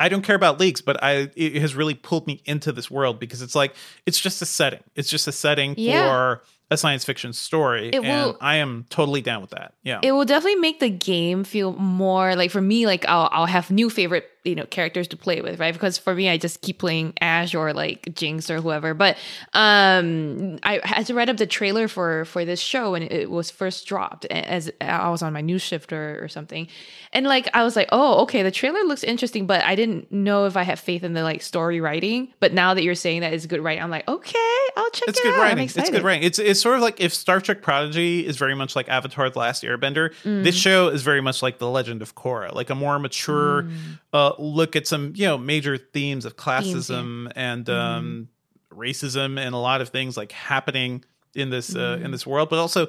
I 0.00 0.08
don't 0.08 0.22
care 0.22 0.34
about 0.34 0.58
leaks, 0.58 0.80
but 0.80 1.00
I 1.00 1.30
it 1.36 1.60
has 1.62 1.76
really 1.76 1.94
pulled 1.94 2.26
me 2.26 2.42
into 2.44 2.72
this 2.72 2.90
world 2.90 3.20
because 3.20 3.40
it's 3.40 3.54
like 3.54 3.76
it's 4.04 4.18
just 4.18 4.42
a 4.42 4.46
setting. 4.46 4.82
It's 4.96 5.08
just 5.08 5.28
a 5.28 5.32
setting 5.32 5.76
Yeah. 5.78 6.08
for 6.08 6.42
a 6.72 6.76
science 6.76 7.04
fiction 7.04 7.32
story, 7.32 7.90
It 7.90 7.96
and 8.02 8.06
will- 8.06 8.36
I 8.40 8.56
am 8.56 8.84
totally 8.90 9.20
down 9.22 9.42
with 9.42 9.50
that. 9.50 9.74
Yeah, 9.84 10.00
It 10.02 10.10
will 10.10 10.24
definitely 10.24 10.56
make 10.58 10.80
the 10.80 10.88
game 10.90 11.44
feel 11.44 11.72
more 11.74 12.34
like 12.34 12.50
for 12.50 12.60
me, 12.60 12.84
like 12.84 13.04
I'll 13.06 13.28
I'll 13.30 13.46
have 13.46 13.70
new 13.70 13.88
favorite 13.88 14.28
you 14.44 14.54
know 14.54 14.66
characters 14.66 15.06
to 15.08 15.16
play 15.16 15.40
with, 15.40 15.60
right? 15.60 15.72
Because 15.72 15.98
for 15.98 16.14
me, 16.14 16.28
I 16.28 16.36
just 16.36 16.60
keep 16.62 16.78
playing 16.78 17.14
Ashe 17.20 17.54
or 17.54 17.72
like 17.72 18.14
Jinx 18.14 18.50
or 18.50 18.60
whoever. 18.60 18.92
But 18.94 19.16
um, 19.54 20.58
I 20.62 20.80
had 20.84 21.06
to 21.06 21.14
write 21.14 21.28
up 21.28 21.36
the 21.36 21.46
trailer 21.46 21.88
for 21.88 22.24
for 22.24 22.44
this 22.44 22.60
show 22.60 22.92
when 22.92 23.02
it 23.02 23.30
was 23.30 23.50
first 23.50 23.86
dropped, 23.86 24.24
as 24.26 24.70
I 24.80 25.08
was 25.10 25.22
on 25.22 25.32
my 25.32 25.40
news 25.40 25.62
shift 25.62 25.92
or, 25.92 26.22
or 26.22 26.28
something, 26.28 26.68
and 27.12 27.26
like 27.26 27.48
I 27.54 27.62
was 27.62 27.76
like, 27.76 27.88
oh, 27.92 28.22
okay, 28.22 28.42
the 28.42 28.50
trailer 28.50 28.82
looks 28.84 29.04
interesting, 29.04 29.46
but 29.46 29.62
I 29.64 29.74
didn't 29.74 30.10
know 30.10 30.46
if 30.46 30.56
I 30.56 30.62
had 30.62 30.78
faith 30.78 31.04
in 31.04 31.12
the 31.12 31.22
like 31.22 31.42
story 31.42 31.80
writing. 31.80 32.32
But 32.40 32.52
now 32.52 32.74
that 32.74 32.82
you're 32.82 32.94
saying 32.94 33.20
that 33.20 33.32
it's 33.32 33.46
good 33.46 33.60
writing, 33.60 33.82
I'm 33.82 33.90
like, 33.90 34.08
okay, 34.08 34.58
I'll 34.76 34.90
check 34.90 35.08
it's 35.08 35.18
it 35.18 35.22
good 35.22 35.34
out. 35.34 35.40
I'm 35.40 35.56
writing. 35.58 35.64
It's 35.64 35.90
good 35.90 36.02
writing. 36.02 36.22
It's 36.24 36.38
it's 36.38 36.60
sort 36.60 36.76
of 36.76 36.82
like 36.82 37.00
if 37.00 37.14
Star 37.14 37.40
Trek 37.40 37.62
Prodigy 37.62 38.26
is 38.26 38.36
very 38.36 38.54
much 38.54 38.74
like 38.74 38.88
Avatar: 38.88 39.30
The 39.30 39.38
Last 39.38 39.62
Airbender. 39.62 40.12
Mm. 40.24 40.42
This 40.44 40.56
show 40.56 40.88
is 40.88 41.02
very 41.02 41.20
much 41.20 41.42
like 41.42 41.58
The 41.58 41.68
Legend 41.68 42.02
of 42.02 42.14
Korra, 42.14 42.52
like 42.54 42.70
a 42.70 42.74
more 42.74 42.98
mature 42.98 43.62
Mm. 43.62 43.98
uh, 44.12 44.31
look 44.38 44.76
at 44.76 44.86
some 44.86 45.12
you 45.16 45.26
know 45.26 45.38
major 45.38 45.76
themes 45.76 46.24
of 46.24 46.36
classism 46.36 47.30
and 47.36 47.68
um, 47.68 48.28
racism 48.70 49.38
and 49.38 49.54
a 49.54 49.58
lot 49.58 49.80
of 49.80 49.90
things 49.90 50.16
like 50.16 50.32
happening 50.32 51.04
in 51.34 51.50
this 51.50 51.74
uh, 51.74 51.98
in 52.02 52.10
this 52.10 52.26
world, 52.26 52.50
but 52.50 52.58
also 52.58 52.88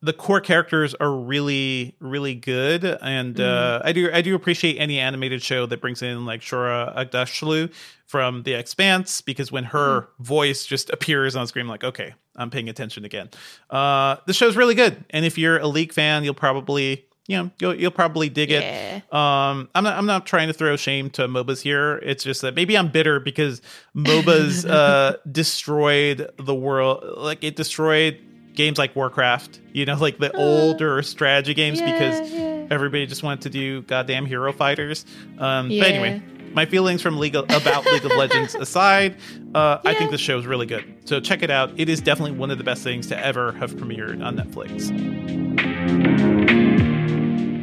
the 0.00 0.12
core 0.12 0.40
characters 0.40 0.94
are 0.94 1.10
really 1.10 1.96
really 2.00 2.34
good. 2.34 2.84
And 2.84 3.40
uh, 3.40 3.80
I 3.84 3.92
do 3.92 4.10
I 4.12 4.22
do 4.22 4.34
appreciate 4.34 4.76
any 4.76 4.98
animated 4.98 5.42
show 5.42 5.66
that 5.66 5.80
brings 5.80 6.02
in 6.02 6.24
like 6.24 6.40
Shohreh 6.40 6.94
Aghdashloo 6.96 7.72
from 8.06 8.42
The 8.44 8.54
Expanse 8.54 9.20
because 9.20 9.50
when 9.52 9.64
her 9.64 10.08
voice 10.18 10.66
just 10.66 10.90
appears 10.90 11.36
on 11.36 11.46
screen 11.46 11.64
I'm 11.64 11.70
like 11.70 11.84
okay 11.84 12.14
I'm 12.36 12.50
paying 12.50 12.68
attention 12.68 13.04
again. 13.04 13.30
Uh, 13.68 14.16
the 14.26 14.32
show's 14.32 14.56
really 14.56 14.76
good. 14.76 15.04
And 15.10 15.24
if 15.24 15.36
you're 15.36 15.58
a 15.58 15.66
League 15.66 15.92
fan 15.92 16.24
you'll 16.24 16.34
probably 16.34 17.07
you 17.28 17.36
know 17.36 17.50
you'll 17.60 17.74
you'll 17.74 17.90
probably 17.92 18.28
dig 18.28 18.50
Yeah. 18.50 18.96
it. 18.96 19.14
Um, 19.14 19.68
I'm 19.74 19.84
not 19.84 19.96
I'm 19.96 20.06
not 20.06 20.26
trying 20.26 20.48
to 20.48 20.54
throw 20.54 20.74
shame 20.76 21.10
to 21.10 21.28
MOBAs 21.28 21.60
here. 21.60 21.98
It's 21.98 22.24
just 22.24 22.42
that 22.42 22.56
maybe 22.56 22.76
I'm 22.76 22.88
bitter 22.88 23.20
because 23.20 23.62
MOBAs 23.94 24.68
uh, 24.70 25.18
destroyed 25.30 26.32
the 26.38 26.54
world. 26.54 27.04
Like 27.18 27.44
it 27.44 27.54
destroyed 27.54 28.18
games 28.54 28.78
like 28.78 28.96
Warcraft. 28.96 29.60
You 29.72 29.84
know, 29.84 29.94
like 29.94 30.18
the 30.18 30.34
older 30.36 31.02
strategy 31.02 31.52
games 31.54 31.80
because 31.80 32.30
yeah. 32.32 32.66
everybody 32.70 33.06
just 33.06 33.22
wanted 33.22 33.42
to 33.42 33.50
do 33.50 33.82
goddamn 33.82 34.24
hero 34.26 34.52
fighters. 34.52 35.04
Um, 35.38 35.70
Yeah. 35.70 35.82
But 35.82 35.90
anyway. 35.92 36.22
My 36.54 36.64
feelings 36.64 37.02
from 37.02 37.18
League 37.18 37.36
of, 37.36 37.44
about 37.44 37.84
League 37.84 38.06
of 38.06 38.12
Legends 38.12 38.54
aside, 38.58 39.16
uh, 39.54 39.78
I 39.84 39.92
think 39.92 40.10
the 40.10 40.16
show 40.16 40.38
is 40.38 40.46
really 40.46 40.64
good. 40.64 40.82
So 41.04 41.20
check 41.20 41.42
it 41.42 41.50
out. 41.50 41.70
It 41.78 41.90
is 41.90 42.00
definitely 42.00 42.38
one 42.38 42.50
of 42.50 42.56
the 42.56 42.64
best 42.64 42.82
things 42.82 43.06
to 43.08 43.18
ever 43.22 43.52
have 43.52 43.74
premiered 43.74 44.24
on 44.24 44.34
Netflix. 44.38 44.88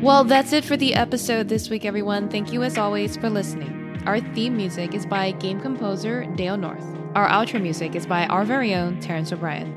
Well, 0.06 0.24
that's 0.24 0.53
it 0.53 0.64
for 0.64 0.78
the 0.78 0.93
episode 0.93 1.49
this 1.49 1.68
week, 1.68 1.84
everyone. 1.84 2.30
Thank 2.30 2.53
you 2.53 2.62
as 2.62 2.78
always 2.78 3.18
for 3.18 3.28
listening. 3.28 3.99
Our 4.06 4.20
theme 4.20 4.56
music 4.56 4.93
is 4.93 5.03
by 5.03 5.32
game 5.32 5.60
composer 5.60 6.28
Dale 6.36 6.58
North. 6.58 6.86
Our 7.16 7.28
outro 7.28 7.60
music 7.60 7.95
is 7.95 8.06
by 8.06 8.28
our 8.28 8.45
very 8.45 8.76
own 8.76 8.99
Terrence 8.99 9.34
O'Brien. 9.34 9.76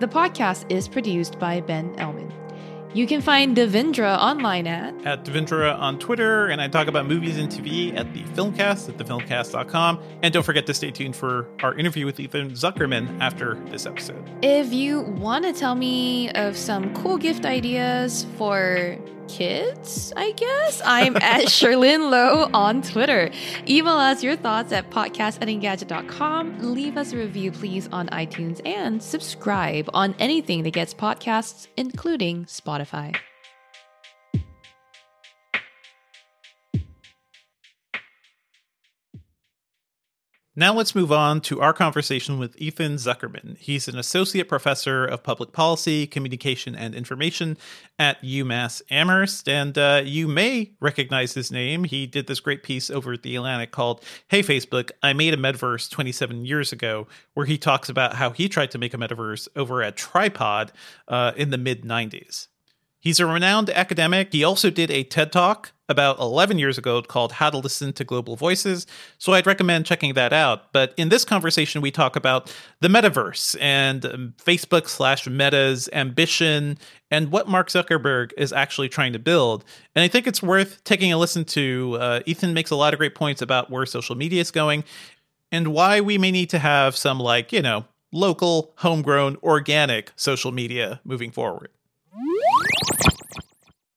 The 0.00 0.08
podcast 0.08 0.68
is 0.72 0.88
produced 0.88 1.38
by 1.38 1.60
Ben 1.60 1.94
Ellman. 1.98 2.32
You 2.94 3.06
can 3.06 3.20
find 3.20 3.56
Devindra 3.56 4.18
online 4.18 4.66
at 4.66 5.06
at 5.06 5.24
Devindra 5.24 5.78
on 5.78 6.00
Twitter, 6.00 6.48
and 6.48 6.60
I 6.60 6.66
talk 6.66 6.88
about 6.88 7.06
movies 7.06 7.38
and 7.38 7.48
TV 7.48 7.96
at 7.96 8.12
the 8.12 8.24
Filmcast 8.34 8.88
at 8.88 8.96
thefilmcast.com. 8.96 10.02
And 10.24 10.34
don't 10.34 10.42
forget 10.42 10.66
to 10.66 10.74
stay 10.74 10.90
tuned 10.90 11.14
for 11.14 11.46
our 11.62 11.76
interview 11.76 12.06
with 12.06 12.18
Ethan 12.18 12.50
Zuckerman 12.54 13.20
after 13.20 13.54
this 13.66 13.86
episode. 13.86 14.28
If 14.42 14.72
you 14.72 15.02
want 15.02 15.44
to 15.44 15.52
tell 15.52 15.76
me 15.76 16.32
of 16.32 16.56
some 16.56 16.92
cool 16.92 17.18
gift 17.18 17.46
ideas 17.46 18.26
for 18.36 18.98
kids, 19.30 20.12
I 20.16 20.32
guess, 20.32 20.82
I'm 20.84 21.16
at 21.20 21.46
Cherlynn 21.46 22.10
Low 22.10 22.50
on 22.52 22.82
Twitter. 22.82 23.30
Email 23.68 23.94
us 23.94 24.22
your 24.22 24.36
thoughts 24.36 24.72
at 24.72 24.90
podcast 24.90 25.40
at 25.40 25.48
engadget.com. 25.48 26.74
Leave 26.74 26.96
us 26.96 27.12
a 27.12 27.16
review, 27.16 27.52
please, 27.52 27.88
on 27.92 28.08
iTunes 28.08 28.60
and 28.66 29.02
subscribe 29.02 29.88
on 29.94 30.14
anything 30.18 30.62
that 30.64 30.72
gets 30.72 30.92
podcasts, 30.92 31.68
including 31.76 32.44
Spotify. 32.44 33.16
Now 40.56 40.74
let's 40.74 40.96
move 40.96 41.12
on 41.12 41.42
to 41.42 41.60
our 41.60 41.72
conversation 41.72 42.36
with 42.40 42.60
Ethan 42.60 42.96
Zuckerman. 42.96 43.56
He's 43.56 43.86
an 43.86 43.96
associate 43.96 44.48
professor 44.48 45.04
of 45.04 45.22
public 45.22 45.52
policy, 45.52 46.08
communication, 46.08 46.74
and 46.74 46.92
information 46.92 47.56
at 48.00 48.20
UMass 48.20 48.82
Amherst, 48.90 49.48
and 49.48 49.78
uh, 49.78 50.02
you 50.04 50.26
may 50.26 50.72
recognize 50.80 51.34
his 51.34 51.52
name. 51.52 51.84
He 51.84 52.04
did 52.04 52.26
this 52.26 52.40
great 52.40 52.64
piece 52.64 52.90
over 52.90 53.12
at 53.12 53.22
the 53.22 53.36
Atlantic 53.36 53.70
called 53.70 54.02
"Hey 54.26 54.42
Facebook, 54.42 54.90
I 55.04 55.12
Made 55.12 55.34
a 55.34 55.36
Metaverse 55.36 55.88
27 55.88 56.44
Years 56.44 56.72
Ago," 56.72 57.06
where 57.34 57.46
he 57.46 57.56
talks 57.56 57.88
about 57.88 58.16
how 58.16 58.30
he 58.30 58.48
tried 58.48 58.72
to 58.72 58.78
make 58.78 58.92
a 58.92 58.98
metaverse 58.98 59.46
over 59.54 59.84
at 59.84 59.96
Tripod 59.96 60.72
uh, 61.06 61.30
in 61.36 61.50
the 61.50 61.58
mid 61.58 61.84
90s. 61.84 62.48
He's 63.00 63.18
a 63.18 63.26
renowned 63.26 63.70
academic. 63.70 64.30
He 64.30 64.44
also 64.44 64.68
did 64.68 64.90
a 64.90 65.04
TED 65.04 65.32
Talk 65.32 65.72
about 65.88 66.18
11 66.20 66.58
years 66.58 66.78
ago 66.78 67.02
called 67.02 67.32
How 67.32 67.50
to 67.50 67.56
Listen 67.56 67.92
to 67.94 68.04
Global 68.04 68.36
Voices. 68.36 68.86
So 69.18 69.32
I'd 69.32 69.46
recommend 69.46 69.86
checking 69.86 70.14
that 70.14 70.32
out. 70.32 70.72
But 70.72 70.94
in 70.96 71.08
this 71.08 71.24
conversation, 71.24 71.80
we 71.80 71.90
talk 71.90 72.14
about 72.14 72.54
the 72.80 72.88
metaverse 72.88 73.56
and 73.60 74.04
um, 74.06 74.34
Facebook 74.38 74.88
slash 74.88 75.26
Meta's 75.26 75.88
ambition 75.92 76.78
and 77.10 77.32
what 77.32 77.48
Mark 77.48 77.70
Zuckerberg 77.70 78.32
is 78.36 78.52
actually 78.52 78.88
trying 78.88 79.14
to 79.14 79.18
build. 79.18 79.64
And 79.96 80.04
I 80.04 80.08
think 80.08 80.26
it's 80.26 80.42
worth 80.42 80.84
taking 80.84 81.12
a 81.12 81.16
listen 81.16 81.44
to. 81.46 81.96
Uh, 81.98 82.20
Ethan 82.26 82.54
makes 82.54 82.70
a 82.70 82.76
lot 82.76 82.92
of 82.92 82.98
great 82.98 83.14
points 83.14 83.42
about 83.42 83.70
where 83.70 83.84
social 83.86 84.14
media 84.14 84.42
is 84.42 84.50
going 84.50 84.84
and 85.50 85.68
why 85.68 86.00
we 86.00 86.18
may 86.18 86.30
need 86.30 86.50
to 86.50 86.58
have 86.58 86.96
some, 86.96 87.18
like, 87.18 87.50
you 87.50 87.62
know, 87.62 87.86
local, 88.12 88.72
homegrown, 88.76 89.38
organic 89.42 90.12
social 90.16 90.52
media 90.52 91.00
moving 91.04 91.32
forward. 91.32 91.70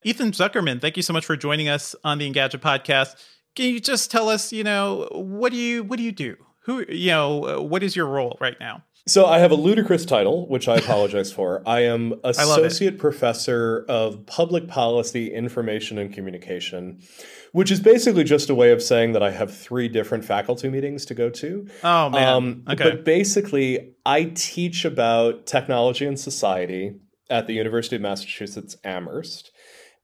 Ethan 0.04 0.32
Zuckerman, 0.32 0.82
thank 0.82 0.98
you 0.98 1.04
so 1.04 1.14
much 1.14 1.26
for 1.26 1.38
joining 1.38 1.70
us 1.70 1.96
on 2.04 2.18
the 2.18 2.30
Engadget 2.32 2.60
podcast. 2.60 3.16
Can 3.56 3.68
you 3.74 3.80
just 3.80 4.12
tell 4.12 4.30
us, 4.30 4.52
you 4.52 4.64
know, 4.64 5.08
what 5.12 5.52
do 5.52 5.58
you 5.58 5.84
what 5.84 5.98
do 5.98 6.04
you 6.04 6.12
do? 6.12 6.36
Who, 6.66 6.86
you 6.90 7.12
know, 7.12 7.62
what 7.62 7.84
is 7.84 7.96
your 7.96 8.08
role 8.08 8.38
right 8.40 8.58
now? 8.60 8.84
So 9.06 9.26
I 9.26 9.40
have 9.40 9.52
a 9.52 9.56
ludicrous 9.56 10.06
title, 10.06 10.48
which 10.48 10.70
I 10.70 10.78
apologize 10.78 11.32
for. 11.32 11.62
I 11.66 11.82
am 11.82 12.14
associate 12.24 12.98
professor 12.98 13.86
of 13.90 14.26
public 14.26 14.70
policy, 14.70 15.34
information, 15.34 15.98
and 15.98 16.14
communication, 16.14 17.02
which 17.52 17.70
is 17.70 17.82
basically 17.82 18.24
just 18.24 18.50
a 18.50 18.56
way 18.56 18.72
of 18.72 18.82
saying 18.82 19.12
that 19.12 19.22
I 19.22 19.32
have 19.32 19.56
three 19.56 19.90
different 19.90 20.24
faculty 20.24 20.70
meetings 20.70 21.06
to 21.06 21.14
go 21.14 21.30
to. 21.32 21.68
Oh 21.84 22.10
man, 22.10 22.28
um, 22.28 22.64
okay. 22.70 22.92
But 22.92 23.04
basically, 23.04 23.94
I 24.06 24.32
teach 24.36 24.86
about 24.86 25.46
technology 25.46 26.06
and 26.06 26.18
society 26.18 26.96
at 27.30 27.48
the 27.48 27.54
University 27.54 27.98
of 27.98 28.02
Massachusetts 28.02 28.78
Amherst. 28.86 29.52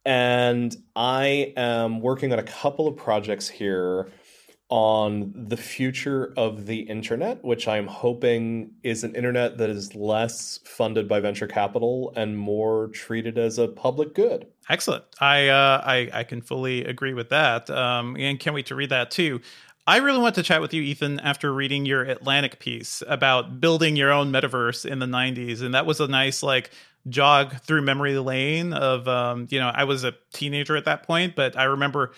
And 0.06 0.76
I 0.96 1.54
am 1.58 2.02
working 2.02 2.32
on 2.34 2.40
a 2.40 2.44
couple 2.44 2.88
of 2.88 2.96
projects 2.96 3.48
here 3.48 4.10
on 4.70 5.34
the 5.36 5.58
future 5.58 6.32
of 6.38 6.68
the 6.68 6.82
internet, 6.82 7.44
which 7.44 7.68
I'm 7.68 7.88
hoping 7.88 8.72
is 8.84 9.04
an 9.04 9.16
internet 9.16 9.58
that 9.58 9.70
is 9.70 9.96
less 9.96 10.60
funded 10.64 11.08
by 11.08 11.20
venture 11.20 11.48
capital 11.48 12.14
and 12.16 12.38
more 12.38 12.90
treated 12.90 13.40
as 13.40 13.58
a 13.58 13.68
public 13.68 14.14
good. 14.14 14.46
Excellent. 14.70 15.04
I 15.20 15.48
uh, 15.48 15.82
I, 15.84 16.10
I 16.14 16.24
can 16.24 16.42
fully 16.42 16.86
agree 16.86 17.16
with 17.16 17.30
that. 17.30 17.68
Um, 17.72 18.16
and 18.18 18.40
can't 18.40 18.54
wait 18.54 18.68
to 18.68 18.76
read 18.76 18.92
that 18.92 19.10
too. 19.10 19.42
I 19.88 19.98
really 19.98 20.20
want 20.20 20.36
to 20.36 20.44
chat 20.44 20.62
with 20.62 20.72
you, 20.72 20.84
Ethan, 20.84 21.20
after 21.22 21.52
reading 21.52 21.84
your 21.88 22.04
Atlantic 22.04 22.60
piece 22.60 23.02
about 23.08 23.60
building 23.60 23.96
your 23.96 24.12
own 24.12 24.32
metaverse 24.32 24.86
in 24.86 25.00
the 25.00 25.08
90s. 25.08 25.64
And 25.64 25.74
that 25.74 25.88
was 25.88 26.00
a 26.00 26.08
nice, 26.08 26.44
like, 26.44 26.70
jog 27.08 27.60
through 27.62 27.82
memory 27.82 28.18
lane 28.18 28.74
of 28.74 29.08
um, 29.08 29.48
you 29.50 29.60
know, 29.60 29.72
I 29.74 29.84
was 29.86 30.04
a 30.04 30.14
teenager 30.34 30.76
at 30.76 30.86
that 30.86 31.04
point, 31.04 31.36
but 31.36 31.58
I 31.58 31.64
remember 31.64 32.12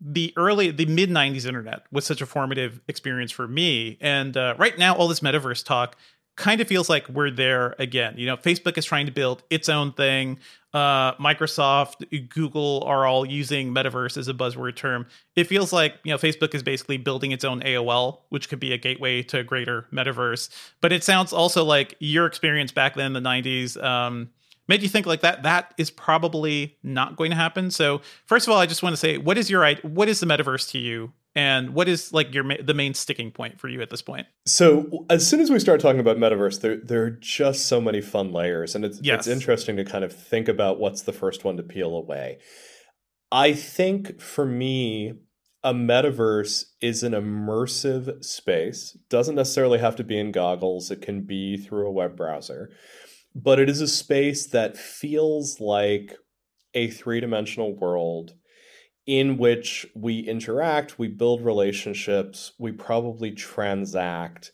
the 0.00 0.32
early 0.36 0.70
the 0.70 0.86
mid 0.86 1.10
90s 1.10 1.46
internet 1.46 1.84
was 1.92 2.04
such 2.04 2.20
a 2.20 2.26
formative 2.26 2.80
experience 2.88 3.30
for 3.30 3.46
me. 3.46 3.98
And 4.00 4.36
uh, 4.36 4.54
right 4.58 4.76
now 4.76 4.94
all 4.94 5.08
this 5.08 5.20
metaverse 5.20 5.64
talk 5.64 5.96
kind 6.36 6.60
of 6.60 6.68
feels 6.68 6.88
like 6.88 7.08
we're 7.08 7.30
there 7.30 7.74
again. 7.78 8.14
You 8.16 8.26
know 8.26 8.36
facebook 8.36 8.78
is 8.78 8.84
trying 8.84 9.06
to 9.06 9.12
build 9.12 9.42
its 9.50 9.68
own 9.68 9.92
thing. 9.92 10.38
Uh, 10.72 11.14
microsoft 11.16 12.28
google 12.30 12.82
are 12.86 13.04
all 13.04 13.26
using 13.26 13.74
metaverse 13.74 14.16
as 14.16 14.28
a 14.28 14.34
buzzword 14.34 14.76
term. 14.76 15.06
It 15.36 15.44
feels 15.44 15.72
like 15.72 15.96
you 16.04 16.12
know 16.12 16.18
facebook 16.18 16.54
is 16.54 16.62
basically 16.62 16.96
building 16.96 17.32
its 17.32 17.44
own 17.44 17.60
aol 17.60 18.20
which 18.30 18.48
could 18.48 18.60
be 18.60 18.72
a 18.72 18.78
gateway 18.78 19.22
to 19.24 19.38
a 19.40 19.44
greater 19.44 19.86
metaverse. 19.92 20.48
But 20.80 20.92
it 20.92 21.04
sounds 21.04 21.32
also 21.32 21.64
like 21.64 21.94
your 21.98 22.26
experience 22.26 22.72
back 22.72 22.94
then 22.94 23.14
in 23.14 23.22
the 23.22 23.28
90s 23.28 23.82
um, 23.82 24.30
made 24.68 24.82
you 24.82 24.88
think 24.88 25.06
like 25.06 25.20
that 25.20 25.42
that 25.42 25.74
is 25.76 25.90
probably 25.90 26.76
not 26.82 27.16
going 27.16 27.30
to 27.30 27.36
happen. 27.36 27.70
So 27.70 28.00
first 28.24 28.46
of 28.46 28.52
all 28.52 28.58
i 28.58 28.66
just 28.66 28.82
want 28.82 28.94
to 28.94 28.98
say 28.98 29.18
what 29.18 29.36
is 29.36 29.50
your 29.50 29.70
what 29.82 30.08
is 30.08 30.20
the 30.20 30.26
metaverse 30.26 30.70
to 30.70 30.78
you 30.78 31.12
and 31.34 31.74
what 31.74 31.88
is 31.88 32.12
like 32.12 32.34
your 32.34 32.44
the 32.62 32.74
main 32.74 32.94
sticking 32.94 33.30
point 33.30 33.58
for 33.58 33.68
you 33.68 33.80
at 33.80 33.90
this 33.90 34.02
point? 34.02 34.26
So 34.46 35.06
as 35.08 35.26
soon 35.26 35.40
as 35.40 35.50
we 35.50 35.58
start 35.58 35.80
talking 35.80 36.00
about 36.00 36.18
metaverse 36.18 36.60
there 36.60 36.76
there 36.76 37.02
are 37.04 37.10
just 37.10 37.66
so 37.66 37.80
many 37.80 38.00
fun 38.00 38.32
layers 38.32 38.74
and 38.74 38.84
it's 38.84 39.00
yes. 39.02 39.20
it's 39.20 39.28
interesting 39.28 39.76
to 39.76 39.84
kind 39.84 40.04
of 40.04 40.12
think 40.12 40.48
about 40.48 40.78
what's 40.78 41.02
the 41.02 41.12
first 41.12 41.44
one 41.44 41.56
to 41.56 41.62
peel 41.62 41.96
away. 41.96 42.38
I 43.30 43.54
think 43.54 44.20
for 44.20 44.44
me 44.44 45.14
a 45.64 45.72
metaverse 45.72 46.64
is 46.80 47.02
an 47.02 47.12
immersive 47.12 48.24
space. 48.24 48.98
Doesn't 49.08 49.36
necessarily 49.36 49.78
have 49.78 49.96
to 49.96 50.04
be 50.04 50.18
in 50.18 50.32
goggles. 50.32 50.90
It 50.90 51.02
can 51.02 51.22
be 51.22 51.56
through 51.56 51.86
a 51.86 51.92
web 51.92 52.16
browser. 52.16 52.70
But 53.34 53.58
it 53.58 53.70
is 53.70 53.80
a 53.80 53.88
space 53.88 54.46
that 54.48 54.76
feels 54.76 55.60
like 55.60 56.16
a 56.74 56.90
three 56.90 57.20
dimensional 57.20 57.76
world 57.76 58.34
in 59.06 59.36
which 59.36 59.86
we 59.94 60.20
interact, 60.20 60.98
we 60.98 61.08
build 61.08 61.44
relationships, 61.44 62.52
we 62.58 62.72
probably 62.72 63.32
transact. 63.32 64.52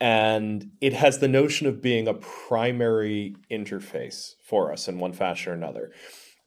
And 0.00 0.72
it 0.80 0.92
has 0.92 1.18
the 1.18 1.28
notion 1.28 1.66
of 1.66 1.80
being 1.80 2.06
a 2.06 2.14
primary 2.14 3.34
interface 3.50 4.32
for 4.44 4.72
us 4.72 4.88
in 4.88 4.98
one 4.98 5.14
fashion 5.14 5.52
or 5.52 5.54
another. 5.54 5.92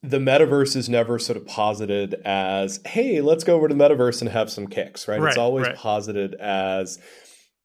The 0.04 0.20
metaverse 0.20 0.76
is 0.76 0.88
never 0.88 1.18
sort 1.20 1.36
of 1.36 1.48
posited 1.48 2.14
as, 2.24 2.80
hey, 2.86 3.22
let's 3.22 3.44
go 3.44 3.56
over 3.56 3.68
to 3.68 3.74
the 3.74 3.84
metaverse 3.84 4.22
and 4.22 4.30
have 4.30 4.52
some 4.52 4.68
kicks, 4.68 5.08
right? 5.08 5.20
right 5.20 5.30
it's 5.30 5.38
always 5.38 5.66
right. 5.66 5.76
posited 5.76 6.36
as, 6.36 7.00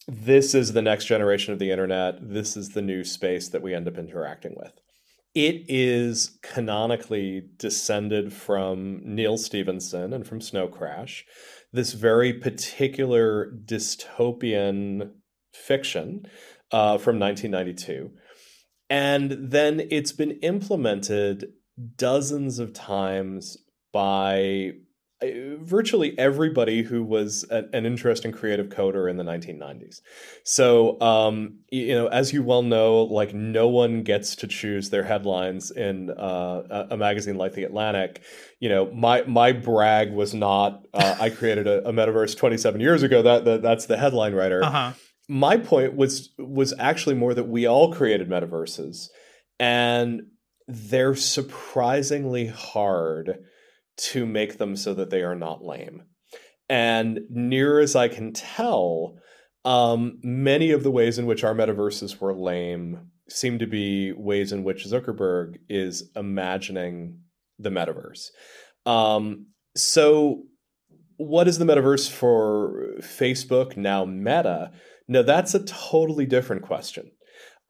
this 0.08 0.54
is 0.54 0.72
the 0.72 0.82
next 0.82 1.04
generation 1.04 1.52
of 1.52 1.58
the 1.58 1.70
internet. 1.70 2.16
This 2.20 2.56
is 2.56 2.70
the 2.70 2.82
new 2.82 3.04
space 3.04 3.48
that 3.50 3.62
we 3.62 3.74
end 3.74 3.86
up 3.86 3.98
interacting 3.98 4.54
with. 4.56 4.72
It 5.34 5.64
is 5.68 6.38
canonically 6.42 7.48
descended 7.56 8.32
from 8.32 9.00
Neal 9.02 9.36
Stephenson 9.36 10.12
and 10.12 10.26
from 10.26 10.40
Snow 10.40 10.68
Crash, 10.68 11.26
this 11.72 11.92
very 11.92 12.32
particular 12.32 13.52
dystopian 13.64 15.10
fiction 15.52 16.26
uh, 16.70 16.98
from 16.98 17.18
1992. 17.18 18.10
And 18.88 19.50
then 19.50 19.88
it's 19.90 20.12
been 20.12 20.38
implemented 20.42 21.46
dozens 21.96 22.60
of 22.60 22.72
times 22.72 23.56
by 23.92 24.72
virtually 25.60 26.18
everybody 26.18 26.82
who 26.82 27.02
was 27.02 27.44
a, 27.50 27.64
an 27.72 27.86
interesting 27.86 28.32
creative 28.32 28.68
coder 28.68 29.10
in 29.10 29.16
the 29.16 29.24
1990s. 29.24 30.00
So, 30.44 31.00
um, 31.00 31.58
you 31.70 31.94
know, 31.94 32.06
as 32.08 32.32
you 32.32 32.42
well 32.42 32.62
know, 32.62 33.02
like 33.02 33.34
no 33.34 33.68
one 33.68 34.02
gets 34.02 34.36
to 34.36 34.46
choose 34.46 34.90
their 34.90 35.02
headlines 35.02 35.70
in 35.70 36.10
uh, 36.10 36.86
a 36.90 36.96
magazine 36.96 37.36
like 37.36 37.54
the 37.54 37.64
Atlantic. 37.64 38.22
You 38.60 38.68
know, 38.68 38.90
my 38.92 39.22
my 39.22 39.52
brag 39.52 40.12
was 40.12 40.34
not 40.34 40.86
uh, 40.94 41.16
I 41.20 41.30
created 41.30 41.66
a, 41.66 41.88
a, 41.88 41.92
metaverse 41.92 42.36
27 42.36 42.80
years 42.80 43.02
ago. 43.02 43.22
That, 43.22 43.44
that 43.44 43.62
that's 43.62 43.86
the 43.86 43.96
headline 43.96 44.34
writer. 44.34 44.62
Uh-huh. 44.62 44.92
My 45.28 45.56
point 45.56 45.94
was 45.94 46.30
was 46.38 46.74
actually 46.78 47.14
more 47.14 47.34
that 47.34 47.48
we 47.48 47.66
all 47.66 47.92
created 47.92 48.28
metaverses, 48.28 49.08
and 49.58 50.22
they're 50.66 51.14
surprisingly 51.14 52.46
hard 52.46 53.38
to 53.96 54.26
make 54.26 54.58
them 54.58 54.76
so 54.76 54.94
that 54.94 55.10
they 55.10 55.22
are 55.22 55.34
not 55.34 55.64
lame. 55.64 56.02
And 56.68 57.20
near 57.28 57.78
as 57.78 57.94
I 57.94 58.08
can 58.08 58.32
tell, 58.32 59.16
um, 59.64 60.18
many 60.22 60.70
of 60.70 60.82
the 60.82 60.90
ways 60.90 61.18
in 61.18 61.26
which 61.26 61.44
our 61.44 61.54
metaverses 61.54 62.20
were 62.20 62.34
lame 62.34 63.10
seem 63.28 63.58
to 63.58 63.66
be 63.66 64.12
ways 64.12 64.52
in 64.52 64.64
which 64.64 64.86
Zuckerberg 64.86 65.56
is 65.68 66.10
imagining 66.14 67.20
the 67.58 67.70
metaverse. 67.70 68.28
Um, 68.86 69.46
so, 69.76 70.42
what 71.16 71.48
is 71.48 71.58
the 71.58 71.64
metaverse 71.64 72.10
for 72.10 72.94
Facebook, 73.00 73.76
now 73.76 74.04
Meta? 74.04 74.72
Now, 75.06 75.22
that's 75.22 75.54
a 75.54 75.64
totally 75.64 76.26
different 76.26 76.62
question. 76.62 77.10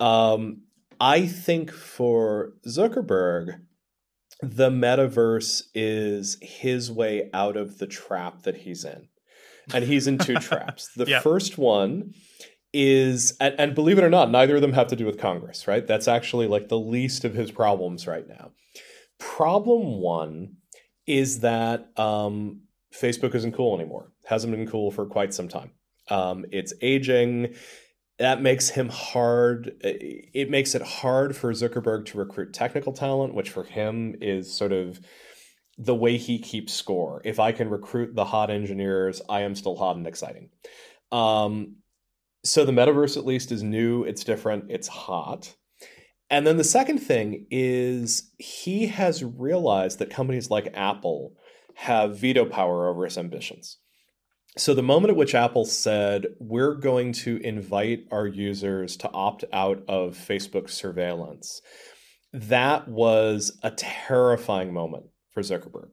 Um, 0.01 0.63
I 1.01 1.27
think 1.27 1.71
for 1.71 2.53
Zuckerberg, 2.67 3.59
the 4.51 4.71
metaverse 4.71 5.63
is 5.75 6.39
his 6.41 6.91
way 6.91 7.31
out 7.33 7.57
of 7.57 7.79
the 7.79 7.87
trap 7.87 8.43
that 8.43 8.59
he's 8.59 8.85
in. 8.85 9.09
And 9.73 9.85
he's 9.85 10.07
in 10.07 10.19
two 10.19 10.35
traps. 10.41 10.91
The 10.95 11.07
yep. 11.07 11.23
first 11.23 11.59
one 11.59 12.15
is, 12.73 13.37
and, 13.41 13.55
and, 13.59 13.75
believe 13.75 13.99
it 13.99 14.05
or 14.05 14.11
not, 14.11 14.31
neither 14.31 14.57
of 14.57 14.63
them 14.63 14.73
have 14.73 14.89
to 14.89 14.97
do 14.97 15.07
with 15.07 15.19
Congress, 15.19 15.69
right? 15.69 15.87
That's 15.87 16.09
actually 16.09 16.49
like 16.49 16.69
the 16.69 16.79
least 16.79 17.25
of 17.25 17.35
his 17.35 17.51
problems 17.51 18.07
right 18.07 18.27
now. 18.29 18.51
Problem 19.19 20.01
one 20.01 20.57
is 21.07 21.41
that 21.41 21.89
um, 21.99 22.63
Facebook 22.93 23.35
isn't 23.35 23.53
cool 23.53 23.79
anymore. 23.79 24.11
Hasn't 24.27 24.53
been 24.53 24.67
cool 24.67 24.91
for 24.91 25.07
quite 25.07 25.33
some 25.33 25.49
time. 25.49 25.71
Um, 26.11 26.45
it's 26.51 26.73
aging 26.83 27.55
that 28.19 28.41
makes 28.41 28.71
him 28.71 28.89
hard. 28.89 29.75
It 29.81 30.51
makes 30.51 30.75
it 30.75 30.83
hard 30.83 31.37
for 31.37 31.53
Zuckerberg 31.53 32.07
to 32.07 32.19
recruit 32.19 32.53
technical 32.53 32.93
talent, 32.93 33.35
which 33.35 33.51
for 33.51 33.65
him 33.65 34.17
is 34.21 34.53
sort 34.53 34.73
of 34.73 35.01
the 35.77 35.95
way 35.95 36.17
he 36.17 36.39
keeps 36.39 36.73
score. 36.73 37.21
If 37.25 37.41
I 37.41 37.53
can 37.53 37.69
recruit 37.69 38.15
the 38.15 38.25
hot 38.25 38.51
engineers, 38.51 39.21
I 39.29 39.41
am 39.41 39.55
still 39.55 39.77
hot 39.77 39.97
and 39.97 40.07
exciting. 40.07 40.51
Um, 41.11 41.77
so 42.45 42.65
the 42.65 42.73
metaverse, 42.73 43.17
at 43.17 43.27
least, 43.27 43.51
is 43.51 43.63
new. 43.63 44.05
It's 44.05 44.23
different. 44.23 44.71
It's 44.71 44.89
hot. 44.89 45.55
And 46.31 46.47
then 46.47 46.57
the 46.57 46.65
second 46.65 46.99
thing 46.99 47.47
is 47.51 48.31
he 48.39 48.87
has 48.87 49.25
realized 49.25 49.99
that 49.99 50.11
companies 50.11 50.51
like 50.51 50.73
Apple 50.75 51.33
have 51.75 52.19
veto 52.19 52.45
power 52.45 52.89
over 52.89 53.05
his 53.05 53.19
ambitions. 53.19 53.79
So, 54.57 54.73
the 54.73 54.83
moment 54.83 55.11
at 55.11 55.17
which 55.17 55.35
Apple 55.35 55.65
said, 55.65 56.27
we're 56.39 56.75
going 56.75 57.13
to 57.15 57.39
invite 57.39 58.07
our 58.13 58.27
users 58.27 58.97
to 58.99 59.11
opt 59.11 59.45
out 59.53 59.83
of 59.89 60.17
Facebook 60.17 60.71
surveillance, 60.71 61.61
that 62.33 62.87
was 62.87 63.59
a 63.65 63.73
terrifying 63.73 64.73
moment 64.73 65.07
for 65.33 65.43
Zuckerberg. 65.43 65.91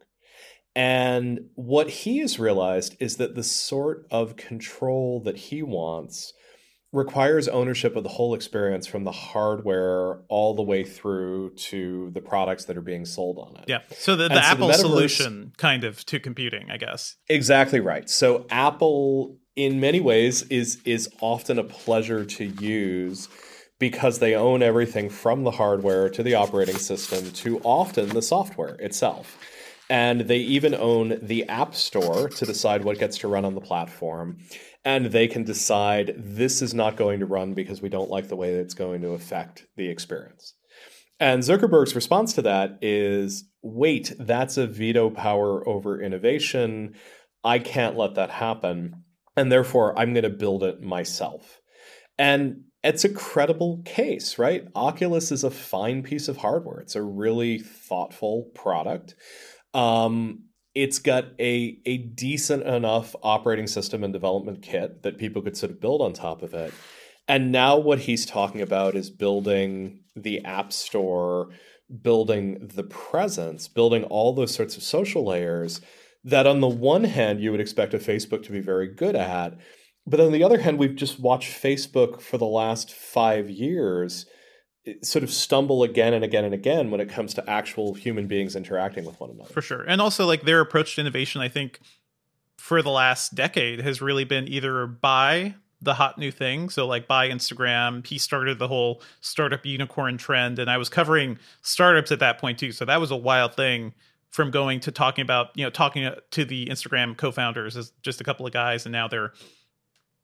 And 0.75 1.49
what 1.55 1.89
he 1.89 2.19
has 2.19 2.39
realized 2.39 2.95
is 2.99 3.17
that 3.17 3.33
the 3.33 3.43
sort 3.43 4.05
of 4.11 4.37
control 4.37 5.21
that 5.21 5.37
he 5.37 5.63
wants 5.63 6.31
requires 6.93 7.47
ownership 7.47 7.95
of 7.95 8.03
the 8.03 8.09
whole 8.09 8.33
experience 8.33 8.85
from 8.85 9.05
the 9.05 9.11
hardware 9.11 10.19
all 10.27 10.53
the 10.53 10.61
way 10.61 10.83
through 10.83 11.51
to 11.55 12.11
the 12.11 12.21
products 12.21 12.65
that 12.65 12.75
are 12.75 12.81
being 12.81 13.05
sold 13.05 13.37
on 13.37 13.55
it. 13.57 13.65
Yeah. 13.67 13.79
So 13.91 14.15
the, 14.15 14.27
the 14.27 14.35
so 14.35 14.41
Apple 14.41 14.67
the 14.67 14.73
solution 14.73 15.53
kind 15.57 15.83
of 15.85 16.05
to 16.07 16.19
computing, 16.19 16.69
I 16.69 16.77
guess. 16.77 17.15
Exactly 17.29 17.79
right. 17.79 18.09
So 18.09 18.45
Apple 18.49 19.37
in 19.55 19.79
many 19.79 19.99
ways 19.99 20.43
is 20.43 20.81
is 20.83 21.09
often 21.21 21.59
a 21.59 21.63
pleasure 21.63 22.25
to 22.25 22.45
use 22.45 23.29
because 23.79 24.19
they 24.19 24.35
own 24.35 24.61
everything 24.61 25.09
from 25.09 25.43
the 25.43 25.51
hardware 25.51 26.09
to 26.09 26.21
the 26.21 26.35
operating 26.35 26.77
system 26.77 27.31
to 27.31 27.59
often 27.63 28.09
the 28.09 28.21
software 28.21 28.75
itself. 28.75 29.37
And 29.89 30.21
they 30.21 30.37
even 30.37 30.73
own 30.73 31.19
the 31.21 31.49
App 31.49 31.75
Store 31.75 32.29
to 32.29 32.45
decide 32.45 32.85
what 32.85 32.99
gets 32.99 33.17
to 33.19 33.27
run 33.27 33.43
on 33.43 33.55
the 33.55 33.61
platform 33.61 34.37
and 34.83 35.07
they 35.07 35.27
can 35.27 35.43
decide 35.43 36.15
this 36.17 36.61
is 36.61 36.73
not 36.73 36.97
going 36.97 37.19
to 37.19 37.25
run 37.25 37.53
because 37.53 37.81
we 37.81 37.89
don't 37.89 38.09
like 38.09 38.27
the 38.27 38.35
way 38.35 38.53
that 38.53 38.61
it's 38.61 38.73
going 38.73 39.01
to 39.01 39.09
affect 39.09 39.67
the 39.75 39.89
experience. 39.89 40.55
And 41.19 41.43
Zuckerberg's 41.43 41.95
response 41.95 42.33
to 42.33 42.41
that 42.43 42.79
is 42.81 43.45
wait, 43.61 44.13
that's 44.17 44.57
a 44.57 44.65
veto 44.65 45.11
power 45.11 45.67
over 45.69 46.01
innovation. 46.01 46.95
I 47.43 47.59
can't 47.59 47.95
let 47.95 48.15
that 48.15 48.31
happen. 48.31 49.03
And 49.37 49.51
therefore, 49.51 49.97
I'm 49.97 50.13
going 50.13 50.23
to 50.23 50.29
build 50.29 50.63
it 50.63 50.81
myself. 50.81 51.61
And 52.17 52.63
it's 52.83 53.03
a 53.03 53.09
credible 53.09 53.83
case, 53.85 54.39
right? 54.39 54.67
Oculus 54.75 55.31
is 55.31 55.43
a 55.43 55.51
fine 55.51 56.01
piece 56.01 56.27
of 56.27 56.37
hardware, 56.37 56.79
it's 56.79 56.95
a 56.95 57.03
really 57.03 57.59
thoughtful 57.59 58.49
product. 58.55 59.15
Um, 59.73 60.45
it's 60.73 60.99
got 60.99 61.25
a 61.39 61.79
a 61.85 61.97
decent 61.97 62.63
enough 62.63 63.15
operating 63.23 63.67
system 63.67 64.03
and 64.03 64.13
development 64.13 64.61
kit 64.61 65.03
that 65.03 65.17
people 65.17 65.41
could 65.41 65.57
sort 65.57 65.71
of 65.71 65.81
build 65.81 66.01
on 66.01 66.13
top 66.13 66.41
of 66.41 66.53
it. 66.53 66.73
And 67.27 67.51
now 67.51 67.77
what 67.77 67.99
he's 67.99 68.25
talking 68.25 68.61
about 68.61 68.95
is 68.95 69.09
building 69.09 70.01
the 70.15 70.43
app 70.43 70.73
store, 70.73 71.49
building 72.01 72.69
the 72.73 72.83
presence, 72.83 73.67
building 73.67 74.03
all 74.05 74.33
those 74.33 74.53
sorts 74.53 74.75
of 74.77 74.83
social 74.83 75.25
layers 75.25 75.81
that 76.23 76.47
on 76.47 76.59
the 76.59 76.67
one 76.67 77.03
hand 77.03 77.41
you 77.41 77.51
would 77.51 77.61
expect 77.61 77.93
a 77.93 77.97
Facebook 77.97 78.43
to 78.43 78.51
be 78.51 78.59
very 78.59 78.87
good 78.87 79.15
at, 79.15 79.57
but 80.05 80.19
on 80.19 80.31
the 80.31 80.43
other 80.43 80.59
hand 80.59 80.77
we've 80.77 80.95
just 80.95 81.19
watched 81.19 81.61
Facebook 81.61 82.21
for 82.21 82.37
the 82.37 82.45
last 82.45 82.93
5 82.93 83.49
years 83.49 84.25
sort 85.03 85.23
of 85.23 85.31
stumble 85.31 85.83
again 85.83 86.13
and 86.13 86.23
again 86.23 86.43
and 86.43 86.53
again 86.53 86.89
when 86.89 86.99
it 86.99 87.09
comes 87.09 87.33
to 87.35 87.49
actual 87.49 87.93
human 87.93 88.27
beings 88.27 88.55
interacting 88.55 89.05
with 89.05 89.19
one 89.19 89.29
another. 89.29 89.51
For 89.53 89.61
sure. 89.61 89.83
And 89.83 90.01
also 90.01 90.25
like 90.25 90.43
their 90.43 90.59
approach 90.59 90.95
to 90.95 91.01
innovation 91.01 91.41
I 91.41 91.49
think 91.49 91.79
for 92.57 92.81
the 92.81 92.89
last 92.89 93.35
decade 93.35 93.81
has 93.81 94.01
really 94.01 94.23
been 94.23 94.47
either 94.47 94.87
buy 94.87 95.55
the 95.81 95.95
hot 95.95 96.17
new 96.17 96.31
thing. 96.31 96.69
So 96.69 96.87
like 96.87 97.07
buy 97.07 97.29
Instagram. 97.29 98.05
He 98.05 98.17
started 98.17 98.59
the 98.59 98.67
whole 98.67 99.01
startup 99.19 99.65
unicorn 99.65 100.17
trend 100.17 100.59
and 100.59 100.69
I 100.69 100.77
was 100.77 100.89
covering 100.89 101.37
startups 101.61 102.11
at 102.11 102.19
that 102.19 102.39
point 102.39 102.59
too. 102.59 102.71
So 102.71 102.85
that 102.85 102.99
was 102.99 103.11
a 103.11 103.15
wild 103.15 103.55
thing 103.55 103.93
from 104.29 104.49
going 104.49 104.79
to 104.81 104.91
talking 104.91 105.23
about, 105.23 105.49
you 105.55 105.63
know, 105.63 105.69
talking 105.69 106.09
to 106.31 106.45
the 106.45 106.67
Instagram 106.67 107.17
co-founders 107.17 107.75
as 107.77 107.91
just 108.01 108.21
a 108.21 108.23
couple 108.23 108.47
of 108.47 108.53
guys 108.53 108.85
and 108.85 108.93
now 108.93 109.07
they're 109.07 109.33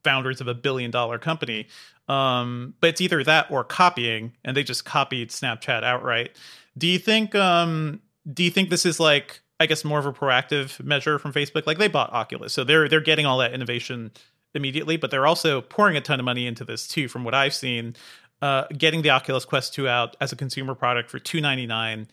founders 0.08 0.40
of 0.40 0.48
a 0.48 0.54
billion 0.54 0.90
dollar 0.90 1.20
company. 1.20 1.68
Um, 2.08 2.76
but 2.80 2.92
it's 2.92 3.02
either 3.02 3.22
that 3.26 3.52
or 3.52 3.66
copying, 3.66 4.32
and 4.46 4.56
they 4.56 4.64
just 4.64 4.86
copied 4.86 5.30
Snapchat 5.30 5.84
outright. 5.84 6.38
Do 6.78 6.88
you 6.88 6.98
think? 6.98 7.36
Um, 7.36 8.02
do 8.32 8.44
you 8.44 8.52
think 8.52 8.70
this 8.70 8.86
is 8.86 9.00
like, 9.00 9.42
I 9.60 9.66
guess, 9.66 9.84
more 9.84 10.00
of 10.00 10.06
a 10.06 10.14
proactive 10.14 10.82
measure 10.82 11.20
from 11.20 11.34
Facebook? 11.34 11.68
Like 11.68 11.78
they 11.78 11.90
bought 11.90 12.14
Oculus, 12.14 12.54
so 12.54 12.64
they're 12.64 12.88
they're 12.88 13.02
getting 13.02 13.26
all 13.26 13.40
that 13.40 13.54
innovation 13.54 14.12
immediately, 14.54 14.96
but 14.96 15.12
they're 15.12 15.28
also 15.28 15.60
pouring 15.60 15.98
a 15.98 16.02
ton 16.02 16.20
of 16.20 16.26
money 16.26 16.48
into 16.48 16.64
this 16.64 16.88
too. 16.88 17.10
From 17.10 17.26
what 17.26 17.34
I've 17.34 17.54
seen, 17.54 17.98
uh, 18.42 18.64
getting 18.78 19.02
the 19.02 19.10
Oculus 19.10 19.44
Quest 19.44 19.74
2 19.74 19.90
out 19.90 20.16
as 20.22 20.32
a 20.32 20.38
consumer 20.38 20.76
product 20.76 21.10
for 21.10 21.20
299 21.20 22.08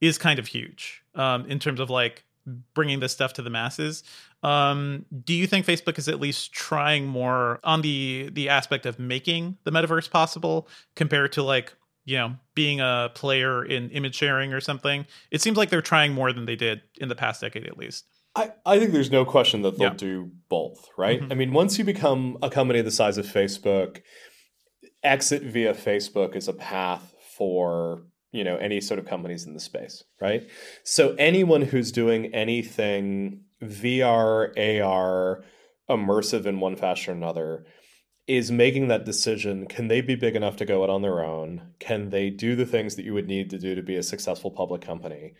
is 0.00 0.16
kind 0.16 0.38
of 0.38 0.46
huge 0.46 1.02
um, 1.14 1.44
in 1.46 1.58
terms 1.58 1.80
of 1.80 1.90
like 1.90 2.24
bringing 2.74 3.00
this 3.00 3.12
stuff 3.12 3.34
to 3.34 3.42
the 3.42 3.50
masses. 3.50 4.02
Um, 4.44 5.06
do 5.24 5.32
you 5.32 5.46
think 5.46 5.64
Facebook 5.64 5.98
is 5.98 6.08
at 6.08 6.20
least 6.20 6.52
trying 6.52 7.06
more 7.06 7.60
on 7.64 7.80
the 7.80 8.28
the 8.32 8.50
aspect 8.50 8.86
of 8.86 8.98
making 8.98 9.56
the 9.64 9.70
metaverse 9.70 10.10
possible 10.10 10.68
compared 10.94 11.32
to 11.32 11.42
like 11.42 11.74
you 12.04 12.18
know 12.18 12.36
being 12.54 12.80
a 12.80 13.10
player 13.14 13.64
in 13.64 13.90
image 13.90 14.14
sharing 14.14 14.52
or 14.52 14.60
something? 14.60 15.06
It 15.30 15.40
seems 15.40 15.56
like 15.56 15.70
they're 15.70 15.82
trying 15.82 16.12
more 16.12 16.32
than 16.32 16.44
they 16.44 16.56
did 16.56 16.82
in 16.98 17.08
the 17.08 17.14
past 17.14 17.40
decade, 17.40 17.66
at 17.66 17.78
least. 17.78 18.04
I, 18.36 18.52
I 18.66 18.78
think 18.78 18.92
there's 18.92 19.12
no 19.12 19.24
question 19.24 19.62
that 19.62 19.78
they'll 19.78 19.88
yeah. 19.88 19.94
do 19.94 20.30
both, 20.48 20.88
right? 20.98 21.20
Mm-hmm. 21.20 21.32
I 21.32 21.34
mean, 21.36 21.52
once 21.52 21.78
you 21.78 21.84
become 21.84 22.36
a 22.42 22.50
company 22.50 22.80
the 22.82 22.90
size 22.90 23.16
of 23.16 23.26
Facebook, 23.26 24.02
exit 25.04 25.42
via 25.42 25.72
Facebook 25.72 26.34
is 26.34 26.48
a 26.48 26.52
path 26.52 27.14
for 27.36 28.02
you 28.32 28.42
know 28.42 28.56
any 28.56 28.80
sort 28.80 28.98
of 28.98 29.06
companies 29.06 29.46
in 29.46 29.54
the 29.54 29.60
space 29.60 30.02
right 30.20 30.48
so 30.82 31.14
anyone 31.18 31.62
who's 31.62 31.92
doing 31.92 32.34
anything 32.34 33.40
vr 33.64 34.82
ar 34.82 35.44
immersive 35.90 36.46
in 36.46 36.60
one 36.60 36.76
fashion 36.76 37.14
or 37.14 37.16
another 37.16 37.66
is 38.26 38.50
making 38.50 38.88
that 38.88 39.04
decision 39.04 39.66
can 39.66 39.88
they 39.88 40.00
be 40.00 40.14
big 40.14 40.34
enough 40.34 40.56
to 40.56 40.64
go 40.64 40.82
it 40.82 40.90
on 40.90 41.02
their 41.02 41.22
own 41.22 41.74
can 41.78 42.10
they 42.10 42.30
do 42.30 42.56
the 42.56 42.66
things 42.66 42.96
that 42.96 43.04
you 43.04 43.12
would 43.12 43.28
need 43.28 43.50
to 43.50 43.58
do 43.58 43.74
to 43.74 43.82
be 43.82 43.96
a 43.96 44.02
successful 44.02 44.50
public 44.50 44.80
company 44.80 45.34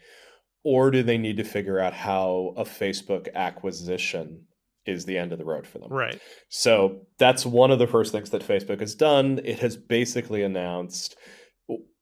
or 0.62 0.90
do 0.90 1.02
they 1.02 1.18
need 1.18 1.36
to 1.36 1.44
figure 1.44 1.80
out 1.80 1.94
how 1.94 2.52
a 2.56 2.64
facebook 2.64 3.32
acquisition 3.34 4.46
is 4.86 5.04
the 5.04 5.16
end 5.16 5.32
of 5.32 5.38
the 5.38 5.44
road 5.44 5.66
for 5.66 5.78
them. 5.78 5.88
Right. 5.90 6.20
So 6.48 7.06
that's 7.18 7.46
one 7.46 7.70
of 7.70 7.78
the 7.78 7.86
first 7.86 8.12
things 8.12 8.30
that 8.30 8.46
Facebook 8.46 8.80
has 8.80 8.94
done. 8.94 9.40
It 9.44 9.60
has 9.60 9.76
basically 9.76 10.42
announced 10.42 11.16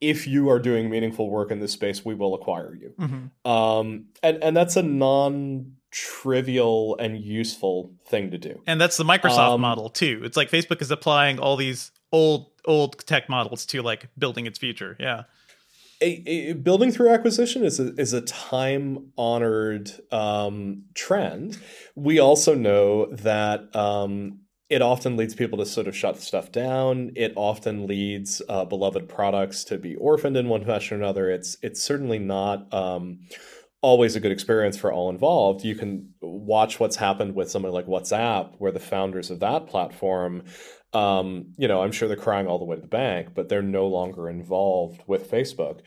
if 0.01 0.27
you 0.27 0.51
are 0.51 0.59
doing 0.59 0.91
meaningful 0.91 1.31
work 1.31 1.51
in 1.51 1.61
this 1.61 1.73
space, 1.73 2.05
we 2.05 2.15
will 2.15 2.35
acquire 2.35 2.75
you. 2.75 2.93
Mm-hmm. 2.99 3.51
Um, 3.51 4.07
and 4.23 4.43
and 4.43 4.57
that's 4.57 4.77
a 4.77 4.83
non 4.83 5.75
trivial 5.93 6.97
and 6.99 7.21
useful 7.21 7.93
thing 8.07 8.31
to 8.33 8.39
do. 8.39 8.61
And 8.67 8.81
that's 8.81 8.97
the 8.97 9.05
Microsoft 9.05 9.55
um, 9.55 9.61
model 9.61 9.91
too. 9.91 10.23
It's 10.25 10.37
like 10.37 10.51
Facebook 10.51 10.83
is 10.83 10.91
applying 10.91 11.39
all 11.39 11.57
these 11.57 11.93
old 12.11 12.51
old 12.65 13.07
tech 13.07 13.29
models 13.29 13.67
to 13.67 13.83
like 13.83 14.09
building 14.19 14.47
its 14.47 14.59
future. 14.59 14.97
Yeah. 14.99 15.25
A, 16.01 16.23
a, 16.27 16.53
building 16.55 16.91
through 16.91 17.11
acquisition 17.11 17.65
is 17.65 17.79
a, 17.79 17.95
is 17.95 18.13
a 18.13 18.23
time 18.23 19.13
honored 19.17 19.93
um, 20.11 20.85
trend. 20.95 21.59
We 21.95 22.19
also 22.19 22.57
know 22.57 23.07
that 23.15 23.75
um, 23.77 24.41
it 24.69 24.83
often 24.83 25.17
leads 25.17 25.35
people 25.37 25.59
to 25.59 25.67
sort 25.67 25.87
of 25.87 25.95
shut 25.95 26.21
stuff 26.21 26.51
down. 26.51 27.13
It 27.15 27.35
often 27.37 27.87
leads 27.87 28.43
uh, 28.49 28.65
beloved 28.65 29.09
products 29.09 29.63
to 29.65 29.79
be 29.79 29.95
orphaned 29.95 30.37
in 30.37 30.49
one 30.49 30.65
fashion 30.65 30.97
or 30.97 31.05
another. 31.05 31.31
It's 31.31 31.57
it's 31.63 31.81
certainly 31.81 32.19
not 32.19 32.73
um, 32.75 33.21
always 33.83 34.17
a 34.17 34.21
good 34.21 34.33
experience 34.33 34.77
for 34.77 34.93
all 34.93 35.11
involved. 35.11 35.65
You 35.65 35.75
can 35.75 36.15
watch 36.23 36.81
what's 36.81 36.97
happened 36.97 37.35
with 37.35 37.51
something 37.51 37.73
like 37.73 37.87
WhatsApp, 37.87 38.55
where 38.59 38.73
the 38.73 38.81
founders 38.81 39.31
of 39.31 39.41
that 39.41 39.67
platform, 39.67 40.45
um, 40.93 41.53
you 41.59 41.69
know, 41.69 41.83
I'm 41.83 41.93
sure 41.93 42.09
they're 42.09 42.17
crying 42.17 42.47
all 42.47 42.59
the 42.59 42.65
way 42.65 42.77
to 42.77 42.83
the 42.83 42.89
bank, 42.89 43.31
but 43.35 43.49
they're 43.49 43.61
no 43.61 43.89
longer 43.89 44.31
involved 44.31 45.03
with 45.07 45.31
Facebook 45.31 45.81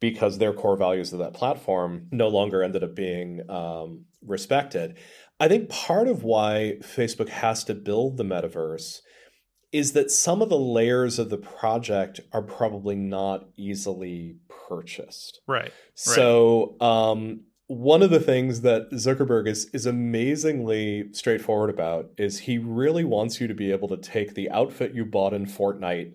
because 0.00 0.38
their 0.38 0.52
core 0.52 0.76
values 0.76 1.12
of 1.12 1.18
that 1.20 1.34
platform 1.34 2.06
no 2.12 2.28
longer 2.28 2.62
ended 2.62 2.84
up 2.84 2.94
being 2.94 3.40
um, 3.50 4.04
respected. 4.22 4.96
I 5.40 5.48
think 5.48 5.70
part 5.70 6.06
of 6.06 6.22
why 6.24 6.76
Facebook 6.82 7.28
has 7.28 7.64
to 7.64 7.74
build 7.74 8.16
the 8.16 8.24
metaverse 8.24 8.98
is 9.72 9.92
that 9.92 10.10
some 10.10 10.40
of 10.42 10.48
the 10.48 10.58
layers 10.58 11.18
of 11.18 11.30
the 11.30 11.38
project 11.38 12.20
are 12.32 12.42
probably 12.42 12.94
not 12.94 13.48
easily 13.56 14.36
purchased. 14.68 15.40
Right. 15.46 15.72
So, 15.94 16.76
um, 16.80 17.40
one 17.68 18.02
of 18.02 18.08
the 18.08 18.20
things 18.20 18.62
that 18.62 18.90
Zuckerberg 18.92 19.46
is 19.46 19.66
is 19.74 19.86
amazingly 19.86 21.12
straightforward 21.12 21.70
about 21.70 22.10
is 22.16 22.40
he 22.40 22.58
really 22.58 23.04
wants 23.04 23.40
you 23.40 23.46
to 23.46 23.54
be 23.54 23.70
able 23.72 23.88
to 23.88 23.96
take 23.98 24.34
the 24.34 24.50
outfit 24.50 24.94
you 24.94 25.04
bought 25.04 25.34
in 25.34 25.46
Fortnite 25.46 26.12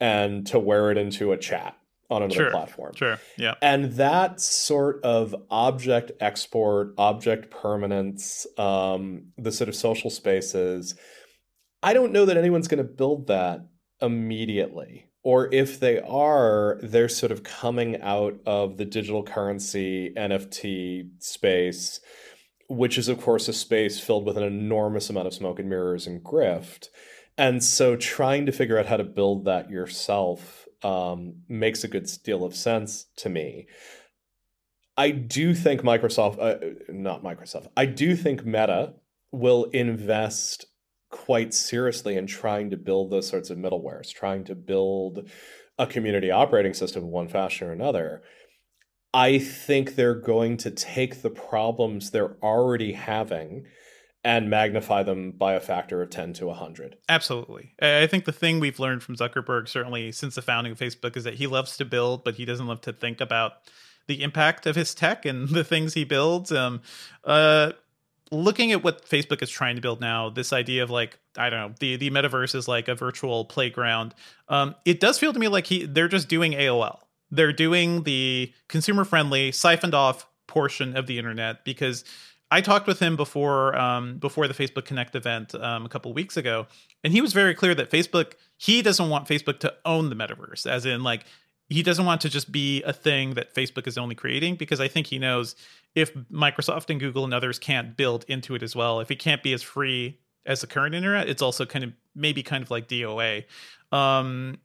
and 0.00 0.46
to 0.46 0.58
wear 0.58 0.90
it 0.90 0.98
into 0.98 1.32
a 1.32 1.36
chat 1.36 1.76
on 2.10 2.22
another 2.22 2.34
sure, 2.34 2.50
platform. 2.50 2.94
Sure. 2.94 3.18
Yeah. 3.36 3.54
And 3.60 3.92
that 3.92 4.40
sort 4.40 5.02
of 5.04 5.34
object 5.50 6.12
export, 6.20 6.94
object 6.98 7.50
permanence, 7.50 8.46
um, 8.58 9.32
the 9.36 9.52
sort 9.52 9.68
of 9.68 9.74
social 9.74 10.10
spaces, 10.10 10.94
I 11.82 11.92
don't 11.92 12.12
know 12.12 12.24
that 12.24 12.36
anyone's 12.36 12.68
going 12.68 12.78
to 12.78 12.84
build 12.84 13.26
that 13.26 13.66
immediately. 14.00 15.06
Or 15.26 15.52
if 15.52 15.80
they 15.80 15.98
are, 16.02 16.78
they're 16.84 17.08
sort 17.08 17.32
of 17.32 17.42
coming 17.42 18.00
out 18.00 18.38
of 18.46 18.76
the 18.76 18.84
digital 18.84 19.24
currency 19.24 20.12
NFT 20.16 21.08
space, 21.18 21.98
which 22.68 22.96
is, 22.96 23.08
of 23.08 23.20
course, 23.20 23.48
a 23.48 23.52
space 23.52 23.98
filled 23.98 24.24
with 24.24 24.36
an 24.36 24.44
enormous 24.44 25.10
amount 25.10 25.26
of 25.26 25.34
smoke 25.34 25.58
and 25.58 25.68
mirrors 25.68 26.06
and 26.06 26.22
grift. 26.22 26.90
And 27.36 27.64
so 27.64 27.96
trying 27.96 28.46
to 28.46 28.52
figure 28.52 28.78
out 28.78 28.86
how 28.86 28.98
to 28.98 29.02
build 29.02 29.46
that 29.46 29.68
yourself 29.68 30.68
um, 30.84 31.42
makes 31.48 31.82
a 31.82 31.88
good 31.88 32.08
deal 32.22 32.44
of 32.44 32.54
sense 32.54 33.06
to 33.16 33.28
me. 33.28 33.66
I 34.96 35.10
do 35.10 35.54
think 35.54 35.80
Microsoft, 35.80 36.38
uh, 36.38 36.76
not 36.88 37.24
Microsoft, 37.24 37.66
I 37.76 37.86
do 37.86 38.14
think 38.14 38.46
Meta 38.46 38.94
will 39.32 39.64
invest 39.72 40.66
quite 41.10 41.54
seriously 41.54 42.16
in 42.16 42.26
trying 42.26 42.70
to 42.70 42.76
build 42.76 43.10
those 43.10 43.28
sorts 43.28 43.50
of 43.50 43.58
middlewares, 43.58 44.12
trying 44.12 44.44
to 44.44 44.54
build 44.54 45.28
a 45.78 45.86
community 45.86 46.30
operating 46.30 46.74
system 46.74 47.04
in 47.04 47.10
one 47.10 47.28
fashion 47.28 47.68
or 47.68 47.72
another. 47.72 48.22
I 49.14 49.38
think 49.38 49.94
they're 49.94 50.14
going 50.14 50.56
to 50.58 50.70
take 50.70 51.22
the 51.22 51.30
problems 51.30 52.10
they're 52.10 52.36
already 52.42 52.92
having 52.92 53.66
and 54.26 54.50
magnify 54.50 55.04
them 55.04 55.30
by 55.30 55.54
a 55.54 55.60
factor 55.60 56.02
of 56.02 56.10
10 56.10 56.32
to 56.34 56.46
100. 56.46 56.96
Absolutely. 57.08 57.74
I 57.80 58.08
think 58.08 58.24
the 58.24 58.32
thing 58.32 58.58
we've 58.58 58.80
learned 58.80 59.04
from 59.04 59.16
Zuckerberg, 59.16 59.68
certainly 59.68 60.10
since 60.10 60.34
the 60.34 60.42
founding 60.42 60.72
of 60.72 60.78
Facebook, 60.80 61.16
is 61.16 61.24
that 61.24 61.34
he 61.34 61.46
loves 61.46 61.76
to 61.76 61.84
build, 61.84 62.24
but 62.24 62.34
he 62.34 62.44
doesn't 62.44 62.66
love 62.66 62.80
to 62.82 62.92
think 62.92 63.20
about 63.20 63.52
the 64.08 64.22
impact 64.22 64.66
of 64.66 64.74
his 64.74 64.94
tech 64.94 65.24
and 65.24 65.48
the 65.50 65.64
things 65.64 65.94
he 65.94 66.04
builds. 66.04 66.50
Um, 66.50 66.82
uh, 67.24 67.72
looking 68.30 68.72
at 68.72 68.82
what 68.82 69.08
Facebook 69.08 69.42
is 69.42 69.50
trying 69.50 69.76
to 69.76 69.82
build 69.82 70.00
now, 70.00 70.30
this 70.30 70.52
idea 70.52 70.82
of 70.82 70.90
like 70.90 71.18
I 71.36 71.50
don't 71.50 71.60
know 71.60 71.74
the 71.78 71.96
the 71.96 72.10
metaverse 72.10 72.54
is 72.54 72.68
like 72.68 72.88
a 72.88 72.94
virtual 72.94 73.44
playground. 73.44 74.14
Um, 74.48 74.74
it 74.84 75.00
does 75.00 75.18
feel 75.18 75.32
to 75.32 75.38
me 75.38 75.48
like 75.48 75.66
he 75.66 75.86
they're 75.86 76.08
just 76.08 76.28
doing 76.28 76.52
AOL. 76.52 77.00
They're 77.30 77.52
doing 77.52 78.04
the 78.04 78.52
consumer 78.68 79.04
friendly 79.04 79.52
siphoned 79.52 79.94
off 79.94 80.26
portion 80.46 80.96
of 80.96 81.06
the 81.06 81.18
internet 81.18 81.64
because 81.64 82.04
I 82.50 82.60
talked 82.60 82.86
with 82.86 83.00
him 83.00 83.16
before 83.16 83.76
um, 83.76 84.18
before 84.18 84.46
the 84.48 84.54
Facebook 84.54 84.84
Connect 84.84 85.14
event 85.16 85.54
um, 85.54 85.84
a 85.84 85.88
couple 85.88 86.12
weeks 86.12 86.36
ago, 86.36 86.66
and 87.02 87.12
he 87.12 87.20
was 87.20 87.32
very 87.32 87.54
clear 87.54 87.74
that 87.74 87.90
Facebook 87.90 88.34
he 88.56 88.82
doesn't 88.82 89.08
want 89.08 89.28
Facebook 89.28 89.58
to 89.60 89.74
own 89.84 90.10
the 90.10 90.16
metaverse, 90.16 90.66
as 90.66 90.86
in 90.86 91.02
like 91.02 91.24
he 91.68 91.82
doesn't 91.82 92.06
want 92.06 92.20
to 92.20 92.28
just 92.28 92.52
be 92.52 92.82
a 92.84 92.92
thing 92.92 93.34
that 93.34 93.54
Facebook 93.54 93.86
is 93.86 93.98
only 93.98 94.14
creating 94.14 94.54
because 94.54 94.80
I 94.80 94.88
think 94.88 95.08
he 95.08 95.18
knows 95.18 95.56
if 95.96 96.14
Microsoft 96.30 96.90
and 96.90 97.00
Google 97.00 97.24
and 97.24 97.34
others 97.34 97.58
can't 97.58 97.96
build 97.96 98.26
into 98.28 98.54
it 98.54 98.62
as 98.62 98.76
well, 98.76 99.00
if 99.00 99.10
it 99.10 99.18
can't 99.18 99.42
be 99.42 99.54
as 99.54 99.62
free 99.62 100.20
as 100.44 100.60
the 100.60 100.66
current 100.68 100.94
internet, 100.94 101.28
it's 101.28 101.42
also 101.42 101.64
kind 101.64 101.84
of 101.84 101.92
maybe 102.14 102.42
kind 102.42 102.62
of 102.62 102.70
like 102.70 102.86
DOA. 102.86 103.44
Um, 103.90 104.58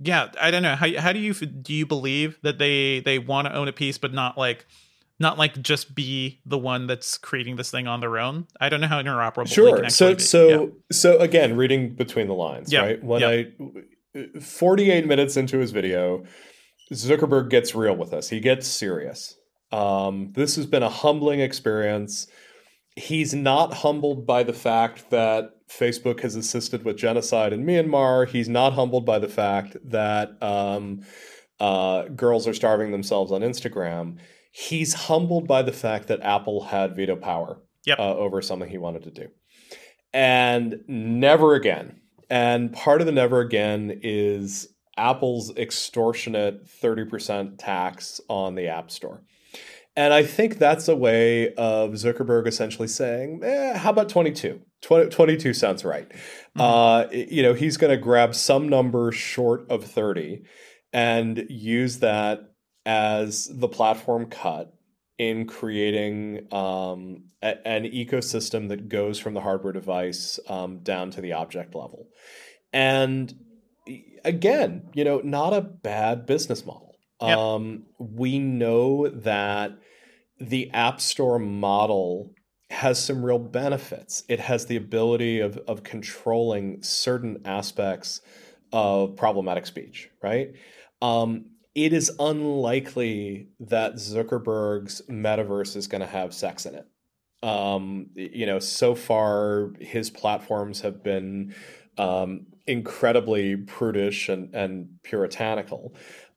yeah, 0.00 0.28
I 0.38 0.50
don't 0.50 0.64
know. 0.64 0.74
How 0.74 1.00
how 1.00 1.12
do 1.12 1.20
you 1.20 1.32
do 1.32 1.72
you 1.72 1.86
believe 1.86 2.38
that 2.42 2.58
they 2.58 3.00
they 3.00 3.20
want 3.20 3.46
to 3.46 3.54
own 3.54 3.68
a 3.68 3.72
piece, 3.72 3.96
but 3.96 4.12
not 4.12 4.36
like 4.36 4.66
not 5.20 5.38
like 5.38 5.62
just 5.62 5.94
be 5.94 6.40
the 6.44 6.58
one 6.58 6.88
that's 6.88 7.16
creating 7.16 7.54
this 7.54 7.70
thing 7.70 7.86
on 7.86 8.00
their 8.00 8.18
own. 8.18 8.48
I 8.60 8.68
don't 8.68 8.80
know 8.80 8.88
how 8.88 9.00
interoperable. 9.00 9.46
Sure. 9.46 9.88
So 9.88 10.16
so 10.18 10.48
yeah. 10.48 10.66
so 10.90 11.18
again, 11.20 11.56
reading 11.56 11.94
between 11.94 12.26
the 12.26 12.34
lines, 12.34 12.72
yeah. 12.72 12.80
right? 12.80 13.04
When 13.04 13.20
yeah. 13.20 13.42
I 14.16 14.40
48 14.40 15.06
minutes 15.06 15.36
into 15.36 15.58
his 15.58 15.70
video, 15.70 16.24
Zuckerberg 16.92 17.48
gets 17.48 17.76
real 17.76 17.94
with 17.94 18.12
us. 18.12 18.28
He 18.28 18.40
gets 18.40 18.66
serious. 18.66 19.36
Um, 19.72 20.32
this 20.34 20.56
has 20.56 20.66
been 20.66 20.82
a 20.82 20.88
humbling 20.88 21.40
experience. 21.40 22.26
He's 22.96 23.34
not 23.34 23.74
humbled 23.74 24.26
by 24.26 24.42
the 24.44 24.52
fact 24.52 25.10
that 25.10 25.50
Facebook 25.68 26.20
has 26.20 26.36
assisted 26.36 26.84
with 26.84 26.96
genocide 26.96 27.52
in 27.52 27.64
Myanmar. 27.64 28.28
He's 28.28 28.48
not 28.48 28.74
humbled 28.74 29.04
by 29.04 29.18
the 29.18 29.28
fact 29.28 29.76
that 29.84 30.40
um, 30.42 31.00
uh, 31.58 32.04
girls 32.08 32.46
are 32.46 32.54
starving 32.54 32.92
themselves 32.92 33.32
on 33.32 33.40
Instagram 33.40 34.18
he's 34.54 34.94
humbled 34.94 35.48
by 35.48 35.62
the 35.62 35.72
fact 35.72 36.06
that 36.06 36.22
Apple 36.22 36.62
had 36.62 36.94
veto 36.94 37.16
power 37.16 37.60
yep. 37.84 37.98
uh, 37.98 38.14
over 38.14 38.40
something 38.40 38.70
he 38.70 38.78
wanted 38.78 39.02
to 39.02 39.10
do. 39.10 39.28
And 40.12 40.84
never 40.86 41.56
again. 41.56 42.00
And 42.30 42.72
part 42.72 43.00
of 43.00 43.06
the 43.06 43.12
never 43.12 43.40
again 43.40 43.98
is 44.02 44.68
Apple's 44.96 45.54
extortionate 45.56 46.66
30% 46.66 47.56
tax 47.58 48.20
on 48.28 48.54
the 48.54 48.68
App 48.68 48.92
Store. 48.92 49.24
And 49.96 50.12
I 50.12 50.24
think 50.24 50.58
that's 50.58 50.88
a 50.88 50.96
way 50.96 51.54
of 51.54 51.92
Zuckerberg 51.92 52.48
essentially 52.48 52.88
saying, 52.88 53.42
eh, 53.44 53.78
how 53.78 53.90
about 53.90 54.08
22? 54.08 54.60
20, 54.82 55.10
22 55.10 55.54
sounds 55.54 55.84
right. 55.84 56.08
Mm-hmm. 56.08 56.60
Uh, 56.60 57.06
you 57.12 57.42
know, 57.42 57.54
he's 57.54 57.76
going 57.76 57.92
to 57.92 57.96
grab 57.96 58.34
some 58.34 58.68
number 58.68 59.12
short 59.12 59.70
of 59.70 59.84
30 59.84 60.42
and 60.92 61.46
use 61.48 62.00
that 62.00 62.54
as 62.84 63.48
the 63.52 63.68
platform 63.68 64.26
cut 64.26 64.74
in 65.16 65.46
creating 65.46 66.52
um, 66.52 67.24
a, 67.40 67.66
an 67.66 67.84
ecosystem 67.84 68.68
that 68.68 68.88
goes 68.88 69.18
from 69.18 69.34
the 69.34 69.40
hardware 69.40 69.72
device 69.72 70.40
um, 70.48 70.80
down 70.80 71.10
to 71.12 71.20
the 71.20 71.32
object 71.32 71.74
level. 71.74 72.08
And 72.72 73.32
again, 74.24 74.88
you 74.92 75.04
know, 75.04 75.20
not 75.22 75.52
a 75.52 75.60
bad 75.60 76.26
business 76.26 76.66
model. 76.66 76.96
Yep. 77.22 77.38
Um, 77.38 77.84
we 77.98 78.38
know 78.40 79.08
that 79.08 79.78
the 80.48 80.70
App 80.70 81.00
Store 81.00 81.38
model 81.38 82.34
has 82.70 83.02
some 83.02 83.24
real 83.24 83.38
benefits. 83.38 84.24
It 84.28 84.40
has 84.40 84.66
the 84.66 84.76
ability 84.76 85.40
of, 85.40 85.58
of 85.68 85.82
controlling 85.82 86.82
certain 86.82 87.42
aspects 87.44 88.20
of 88.72 89.16
problematic 89.16 89.66
speech, 89.66 90.10
right? 90.22 90.52
Um, 91.00 91.46
it 91.74 91.92
is 91.92 92.10
unlikely 92.18 93.48
that 93.60 93.94
Zuckerberg's 93.94 95.02
metaverse 95.08 95.76
is 95.76 95.86
going 95.86 96.00
to 96.00 96.06
have 96.06 96.32
sex 96.32 96.66
in 96.66 96.74
it. 96.74 96.86
Um, 97.42 98.10
you 98.14 98.46
know, 98.46 98.58
so 98.58 98.94
far 98.94 99.72
his 99.78 100.08
platforms 100.08 100.80
have 100.80 101.02
been 101.02 101.54
um, 101.98 102.46
incredibly 102.66 103.56
prudish 103.56 104.28
and, 104.28 104.54
and 104.54 104.88
puritanical. 105.02 105.94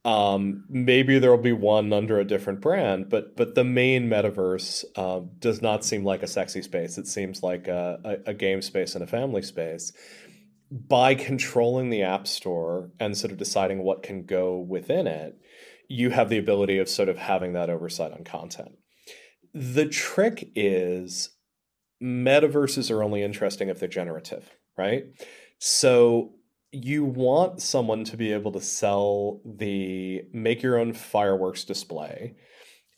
Um, 0.07 0.63
maybe 0.69 1.19
there 1.19 1.31
will 1.31 1.37
be 1.37 1.51
one 1.51 1.91
under 1.91 2.17
a 2.17 2.23
different 2.23 2.61
brand, 2.61 3.09
but 3.09 3.35
but 3.35 3.55
the 3.55 3.65
main 3.65 4.07
metaverse 4.07 4.85
uh, 4.95 5.21
does 5.39 5.61
not 5.61 5.83
seem 5.83 6.05
like 6.05 6.23
a 6.23 6.27
sexy 6.27 6.61
space. 6.61 6.97
It 6.97 7.07
seems 7.07 7.43
like 7.43 7.67
a, 7.67 7.99
a, 8.25 8.29
a 8.31 8.33
game 8.33 8.61
space 8.61 8.95
and 8.95 9.03
a 9.03 9.07
family 9.07 9.41
space 9.41 9.91
by 10.71 11.15
controlling 11.15 11.89
the 11.89 12.03
app 12.03 12.27
store 12.27 12.91
and 12.99 13.17
sort 13.17 13.31
of 13.31 13.37
deciding 13.37 13.83
what 13.83 14.03
can 14.03 14.25
go 14.25 14.57
within 14.57 15.07
it, 15.07 15.37
you 15.87 16.09
have 16.09 16.29
the 16.29 16.37
ability 16.37 16.77
of 16.77 16.89
sort 16.89 17.09
of 17.09 17.17
having 17.17 17.53
that 17.53 17.69
oversight 17.69 18.11
on 18.11 18.23
content. 18.23 18.71
The 19.53 19.87
trick 19.87 20.51
is 20.55 21.29
metaverses 22.03 22.91
are 22.91 23.01
only 23.01 23.23
interesting 23.23 23.69
if 23.69 23.79
they're 23.79 23.87
generative, 23.87 24.49
right? 24.77 25.05
So 25.59 26.33
you 26.71 27.05
want 27.05 27.61
someone 27.61 28.03
to 28.03 28.17
be 28.17 28.33
able 28.33 28.51
to 28.51 28.61
sell 28.61 29.41
the 29.45 30.23
make 30.33 30.61
your 30.61 30.77
own 30.77 30.93
fireworks 30.93 31.63
display 31.63 32.35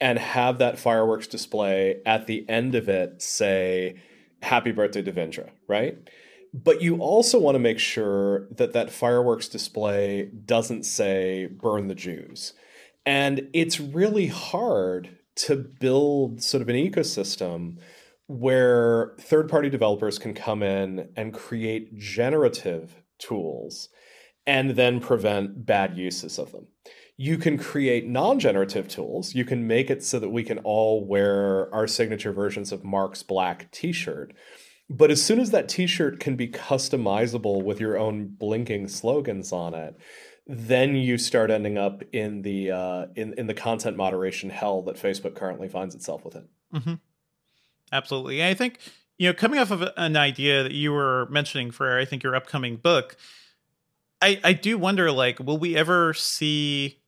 and 0.01 0.17
have 0.17 0.57
that 0.59 0.79
fireworks 0.79 1.27
display 1.27 2.01
at 2.05 2.25
the 2.25 2.47
end 2.49 2.75
of 2.75 2.89
it 2.89 3.21
say 3.21 3.95
happy 4.41 4.71
birthday 4.71 5.03
Devindra, 5.03 5.49
right? 5.67 5.97
but 6.53 6.81
you 6.81 6.97
also 6.97 7.39
want 7.39 7.55
to 7.55 7.59
make 7.59 7.79
sure 7.79 8.47
that 8.51 8.73
that 8.73 8.89
fireworks 8.89 9.47
display 9.47 10.29
doesn't 10.45 10.83
say 10.83 11.47
burn 11.47 11.87
the 11.87 11.95
Jews. 11.95 12.53
And 13.05 13.49
it's 13.53 13.79
really 13.79 14.27
hard 14.27 15.17
to 15.37 15.55
build 15.55 16.41
sort 16.41 16.61
of 16.61 16.69
an 16.69 16.75
ecosystem 16.75 17.77
where 18.27 19.15
third 19.19 19.49
party 19.49 19.69
developers 19.69 20.19
can 20.19 20.33
come 20.33 20.61
in 20.61 21.09
and 21.15 21.33
create 21.33 21.97
generative 21.97 23.01
tools 23.19 23.89
and 24.47 24.71
then 24.71 24.99
prevent 24.99 25.65
bad 25.65 25.97
uses 25.97 26.39
of 26.39 26.51
them. 26.51 26.67
You 27.17 27.37
can 27.37 27.57
create 27.57 28.07
non 28.07 28.39
generative 28.39 28.87
tools. 28.87 29.35
You 29.35 29.45
can 29.45 29.67
make 29.67 29.89
it 29.89 30.03
so 30.03 30.19
that 30.19 30.29
we 30.29 30.43
can 30.43 30.59
all 30.59 31.05
wear 31.05 31.73
our 31.73 31.85
signature 31.85 32.31
versions 32.31 32.71
of 32.71 32.83
Mark's 32.83 33.23
black 33.23 33.69
t 33.71 33.91
shirt 33.91 34.33
but 34.89 35.11
as 35.11 35.21
soon 35.21 35.39
as 35.39 35.51
that 35.51 35.69
T-shirt 35.69 36.19
can 36.19 36.35
be 36.35 36.47
customizable 36.47 37.63
with 37.63 37.79
your 37.79 37.97
own 37.97 38.25
blinking 38.27 38.87
slogans 38.87 39.51
on 39.51 39.75
it, 39.75 39.95
then 40.47 40.95
you 40.95 41.19
start 41.19 41.51
ending 41.51 41.77
up 41.77 42.01
in 42.11 42.41
the 42.41 42.71
uh, 42.71 43.05
in 43.15 43.33
in 43.37 43.45
the 43.45 43.53
content 43.53 43.95
moderation 43.95 44.49
hell 44.49 44.81
that 44.83 44.95
Facebook 44.95 45.35
currently 45.35 45.69
finds 45.69 45.93
itself 45.93 46.25
within. 46.25 46.47
Mm-hmm. 46.73 46.93
Absolutely, 47.91 48.43
I 48.43 48.55
think 48.55 48.79
you 49.19 49.27
know 49.27 49.33
coming 49.33 49.59
off 49.59 49.69
of 49.69 49.83
an 49.97 50.17
idea 50.17 50.63
that 50.63 50.71
you 50.71 50.91
were 50.91 51.27
mentioning 51.29 51.69
for 51.69 51.99
I 51.99 52.05
think 52.05 52.23
your 52.23 52.35
upcoming 52.35 52.77
book, 52.77 53.17
I 54.21 54.39
I 54.43 54.53
do 54.53 54.77
wonder 54.79 55.11
like 55.11 55.39
will 55.39 55.59
we 55.59 55.75
ever 55.75 56.15
see 56.15 56.99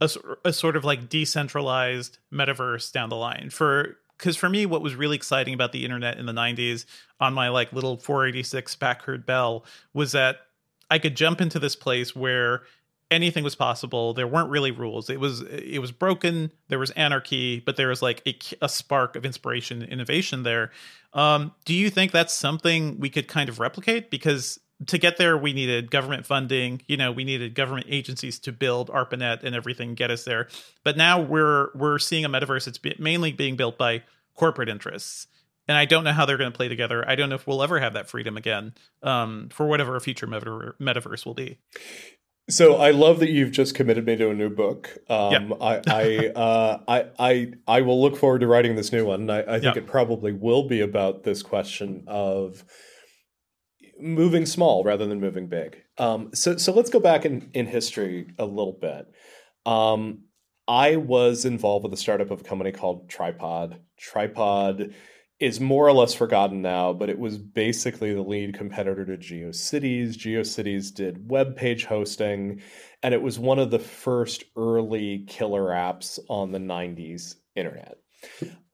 a, 0.00 0.08
a 0.44 0.52
sort 0.52 0.76
of 0.76 0.84
like 0.84 1.08
decentralized 1.08 2.18
metaverse 2.32 2.92
down 2.92 3.08
the 3.08 3.16
line? 3.16 3.50
For 3.50 3.96
because 4.16 4.36
for 4.36 4.48
me, 4.48 4.66
what 4.66 4.82
was 4.82 4.94
really 4.94 5.16
exciting 5.16 5.54
about 5.54 5.72
the 5.72 5.84
internet 5.84 6.18
in 6.18 6.26
the 6.26 6.32
90s 6.32 6.84
on 7.18 7.34
my 7.34 7.48
like 7.48 7.72
little 7.72 7.96
486 7.96 8.76
Packard 8.76 9.26
Bell 9.26 9.64
was 9.92 10.12
that 10.12 10.36
I 10.90 10.98
could 10.98 11.16
jump 11.16 11.40
into 11.40 11.58
this 11.58 11.74
place 11.74 12.14
where 12.14 12.62
anything 13.14 13.44
was 13.44 13.54
possible. 13.54 14.12
There 14.12 14.26
weren't 14.26 14.50
really 14.50 14.70
rules. 14.70 15.08
It 15.08 15.20
was 15.20 15.40
it 15.42 15.78
was 15.80 15.92
broken. 15.92 16.52
There 16.68 16.78
was 16.78 16.90
anarchy, 16.90 17.60
but 17.60 17.76
there 17.76 17.88
was 17.88 18.02
like 18.02 18.22
a, 18.26 18.36
a 18.62 18.68
spark 18.68 19.16
of 19.16 19.24
inspiration, 19.24 19.82
innovation 19.82 20.42
there. 20.42 20.70
Um, 21.12 21.52
do 21.64 21.74
you 21.74 21.90
think 21.90 22.12
that's 22.12 22.34
something 22.34 22.98
we 22.98 23.08
could 23.08 23.28
kind 23.28 23.48
of 23.48 23.60
replicate? 23.60 24.10
Because 24.10 24.58
to 24.86 24.98
get 24.98 25.16
there, 25.16 25.38
we 25.38 25.52
needed 25.52 25.90
government 25.90 26.26
funding. 26.26 26.82
You 26.88 26.96
know, 26.96 27.12
we 27.12 27.24
needed 27.24 27.54
government 27.54 27.86
agencies 27.88 28.38
to 28.40 28.52
build 28.52 28.90
ARPANET 28.90 29.44
and 29.44 29.54
everything 29.54 29.94
get 29.94 30.10
us 30.10 30.24
there. 30.24 30.48
But 30.82 30.96
now 30.96 31.20
we're 31.20 31.68
we're 31.74 31.98
seeing 31.98 32.24
a 32.24 32.28
metaverse. 32.28 32.64
that's 32.66 32.80
mainly 32.98 33.32
being 33.32 33.56
built 33.56 33.78
by 33.78 34.02
corporate 34.34 34.68
interests 34.68 35.28
and 35.66 35.76
I 35.76 35.84
don't 35.84 36.04
know 36.04 36.12
how 36.12 36.26
they're 36.26 36.36
going 36.36 36.52
to 36.52 36.56
play 36.56 36.68
together. 36.68 37.08
I 37.08 37.14
don't 37.14 37.28
know 37.28 37.36
if 37.36 37.46
we'll 37.46 37.62
ever 37.62 37.80
have 37.80 37.94
that 37.94 38.08
freedom 38.08 38.36
again 38.36 38.74
um, 39.02 39.48
for 39.50 39.66
whatever 39.66 39.96
a 39.96 40.00
future 40.00 40.26
metaverse 40.26 41.24
will 41.24 41.34
be. 41.34 41.58
So 42.48 42.76
I 42.76 42.90
love 42.90 43.20
that 43.20 43.30
you've 43.30 43.52
just 43.52 43.74
committed 43.74 44.04
me 44.04 44.16
to 44.16 44.28
a 44.28 44.34
new 44.34 44.50
book. 44.50 44.98
Um, 45.08 45.32
yep. 45.32 45.58
I 45.60 45.80
I, 45.86 46.26
uh, 46.36 46.80
I 46.86 47.04
I 47.18 47.52
I 47.66 47.80
will 47.80 48.00
look 48.00 48.16
forward 48.16 48.40
to 48.40 48.46
writing 48.46 48.76
this 48.76 48.92
new 48.92 49.06
one. 49.06 49.30
I, 49.30 49.40
I 49.40 49.52
think 49.60 49.76
yep. 49.76 49.76
it 49.78 49.86
probably 49.86 50.32
will 50.32 50.68
be 50.68 50.80
about 50.80 51.22
this 51.22 51.42
question 51.42 52.04
of 52.06 52.64
moving 53.98 54.44
small 54.44 54.84
rather 54.84 55.06
than 55.06 55.20
moving 55.20 55.48
big. 55.48 55.82
Um, 55.96 56.30
so 56.34 56.56
so 56.56 56.72
let's 56.72 56.90
go 56.90 57.00
back 57.00 57.24
in 57.24 57.50
in 57.54 57.66
history 57.66 58.28
a 58.38 58.44
little 58.44 58.78
bit. 58.78 59.06
Um, 59.64 60.24
I 60.68 60.96
was 60.96 61.44
involved 61.44 61.84
with 61.84 61.92
the 61.92 61.96
startup 61.96 62.30
of 62.30 62.40
a 62.40 62.44
company 62.44 62.72
called 62.72 63.08
Tripod. 63.08 63.80
Tripod 63.98 64.94
is 65.40 65.60
more 65.60 65.86
or 65.86 65.92
less 65.92 66.14
forgotten 66.14 66.62
now, 66.62 66.92
but 66.92 67.10
it 67.10 67.18
was 67.18 67.38
basically 67.38 68.14
the 68.14 68.22
lead 68.22 68.54
competitor 68.54 69.04
to 69.04 69.16
GeoCities. 69.16 70.10
GeoCities 70.10 70.94
did 70.94 71.28
web 71.28 71.56
page 71.56 71.84
hosting, 71.86 72.60
and 73.02 73.12
it 73.12 73.20
was 73.20 73.38
one 73.38 73.58
of 73.58 73.70
the 73.70 73.78
first 73.78 74.44
early 74.56 75.24
killer 75.26 75.70
apps 75.70 76.18
on 76.28 76.52
the 76.52 76.58
90s 76.58 77.36
internet. 77.56 77.98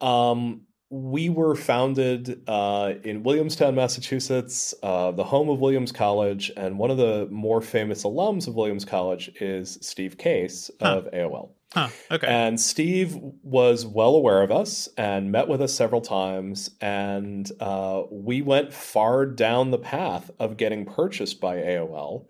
Um, 0.01 0.63
we 0.91 1.29
were 1.29 1.55
founded 1.55 2.43
uh, 2.49 2.95
in 3.05 3.23
Williamstown, 3.23 3.77
Massachusetts, 3.77 4.75
uh, 4.83 5.13
the 5.13 5.25
home 5.25 5.49
of 5.49 5.61
Williams 5.61 5.93
College, 5.93 6.51
and 6.57 6.79
one 6.79 6.91
of 6.91 6.97
the 6.97 7.29
more 7.31 7.61
famous 7.61 8.03
alums 8.05 8.49
of 8.49 8.55
Williams 8.55 8.85
College 8.85 9.31
is 9.41 9.79
Steve 9.83 10.19
Case 10.19 10.71
huh. 10.81 10.99
of 10.99 11.13
AOL. 11.13 11.51
Huh, 11.73 11.89
okay. 12.11 12.27
And 12.27 12.61
Steve 12.61 13.17
was 13.43 13.87
well 13.87 14.17
aware 14.17 14.43
of 14.43 14.51
us 14.51 14.89
and 14.97 15.31
met 15.31 15.47
with 15.47 15.63
us 15.63 15.73
several 15.73 16.01
times. 16.01 16.71
And 16.81 17.51
uh, 17.61 18.03
we 18.11 18.43
went 18.43 18.73
far 18.73 19.25
down 19.25 19.71
the 19.71 19.79
path 19.79 20.31
of 20.41 20.57
getting 20.57 20.85
purchased 20.85 21.41
by 21.41 21.57
AOL. 21.57 22.27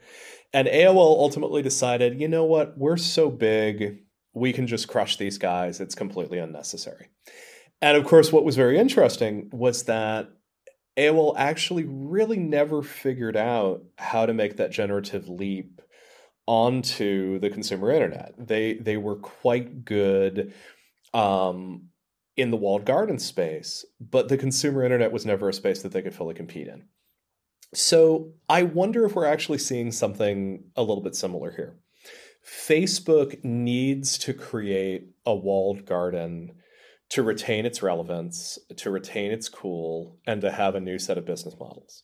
And 0.53 0.69
AOL 0.69 1.19
ultimately 1.19 1.63
decided, 1.63 2.21
you 2.21 2.29
know 2.29 2.45
what, 2.45 2.77
we're 2.77 2.99
so 2.99 3.31
big, 3.31 4.01
we 4.35 4.53
can 4.53 4.67
just 4.67 4.89
crush 4.89 5.17
these 5.17 5.39
guys. 5.39 5.81
It's 5.81 5.95
completely 5.95 6.39
unnecessary. 6.39 7.09
And 7.81 7.97
of 7.97 8.05
course, 8.05 8.31
what 8.31 8.45
was 8.45 8.57
very 8.57 8.79
interesting 8.79 9.49
was 9.53 9.85
that 9.85 10.29
AOL 10.99 11.35
actually 11.39 11.85
really 11.85 12.37
never 12.37 12.83
figured 12.83 13.37
out 13.37 13.85
how 13.97 14.27
to 14.27 14.35
make 14.35 14.59
that 14.59 14.71
generative 14.71 15.29
leap 15.29 15.81
onto 16.51 17.39
the 17.39 17.49
consumer 17.49 17.93
internet. 17.93 18.35
They 18.37 18.75
they 18.75 18.97
were 18.97 19.15
quite 19.15 19.85
good 19.85 20.53
um, 21.15 21.91
in 22.37 22.51
the 22.51 22.57
walled 22.57 22.85
garden 22.85 23.21
space, 23.21 23.85
but 24.01 24.29
the 24.29 24.37
consumer 24.37 24.83
internet 24.83 25.13
was 25.13 25.25
never 25.25 25.49
a 25.49 25.53
space 25.53 25.81
that 25.83 25.93
they 25.93 26.03
could 26.03 26.15
fully 26.15 26.35
compete 26.35 26.67
in. 26.67 26.87
So 27.73 28.33
I 28.49 28.65
wonder 28.65 29.05
if 29.05 29.15
we're 29.15 29.27
actually 29.27 29.59
seeing 29.59 29.93
something 29.93 30.65
a 30.75 30.83
little 30.83 31.05
bit 31.05 31.15
similar 31.15 31.53
here. 31.53 31.77
Facebook 32.45 33.45
needs 33.45 34.19
to 34.19 34.35
create 34.35 35.07
a 35.25 35.37
walled 35.37 35.87
garden 35.87 36.55
to 37.11 37.23
retain 37.23 37.65
its 37.65 37.81
relevance, 37.81 38.59
to 38.77 38.91
retain 38.91 39.31
its 39.31 39.49
cool, 39.49 40.19
and 40.27 40.41
to 40.41 40.51
have 40.51 40.75
a 40.75 40.81
new 40.81 40.99
set 40.99 41.17
of 41.17 41.25
business 41.25 41.55
models. 41.61 42.03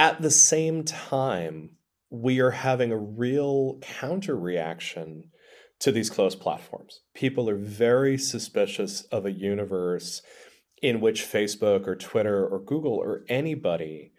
At 0.00 0.20
the 0.20 0.32
same 0.32 0.82
time, 0.82 1.76
we 2.12 2.40
are 2.40 2.50
having 2.50 2.92
a 2.92 2.98
real 2.98 3.78
counter 3.80 4.36
reaction 4.36 5.24
to 5.80 5.90
these 5.90 6.10
closed 6.10 6.38
platforms. 6.40 7.00
People 7.14 7.48
are 7.48 7.56
very 7.56 8.18
suspicious 8.18 9.00
of 9.04 9.24
a 9.24 9.32
universe 9.32 10.20
in 10.82 11.00
which 11.00 11.22
Facebook 11.22 11.86
or 11.86 11.96
Twitter 11.96 12.46
or 12.46 12.60
Google 12.60 12.92
or 12.92 13.24
anybody 13.30 14.12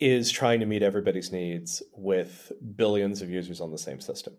is 0.00 0.32
trying 0.32 0.58
to 0.58 0.66
meet 0.66 0.82
everybody's 0.82 1.30
needs 1.30 1.84
with 1.94 2.50
billions 2.74 3.22
of 3.22 3.30
users 3.30 3.60
on 3.60 3.70
the 3.70 3.78
same 3.78 4.00
system. 4.00 4.34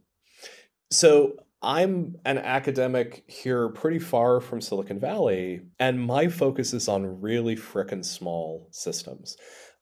So 0.92 1.38
I'm 1.62 2.18
an 2.26 2.38
academic 2.38 3.24
here 3.28 3.70
pretty 3.70 4.00
far 4.00 4.42
from 4.42 4.60
Silicon 4.60 5.00
Valley, 5.00 5.62
and 5.80 6.00
my 6.00 6.28
focus 6.28 6.74
is 6.74 6.90
on 6.90 7.22
really 7.22 7.56
frickin' 7.56 8.04
small 8.06 8.68
systems. 8.72 9.38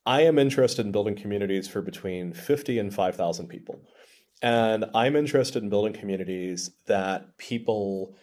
I 0.05 0.21
am 0.21 0.37
interested 0.37 0.85
in 0.85 0.91
building 0.91 1.15
communities 1.15 1.67
for 1.67 1.81
between 1.81 2.33
50 2.33 2.79
and 2.79 2.93
5,000 2.93 3.47
people. 3.47 3.81
And 4.41 4.85
I'm 4.93 5.15
interested 5.15 5.63
in 5.63 5.69
building 5.69 5.93
communities 5.93 6.69
that 6.87 7.37
people 7.37 8.15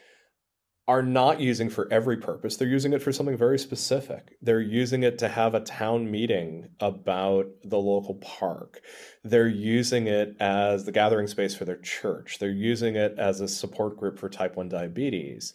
are 0.89 1.03
not 1.03 1.41
using 1.41 1.71
for 1.71 1.89
every 1.93 2.17
purpose. 2.17 2.57
They're 2.57 2.69
using 2.69 2.93
it 2.93 3.03
for 3.03 3.13
something 3.13 3.37
very 3.37 3.59
specific. 3.59 4.37
They're 4.43 4.61
using 4.61 5.05
it 5.05 5.17
to 5.19 5.29
have 5.29 5.55
a 5.55 5.61
town 5.61 6.11
meeting 6.11 6.71
about 6.81 7.47
the 7.65 7.79
local 7.79 8.17
park. 8.17 8.81
They're 9.23 9.47
using 9.47 10.09
it 10.09 10.37
as 10.41 10.85
the 10.85 10.93
gathering 10.93 11.29
space 11.29 11.55
for 11.55 11.65
their 11.65 11.79
church. 11.79 12.39
They're 12.41 12.51
using 12.51 12.97
it 12.97 13.15
as 13.17 13.41
a 13.41 13.49
support 13.49 13.97
group 13.97 14.19
for 14.19 14.29
type 14.29 14.57
1 14.57 14.69
diabetes. 14.69 15.55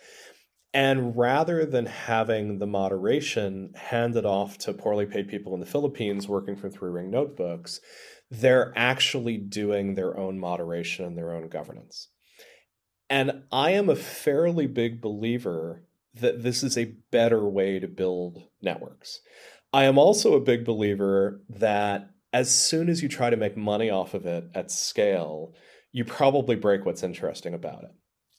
And 0.73 1.18
rather 1.18 1.65
than 1.65 1.85
having 1.85 2.60
the 2.60 2.68
moderation 2.68 3.73
handed 3.76 4.26
off 4.26 4.57
to 4.60 4.73
poorly 4.73 5.06
paid 5.06 5.27
people 5.27 5.53
in 5.53 5.60
the 5.60 5.65
Philippines 5.65 6.27
working 6.27 6.56
from 6.56 6.72
three 6.72 6.91
ring 6.91 7.10
notebooks, 7.10 7.80
they're 8.30 8.73
actually 8.76 9.38
doing 9.38 9.95
their 9.95 10.18
own 10.18 10.39
moderation 10.39 11.06
and 11.06 11.18
their 11.18 11.34
own 11.34 11.48
governance. 11.48 12.10
And 13.10 13.44
I 13.52 13.72
am 13.72 13.89
a 13.89 13.95
fairly 13.95 14.68
big 14.68 15.02
believer 15.02 15.84
that 16.14 16.44
this 16.44 16.64
is 16.64 16.77
a 16.77 16.95
better 17.11 17.48
way 17.48 17.80
to 17.80 17.88
build 17.88 18.44
networks. 18.61 19.22
I 19.72 19.85
am 19.85 19.98
also 19.98 20.34
a 20.34 20.41
big 20.41 20.65
believer 20.65 21.41
that 21.49 22.10
as 22.34 22.53
soon 22.53 22.89
as 22.89 23.02
you 23.02 23.10
try 23.10 23.30
to 23.30 23.38
make 23.38 23.56
money 23.56 23.89
off 23.89 24.14
of 24.14 24.26
it 24.26 24.49
at 24.53 24.72
scale, 24.72 25.53
you 25.91 26.03
probably 26.03 26.56
break 26.56 26.85
what's 26.85 27.03
interesting 27.03 27.53
about 27.53 27.84
it. 27.84 27.91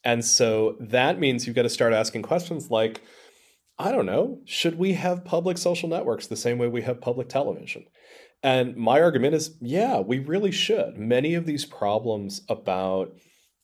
And 0.03 0.23
so 0.23 0.77
that 0.79 1.19
means 1.19 1.45
you've 1.45 1.55
got 1.55 1.63
to 1.63 1.69
start 1.69 1.93
asking 1.93 2.21
questions 2.21 2.69
like, 2.71 3.01
I 3.77 3.91
don't 3.91 4.05
know, 4.05 4.39
should 4.45 4.77
we 4.77 4.93
have 4.93 5.25
public 5.25 5.57
social 5.57 5.89
networks 5.89 6.27
the 6.27 6.35
same 6.35 6.57
way 6.57 6.67
we 6.67 6.81
have 6.83 7.01
public 7.01 7.29
television? 7.29 7.85
And 8.41 8.75
my 8.75 9.01
argument 9.01 9.35
is, 9.35 9.57
yeah, 9.61 9.99
we 9.99 10.19
really 10.19 10.51
should. 10.51 10.97
Many 10.97 11.33
of 11.35 11.45
these 11.45 11.65
problems 11.65 12.41
about 12.47 13.13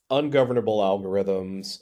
ungovernable 0.10 0.80
algorithms, 0.80 1.80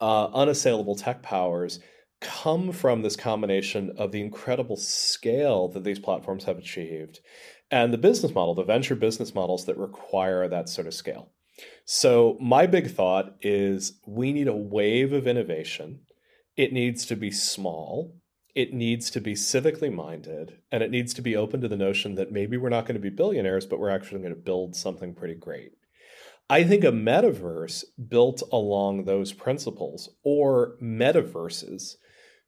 uh, 0.00 0.26
unassailable 0.26 0.94
tech 0.94 1.22
powers 1.22 1.80
come 2.20 2.72
from 2.72 3.02
this 3.02 3.16
combination 3.16 3.92
of 3.98 4.12
the 4.12 4.20
incredible 4.20 4.76
scale 4.76 5.68
that 5.68 5.84
these 5.84 5.98
platforms 5.98 6.44
have 6.44 6.58
achieved 6.58 7.20
and 7.70 7.92
the 7.92 7.98
business 7.98 8.34
model, 8.34 8.54
the 8.54 8.64
venture 8.64 8.94
business 8.94 9.34
models 9.34 9.66
that 9.66 9.76
require 9.76 10.48
that 10.48 10.68
sort 10.68 10.86
of 10.86 10.94
scale. 10.94 11.32
So, 11.88 12.36
my 12.40 12.66
big 12.66 12.90
thought 12.90 13.36
is 13.42 14.00
we 14.04 14.32
need 14.32 14.48
a 14.48 14.56
wave 14.56 15.12
of 15.12 15.28
innovation. 15.28 16.00
It 16.56 16.72
needs 16.72 17.06
to 17.06 17.14
be 17.14 17.30
small, 17.30 18.16
it 18.56 18.72
needs 18.72 19.08
to 19.12 19.20
be 19.20 19.34
civically 19.34 19.94
minded, 19.94 20.58
and 20.72 20.82
it 20.82 20.90
needs 20.90 21.14
to 21.14 21.22
be 21.22 21.36
open 21.36 21.60
to 21.60 21.68
the 21.68 21.76
notion 21.76 22.16
that 22.16 22.32
maybe 22.32 22.56
we're 22.56 22.70
not 22.70 22.86
going 22.86 22.96
to 22.96 23.00
be 23.00 23.08
billionaires, 23.08 23.66
but 23.66 23.78
we're 23.78 23.90
actually 23.90 24.18
going 24.18 24.34
to 24.34 24.40
build 24.40 24.74
something 24.74 25.14
pretty 25.14 25.36
great. 25.36 25.74
I 26.50 26.64
think 26.64 26.82
a 26.82 26.88
metaverse 26.88 27.84
built 28.08 28.42
along 28.50 29.04
those 29.04 29.32
principles 29.32 30.08
or 30.24 30.76
metaverses 30.82 31.96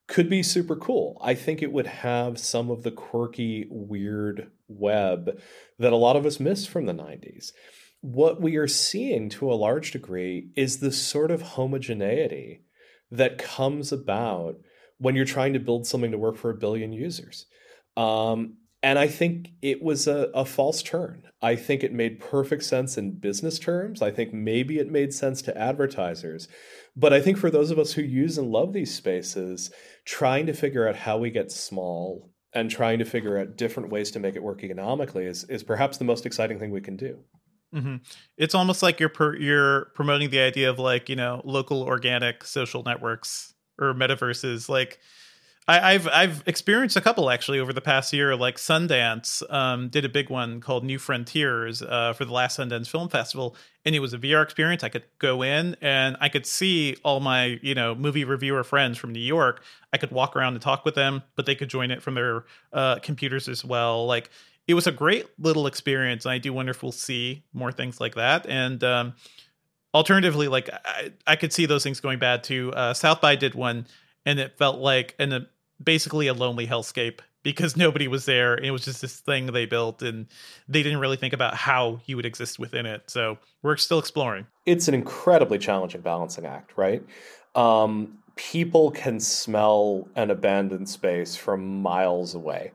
could 0.08 0.28
be 0.28 0.42
super 0.42 0.74
cool. 0.74 1.16
I 1.22 1.34
think 1.34 1.62
it 1.62 1.70
would 1.70 1.86
have 1.86 2.40
some 2.40 2.72
of 2.72 2.82
the 2.82 2.90
quirky, 2.90 3.68
weird 3.70 4.50
web 4.66 5.40
that 5.78 5.92
a 5.92 5.96
lot 5.96 6.16
of 6.16 6.26
us 6.26 6.40
miss 6.40 6.66
from 6.66 6.86
the 6.86 6.92
90s 6.92 7.52
what 8.00 8.40
we 8.40 8.56
are 8.56 8.68
seeing 8.68 9.28
to 9.28 9.50
a 9.50 9.54
large 9.54 9.90
degree 9.90 10.50
is 10.56 10.78
the 10.78 10.92
sort 10.92 11.30
of 11.30 11.42
homogeneity 11.42 12.62
that 13.10 13.38
comes 13.38 13.92
about 13.92 14.56
when 14.98 15.14
you're 15.14 15.24
trying 15.24 15.52
to 15.52 15.60
build 15.60 15.86
something 15.86 16.10
to 16.10 16.18
work 16.18 16.36
for 16.36 16.50
a 16.50 16.56
billion 16.56 16.92
users. 16.92 17.46
Um, 17.96 18.58
and 18.82 18.98
I 18.98 19.08
think 19.08 19.50
it 19.60 19.82
was 19.82 20.06
a, 20.06 20.30
a, 20.34 20.44
false 20.44 20.82
turn. 20.82 21.24
I 21.42 21.56
think 21.56 21.82
it 21.82 21.92
made 21.92 22.20
perfect 22.20 22.62
sense 22.62 22.96
in 22.96 23.18
business 23.18 23.58
terms. 23.58 24.02
I 24.02 24.12
think 24.12 24.32
maybe 24.32 24.78
it 24.78 24.90
made 24.90 25.12
sense 25.12 25.42
to 25.42 25.58
advertisers. 25.58 26.46
But 26.94 27.12
I 27.12 27.20
think 27.20 27.38
for 27.38 27.50
those 27.50 27.72
of 27.72 27.78
us 27.78 27.92
who 27.92 28.02
use 28.02 28.38
and 28.38 28.50
love 28.50 28.72
these 28.72 28.94
spaces, 28.94 29.72
trying 30.04 30.46
to 30.46 30.52
figure 30.52 30.86
out 30.86 30.94
how 30.94 31.18
we 31.18 31.30
get 31.30 31.50
small 31.50 32.30
and 32.52 32.70
trying 32.70 33.00
to 33.00 33.04
figure 33.04 33.38
out 33.38 33.56
different 33.56 33.90
ways 33.90 34.12
to 34.12 34.20
make 34.20 34.36
it 34.36 34.42
work 34.42 34.62
economically 34.62 35.24
is, 35.24 35.44
is 35.44 35.64
perhaps 35.64 35.98
the 35.98 36.04
most 36.04 36.24
exciting 36.24 36.60
thing 36.60 36.70
we 36.70 36.80
can 36.80 36.96
do. 36.96 37.18
Mm-hmm. 37.74 37.96
It's 38.36 38.54
almost 38.54 38.82
like 38.82 38.98
you're 38.98 39.08
per, 39.08 39.36
you're 39.36 39.86
promoting 39.94 40.30
the 40.30 40.40
idea 40.40 40.70
of 40.70 40.78
like 40.78 41.08
you 41.08 41.16
know 41.16 41.42
local 41.44 41.82
organic 41.82 42.44
social 42.44 42.82
networks 42.82 43.54
or 43.78 43.94
metaverses. 43.94 44.68
Like 44.68 44.98
I, 45.70 45.92
have 45.92 46.08
I've 46.08 46.42
experienced 46.46 46.96
a 46.96 47.02
couple 47.02 47.28
actually 47.28 47.60
over 47.60 47.74
the 47.74 47.82
past 47.82 48.14
year. 48.14 48.34
Like 48.34 48.56
Sundance 48.56 49.42
um, 49.52 49.90
did 49.90 50.06
a 50.06 50.08
big 50.08 50.30
one 50.30 50.62
called 50.62 50.82
New 50.82 50.98
Frontiers 50.98 51.82
uh, 51.82 52.14
for 52.14 52.24
the 52.24 52.32
last 52.32 52.58
Sundance 52.58 52.88
Film 52.88 53.10
Festival, 53.10 53.54
and 53.84 53.94
it 53.94 54.00
was 54.00 54.14
a 54.14 54.18
VR 54.18 54.42
experience. 54.42 54.82
I 54.82 54.88
could 54.88 55.04
go 55.18 55.42
in 55.42 55.76
and 55.82 56.16
I 56.22 56.30
could 56.30 56.46
see 56.46 56.96
all 57.04 57.20
my 57.20 57.58
you 57.60 57.74
know 57.74 57.94
movie 57.94 58.24
reviewer 58.24 58.64
friends 58.64 58.96
from 58.96 59.12
New 59.12 59.20
York. 59.20 59.62
I 59.92 59.98
could 59.98 60.10
walk 60.10 60.36
around 60.36 60.54
and 60.54 60.62
talk 60.62 60.86
with 60.86 60.94
them, 60.94 61.22
but 61.36 61.44
they 61.44 61.54
could 61.54 61.68
join 61.68 61.90
it 61.90 62.02
from 62.02 62.14
their 62.14 62.46
uh, 62.72 63.00
computers 63.00 63.46
as 63.46 63.62
well. 63.62 64.06
Like 64.06 64.30
it 64.68 64.74
was 64.74 64.86
a 64.86 64.92
great 64.92 65.26
little 65.38 65.66
experience. 65.66 66.26
And 66.26 66.32
I 66.32 66.38
do 66.38 66.52
wonder 66.52 66.70
if 66.70 66.82
we'll 66.82 66.92
see 66.92 67.42
more 67.54 67.72
things 67.72 68.00
like 68.00 68.14
that. 68.14 68.46
And 68.46 68.84
um, 68.84 69.14
alternatively, 69.94 70.46
like 70.46 70.68
I, 70.84 71.12
I, 71.26 71.36
could 71.36 71.54
see 71.54 71.64
those 71.64 71.82
things 71.82 72.00
going 72.00 72.18
bad 72.18 72.44
too. 72.44 72.72
Uh, 72.74 72.92
South 72.92 73.22
by 73.22 73.34
did 73.34 73.54
one, 73.54 73.86
and 74.26 74.38
it 74.38 74.58
felt 74.58 74.78
like 74.78 75.16
and 75.18 75.32
a, 75.32 75.46
basically 75.82 76.26
a 76.26 76.34
lonely 76.34 76.66
hellscape 76.66 77.20
because 77.42 77.76
nobody 77.78 78.08
was 78.08 78.26
there. 78.26 78.54
And 78.54 78.66
it 78.66 78.70
was 78.70 78.84
just 78.84 79.00
this 79.00 79.18
thing 79.18 79.46
they 79.46 79.64
built, 79.64 80.02
and 80.02 80.26
they 80.68 80.82
didn't 80.82 81.00
really 81.00 81.16
think 81.16 81.32
about 81.32 81.54
how 81.54 82.00
you 82.04 82.16
would 82.16 82.26
exist 82.26 82.58
within 82.58 82.84
it. 82.84 83.04
So 83.06 83.38
we're 83.62 83.78
still 83.78 83.98
exploring. 83.98 84.46
It's 84.66 84.86
an 84.86 84.94
incredibly 84.94 85.58
challenging 85.58 86.02
balancing 86.02 86.44
act, 86.44 86.74
right? 86.76 87.02
Um, 87.54 88.18
people 88.36 88.90
can 88.90 89.18
smell 89.18 90.06
an 90.14 90.30
abandoned 90.30 90.90
space 90.90 91.36
from 91.36 91.80
miles 91.80 92.34
away 92.34 92.72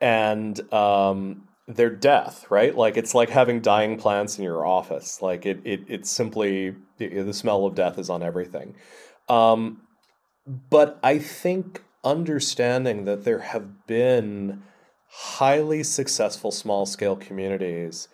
and 0.00 0.72
um, 0.72 1.48
their 1.68 1.90
death, 1.90 2.46
right? 2.50 2.74
Like 2.74 2.96
it's 2.96 3.14
like 3.14 3.30
having 3.30 3.60
dying 3.60 3.98
plants 3.98 4.38
in 4.38 4.44
your 4.44 4.66
office. 4.66 5.20
Like 5.20 5.46
it, 5.46 5.60
it 5.64 5.80
it's 5.88 6.10
simply 6.10 6.74
the 6.98 7.32
smell 7.32 7.66
of 7.66 7.74
death 7.74 7.98
is 7.98 8.10
on 8.10 8.22
everything. 8.22 8.74
Um, 9.28 9.82
but 10.46 10.98
I 11.02 11.18
think 11.18 11.82
understanding 12.04 13.04
that 13.04 13.24
there 13.24 13.40
have 13.40 13.86
been 13.86 14.62
highly 15.08 15.82
successful 15.82 16.52
small 16.52 16.86
scale 16.86 17.16
communities 17.16 18.08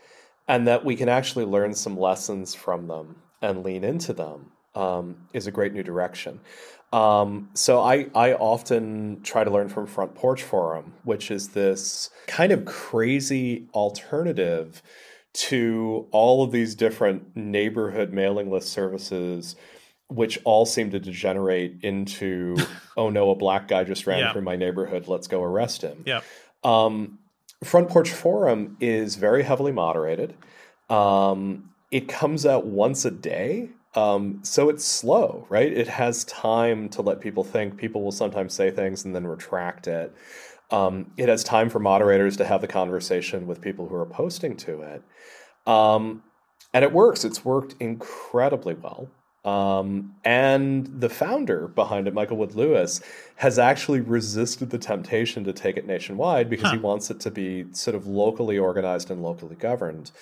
and 0.48 0.66
that 0.66 0.84
we 0.84 0.96
can 0.96 1.08
actually 1.08 1.44
learn 1.44 1.74
some 1.74 1.98
lessons 1.98 2.54
from 2.54 2.86
them 2.86 3.16
and 3.42 3.64
lean 3.64 3.84
into 3.84 4.12
them 4.12 4.52
um, 4.74 5.28
is 5.32 5.46
a 5.46 5.50
great 5.50 5.72
new 5.72 5.82
direction. 5.82 6.40
Um, 6.92 7.48
so 7.54 7.80
I, 7.80 8.08
I 8.14 8.34
often 8.34 9.22
try 9.22 9.44
to 9.44 9.50
learn 9.50 9.68
from 9.68 9.86
Front 9.86 10.14
Porch 10.14 10.42
Forum, 10.42 10.92
which 11.04 11.30
is 11.30 11.50
this 11.50 12.10
kind 12.26 12.52
of 12.52 12.66
crazy 12.66 13.66
alternative 13.72 14.82
to 15.34 16.06
all 16.10 16.44
of 16.44 16.52
these 16.52 16.74
different 16.74 17.34
neighborhood 17.34 18.12
mailing 18.12 18.50
list 18.50 18.68
services, 18.68 19.56
which 20.08 20.38
all 20.44 20.66
seem 20.66 20.90
to 20.90 21.00
degenerate 21.00 21.78
into, 21.82 22.56
oh 22.98 23.08
no, 23.08 23.30
a 23.30 23.34
black 23.34 23.68
guy 23.68 23.84
just 23.84 24.06
ran 24.06 24.18
yeah. 24.18 24.32
through 24.32 24.42
my 24.42 24.56
neighborhood. 24.56 25.08
Let's 25.08 25.26
go 25.26 25.42
arrest 25.42 25.80
him. 25.80 26.02
Yeah. 26.04 26.20
Um, 26.62 27.18
Front 27.64 27.88
Porch 27.88 28.10
Forum 28.10 28.76
is 28.80 29.16
very 29.16 29.44
heavily 29.44 29.72
moderated. 29.72 30.34
Um, 30.90 31.70
it 31.90 32.08
comes 32.08 32.44
out 32.44 32.66
once 32.66 33.04
a 33.04 33.10
day 33.10 33.70
um, 33.94 34.40
so 34.42 34.68
it's 34.68 34.84
slow, 34.84 35.46
right? 35.48 35.72
It 35.72 35.88
has 35.88 36.24
time 36.24 36.88
to 36.90 37.02
let 37.02 37.20
people 37.20 37.44
think. 37.44 37.76
People 37.76 38.02
will 38.02 38.12
sometimes 38.12 38.54
say 38.54 38.70
things 38.70 39.04
and 39.04 39.14
then 39.14 39.26
retract 39.26 39.86
it. 39.86 40.14
Um, 40.70 41.12
it 41.18 41.28
has 41.28 41.44
time 41.44 41.68
for 41.68 41.78
moderators 41.78 42.36
to 42.38 42.46
have 42.46 42.62
the 42.62 42.68
conversation 42.68 43.46
with 43.46 43.60
people 43.60 43.88
who 43.88 43.94
are 43.94 44.06
posting 44.06 44.56
to 44.58 44.80
it. 44.80 45.02
Um, 45.66 46.22
and 46.72 46.84
it 46.84 46.92
works. 46.92 47.24
It's 47.24 47.44
worked 47.44 47.74
incredibly 47.78 48.74
well. 48.74 49.10
Um, 49.44 50.14
and 50.24 50.86
the 51.00 51.08
founder 51.08 51.68
behind 51.68 52.06
it, 52.06 52.14
Michael 52.14 52.36
Wood 52.38 52.54
Lewis, 52.54 53.02
has 53.36 53.58
actually 53.58 54.00
resisted 54.00 54.70
the 54.70 54.78
temptation 54.78 55.44
to 55.44 55.52
take 55.52 55.76
it 55.76 55.86
nationwide 55.86 56.48
because 56.48 56.66
huh. 56.66 56.72
he 56.72 56.78
wants 56.78 57.10
it 57.10 57.20
to 57.20 57.30
be 57.30 57.66
sort 57.72 57.94
of 57.94 58.06
locally 58.06 58.56
organized 58.56 59.10
and 59.10 59.22
locally 59.22 59.56
governed. 59.56 60.12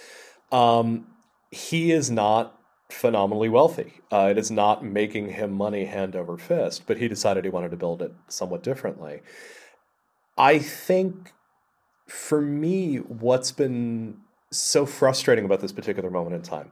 Um, 0.51 1.07
he 1.51 1.93
is 1.93 2.11
not 2.11 2.60
phenomenally 2.93 3.49
wealthy. 3.49 4.01
Uh, 4.13 4.29
it 4.31 4.39
is 4.39 4.51
not 4.51 4.85
making 4.85 5.31
him 5.31 5.53
money 5.53 5.85
hand 5.85 6.17
over 6.17 6.37
fist, 6.37 6.85
but 6.87 6.99
he 6.99 7.09
decided 7.09 7.45
he 7.45 7.51
wanted 7.51 7.71
to 7.71 7.77
build 7.77 8.03
it 8.03 8.13
somewhat 8.29 8.63
differently. 8.63 9.21
I 10.37 10.59
think 10.59 11.33
for 12.07 12.41
me, 12.41 12.97
what's 12.97 13.53
been 13.53 14.19
so 14.51 14.85
frustrating 14.85 15.45
about 15.45 15.61
this 15.61 15.73
particular 15.73 16.11
moment 16.11 16.35
in 16.35 16.43
time, 16.43 16.71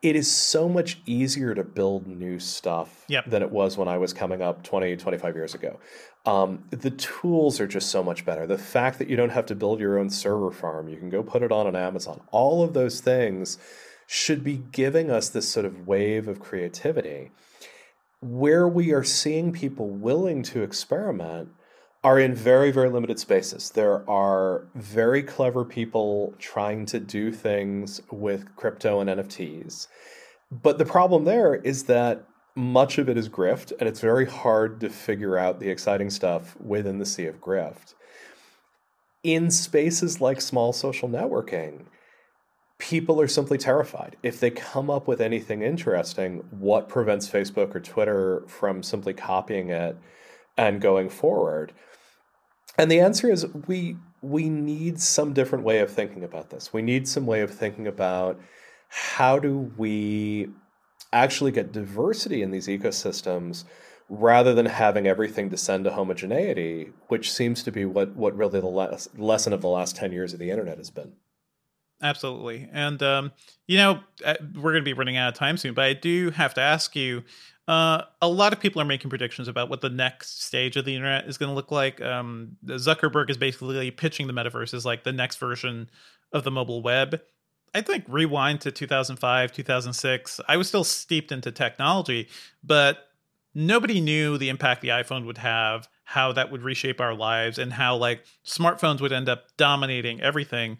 it 0.00 0.14
is 0.14 0.30
so 0.30 0.68
much 0.68 1.00
easier 1.06 1.54
to 1.54 1.64
build 1.64 2.06
new 2.06 2.38
stuff 2.38 3.04
yep. 3.08 3.28
than 3.28 3.42
it 3.42 3.50
was 3.50 3.76
when 3.76 3.88
I 3.88 3.98
was 3.98 4.12
coming 4.12 4.40
up 4.40 4.62
20, 4.62 4.96
25 4.96 5.34
years 5.34 5.54
ago. 5.54 5.78
Um, 6.24 6.64
the 6.70 6.90
tools 6.90 7.58
are 7.60 7.66
just 7.66 7.90
so 7.90 8.02
much 8.02 8.24
better. 8.24 8.46
The 8.46 8.58
fact 8.58 8.98
that 9.00 9.08
you 9.08 9.16
don't 9.16 9.30
have 9.30 9.46
to 9.46 9.54
build 9.54 9.80
your 9.80 9.98
own 9.98 10.08
server 10.10 10.52
farm, 10.52 10.88
you 10.88 10.96
can 10.96 11.10
go 11.10 11.22
put 11.22 11.42
it 11.42 11.50
on 11.50 11.66
an 11.66 11.74
Amazon, 11.74 12.20
all 12.30 12.62
of 12.62 12.74
those 12.74 13.00
things 13.00 13.58
should 14.10 14.42
be 14.42 14.56
giving 14.72 15.10
us 15.10 15.28
this 15.28 15.46
sort 15.46 15.66
of 15.66 15.86
wave 15.86 16.28
of 16.28 16.40
creativity. 16.40 17.30
Where 18.22 18.66
we 18.66 18.90
are 18.90 19.04
seeing 19.04 19.52
people 19.52 19.90
willing 19.90 20.42
to 20.44 20.62
experiment 20.62 21.50
are 22.02 22.18
in 22.18 22.34
very, 22.34 22.70
very 22.70 22.88
limited 22.88 23.18
spaces. 23.18 23.70
There 23.70 24.08
are 24.08 24.66
very 24.74 25.22
clever 25.22 25.62
people 25.62 26.32
trying 26.38 26.86
to 26.86 26.98
do 26.98 27.30
things 27.30 28.00
with 28.10 28.56
crypto 28.56 29.00
and 29.00 29.10
NFTs. 29.10 29.88
But 30.50 30.78
the 30.78 30.86
problem 30.86 31.24
there 31.24 31.56
is 31.56 31.84
that 31.84 32.24
much 32.54 32.96
of 32.96 33.10
it 33.10 33.18
is 33.18 33.28
grift, 33.28 33.72
and 33.78 33.86
it's 33.86 34.00
very 34.00 34.24
hard 34.24 34.80
to 34.80 34.88
figure 34.88 35.36
out 35.36 35.60
the 35.60 35.68
exciting 35.68 36.08
stuff 36.08 36.56
within 36.58 36.98
the 36.98 37.04
sea 37.04 37.26
of 37.26 37.42
grift. 37.42 37.92
In 39.22 39.50
spaces 39.50 40.18
like 40.22 40.40
small 40.40 40.72
social 40.72 41.10
networking, 41.10 41.84
people 42.78 43.20
are 43.20 43.28
simply 43.28 43.58
terrified. 43.58 44.16
If 44.22 44.40
they 44.40 44.50
come 44.50 44.88
up 44.88 45.06
with 45.08 45.20
anything 45.20 45.62
interesting, 45.62 46.44
what 46.50 46.88
prevents 46.88 47.28
Facebook 47.28 47.74
or 47.74 47.80
Twitter 47.80 48.44
from 48.46 48.82
simply 48.82 49.12
copying 49.12 49.70
it 49.70 49.96
and 50.56 50.80
going 50.80 51.08
forward? 51.08 51.72
And 52.78 52.90
the 52.90 53.00
answer 53.00 53.30
is 53.30 53.46
we 53.66 53.96
we 54.20 54.48
need 54.48 55.00
some 55.00 55.32
different 55.32 55.64
way 55.64 55.78
of 55.78 55.90
thinking 55.90 56.24
about 56.24 56.50
this. 56.50 56.72
We 56.72 56.82
need 56.82 57.06
some 57.06 57.26
way 57.26 57.40
of 57.40 57.52
thinking 57.52 57.86
about 57.86 58.40
how 58.88 59.38
do 59.38 59.72
we 59.76 60.48
actually 61.12 61.52
get 61.52 61.72
diversity 61.72 62.42
in 62.42 62.50
these 62.50 62.66
ecosystems 62.66 63.64
rather 64.08 64.54
than 64.54 64.66
having 64.66 65.06
everything 65.06 65.48
descend 65.48 65.84
to 65.84 65.92
homogeneity, 65.92 66.90
which 67.08 67.30
seems 67.30 67.62
to 67.62 67.70
be 67.70 67.84
what, 67.84 68.16
what 68.16 68.36
really 68.36 68.60
the 68.60 68.66
les- 68.66 69.08
lesson 69.16 69.52
of 69.52 69.60
the 69.60 69.68
last 69.68 69.94
10 69.96 70.12
years 70.12 70.32
of 70.32 70.38
the 70.38 70.50
internet 70.50 70.78
has 70.78 70.90
been. 70.90 71.12
Absolutely. 72.00 72.68
And, 72.72 73.02
um, 73.02 73.32
you 73.66 73.76
know, 73.76 74.00
uh, 74.24 74.34
we're 74.54 74.72
going 74.72 74.84
to 74.84 74.88
be 74.88 74.92
running 74.92 75.16
out 75.16 75.28
of 75.28 75.34
time 75.34 75.56
soon, 75.56 75.74
but 75.74 75.84
I 75.84 75.94
do 75.94 76.30
have 76.30 76.54
to 76.54 76.60
ask 76.60 76.94
you 76.94 77.24
uh, 77.66 78.02
a 78.22 78.28
lot 78.28 78.52
of 78.52 78.60
people 78.60 78.80
are 78.80 78.86
making 78.86 79.10
predictions 79.10 79.46
about 79.46 79.68
what 79.68 79.80
the 79.82 79.90
next 79.90 80.42
stage 80.42 80.76
of 80.76 80.84
the 80.84 80.94
internet 80.94 81.26
is 81.26 81.36
going 81.36 81.50
to 81.50 81.54
look 81.54 81.70
like. 81.70 82.00
Um, 82.00 82.56
Zuckerberg 82.64 83.28
is 83.30 83.36
basically 83.36 83.90
pitching 83.90 84.26
the 84.26 84.32
metaverse 84.32 84.72
as 84.72 84.86
like 84.86 85.04
the 85.04 85.12
next 85.12 85.36
version 85.36 85.90
of 86.32 86.44
the 86.44 86.50
mobile 86.50 86.82
web. 86.82 87.20
I 87.74 87.82
think 87.82 88.04
rewind 88.08 88.62
to 88.62 88.70
2005, 88.72 89.52
2006, 89.52 90.40
I 90.48 90.56
was 90.56 90.68
still 90.68 90.84
steeped 90.84 91.30
into 91.30 91.52
technology, 91.52 92.28
but 92.64 93.08
nobody 93.54 94.00
knew 94.00 94.38
the 94.38 94.48
impact 94.48 94.80
the 94.80 94.88
iPhone 94.88 95.26
would 95.26 95.38
have, 95.38 95.88
how 96.04 96.32
that 96.32 96.50
would 96.50 96.62
reshape 96.62 97.00
our 97.00 97.14
lives, 97.14 97.58
and 97.58 97.72
how 97.72 97.96
like 97.96 98.24
smartphones 98.46 99.02
would 99.02 99.12
end 99.12 99.28
up 99.28 99.44
dominating 99.58 100.22
everything. 100.22 100.78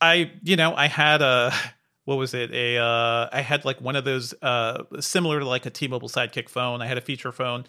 I, 0.00 0.32
you 0.42 0.56
know, 0.56 0.74
I 0.74 0.86
had 0.86 1.22
a 1.22 1.52
what 2.04 2.16
was 2.16 2.34
it? 2.34 2.52
A 2.52 2.78
uh, 2.78 3.28
I 3.32 3.40
had 3.40 3.64
like 3.64 3.80
one 3.80 3.96
of 3.96 4.04
those 4.04 4.34
uh, 4.42 4.84
similar 5.00 5.40
to 5.40 5.46
like 5.46 5.66
a 5.66 5.70
T-Mobile 5.70 6.08
Sidekick 6.08 6.48
phone. 6.48 6.82
I 6.82 6.86
had 6.86 6.98
a 6.98 7.02
feature 7.02 7.32
phone. 7.32 7.64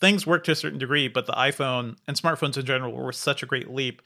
Things 0.00 0.26
worked 0.26 0.46
to 0.46 0.52
a 0.52 0.56
certain 0.56 0.78
degree, 0.78 1.08
but 1.08 1.26
the 1.26 1.32
iPhone 1.32 1.96
and 2.06 2.16
smartphones 2.16 2.56
in 2.56 2.64
general 2.64 2.92
were 2.92 3.12
such 3.12 3.42
a 3.42 3.46
great 3.46 3.70
leap. 3.70 4.02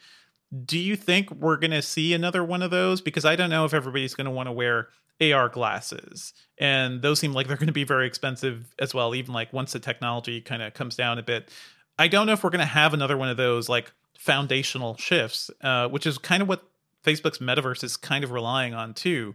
Do 0.64 0.78
you 0.78 0.96
think 0.96 1.30
we're 1.30 1.56
going 1.56 1.72
to 1.72 1.82
see 1.82 2.14
another 2.14 2.42
one 2.42 2.62
of 2.62 2.70
those? 2.70 3.00
Because 3.00 3.24
I 3.24 3.36
don't 3.36 3.50
know 3.50 3.64
if 3.64 3.74
everybody's 3.74 4.14
going 4.14 4.26
to 4.26 4.30
want 4.30 4.46
to 4.46 4.52
wear 4.52 4.88
AR 5.20 5.48
glasses, 5.48 6.32
and 6.58 7.02
those 7.02 7.18
seem 7.18 7.32
like 7.32 7.48
they're 7.48 7.56
going 7.56 7.66
to 7.66 7.72
be 7.72 7.84
very 7.84 8.06
expensive 8.06 8.74
as 8.78 8.94
well. 8.94 9.14
Even 9.14 9.34
like 9.34 9.52
once 9.52 9.72
the 9.72 9.80
technology 9.80 10.40
kind 10.40 10.62
of 10.62 10.72
comes 10.72 10.96
down 10.96 11.18
a 11.18 11.22
bit, 11.22 11.50
I 11.98 12.08
don't 12.08 12.26
know 12.26 12.32
if 12.32 12.44
we're 12.44 12.50
going 12.50 12.60
to 12.60 12.66
have 12.66 12.94
another 12.94 13.16
one 13.16 13.28
of 13.28 13.36
those 13.36 13.68
like 13.68 13.92
foundational 14.16 14.96
shifts, 14.96 15.50
uh, 15.62 15.88
which 15.88 16.06
is 16.06 16.16
kind 16.16 16.42
of 16.42 16.48
what 16.48 16.62
Facebook's 17.04 17.38
metaverse 17.38 17.84
is 17.84 17.96
kind 17.96 18.24
of 18.24 18.30
relying 18.30 18.74
on 18.74 18.94
too. 18.94 19.34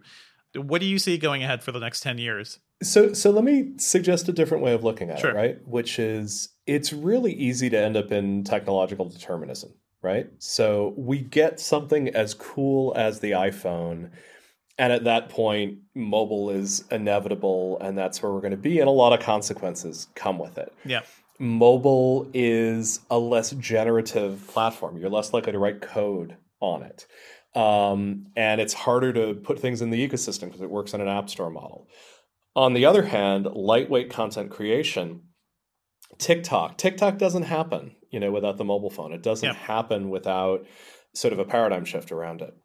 What 0.56 0.82
do 0.82 0.88
you 0.88 1.00
see 1.00 1.18
going 1.18 1.44
ahead 1.44 1.64
for 1.64 1.72
the 1.72 1.80
next 1.80 2.02
10 2.02 2.18
years? 2.18 2.60
So 2.82 3.14
so 3.14 3.32
let 3.32 3.44
me 3.44 3.74
suggest 3.78 4.28
a 4.28 4.34
different 4.34 4.64
way 4.64 4.74
of 4.74 4.84
looking 4.84 5.10
at 5.10 5.20
sure. 5.20 5.32
it, 5.32 5.36
right? 5.36 5.68
Which 5.68 6.00
is 6.00 6.50
it's 6.68 6.92
really 6.92 7.34
easy 7.34 7.70
to 7.70 7.78
end 7.78 7.96
up 7.96 8.12
in 8.12 8.44
technological 8.44 9.08
determinism, 9.08 9.74
right? 10.02 10.30
So 10.40 10.94
we 10.98 11.20
get 11.20 11.60
something 11.60 12.10
as 12.10 12.34
cool 12.34 12.94
as 12.96 13.20
the 13.20 13.32
iPhone 13.32 14.12
and 14.78 14.92
at 14.92 15.04
that 15.04 15.30
point, 15.30 15.80
mobile 15.94 16.50
is 16.50 16.84
inevitable, 16.90 17.78
and 17.80 17.98
that's 17.98 18.24
where 18.24 18.32
we're 18.32 18.42
going 18.42 18.52
to 18.52 18.58
be, 18.58 18.80
and 18.80 18.88
a 18.88 18.92
lot 18.92 19.14
of 19.14 19.20
consequences 19.24 20.08
come 20.16 20.40
with 20.40 20.58
it. 20.58 20.74
Yeah. 20.84 21.02
Mobile 21.38 22.30
is 22.34 23.00
a 23.10 23.20
less 23.20 23.52
generative 23.52 24.48
platform. 24.48 24.98
You're 24.98 25.10
less 25.10 25.34
likely 25.34 25.52
to 25.52 25.60
write 25.60 25.82
code 25.82 26.38
on 26.60 26.82
it. 26.82 27.06
Um, 27.56 28.28
and 28.36 28.60
it's 28.60 28.74
harder 28.74 29.14
to 29.14 29.36
put 29.36 29.60
things 29.60 29.82
in 29.82 29.92
the 29.92 30.08
ecosystem 30.08 30.46
because 30.46 30.62
it 30.62 30.72
works 30.72 30.94
on 30.94 31.02
an 31.02 31.08
app 31.08 31.30
store 31.30 31.52
model. 31.52 31.88
On 32.56 32.74
the 32.74 32.86
other 32.86 33.04
hand, 33.04 33.48
lightweight 33.54 34.10
content 34.10 34.52
creation, 34.52 35.22
TikTok, 36.18 36.78
TikTok 36.78 37.18
doesn't 37.18 37.44
happen, 37.44 37.96
you 38.10 38.20
know, 38.20 38.32
without 38.32 38.58
the 38.58 38.64
mobile 38.64 38.90
phone. 38.90 39.14
It 39.14 39.24
doesn't 39.24 39.48
yeah. 39.48 39.56
happen 39.56 40.10
without 40.10 40.66
sort 41.14 41.34
of 41.34 41.40
a 41.40 41.46
paradigm 41.46 41.86
shift 41.86 42.12
around 42.12 42.42
it. 42.42 42.56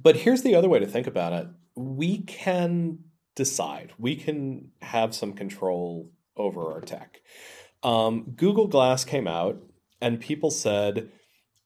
But 0.00 0.16
here's 0.16 0.42
the 0.42 0.54
other 0.54 0.68
way 0.68 0.78
to 0.78 0.86
think 0.86 1.06
about 1.06 1.32
it. 1.32 1.48
We 1.76 2.22
can 2.22 2.98
decide. 3.36 3.92
We 3.98 4.16
can 4.16 4.70
have 4.80 5.14
some 5.14 5.32
control 5.32 6.10
over 6.36 6.72
our 6.72 6.80
tech. 6.80 7.20
Um, 7.82 8.32
Google 8.36 8.66
Glass 8.66 9.04
came 9.04 9.28
out, 9.28 9.62
and 10.00 10.20
people 10.20 10.50
said, 10.50 11.10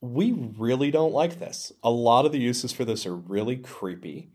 we 0.00 0.32
really 0.32 0.90
don't 0.90 1.12
like 1.12 1.38
this. 1.38 1.72
A 1.82 1.90
lot 1.90 2.24
of 2.26 2.32
the 2.32 2.38
uses 2.38 2.72
for 2.72 2.84
this 2.84 3.06
are 3.06 3.16
really 3.16 3.56
creepy. 3.56 4.30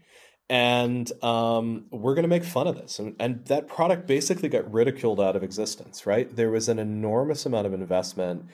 And 0.50 1.10
um, 1.24 1.86
we're 1.90 2.16
going 2.16 2.24
to 2.24 2.30
make 2.30 2.44
fun 2.44 2.68
of 2.68 2.76
this. 2.76 3.00
And, 3.00 3.16
and 3.20 3.46
that 3.46 3.68
product 3.68 4.06
basically 4.08 4.50
got 4.50 4.72
ridiculed 4.72 5.20
out 5.22 5.36
of 5.36 5.44
existence, 5.44 6.06
right? 6.06 6.34
There 6.36 6.52
was 6.52 6.68
an 6.68 6.80
enormous 6.80 7.46
amount 7.46 7.66
of 7.66 7.74
investment 7.74 8.46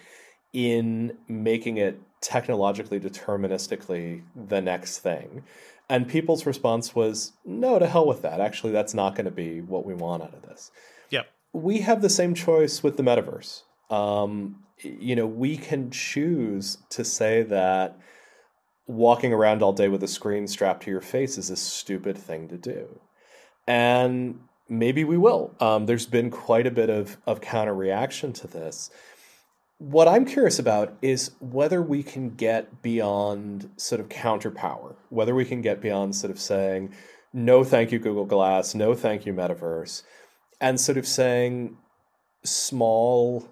in 0.53 1.17
making 1.27 1.77
it 1.77 1.99
technologically 2.21 2.99
deterministically 2.99 4.23
the 4.35 4.61
next 4.61 4.99
thing. 4.99 5.43
And 5.89 6.07
people's 6.07 6.45
response 6.45 6.93
was, 6.93 7.33
no, 7.43 7.79
to 7.79 7.87
hell 7.87 8.05
with 8.05 8.21
that. 8.21 8.39
Actually, 8.39 8.73
that's 8.73 8.93
not 8.93 9.15
going 9.15 9.25
to 9.25 9.31
be 9.31 9.61
what 9.61 9.85
we 9.85 9.95
want 9.95 10.21
out 10.21 10.35
of 10.35 10.43
this. 10.43 10.69
Yep. 11.09 11.27
We 11.53 11.79
have 11.79 12.03
the 12.03 12.09
same 12.09 12.35
choice 12.35 12.83
with 12.83 12.97
the 12.97 13.03
metaverse. 13.03 13.63
Um, 13.89 14.63
you 14.81 15.15
know, 15.15 15.27
we 15.27 15.57
can 15.57 15.91
choose 15.91 16.77
to 16.89 17.03
say 17.03 17.43
that 17.43 17.97
walking 18.87 19.33
around 19.33 19.61
all 19.61 19.73
day 19.73 19.87
with 19.87 20.03
a 20.03 20.07
screen 20.07 20.47
strapped 20.47 20.83
to 20.83 20.91
your 20.91 21.01
face 21.01 21.37
is 21.37 21.49
a 21.49 21.55
stupid 21.55 22.17
thing 22.17 22.47
to 22.47 22.57
do. 22.57 22.99
And 23.67 24.39
maybe 24.67 25.03
we 25.03 25.17
will. 25.17 25.53
Um, 25.59 25.85
there's 25.85 26.07
been 26.07 26.31
quite 26.31 26.65
a 26.65 26.71
bit 26.71 26.89
of, 26.89 27.17
of 27.27 27.41
counter 27.41 27.73
reaction 27.73 28.33
to 28.33 28.47
this. 28.47 28.89
What 29.77 30.07
I'm 30.07 30.25
curious 30.25 30.59
about 30.59 30.97
is 31.01 31.31
whether 31.39 31.81
we 31.81 32.03
can 32.03 32.31
get 32.31 32.81
beyond 32.81 33.69
sort 33.77 34.01
of 34.01 34.09
counterpower, 34.09 34.95
whether 35.09 35.33
we 35.33 35.45
can 35.45 35.61
get 35.61 35.81
beyond 35.81 36.15
sort 36.15 36.31
of 36.31 36.39
saying, 36.39 36.93
no, 37.31 37.63
thank 37.63 37.91
you, 37.91 37.99
Google 37.99 38.25
Glass, 38.25 38.75
no, 38.75 38.93
thank 38.93 39.25
you, 39.25 39.33
Metaverse, 39.33 40.03
and 40.59 40.81
sort 40.81 40.97
of 40.97 41.07
saying 41.07 41.77
small 42.43 43.47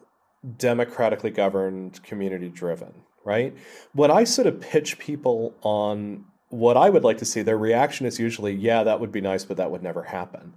democratically 0.58 1.32
governed, 1.32 2.02
community 2.04 2.50
driven, 2.50 2.94
right? 3.26 3.56
When 3.94 4.12
I 4.12 4.24
sort 4.24 4.48
of 4.48 4.62
pitch 4.62 5.00
people 5.00 5.56
on 5.62 6.26
what 6.50 6.78
I 6.78 6.90
would 6.90 7.04
like 7.04 7.18
to 7.18 7.26
see, 7.26 7.42
their 7.42 7.58
reaction 7.58 8.06
is 8.06 8.20
usually, 8.20 8.54
yeah, 8.54 8.84
that 8.84 9.00
would 9.00 9.12
be 9.12 9.22
nice, 9.22 9.46
but 9.46 9.58
that 9.58 9.72
would 9.72 9.84
never 9.84 10.04
happen. 10.04 10.54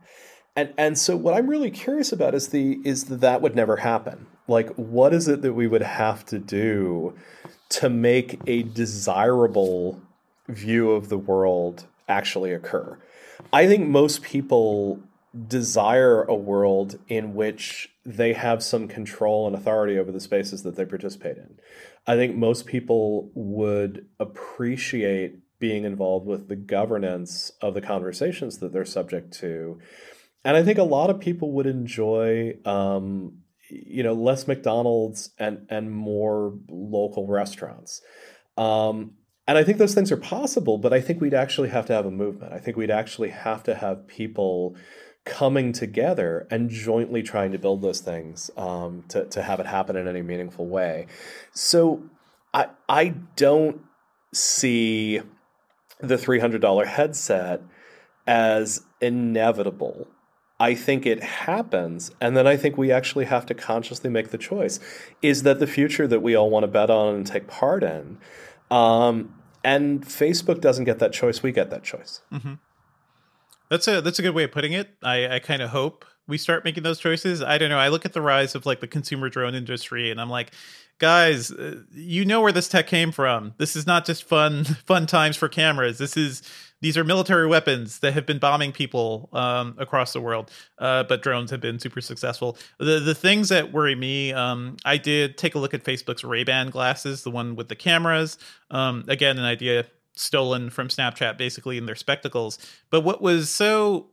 And 0.57 0.75
and 0.77 0.99
so 0.99 1.17
what 1.17 1.35
I'm 1.35 1.47
really 1.47 1.71
curious 1.71 2.13
about 2.13 2.35
is 2.35 2.49
the 2.49 2.81
is 2.85 3.05
the, 3.05 3.17
that 3.17 3.41
would 3.41 3.55
never 3.55 3.77
happen. 3.77 4.27
Like 4.49 4.71
what 4.75 5.15
is 5.15 5.29
it 5.29 5.43
that 5.43 5.53
we 5.53 5.67
would 5.67 5.83
have 5.83 6.25
to 6.27 6.39
do 6.39 7.15
to 7.71 7.89
make 7.89 8.41
a 8.47 8.65
desirable 8.65 10.01
view 10.49 10.91
of 10.91 11.09
the 11.09 11.19
world 11.19 11.87
actually 12.09 12.53
occur? 12.53 12.99
I 13.53 13.67
think 13.67 13.89
most 13.89 14.23
people 14.23 15.01
desire 15.47 16.23
a 16.25 16.35
world 16.35 16.99
in 17.09 17.35
which 17.35 17.90
they 18.05 18.33
have 18.33 18.63
some 18.63 18.89
control 18.89 19.47
and 19.47 19.55
authority 19.55 19.99
over 19.99 20.11
the 20.11 20.21
spaces 20.21 20.63
that 20.63 20.77
they 20.77 20.85
participate 20.85 21.37
in. 21.37 21.59
I 22.07 22.17
think 22.17 22.37
most 22.37 22.67
people 22.67 23.31
would 23.35 24.07
appreciate 24.19 25.39
being 25.59 25.85
involved 25.85 26.27
with 26.27 26.49
the 26.49 26.57
governance 26.57 27.53
of 27.61 27.75
the 27.75 27.83
conversations 27.83 28.59
that 28.59 28.73
they're 28.73 28.85
subject 28.85 29.33
to. 29.35 29.79
And 30.45 30.57
I 30.57 30.63
think 30.63 30.79
a 30.79 30.83
lot 30.83 31.11
of 31.11 31.21
people 31.21 31.53
would 31.53 31.67
enjoy, 31.67 32.55
um, 32.65 33.43
you 33.69 34.03
know, 34.03 34.15
less 34.15 34.49
McDonald's 34.49 35.31
and 35.39 35.67
and 35.69 35.93
more 35.93 36.55
local 36.69 37.27
restaurants. 37.27 38.01
Um, 38.57 39.13
and 39.47 39.59
I 39.59 39.65
think 39.65 39.79
those 39.79 39.95
things 39.95 40.11
are 40.13 40.17
possible, 40.17 40.79
but 40.79 40.93
I 40.93 41.01
think 41.01 41.21
we'd 41.21 41.35
actually 41.35 41.69
have 41.69 41.85
to 41.87 41.93
have 41.93 42.07
a 42.07 42.11
movement. 42.11 42.53
I 42.53 42.59
think 42.59 42.77
we'd 42.77 42.91
actually 42.91 43.31
have 43.31 43.63
to 43.65 43.75
have 43.75 44.07
people 44.07 44.77
coming 45.25 45.73
together 45.73 46.47
and 46.51 46.71
jointly 46.71 47.23
trying 47.23 47.53
to 47.53 47.59
build 47.59 47.83
those 47.83 48.01
things 48.01 48.51
um, 48.57 49.05
to, 49.09 49.27
to 49.27 49.43
have 49.43 49.61
it 49.61 49.67
happen 49.67 49.97
in 49.97 50.09
any 50.09 50.23
meaningful 50.23 50.67
way. 50.67 51.07
So 51.53 52.03
I 52.55 52.69
I 52.89 53.15
don't 53.37 53.81
see 54.33 55.21
the 56.01 56.17
$300 56.17 56.87
headset 56.87 57.63
as 58.27 58.83
inevitable. 59.01 60.09
I 60.59 60.75
think 60.75 61.07
it 61.07 61.23
happens, 61.23 62.11
and 62.21 62.37
then 62.37 62.47
I 62.47 62.57
think 62.57 62.77
we 62.77 62.93
actually 62.93 63.25
have 63.25 63.47
to 63.47 63.55
consciously 63.55 64.11
make 64.11 64.29
the 64.29 64.37
choice. 64.37 64.79
Is 65.23 65.43
that 65.45 65.59
the 65.59 65.67
future 65.67 66.07
that 66.07 66.21
we 66.21 66.35
all 66.35 66.51
want 66.51 66.65
to 66.65 66.69
bet 66.69 66.91
on 66.91 67.15
and 67.15 67.27
take 67.27 67.47
part 67.47 67.83
in? 67.83 68.19
Um, 68.71 69.35
and 69.65 70.05
Facebook 70.05 70.61
doesn't 70.61 70.85
get 70.85 70.99
that 70.99 71.15
choice; 71.15 71.43
we 71.43 71.51
get 71.51 71.71
that 71.71 71.83
choice. 71.83 72.21
Mm-hmm. 72.31 72.55
That's 73.71 73.87
a 73.87 74.01
that's 74.01 74.19
a 74.19 74.23
good 74.23 74.35
way 74.35 74.45
of 74.45 74.53
putting 74.53 74.73
it. 74.73 74.91
I, 75.03 75.37
I 75.37 75.39
kind 75.39 75.63
of 75.63 75.71
hope 75.71 76.05
we 76.27 76.39
start 76.39 76.65
making 76.65 76.83
those 76.83 76.99
choices. 76.99 77.43
I 77.43 77.57
don't 77.59 77.71
know. 77.71 77.79
I 77.79 77.89
look 77.89 78.05
at 78.05 78.13
the 78.13 78.23
rise 78.23 78.55
of 78.55 78.67
like 78.67 78.81
the 78.81 78.87
consumer 78.87 79.29
drone 79.29 79.55
industry, 79.55 80.11
and 80.11 80.21
I'm 80.21 80.29
like, 80.31 80.53
guys, 80.99 81.51
uh, 81.51 81.83
you 81.93 82.25
know 82.25 82.41
where 82.41 82.53
this 82.53 82.69
tech 82.69 82.87
came 82.87 83.13
from. 83.13 83.55
This 83.59 83.77
is 83.77 83.87
not 83.87 84.05
just 84.05 84.25
fun 84.25 84.65
fun 84.87 85.07
times 85.07 85.37
for 85.37 85.49
cameras. 85.49 85.99
This 85.99 86.17
is 86.17 86.43
these 86.81 86.97
are 86.97 87.05
military 87.05 87.47
weapons 87.47 87.99
that 88.01 88.15
have 88.15 88.27
been 88.27 88.39
bombing 88.39 88.73
people 88.73 89.29
um, 89.33 89.75
across 89.79 90.13
the 90.15 90.21
world. 90.21 90.51
Uh, 90.79 91.05
but 91.05 91.23
drones 91.23 91.51
have 91.51 91.61
been 91.61 91.79
super 91.79 92.01
successful. 92.01 92.57
The 92.79 92.99
the 92.99 93.15
things 93.15 93.51
that 93.51 93.73
worry 93.73 93.95
me, 93.95 94.33
um, 94.33 94.79
I 94.85 94.97
did 94.97 95.39
take 95.39 95.55
a 95.55 95.59
look 95.59 95.75
at 95.75 95.85
Facebook's 95.85 96.25
Ray 96.25 96.43
Ban 96.43 96.71
glasses, 96.71 97.23
the 97.23 97.31
one 97.31 97.55
with 97.55 97.69
the 97.69 97.77
cameras. 97.77 98.37
Um, 98.71 99.05
again, 99.07 99.39
an 99.39 99.45
idea 99.45 99.87
stolen 100.21 100.71
from 100.71 100.89
Snapchat 100.89 101.39
basically 101.39 101.79
in 101.79 101.87
their 101.87 101.95
spectacles. 101.95 102.59
But 102.91 103.01
what 103.01 103.23
was 103.23 103.51
so 103.51 104.11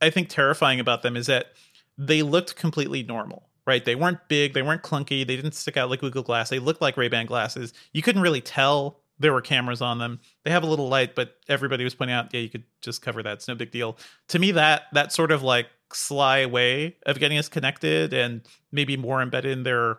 I 0.00 0.10
think 0.10 0.28
terrifying 0.28 0.80
about 0.80 1.02
them 1.02 1.16
is 1.16 1.26
that 1.26 1.52
they 1.96 2.22
looked 2.22 2.56
completely 2.56 3.02
normal, 3.02 3.48
right? 3.66 3.84
They 3.84 3.94
weren't 3.94 4.18
big, 4.28 4.54
they 4.54 4.62
weren't 4.62 4.82
clunky, 4.82 5.26
they 5.26 5.36
didn't 5.36 5.54
stick 5.54 5.76
out 5.76 5.90
like 5.90 6.00
Google 6.00 6.22
Glass. 6.22 6.48
They 6.48 6.58
looked 6.58 6.80
like 6.80 6.96
Ray-Ban 6.96 7.26
glasses. 7.26 7.72
You 7.92 8.02
couldn't 8.02 8.22
really 8.22 8.40
tell 8.40 9.00
there 9.18 9.32
were 9.32 9.40
cameras 9.40 9.80
on 9.80 9.98
them. 9.98 10.18
They 10.44 10.50
have 10.50 10.64
a 10.64 10.66
little 10.66 10.88
light, 10.88 11.14
but 11.14 11.36
everybody 11.48 11.84
was 11.84 11.94
pointing 11.94 12.16
out, 12.16 12.34
yeah, 12.34 12.40
you 12.40 12.48
could 12.48 12.64
just 12.80 13.02
cover 13.02 13.22
that. 13.22 13.34
It's 13.34 13.48
no 13.48 13.54
big 13.54 13.70
deal. 13.70 13.96
To 14.28 14.38
me, 14.38 14.50
that 14.52 14.84
that 14.92 15.12
sort 15.12 15.30
of 15.30 15.42
like 15.42 15.68
sly 15.92 16.46
way 16.46 16.96
of 17.06 17.18
getting 17.18 17.38
us 17.38 17.48
connected 17.48 18.12
and 18.12 18.40
maybe 18.72 18.96
more 18.96 19.22
embedded 19.22 19.52
in 19.52 19.62
their 19.62 19.98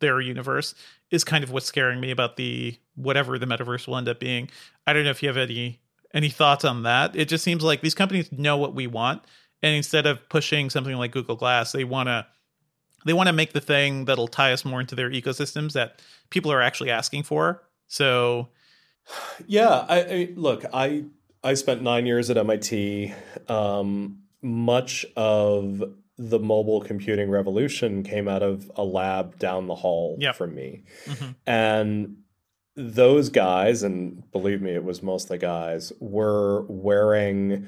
their 0.00 0.20
universe 0.20 0.74
is 1.10 1.22
kind 1.22 1.44
of 1.44 1.50
what's 1.50 1.66
scaring 1.66 2.00
me 2.00 2.10
about 2.10 2.36
the 2.36 2.76
whatever 2.94 3.38
the 3.38 3.46
metaverse 3.46 3.86
will 3.86 3.96
end 3.96 4.08
up 4.08 4.20
being. 4.20 4.48
I 4.86 4.92
don't 4.92 5.04
know 5.04 5.10
if 5.10 5.22
you 5.22 5.28
have 5.28 5.36
any 5.36 5.80
any 6.12 6.28
thoughts 6.28 6.64
on 6.64 6.84
that. 6.84 7.16
It 7.16 7.28
just 7.28 7.42
seems 7.42 7.64
like 7.64 7.80
these 7.80 7.94
companies 7.94 8.30
know 8.30 8.56
what 8.56 8.74
we 8.74 8.86
want, 8.86 9.22
and 9.62 9.74
instead 9.74 10.06
of 10.06 10.28
pushing 10.28 10.70
something 10.70 10.94
like 10.96 11.12
Google 11.12 11.36
Glass, 11.36 11.72
they 11.72 11.84
want 11.84 12.08
to 12.08 12.26
they 13.04 13.12
want 13.12 13.28
to 13.28 13.32
make 13.32 13.52
the 13.52 13.60
thing 13.60 14.06
that'll 14.06 14.28
tie 14.28 14.52
us 14.52 14.64
more 14.64 14.80
into 14.80 14.94
their 14.94 15.10
ecosystems 15.10 15.72
that 15.72 16.00
people 16.30 16.50
are 16.50 16.62
actually 16.62 16.90
asking 16.90 17.22
for. 17.24 17.62
So, 17.86 18.48
yeah, 19.46 19.84
I, 19.88 20.00
I 20.00 20.32
look, 20.36 20.64
I 20.72 21.04
I 21.42 21.54
spent 21.54 21.82
nine 21.82 22.06
years 22.06 22.30
at 22.30 22.38
MIT. 22.38 23.12
Um, 23.48 24.20
much 24.42 25.04
of 25.16 25.82
the 26.16 26.38
mobile 26.38 26.80
computing 26.80 27.28
revolution 27.30 28.02
came 28.02 28.28
out 28.28 28.42
of 28.42 28.70
a 28.76 28.84
lab 28.84 29.38
down 29.38 29.66
the 29.66 29.74
hall 29.74 30.16
yep. 30.20 30.36
from 30.36 30.54
me. 30.54 30.84
Mm-hmm. 31.06 31.30
And 31.46 32.16
those 32.76 33.28
guys, 33.28 33.82
and 33.82 34.30
believe 34.32 34.60
me, 34.60 34.72
it 34.72 34.84
was 34.84 35.02
mostly 35.02 35.38
guys, 35.38 35.92
were 36.00 36.62
wearing 36.68 37.66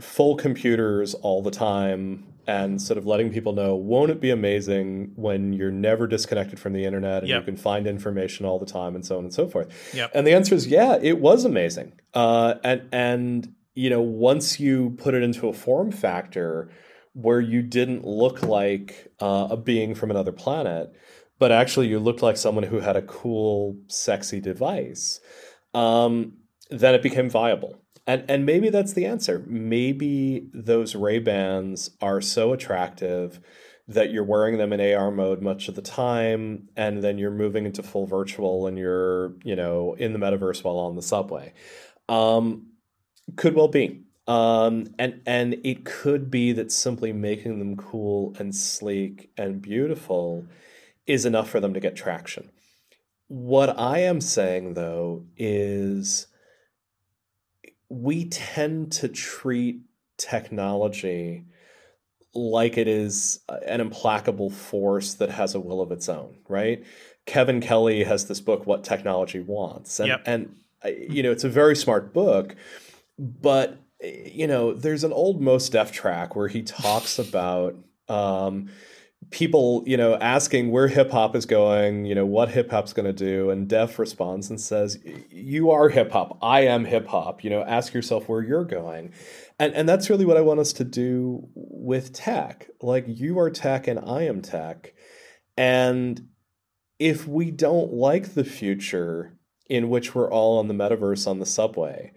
full 0.00 0.36
computers 0.36 1.14
all 1.14 1.42
the 1.42 1.50
time 1.50 2.24
and 2.46 2.80
sort 2.80 2.96
of 2.96 3.04
letting 3.04 3.32
people 3.32 3.52
know 3.52 3.74
won't 3.74 4.12
it 4.12 4.20
be 4.20 4.30
amazing 4.30 5.10
when 5.16 5.52
you're 5.52 5.72
never 5.72 6.06
disconnected 6.06 6.58
from 6.58 6.72
the 6.72 6.84
internet 6.84 7.18
and 7.18 7.28
yep. 7.28 7.40
you 7.40 7.44
can 7.44 7.56
find 7.56 7.84
information 7.84 8.46
all 8.46 8.60
the 8.60 8.64
time 8.64 8.94
and 8.94 9.04
so 9.04 9.18
on 9.18 9.24
and 9.24 9.34
so 9.34 9.48
forth 9.48 9.68
yep. 9.92 10.08
and 10.14 10.24
the 10.24 10.32
answer 10.32 10.54
is 10.54 10.68
yeah 10.68 10.96
it 11.02 11.18
was 11.18 11.44
amazing 11.44 11.92
uh, 12.14 12.54
and 12.62 12.88
and 12.92 13.54
you 13.74 13.90
know 13.90 14.00
once 14.00 14.60
you 14.60 14.90
put 14.98 15.14
it 15.14 15.22
into 15.24 15.48
a 15.48 15.52
form 15.52 15.90
factor 15.90 16.70
where 17.20 17.40
you 17.40 17.62
didn't 17.62 18.06
look 18.06 18.42
like 18.44 19.12
uh, 19.20 19.48
a 19.50 19.56
being 19.56 19.92
from 19.92 20.10
another 20.10 20.30
planet, 20.30 20.94
but 21.38 21.52
actually 21.52 21.88
you 21.88 21.98
looked 21.98 22.22
like 22.22 22.36
someone 22.36 22.64
who 22.64 22.80
had 22.80 22.96
a 22.96 23.02
cool, 23.02 23.76
sexy 23.86 24.40
device, 24.40 25.20
um, 25.74 26.34
then 26.70 26.94
it 26.94 27.02
became 27.02 27.30
viable. 27.30 27.80
And 28.06 28.24
and 28.28 28.46
maybe 28.46 28.70
that's 28.70 28.94
the 28.94 29.06
answer. 29.06 29.44
Maybe 29.46 30.48
those 30.52 30.94
Ray 30.94 31.18
Bans 31.18 31.90
are 32.00 32.20
so 32.20 32.52
attractive 32.52 33.40
that 33.86 34.10
you're 34.10 34.24
wearing 34.24 34.58
them 34.58 34.72
in 34.72 34.80
AR 34.94 35.10
mode 35.10 35.40
much 35.40 35.68
of 35.68 35.74
the 35.74 35.82
time, 35.82 36.68
and 36.76 37.02
then 37.02 37.18
you're 37.18 37.30
moving 37.30 37.64
into 37.66 37.82
full 37.82 38.06
virtual 38.06 38.66
and 38.66 38.78
you're, 38.78 39.34
you 39.44 39.56
know, 39.56 39.94
in 39.94 40.12
the 40.12 40.18
metaverse 40.18 40.62
while 40.64 40.78
on 40.78 40.96
the 40.96 41.02
subway. 41.02 41.52
Um, 42.08 42.68
could 43.36 43.54
well 43.54 43.68
be. 43.68 44.02
Um, 44.26 44.94
and 44.98 45.22
and 45.26 45.54
it 45.64 45.84
could 45.84 46.30
be 46.30 46.52
that 46.52 46.70
simply 46.70 47.12
making 47.12 47.58
them 47.58 47.76
cool 47.76 48.34
and 48.38 48.54
sleek 48.54 49.30
and 49.38 49.62
beautiful 49.62 50.46
is 51.08 51.24
enough 51.24 51.50
for 51.50 51.58
them 51.58 51.74
to 51.74 51.80
get 51.80 51.96
traction. 51.96 52.50
What 53.26 53.78
I 53.78 53.98
am 54.00 54.20
saying 54.20 54.74
though 54.74 55.26
is 55.36 56.28
we 57.88 58.26
tend 58.26 58.92
to 58.92 59.08
treat 59.08 59.80
technology 60.18 61.44
like 62.34 62.76
it 62.76 62.86
is 62.86 63.40
an 63.66 63.80
implacable 63.80 64.50
force 64.50 65.14
that 65.14 65.30
has 65.30 65.54
a 65.54 65.60
will 65.60 65.80
of 65.80 65.90
its 65.90 66.08
own, 66.08 66.36
right? 66.48 66.84
Kevin 67.26 67.60
Kelly 67.60 68.04
has 68.04 68.26
this 68.26 68.40
book, 68.40 68.66
What 68.66 68.84
Technology 68.84 69.40
Wants. 69.40 69.98
And, 70.00 70.08
yep. 70.08 70.22
and 70.26 70.56
you 71.08 71.22
know, 71.22 71.32
it's 71.32 71.44
a 71.44 71.48
very 71.48 71.74
smart 71.74 72.12
book, 72.12 72.54
but, 73.18 73.78
you 74.00 74.46
know, 74.46 74.72
there's 74.72 75.04
an 75.04 75.12
old 75.12 75.40
Mos 75.40 75.68
Def 75.68 75.90
track 75.90 76.36
where 76.36 76.48
he 76.48 76.62
talks 76.62 77.18
about 77.18 77.74
um, 78.08 78.70
people, 79.30 79.82
you 79.86 79.96
know, 79.96 80.14
asking 80.16 80.70
where 80.70 80.88
hip 80.88 81.10
hop 81.10 81.36
is 81.36 81.44
going, 81.46 82.04
you 82.04 82.14
know, 82.14 82.24
what 82.24 82.50
hip 82.50 82.70
hop's 82.70 82.92
going 82.92 83.06
to 83.06 83.12
do. 83.12 83.50
And 83.50 83.68
Def 83.68 83.98
responds 83.98 84.48
and 84.48 84.60
says, 84.60 84.98
You 85.30 85.70
are 85.70 85.88
hip 85.88 86.12
hop. 86.12 86.38
I 86.42 86.60
am 86.60 86.84
hip 86.84 87.06
hop. 87.08 87.44
You 87.44 87.50
know, 87.50 87.62
ask 87.62 87.92
yourself 87.92 88.28
where 88.28 88.42
you're 88.42 88.64
going. 88.64 89.12
And, 89.58 89.74
and 89.74 89.88
that's 89.88 90.08
really 90.08 90.24
what 90.24 90.36
I 90.36 90.42
want 90.42 90.60
us 90.60 90.72
to 90.74 90.84
do 90.84 91.48
with 91.54 92.12
tech. 92.12 92.68
Like, 92.80 93.04
you 93.06 93.38
are 93.38 93.50
tech 93.50 93.86
and 93.86 93.98
I 93.98 94.22
am 94.22 94.40
tech. 94.40 94.94
And 95.56 96.28
if 96.98 97.26
we 97.26 97.50
don't 97.50 97.92
like 97.92 98.34
the 98.34 98.44
future 98.44 99.36
in 99.68 99.90
which 99.90 100.14
we're 100.14 100.30
all 100.30 100.58
on 100.58 100.68
the 100.68 100.74
metaverse 100.74 101.26
on 101.26 101.38
the 101.38 101.46
subway, 101.46 102.12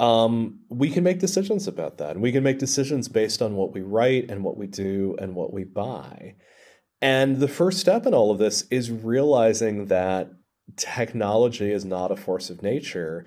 um, 0.00 0.60
we 0.68 0.90
can 0.90 1.02
make 1.04 1.18
decisions 1.18 1.66
about 1.66 1.98
that. 1.98 2.12
And 2.12 2.22
we 2.22 2.32
can 2.32 2.44
make 2.44 2.58
decisions 2.58 3.08
based 3.08 3.42
on 3.42 3.56
what 3.56 3.72
we 3.72 3.80
write 3.80 4.30
and 4.30 4.44
what 4.44 4.56
we 4.56 4.66
do 4.66 5.16
and 5.18 5.34
what 5.34 5.52
we 5.52 5.64
buy. 5.64 6.36
And 7.00 7.38
the 7.38 7.48
first 7.48 7.78
step 7.78 8.06
in 8.06 8.14
all 8.14 8.30
of 8.30 8.38
this 8.38 8.62
is 8.70 8.90
realizing 8.90 9.86
that 9.86 10.30
technology 10.76 11.72
is 11.72 11.84
not 11.84 12.10
a 12.10 12.16
force 12.16 12.50
of 12.50 12.62
nature, 12.62 13.24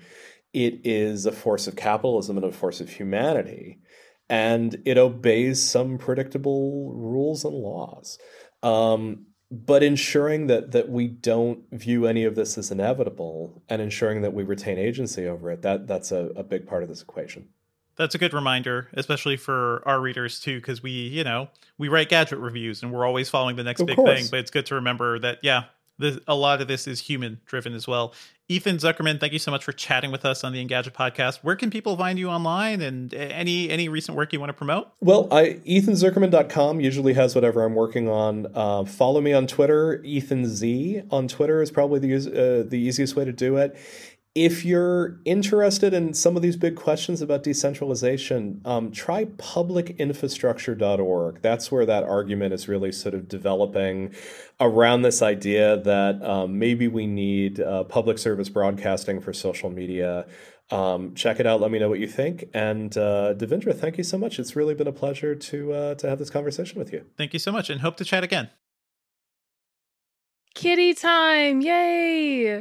it 0.52 0.80
is 0.84 1.24
a 1.24 1.32
force 1.32 1.66
of 1.66 1.76
capitalism 1.76 2.36
and 2.36 2.44
a 2.46 2.52
force 2.52 2.80
of 2.80 2.90
humanity. 2.90 3.78
And 4.28 4.76
it 4.86 4.98
obeys 4.98 5.62
some 5.62 5.98
predictable 5.98 6.92
rules 6.94 7.44
and 7.44 7.54
laws. 7.54 8.18
Um, 8.62 9.26
but 9.52 9.82
ensuring 9.82 10.46
that 10.46 10.72
that 10.72 10.88
we 10.88 11.06
don't 11.06 11.62
view 11.70 12.06
any 12.06 12.24
of 12.24 12.34
this 12.34 12.56
as 12.56 12.70
inevitable 12.70 13.62
and 13.68 13.82
ensuring 13.82 14.22
that 14.22 14.32
we 14.32 14.42
retain 14.42 14.78
agency 14.78 15.26
over 15.26 15.50
it 15.50 15.60
that 15.60 15.86
that's 15.86 16.10
a, 16.10 16.32
a 16.34 16.42
big 16.42 16.66
part 16.66 16.82
of 16.82 16.88
this 16.88 17.02
equation 17.02 17.46
that's 17.96 18.14
a 18.14 18.18
good 18.18 18.32
reminder 18.32 18.88
especially 18.94 19.36
for 19.36 19.82
our 19.86 20.00
readers 20.00 20.40
too 20.40 20.58
because 20.58 20.82
we 20.82 20.90
you 20.90 21.22
know 21.22 21.48
we 21.76 21.88
write 21.88 22.08
gadget 22.08 22.38
reviews 22.38 22.82
and 22.82 22.90
we're 22.90 23.04
always 23.04 23.28
following 23.28 23.54
the 23.54 23.62
next 23.62 23.82
of 23.82 23.86
big 23.86 23.96
course. 23.96 24.20
thing 24.20 24.28
but 24.30 24.40
it's 24.40 24.50
good 24.50 24.64
to 24.64 24.74
remember 24.74 25.18
that 25.18 25.38
yeah 25.42 25.64
this, 25.98 26.18
a 26.26 26.34
lot 26.34 26.60
of 26.60 26.68
this 26.68 26.86
is 26.86 27.00
human 27.00 27.40
driven 27.46 27.74
as 27.74 27.86
well. 27.86 28.14
Ethan 28.48 28.76
Zuckerman, 28.76 29.18
thank 29.18 29.32
you 29.32 29.38
so 29.38 29.50
much 29.50 29.64
for 29.64 29.72
chatting 29.72 30.10
with 30.12 30.26
us 30.26 30.44
on 30.44 30.52
the 30.52 30.62
Engadget 30.62 30.92
podcast. 30.92 31.38
Where 31.38 31.56
can 31.56 31.70
people 31.70 31.96
find 31.96 32.18
you 32.18 32.28
online 32.28 32.82
and 32.82 33.14
any 33.14 33.70
any 33.70 33.88
recent 33.88 34.16
work 34.16 34.32
you 34.32 34.40
want 34.40 34.50
to 34.50 34.54
promote? 34.54 34.88
Well, 35.00 35.26
I 35.30 35.60
ethanzuckerman.com 35.66 36.80
usually 36.80 37.14
has 37.14 37.34
whatever 37.34 37.64
I'm 37.64 37.74
working 37.74 38.08
on. 38.08 38.48
Uh, 38.54 38.84
follow 38.84 39.22
me 39.22 39.32
on 39.32 39.46
Twitter. 39.46 40.02
Ethan 40.02 40.44
Z 40.46 41.02
on 41.10 41.28
Twitter 41.28 41.62
is 41.62 41.70
probably 41.70 42.00
the 42.00 42.14
uh, 42.14 42.68
the 42.68 42.78
easiest 42.78 43.16
way 43.16 43.24
to 43.24 43.32
do 43.32 43.56
it 43.56 43.76
if 44.34 44.64
you're 44.64 45.20
interested 45.26 45.92
in 45.92 46.14
some 46.14 46.36
of 46.36 46.42
these 46.42 46.56
big 46.56 46.74
questions 46.74 47.20
about 47.20 47.42
decentralization, 47.42 48.62
um, 48.64 48.90
try 48.90 49.26
publicinfrastructure.org. 49.26 51.42
That's 51.42 51.70
where 51.70 51.84
that 51.84 52.04
argument 52.04 52.54
is 52.54 52.66
really 52.66 52.92
sort 52.92 53.14
of 53.14 53.28
developing 53.28 54.14
around 54.58 55.02
this 55.02 55.20
idea 55.20 55.76
that 55.76 56.22
um, 56.22 56.58
maybe 56.58 56.88
we 56.88 57.06
need 57.06 57.60
uh, 57.60 57.84
public 57.84 58.16
service 58.16 58.48
broadcasting 58.48 59.20
for 59.20 59.34
social 59.34 59.68
media. 59.68 60.26
Um, 60.70 61.14
check 61.14 61.38
it 61.38 61.46
out. 61.46 61.60
Let 61.60 61.70
me 61.70 61.78
know 61.78 61.90
what 61.90 62.00
you 62.00 62.08
think. 62.08 62.46
And 62.54 62.96
uh, 62.96 63.34
Devindra, 63.34 63.78
thank 63.78 63.98
you 63.98 64.04
so 64.04 64.16
much. 64.16 64.38
It's 64.38 64.56
really 64.56 64.74
been 64.74 64.86
a 64.86 64.92
pleasure 64.92 65.34
to 65.34 65.72
uh, 65.72 65.94
to 65.96 66.08
have 66.08 66.18
this 66.18 66.30
conversation 66.30 66.78
with 66.78 66.90
you. 66.90 67.04
Thank 67.18 67.34
you 67.34 67.38
so 67.38 67.52
much, 67.52 67.68
and 67.68 67.82
hope 67.82 67.98
to 67.98 68.04
chat 68.04 68.24
again. 68.24 68.48
Kitty 70.54 70.94
time! 70.94 71.60
Yay! 71.60 72.60